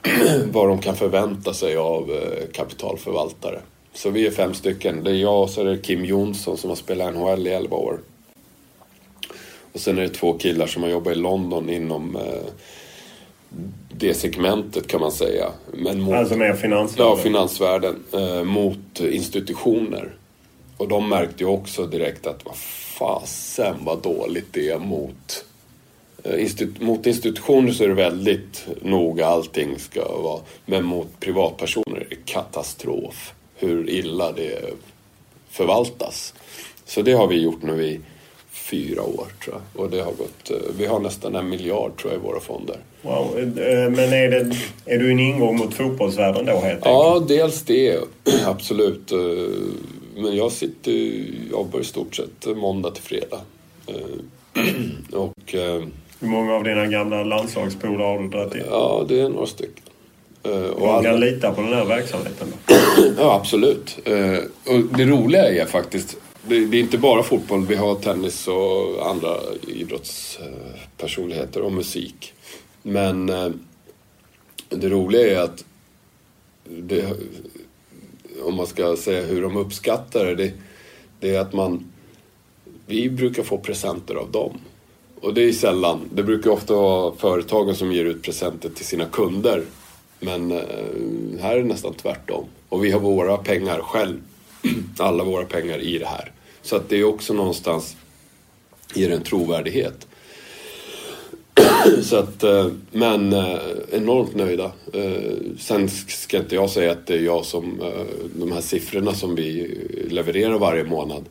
vad 0.53 0.69
de 0.69 0.81
kan 0.81 0.97
förvänta 0.97 1.55
sig 1.55 1.77
av 1.77 2.11
eh, 2.11 2.47
kapitalförvaltare. 2.53 3.61
Så 3.93 4.11
vi 4.11 4.27
är 4.27 4.31
fem 4.31 4.55
stycken. 4.55 5.05
Det 5.05 5.11
är 5.11 5.15
jag 5.15 5.43
och 5.43 5.51
så 5.51 5.61
är 5.61 5.65
det 5.65 5.79
Kim 5.79 6.05
Jonsson 6.05 6.57
som 6.57 6.71
har 6.71 6.77
spelat 6.77 7.15
NHL 7.15 7.47
i 7.47 7.51
11 7.51 7.77
år. 7.77 8.01
Och 9.77 9.83
sen 9.83 9.99
är 9.99 10.03
det 10.03 10.09
två 10.09 10.33
killar 10.33 10.67
som 10.67 10.83
har 10.83 10.91
jobbat 10.91 11.13
i 11.13 11.17
London 11.17 11.71
inom 11.71 12.17
eh, 12.17 12.51
det 13.89 14.15
segmentet 14.15 14.87
kan 14.87 15.01
man 15.01 15.13
säga. 15.13 15.53
Men 15.73 16.01
mot, 16.01 16.15
alltså 16.15 16.37
med 16.37 16.59
finansvärlden? 16.59 17.17
Ja, 17.17 17.17
finansvärlden. 17.17 18.03
Eh, 18.13 18.45
mot 18.45 19.01
institutioner. 19.01 20.15
Och 20.77 20.89
de 20.89 21.09
märkte 21.09 21.45
ju 21.45 21.51
också 21.51 21.87
direkt 21.87 22.27
att 22.27 22.45
vad 22.45 22.57
fasen 22.99 23.77
vad 23.81 24.03
dåligt 24.03 24.47
det 24.53 24.71
är 24.71 24.79
mot 24.79 25.45
eh, 26.23 26.69
mot 26.81 27.07
institutioner 27.07 27.73
så 27.73 27.85
är 27.85 27.89
det 27.89 27.95
väldigt 27.95 28.67
noga, 28.83 29.27
allting 29.27 29.79
ska 29.79 30.19
vara. 30.23 30.41
Men 30.67 30.85
mot 30.85 31.21
privatpersoner 31.21 31.97
är 31.97 32.07
det 32.11 32.25
katastrof 32.25 33.35
hur 33.55 33.91
illa 33.91 34.33
det 34.33 34.75
förvaltas. 35.51 36.35
Så 36.85 37.03
det 37.03 37.13
har 37.13 37.27
vi 37.27 37.43
gjort 37.43 37.63
nu 37.63 37.85
i 37.85 38.01
fyra 38.71 39.03
år 39.03 39.27
tror 39.45 39.57
jag. 39.57 39.85
Och 39.85 39.91
det 39.91 40.01
har 40.01 40.13
gått, 40.13 40.51
eh, 40.51 40.57
vi 40.79 40.87
har 40.87 41.01
nästan 41.01 41.35
en 41.35 41.49
miljard 41.49 41.97
tror 42.01 42.13
jag 42.13 42.23
i 42.23 42.25
våra 42.25 42.41
fonder. 42.41 42.77
Wow. 43.03 43.39
Eh, 43.39 43.91
men 43.91 44.13
är, 44.13 44.31
det, 44.31 44.57
är 44.85 44.99
du 44.99 45.11
en 45.11 45.21
ingång 45.21 45.57
mot 45.57 45.75
fotbollsvärlden 45.75 46.47
då 46.47 46.53
helt 46.53 46.65
enkelt? 46.65 46.85
Ja, 46.85 47.25
dels 47.29 47.63
det. 47.63 47.99
Absolut. 48.47 49.13
Eh, 49.13 49.19
men 50.17 50.37
jag 50.37 50.53
sitter 50.53 50.93
jobbar 51.51 51.81
i 51.81 51.85
stort 51.85 52.15
sett 52.15 52.57
måndag 52.57 52.91
till 52.91 53.03
fredag. 53.03 53.41
Och, 55.13 55.55
Hur 56.21 56.29
många 56.29 56.55
av 56.55 56.65
dina 56.65 56.87
gamla 56.87 57.25
landslagspolare 57.25 58.07
har 58.07 58.19
du 58.19 58.29
dragit 58.29 58.55
in? 58.55 58.63
Ja, 58.71 59.05
det 59.09 59.21
är 59.21 59.29
några 59.29 59.47
stycken. 59.47 59.83
Och 60.77 60.95
alla... 60.95 61.13
litar 61.13 61.53
på 61.53 61.61
den 61.61 61.73
här 61.73 61.85
verksamheten 61.85 62.53
då? 62.67 62.75
Ja, 63.19 63.35
absolut. 63.35 63.99
Och 64.65 64.99
det 64.99 65.05
roliga 65.05 65.63
är 65.63 65.67
faktiskt 65.67 66.17
det, 66.49 66.57
är 66.57 66.75
inte 66.75 66.99
bara 66.99 67.23
fotboll. 67.23 67.67
Vi 67.67 67.75
har 67.75 67.95
tennis 67.95 68.49
och 68.49 69.11
andra 69.11 69.37
idrottspersonligheter 69.69 71.63
och 71.63 71.73
musik. 71.73 72.35
Men 72.83 73.29
eh, 73.29 73.51
det 74.69 74.89
roliga 74.89 75.37
är 75.37 75.45
att 75.45 75.65
det, 76.65 77.17
om 78.43 78.55
man 78.55 78.67
ska 78.67 78.97
säga 78.97 79.27
hur 79.27 79.43
de 79.43 79.57
uppskattar 79.57 80.35
det, 80.35 80.53
det 81.21 81.35
är 81.37 81.41
att 81.41 81.53
man... 81.53 81.85
Vi 82.87 83.11
brukar 83.11 83.43
få 83.43 83.59
presenter 83.59 84.15
av 84.15 84.31
dem. 84.31 84.59
Och 85.21 85.35
det 85.35 85.43
är 85.43 85.53
sällan. 85.53 86.01
Det 86.13 86.23
brukar 86.23 86.51
ofta 86.51 86.75
vara 86.75 87.15
företagen 87.15 87.75
som 87.75 87.93
ger 87.93 88.05
ut 88.05 88.23
presenter 88.23 88.69
till 88.69 88.85
sina 88.85 89.05
kunder. 89.05 89.63
Men 90.21 90.53
eh, 90.53 90.59
här 91.41 91.57
är 91.57 91.59
det 91.59 91.69
nästan 91.69 91.95
tvärtom. 91.95 92.45
Och 92.69 92.85
vi 92.85 92.91
har 92.91 93.01
våra 93.01 93.37
pengar 93.37 93.81
själv. 93.81 94.21
Alla 94.99 95.25
våra 95.25 95.45
pengar 95.45 95.79
i 95.79 95.99
det 95.99 96.07
här. 96.07 96.33
Så 96.67 96.77
att 96.77 96.89
det 96.89 96.97
är 96.97 97.05
också 97.05 97.35
någonstans 97.35 97.97
ger 98.95 99.11
en 99.11 99.23
trovärdighet. 99.23 100.07
Så 102.03 102.17
att, 102.17 102.43
eh, 102.43 102.69
men 102.93 103.33
eh, 103.33 103.59
enormt 103.93 104.35
nöjda. 104.35 104.73
Eh, 104.93 105.33
sen 105.59 105.89
ska 105.89 106.39
inte 106.39 106.55
jag 106.55 106.71
säga 106.71 106.93
att 106.93 107.07
det 107.07 107.15
är 107.15 107.23
jag 107.23 107.45
som, 107.45 107.93
de 108.35 108.53
här 108.53 108.61
siffrorna 108.61 109.15
som 109.15 109.35
vi 109.35 109.79
levererar 110.11 110.59
varje 110.59 110.85
månad, 110.85 111.25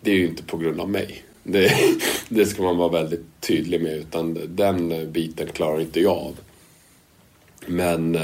det 0.00 0.10
är 0.10 0.14
ju 0.14 0.26
inte 0.26 0.42
på 0.42 0.56
grund 0.56 0.80
av 0.80 0.90
mig. 0.90 1.24
Det, 1.42 1.72
det 2.28 2.46
ska 2.46 2.62
man 2.62 2.76
vara 2.76 2.92
väldigt 2.92 3.24
tydlig 3.40 3.82
med, 3.82 3.96
utan 3.96 4.38
den 4.48 5.12
biten 5.12 5.46
klarar 5.46 5.80
inte 5.80 6.00
jag 6.00 6.16
av. 6.16 6.36
Men 7.66 8.18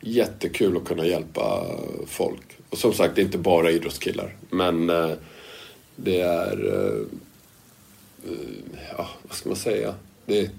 jättekul 0.00 0.76
att 0.76 0.84
kunna 0.84 1.06
hjälpa 1.06 1.66
folk. 2.06 2.46
Och 2.70 2.78
som 2.78 2.92
sagt, 2.92 3.14
det 3.14 3.20
är 3.20 3.24
inte 3.24 3.38
bara 3.38 3.70
idrottskillar, 3.70 4.36
men 4.50 4.90
det 5.96 6.20
är... 6.20 6.74
Eh, 6.74 7.00
eh, 8.30 8.80
ja, 8.96 9.08
vad 9.22 9.36
ska 9.36 9.48
man 9.48 9.56
säga? 9.56 9.94
Det, 10.26 10.50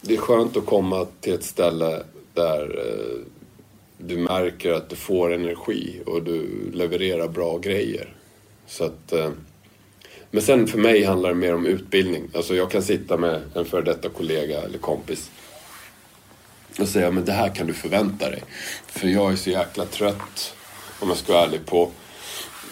det 0.00 0.14
är 0.14 0.18
skönt 0.18 0.56
att 0.56 0.66
komma 0.66 1.06
till 1.20 1.32
ett 1.34 1.44
ställe 1.44 2.02
där 2.34 2.78
eh, 2.78 3.18
du 3.98 4.16
märker 4.16 4.72
att 4.72 4.88
du 4.88 4.96
får 4.96 5.32
energi 5.32 6.00
och 6.06 6.22
du 6.22 6.70
levererar 6.72 7.28
bra 7.28 7.58
grejer. 7.58 8.14
Så 8.66 8.84
att, 8.84 9.12
men 10.30 10.42
sen 10.42 10.66
för 10.66 10.78
mig 10.78 11.04
handlar 11.04 11.28
det 11.28 11.34
mer 11.34 11.54
om 11.54 11.66
utbildning. 11.66 12.30
Alltså 12.34 12.54
jag 12.54 12.70
kan 12.70 12.82
sitta 12.82 13.16
med 13.16 13.42
en 13.54 13.64
före 13.64 13.82
detta 13.82 14.08
kollega 14.08 14.62
eller 14.62 14.78
kompis 14.78 15.30
och 16.78 16.88
säga 16.88 17.10
men 17.10 17.24
det 17.24 17.32
här 17.32 17.54
kan 17.54 17.66
du 17.66 17.74
förvänta 17.74 18.30
dig. 18.30 18.42
För 18.86 19.08
jag 19.08 19.32
är 19.32 19.36
så 19.36 19.50
jäkla 19.50 19.84
trött, 19.84 20.54
om 21.00 21.08
jag 21.08 21.16
ska 21.16 21.32
vara 21.32 21.44
ärlig, 21.44 21.66
på 21.66 21.90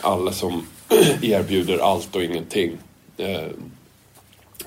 alla 0.01 0.33
som 0.33 0.67
erbjuder 1.23 1.79
allt 1.79 2.17
och 2.17 2.23
ingenting. 2.23 2.79
Eh, 3.17 3.47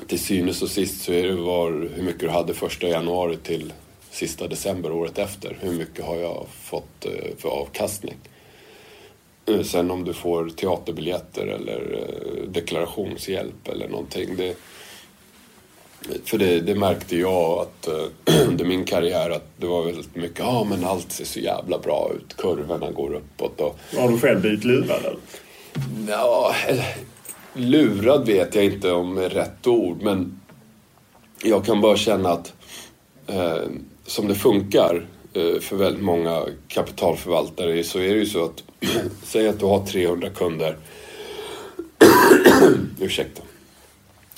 till 0.07 0.19
synes 0.19 0.61
och 0.61 0.69
sist 0.69 1.01
så 1.01 1.13
är 1.13 1.27
det 1.27 1.35
var 1.35 1.71
hur 1.95 2.03
mycket 2.03 2.21
du 2.21 2.29
hade 2.29 2.53
första 2.53 2.87
januari 2.87 3.37
till 3.37 3.73
sista 4.11 4.47
december 4.47 4.91
året 4.91 5.17
efter. 5.17 5.57
Hur 5.59 5.71
mycket 5.71 6.05
har 6.05 6.15
jag 6.15 6.47
fått 6.63 7.05
eh, 7.05 7.37
för 7.37 7.49
avkastning? 7.49 8.17
Eh, 9.45 9.61
sen 9.61 9.91
om 9.91 10.03
du 10.03 10.13
får 10.13 10.49
teaterbiljetter 10.49 11.47
eller 11.47 11.99
eh, 11.99 12.49
deklarationshjälp 12.49 13.67
eller 13.67 13.87
någonting. 13.87 14.35
Det, 14.37 14.55
för 16.25 16.37
det, 16.37 16.59
det, 16.59 16.75
märkte 16.75 17.17
jag 17.17 17.59
att 17.59 17.87
eh, 17.87 18.47
under 18.47 18.65
min 18.65 18.85
karriär 18.85 19.29
att 19.29 19.47
det 19.57 19.67
var 19.67 19.85
väldigt 19.85 20.15
mycket, 20.15 20.39
ja 20.39 20.45
ah, 20.45 20.63
men 20.63 20.85
allt 20.85 21.11
ser 21.11 21.25
så 21.25 21.39
jävla 21.39 21.79
bra 21.79 22.11
ut, 22.15 22.37
kurvorna 22.37 22.91
går 22.91 23.13
uppåt. 23.13 23.61
Och... 23.61 23.79
Har 23.97 24.09
du 24.09 24.19
själv 24.19 24.41
blivit 24.41 24.63
lurad 24.63 24.99
eller? 24.99 25.15
Ja, 26.07 26.55
lurad 27.53 28.25
vet 28.25 28.55
jag 28.55 28.65
inte 28.65 28.91
om 28.91 29.17
är 29.17 29.29
rätt 29.29 29.67
ord 29.67 30.01
men 30.01 30.39
jag 31.43 31.65
kan 31.65 31.81
bara 31.81 31.97
känna 31.97 32.29
att 32.29 32.53
eh, 33.27 33.63
som 34.05 34.27
det 34.27 34.35
funkar 34.35 35.05
eh, 35.33 35.59
för 35.59 35.75
väldigt 35.75 36.03
många 36.03 36.45
kapitalförvaltare 36.67 37.83
så 37.83 37.99
är 37.99 38.13
det 38.13 38.19
ju 38.19 38.25
så 38.25 38.45
att 38.45 38.63
säg 39.23 39.47
att 39.47 39.59
du 39.59 39.65
har 39.65 39.85
300 39.85 40.29
kunder. 40.29 40.77
Ursäkta. 42.99 43.41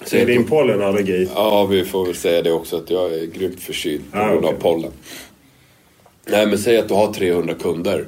Så 0.06 0.16
är 0.16 0.26
din 0.26 0.48
pollenallergi? 0.48 1.30
Ja, 1.36 1.66
vi 1.66 1.86
får 1.86 2.06
väl 2.06 2.16
säga 2.16 2.42
det 2.42 2.52
också 2.52 2.78
att 2.78 2.90
jag 2.90 3.14
är 3.14 3.26
grymt 3.26 3.60
förkyld 3.60 4.12
på 4.12 4.18
ah, 4.18 4.32
grund 4.32 4.46
av 4.46 4.54
pollen. 4.54 4.92
Nej, 6.26 6.48
men 6.48 6.58
säg 6.58 6.78
att 6.78 6.88
du 6.88 6.94
har 6.94 7.14
300 7.14 7.54
kunder 7.54 8.06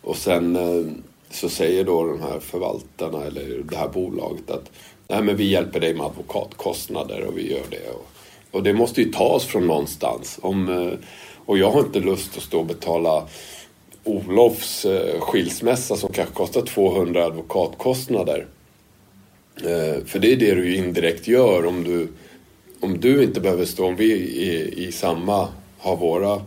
och 0.00 0.16
sen 0.16 0.56
eh, 0.56 0.92
så 1.30 1.48
säger 1.48 1.84
då 1.84 2.06
de 2.06 2.20
här 2.22 2.40
förvaltarna 2.40 3.24
eller 3.24 3.62
det 3.70 3.76
här 3.76 3.88
bolaget 3.88 4.50
att 4.50 4.70
Nej, 5.10 5.22
men 5.22 5.36
vi 5.36 5.44
hjälper 5.44 5.80
dig 5.80 5.94
med 5.94 6.06
advokatkostnader 6.06 7.24
och 7.24 7.38
vi 7.38 7.52
gör 7.52 7.64
det. 7.70 7.90
Och, 7.90 8.06
och 8.50 8.62
det 8.62 8.72
måste 8.72 9.02
ju 9.02 9.12
tas 9.12 9.44
från 9.44 9.66
någonstans. 9.66 10.38
Om, 10.42 10.68
eh, 10.68 10.98
och 11.46 11.58
jag 11.58 11.70
har 11.70 11.80
inte 11.80 12.00
lust 12.00 12.36
att 12.36 12.42
stå 12.42 12.58
och 12.58 12.66
betala 12.66 13.28
Olofs 14.04 14.84
eh, 14.84 15.20
skilsmässa 15.20 15.96
som 15.96 16.12
kanske 16.12 16.34
kostar 16.34 16.62
200 16.62 17.24
advokatkostnader. 17.24 18.46
Eh, 19.56 20.04
för 20.04 20.18
det 20.18 20.32
är 20.32 20.36
det 20.36 20.54
du 20.54 20.76
indirekt 20.76 21.28
gör 21.28 21.66
om 21.66 21.84
du, 21.84 22.08
om 22.80 23.00
du 23.00 23.22
inte 23.22 23.40
behöver 23.40 23.64
stå, 23.64 23.86
om 23.86 23.96
vi 23.96 24.12
i, 24.12 24.74
i 24.86 24.92
samma, 24.92 25.48
har 25.78 25.96
våra, 25.96 26.42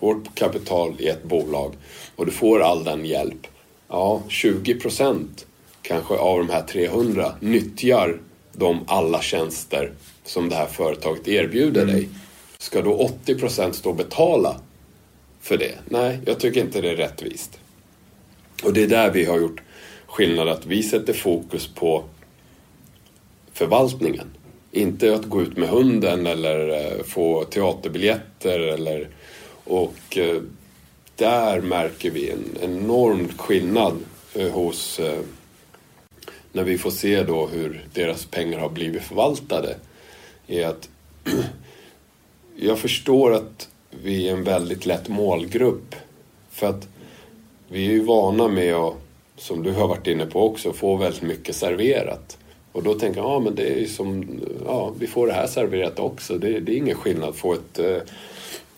vårt 0.00 0.34
kapital 0.34 0.94
i 0.98 1.08
ett 1.08 1.22
bolag 1.22 1.74
och 2.16 2.26
du 2.26 2.32
får 2.32 2.60
all 2.60 2.84
den 2.84 3.04
hjälp 3.04 3.46
ja, 3.90 4.22
20 4.28 4.74
procent 4.74 5.46
kanske 5.82 6.14
av 6.14 6.38
de 6.38 6.52
här 6.52 6.62
300 6.62 7.32
nyttjar 7.40 8.20
de 8.52 8.84
alla 8.86 9.22
tjänster 9.22 9.92
som 10.24 10.48
det 10.48 10.56
här 10.56 10.66
företaget 10.66 11.28
erbjuder 11.28 11.82
mm. 11.82 11.94
dig. 11.94 12.08
Ska 12.58 12.82
då 12.82 12.94
80 12.94 13.34
procent 13.34 13.74
stå 13.74 13.90
och 13.90 13.96
betala 13.96 14.60
för 15.40 15.56
det? 15.56 15.74
Nej, 15.84 16.18
jag 16.26 16.40
tycker 16.40 16.60
inte 16.60 16.80
det 16.80 16.90
är 16.90 16.96
rättvist. 16.96 17.58
Och 18.62 18.72
det 18.72 18.82
är 18.82 18.88
där 18.88 19.10
vi 19.10 19.24
har 19.24 19.38
gjort 19.38 19.62
skillnad, 20.06 20.48
att 20.48 20.66
vi 20.66 20.82
sätter 20.82 21.12
fokus 21.12 21.66
på 21.66 22.04
förvaltningen. 23.52 24.26
Inte 24.72 25.14
att 25.14 25.24
gå 25.24 25.42
ut 25.42 25.56
med 25.56 25.68
hunden 25.68 26.26
eller 26.26 26.68
eh, 26.68 27.02
få 27.04 27.44
teaterbiljetter 27.44 28.60
eller 28.60 29.08
och 29.64 30.18
eh, 30.18 30.42
där 31.20 31.60
märker 31.60 32.10
vi 32.10 32.30
en 32.30 32.56
enorm 32.60 33.28
skillnad 33.36 33.96
eh, 34.34 34.48
hos 34.48 35.00
eh, 35.00 35.20
när 36.52 36.64
vi 36.64 36.78
får 36.78 36.90
se 36.90 37.22
då 37.22 37.46
hur 37.46 37.84
deras 37.94 38.26
pengar 38.26 38.58
har 38.58 38.68
blivit 38.68 39.02
förvaltade 39.02 39.76
är 40.46 40.66
att 40.66 40.88
jag 42.56 42.78
förstår 42.78 43.34
att 43.34 43.68
vi 43.90 44.28
är 44.28 44.32
en 44.32 44.44
väldigt 44.44 44.86
lätt 44.86 45.08
målgrupp 45.08 45.94
för 46.50 46.66
att 46.66 46.88
vi 47.68 47.86
är 47.86 47.90
ju 47.90 48.04
vana 48.04 48.48
med 48.48 48.74
att, 48.74 48.94
som 49.36 49.62
du 49.62 49.72
har 49.72 49.88
varit 49.88 50.06
inne 50.06 50.26
på 50.26 50.46
också, 50.46 50.72
få 50.72 50.96
väldigt 50.96 51.22
mycket 51.22 51.56
serverat. 51.56 52.38
Och 52.72 52.82
då 52.82 52.94
tänker 52.94 53.20
jag, 53.20 53.30
ja 53.30 53.40
men 53.40 53.54
det 53.54 53.72
är 53.74 53.78
ju 53.78 53.86
som, 53.86 54.40
ja 54.66 54.92
vi 54.98 55.06
får 55.06 55.26
det 55.26 55.32
här 55.32 55.46
serverat 55.46 55.98
också. 55.98 56.38
Det, 56.38 56.60
det 56.60 56.72
är 56.72 56.76
ingen 56.76 56.96
skillnad 56.96 57.28
att 57.28 57.36
få 57.36 57.52
ett 57.52 57.78
eh, 57.78 57.96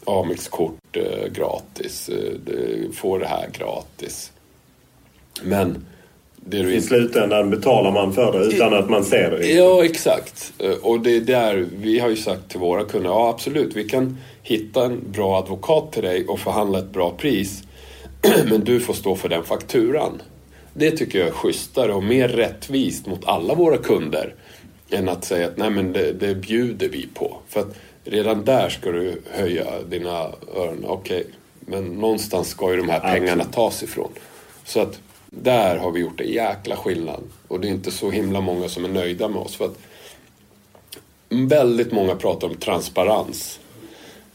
Amex-kort 0.07 0.97
eh, 0.97 1.33
gratis, 1.33 2.09
eh, 2.09 2.91
får 2.93 3.19
det 3.19 3.27
här 3.27 3.49
gratis. 3.53 4.33
Men 5.43 5.87
det 6.37 6.62
du 6.62 6.74
I 6.74 6.81
slutändan 6.81 7.51
betalar 7.51 7.93
man 7.93 8.12
för 8.12 8.39
det 8.39 8.45
utan 8.45 8.74
att 8.74 8.91
man 8.91 9.05
ser 9.05 9.31
det. 9.31 9.47
Ja, 9.47 9.85
exakt. 9.85 10.53
Eh, 10.59 10.70
och 10.70 11.01
det 11.01 11.16
är 11.16 11.20
där 11.20 11.66
vi 11.77 11.99
har 11.99 12.09
ju 12.09 12.16
sagt 12.16 12.51
till 12.51 12.61
våra 12.61 12.85
kunder, 12.85 13.11
ja 13.11 13.29
absolut, 13.29 13.77
vi 13.77 13.89
kan 13.89 14.19
hitta 14.43 14.85
en 14.85 15.12
bra 15.12 15.39
advokat 15.39 15.93
till 15.93 16.03
dig 16.03 16.27
och 16.27 16.41
förhandla 16.41 16.79
ett 16.79 16.93
bra 16.93 17.11
pris. 17.11 17.62
Men 18.51 18.65
du 18.65 18.81
får 18.81 18.95
stå 18.95 19.16
för 19.16 19.29
den 19.29 19.45
fakturan. 19.45 20.23
Det 20.74 20.91
tycker 20.91 21.19
jag 21.19 21.29
är 21.29 21.33
schysstare 21.33 21.93
och 21.93 22.05
mer 22.05 22.29
rättvist 22.29 23.07
mot 23.07 23.24
alla 23.24 23.55
våra 23.55 23.77
kunder. 23.77 24.35
Än 24.91 25.09
att 25.09 25.24
säga 25.24 25.47
att 25.47 25.57
nej 25.57 25.70
men 25.70 25.93
det, 25.93 26.12
det 26.12 26.35
bjuder 26.35 26.89
vi 26.89 27.09
på. 27.15 27.37
För 27.49 27.61
att 27.61 27.74
redan 28.05 28.45
där 28.45 28.69
ska 28.69 28.91
du 28.91 29.23
höja 29.31 29.83
dina 29.83 30.31
öron. 30.57 30.85
Okej, 30.85 31.20
okay. 31.20 31.33
men 31.61 31.85
någonstans 31.85 32.49
ska 32.49 32.70
ju 32.70 32.77
de 32.77 32.89
här 32.89 33.01
pengarna 33.01 33.45
tas 33.45 33.83
ifrån. 33.83 34.12
Så 34.65 34.81
att 34.81 35.01
där 35.31 35.77
har 35.77 35.91
vi 35.91 36.01
gjort 36.01 36.20
en 36.20 36.29
jäkla 36.29 36.77
skillnad. 36.77 37.23
Och 37.49 37.61
det 37.61 37.69
är 37.69 37.70
inte 37.70 37.91
så 37.91 38.11
himla 38.11 38.41
många 38.41 38.69
som 38.69 38.85
är 38.85 38.89
nöjda 38.89 39.29
med 39.29 39.43
oss. 39.43 39.57
För 39.57 39.65
att 39.65 39.79
väldigt 41.29 41.93
många 41.93 42.16
pratar 42.16 42.49
om 42.49 42.55
transparens. 42.55 43.61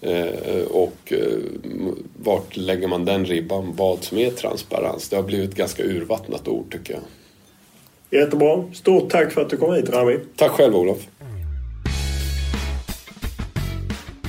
Eh, 0.02 0.64
och 0.72 1.14
eh, 1.14 1.38
vart 2.24 2.58
lägger 2.58 2.88
man 2.88 3.06
den 3.06 3.26
ribban? 3.26 3.74
Vad 3.76 4.04
som 4.04 4.18
är 4.18 4.32
transparens? 4.32 5.10
Det 5.10 5.16
har 5.16 5.24
blivit 5.24 5.50
ett 5.50 5.56
ganska 5.56 5.84
urvattnat 5.84 6.48
ord 6.48 6.72
tycker 6.72 6.94
jag. 6.94 7.02
Jättebra. 8.22 8.64
Stort 8.74 9.10
tack 9.10 9.32
för 9.32 9.42
att 9.42 9.50
du 9.50 9.58
kom 9.58 9.74
hit 9.74 9.90
Rami. 9.90 10.20
Tack 10.36 10.52
själv 10.52 10.76
Olof. 10.76 11.08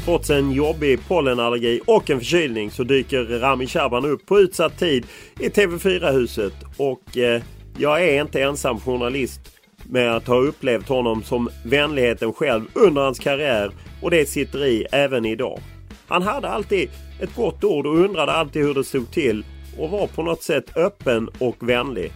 Trots 0.08 0.30
en 0.30 0.52
jobbig 0.52 1.08
pollenallergi 1.08 1.80
och 1.86 2.10
en 2.10 2.18
förkylning 2.18 2.70
så 2.70 2.84
dyker 2.84 3.24
Rami 3.24 3.66
Shaban 3.66 4.04
upp 4.04 4.26
på 4.26 4.40
utsatt 4.40 4.78
tid 4.78 5.06
i 5.40 5.48
TV4-huset. 5.48 6.52
Och 6.76 7.16
eh, 7.16 7.42
jag 7.78 8.04
är 8.04 8.20
inte 8.20 8.42
ensam 8.42 8.80
journalist 8.80 9.40
med 9.84 10.16
att 10.16 10.26
ha 10.26 10.36
upplevt 10.36 10.88
honom 10.88 11.22
som 11.22 11.50
vänligheten 11.64 12.32
själv 12.32 12.64
under 12.74 13.02
hans 13.02 13.18
karriär 13.18 13.70
och 14.02 14.10
det 14.10 14.28
sitter 14.28 14.64
i 14.64 14.86
även 14.92 15.24
idag. 15.24 15.60
Han 16.06 16.22
hade 16.22 16.48
alltid 16.48 16.90
ett 17.20 17.34
gott 17.36 17.64
ord 17.64 17.86
och 17.86 17.98
undrade 17.98 18.32
alltid 18.32 18.62
hur 18.62 18.74
det 18.74 18.84
stod 18.84 19.10
till 19.10 19.44
och 19.78 19.90
var 19.90 20.06
på 20.06 20.22
något 20.22 20.42
sätt 20.42 20.76
öppen 20.76 21.28
och 21.38 21.56
vänlig. 21.68 22.12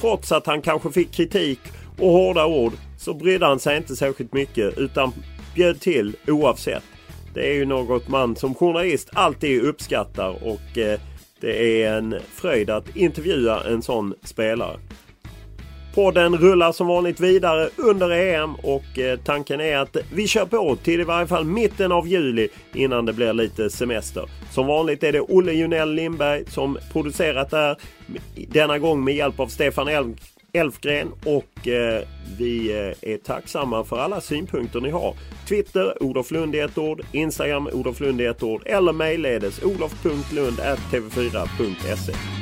Trots 0.00 0.32
att 0.32 0.46
han 0.46 0.62
kanske 0.62 0.90
fick 0.90 1.12
kritik 1.12 1.60
och 1.98 2.10
hårda 2.10 2.46
ord 2.46 2.72
så 2.98 3.14
brydde 3.14 3.46
han 3.46 3.58
sig 3.58 3.76
inte 3.76 3.96
särskilt 3.96 4.32
mycket 4.32 4.78
utan 4.78 5.12
bjöd 5.54 5.80
till 5.80 6.16
oavsett. 6.26 6.82
Det 7.34 7.48
är 7.50 7.54
ju 7.54 7.64
något 7.64 8.08
man 8.08 8.36
som 8.36 8.54
journalist 8.54 9.10
alltid 9.12 9.62
uppskattar 9.62 10.44
och 10.44 10.78
eh, 10.78 11.00
det 11.40 11.82
är 11.82 11.96
en 11.98 12.14
fröjd 12.34 12.70
att 12.70 12.96
intervjua 12.96 13.64
en 13.64 13.82
sån 13.82 14.14
spelare. 14.24 14.78
Podden 15.94 16.36
rullar 16.36 16.72
som 16.72 16.86
vanligt 16.86 17.20
vidare 17.20 17.68
under 17.76 18.10
EM 18.10 18.54
och 18.54 18.98
eh, 18.98 19.18
tanken 19.18 19.60
är 19.60 19.76
att 19.76 19.96
vi 20.12 20.28
kör 20.28 20.46
på 20.46 20.76
till 20.76 21.00
i 21.00 21.04
varje 21.04 21.26
fall 21.26 21.44
mitten 21.44 21.92
av 21.92 22.08
juli 22.08 22.48
innan 22.74 23.06
det 23.06 23.12
blir 23.12 23.32
lite 23.32 23.70
semester. 23.70 24.30
Som 24.50 24.66
vanligt 24.66 25.02
är 25.02 25.12
det 25.12 25.20
Olle 25.20 25.52
Junell 25.52 25.94
Lindberg 25.94 26.44
som 26.46 26.78
producerat 26.92 27.50
det 27.50 27.56
här. 27.56 27.76
Denna 28.48 28.78
gång 28.78 29.04
med 29.04 29.14
hjälp 29.14 29.40
av 29.40 29.46
Stefan 29.46 29.88
Elm 29.88 30.16
Elfgren 30.52 31.12
och 31.24 31.68
eh, 31.68 32.02
vi 32.38 32.70
eh, 32.70 33.10
är 33.12 33.16
tacksamma 33.16 33.84
för 33.84 33.98
alla 33.98 34.20
synpunkter 34.20 34.80
ni 34.80 34.90
har. 34.90 35.14
Twitter 35.48 36.02
Olof 36.02 36.30
Lund 36.30 36.54
i 36.54 36.58
ett 36.58 36.78
ord, 36.78 37.02
Instagram 37.12 37.68
Olof 37.72 38.00
Lund 38.00 38.20
i 38.20 38.24
ett 38.24 38.42
ord 38.42 38.62
eller 38.66 38.92
mejlledes 38.92 39.62
olof.lund.tv4.se. 39.62 42.41